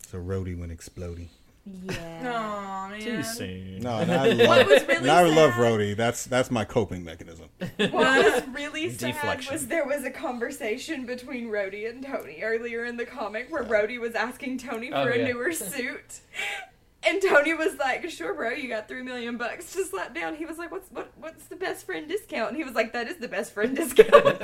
So 0.07 0.19
Rhodey 0.19 0.57
went 0.57 0.71
exploding. 0.71 1.29
Yeah. 1.65 2.33
Aw, 2.35 2.89
man. 2.89 3.01
too 3.01 3.21
soon. 3.23 3.79
No, 3.79 3.97
and 3.99 4.11
I 4.11 4.27
love, 4.29 4.67
was 4.67 4.81
really 4.87 4.97
and 5.01 5.11
I 5.11 5.23
love 5.23 5.51
sad- 5.51 5.59
Rhodey. 5.61 5.95
That's 5.95 6.25
that's 6.25 6.49
my 6.49 6.65
coping 6.65 7.03
mechanism. 7.03 7.49
What 7.77 7.91
was 7.93 8.43
really 8.51 8.89
sad 8.93 9.13
Deflection. 9.13 9.53
was 9.53 9.67
there 9.67 9.85
was 9.85 10.03
a 10.03 10.09
conversation 10.11 11.05
between 11.05 11.47
Rhodey 11.49 11.89
and 11.89 12.03
Tony 12.05 12.41
earlier 12.41 12.85
in 12.85 12.97
the 12.97 13.05
comic 13.05 13.51
where 13.51 13.63
Rhodey 13.63 13.99
was 13.99 14.15
asking 14.15 14.57
Tony 14.59 14.89
for 14.89 14.97
Oh, 14.97 15.07
a 15.07 15.17
newer 15.23 15.51
suit. 15.51 16.19
And 17.01 17.21
Tony 17.21 17.53
was 17.53 17.77
like, 17.77 18.09
"Sure, 18.09 18.33
bro, 18.33 18.49
you 18.51 18.67
got 18.67 18.87
three 18.89 19.03
million 19.03 19.37
bucks 19.37 19.71
to 19.73 19.85
slap 19.85 20.13
down." 20.13 20.35
He 20.35 20.45
was 20.45 20.57
like, 20.57 20.69
"What's 20.71 20.89
what? 20.91 21.11
What's 21.17 21.45
the 21.45 21.55
best 21.55 21.85
friend 21.85 22.09
discount?" 22.09 22.49
And 22.49 22.57
he 22.57 22.63
was 22.65 22.73
like, 22.73 22.91
"That 22.93 23.07
is 23.07 23.17
the 23.17 23.29
best 23.29 23.53
friend 23.53 23.73
discount." 23.75 24.41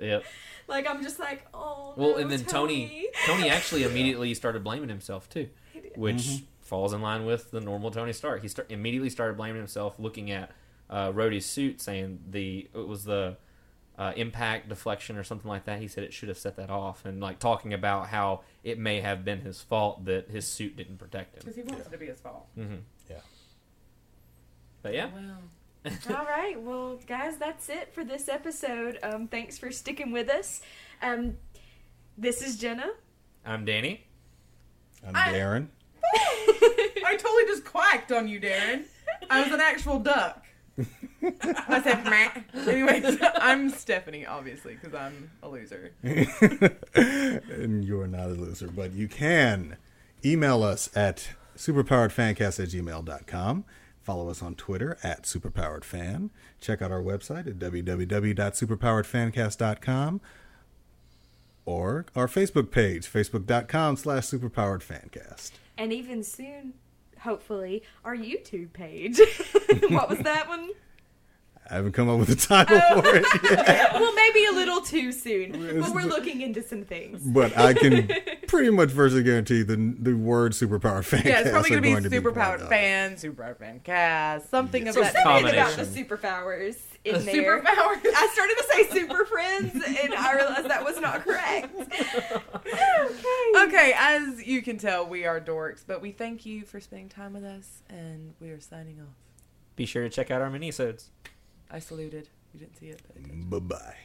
Yep. 0.00 0.24
like 0.66 0.88
I'm 0.90 1.02
just 1.02 1.20
like, 1.20 1.46
"Oh." 1.54 1.92
Well, 1.96 2.10
no, 2.12 2.16
and 2.16 2.30
then 2.30 2.44
Tony, 2.44 3.06
Tony 3.26 3.48
actually 3.48 3.84
immediately 3.84 4.34
started 4.34 4.64
blaming 4.64 4.88
himself 4.88 5.28
too, 5.28 5.48
He 5.94 6.00
did. 6.00 6.16
which 6.16 6.42
falls 6.60 6.92
in 6.92 7.02
line 7.02 7.24
with 7.26 7.50
the 7.50 7.60
normal 7.60 7.90
Tony 7.90 8.12
Stark. 8.12 8.42
He 8.42 8.48
start, 8.48 8.70
immediately 8.70 9.10
started 9.10 9.36
blaming 9.36 9.56
himself, 9.60 9.94
looking 9.98 10.30
at 10.30 10.50
uh, 10.90 11.12
Rhodey's 11.12 11.46
suit, 11.46 11.80
saying 11.80 12.20
the 12.30 12.68
it 12.74 12.86
was 12.88 13.04
the 13.04 13.36
uh, 13.98 14.12
impact 14.16 14.68
deflection 14.68 15.16
or 15.18 15.24
something 15.24 15.48
like 15.48 15.64
that. 15.66 15.80
He 15.80 15.88
said 15.88 16.04
it 16.04 16.12
should 16.12 16.28
have 16.28 16.38
set 16.38 16.56
that 16.56 16.70
off, 16.70 17.04
and 17.04 17.20
like 17.20 17.38
talking 17.38 17.72
about 17.74 18.08
how 18.08 18.40
it 18.64 18.78
may 18.78 19.00
have 19.00 19.24
been 19.24 19.40
his 19.40 19.60
fault 19.60 20.04
that 20.06 20.28
his 20.30 20.46
suit 20.46 20.76
didn't 20.76 20.96
protect 20.98 21.34
him. 21.36 21.40
Because 21.44 21.56
he 21.56 21.62
wants 21.62 21.86
it 21.86 21.90
to 21.92 21.98
be 21.98 22.06
his 22.06 22.20
fault. 22.20 22.46
hmm 22.54 22.76
Yeah. 23.10 23.16
But 24.82 24.94
yeah, 24.94 25.06
Wow. 25.14 25.36
All 26.10 26.24
right, 26.26 26.60
well, 26.60 26.98
guys, 27.08 27.38
that's 27.38 27.68
it 27.68 27.92
for 27.92 28.04
this 28.04 28.28
episode. 28.28 28.98
Um, 29.02 29.26
thanks 29.26 29.58
for 29.58 29.72
sticking 29.72 30.12
with 30.12 30.28
us. 30.30 30.62
Um, 31.02 31.36
this 32.16 32.40
is 32.40 32.56
Jenna. 32.56 32.90
I'm 33.44 33.64
Danny. 33.64 34.04
I'm 35.06 35.16
I- 35.16 35.32
Darren. 35.32 35.66
I 36.14 37.16
totally 37.18 37.44
just 37.46 37.64
quacked 37.64 38.12
on 38.12 38.28
you, 38.28 38.38
Darren. 38.40 38.84
I 39.30 39.42
was 39.42 39.52
an 39.52 39.60
actual 39.60 39.98
duck. 39.98 40.44
I 41.22 41.80
said, 41.82 42.04
meh. 42.04 42.28
Anyways, 42.70 43.18
I'm 43.36 43.70
Stephanie, 43.70 44.26
obviously, 44.26 44.74
because 44.74 44.94
I'm 44.94 45.30
a 45.42 45.48
loser. 45.48 45.92
and 46.02 47.82
you're 47.84 48.06
not 48.06 48.28
a 48.30 48.34
loser, 48.34 48.68
but 48.68 48.92
you 48.92 49.08
can 49.08 49.76
email 50.24 50.62
us 50.62 50.88
at 50.96 51.30
superpoweredfancast 51.56 52.62
at 52.62 52.68
gmail.com. 52.70 53.64
Follow 54.02 54.30
us 54.30 54.42
on 54.42 54.54
Twitter 54.56 54.98
at 55.02 55.24
superpoweredfan. 55.24 56.30
Check 56.60 56.82
out 56.82 56.90
our 56.90 57.02
website 57.02 57.46
at 57.46 57.58
www.superpoweredfancast.com 57.58 60.20
or 61.64 62.04
our 62.16 62.26
Facebook 62.26 62.72
page, 62.72 63.06
facebook.com 63.06 63.96
slash 63.96 64.24
superpoweredfancast. 64.24 65.52
And 65.78 65.92
even 65.92 66.22
soon, 66.22 66.74
hopefully, 67.20 67.82
our 68.04 68.16
YouTube 68.16 68.72
page. 68.72 69.18
what 69.88 70.08
was 70.08 70.18
that 70.20 70.48
one? 70.48 70.70
I 71.70 71.76
haven't 71.76 71.92
come 71.92 72.08
up 72.08 72.18
with 72.18 72.28
a 72.28 72.34
title 72.34 72.80
oh. 72.90 73.00
for 73.00 73.16
it 73.16 73.24
yet, 73.44 73.92
well, 73.94 74.12
maybe 74.14 74.44
a 74.46 74.52
little 74.52 74.80
too 74.80 75.12
soon, 75.12 75.52
but 75.80 75.90
we're 75.94 76.02
looking 76.02 76.40
into 76.42 76.60
some 76.62 76.84
things. 76.84 77.22
but 77.22 77.56
I 77.56 77.72
can 77.72 78.10
pretty 78.48 78.70
much 78.70 78.90
virtually 78.90 79.22
guarantee 79.22 79.62
the 79.62 79.76
the 79.76 80.12
word 80.12 80.52
superpowered 80.52 81.08
fancast 81.08 81.24
Yeah, 81.24 81.40
it's 81.40 81.50
probably 81.50 81.76
are 81.76 81.80
going 81.80 81.94
going 81.94 82.02
to 82.02 82.10
be 82.10 82.16
to 82.16 82.22
be 82.22 82.30
part 82.34 82.60
superpowered 82.60 82.62
of 82.62 82.62
it. 82.62 82.68
fan, 82.68 83.14
superpowered 83.14 83.58
fan 83.58 83.80
cast, 83.84 84.50
something 84.50 84.86
Yes. 84.86 84.96
of 84.96 85.04
Some 85.04 85.12
that 85.14 85.22
Something 85.22 85.54
about 85.54 85.76
the 85.76 85.84
superpowers 85.84 86.76
in 87.04 87.14
The 87.14 87.20
there. 87.20 87.60
superpowers. 87.60 88.00
I 88.04 88.28
started 88.32 88.56
to 88.58 88.64
say 88.72 89.00
super 89.00 89.24
friends, 89.24 89.74
and 89.74 90.14
I 90.14 90.34
realized 90.34 90.68
that 90.68 90.84
was 90.84 91.00
not 91.00 91.24
correct. 91.24 91.74
okay. 92.56 93.66
Okay, 93.66 93.94
as 93.96 94.46
you 94.46 94.62
can 94.62 94.78
tell, 94.78 95.06
we 95.06 95.24
are 95.24 95.40
dorks, 95.40 95.82
but 95.86 96.00
we 96.00 96.12
thank 96.12 96.46
you 96.46 96.64
for 96.64 96.80
spending 96.80 97.08
time 97.08 97.32
with 97.32 97.44
us, 97.44 97.82
and 97.88 98.34
we 98.40 98.50
are 98.50 98.60
signing 98.60 99.00
off. 99.00 99.14
Be 99.76 99.86
sure 99.86 100.02
to 100.02 100.10
check 100.10 100.30
out 100.30 100.40
our 100.42 100.50
minisodes. 100.50 101.08
I 101.70 101.78
saluted. 101.78 102.28
You 102.52 102.60
didn't 102.60 102.76
see 102.78 102.86
it, 102.86 103.00
but 103.06 103.16
I 103.16 103.26
did. 103.26 103.50
Bye 103.50 103.58
bye. 103.58 103.96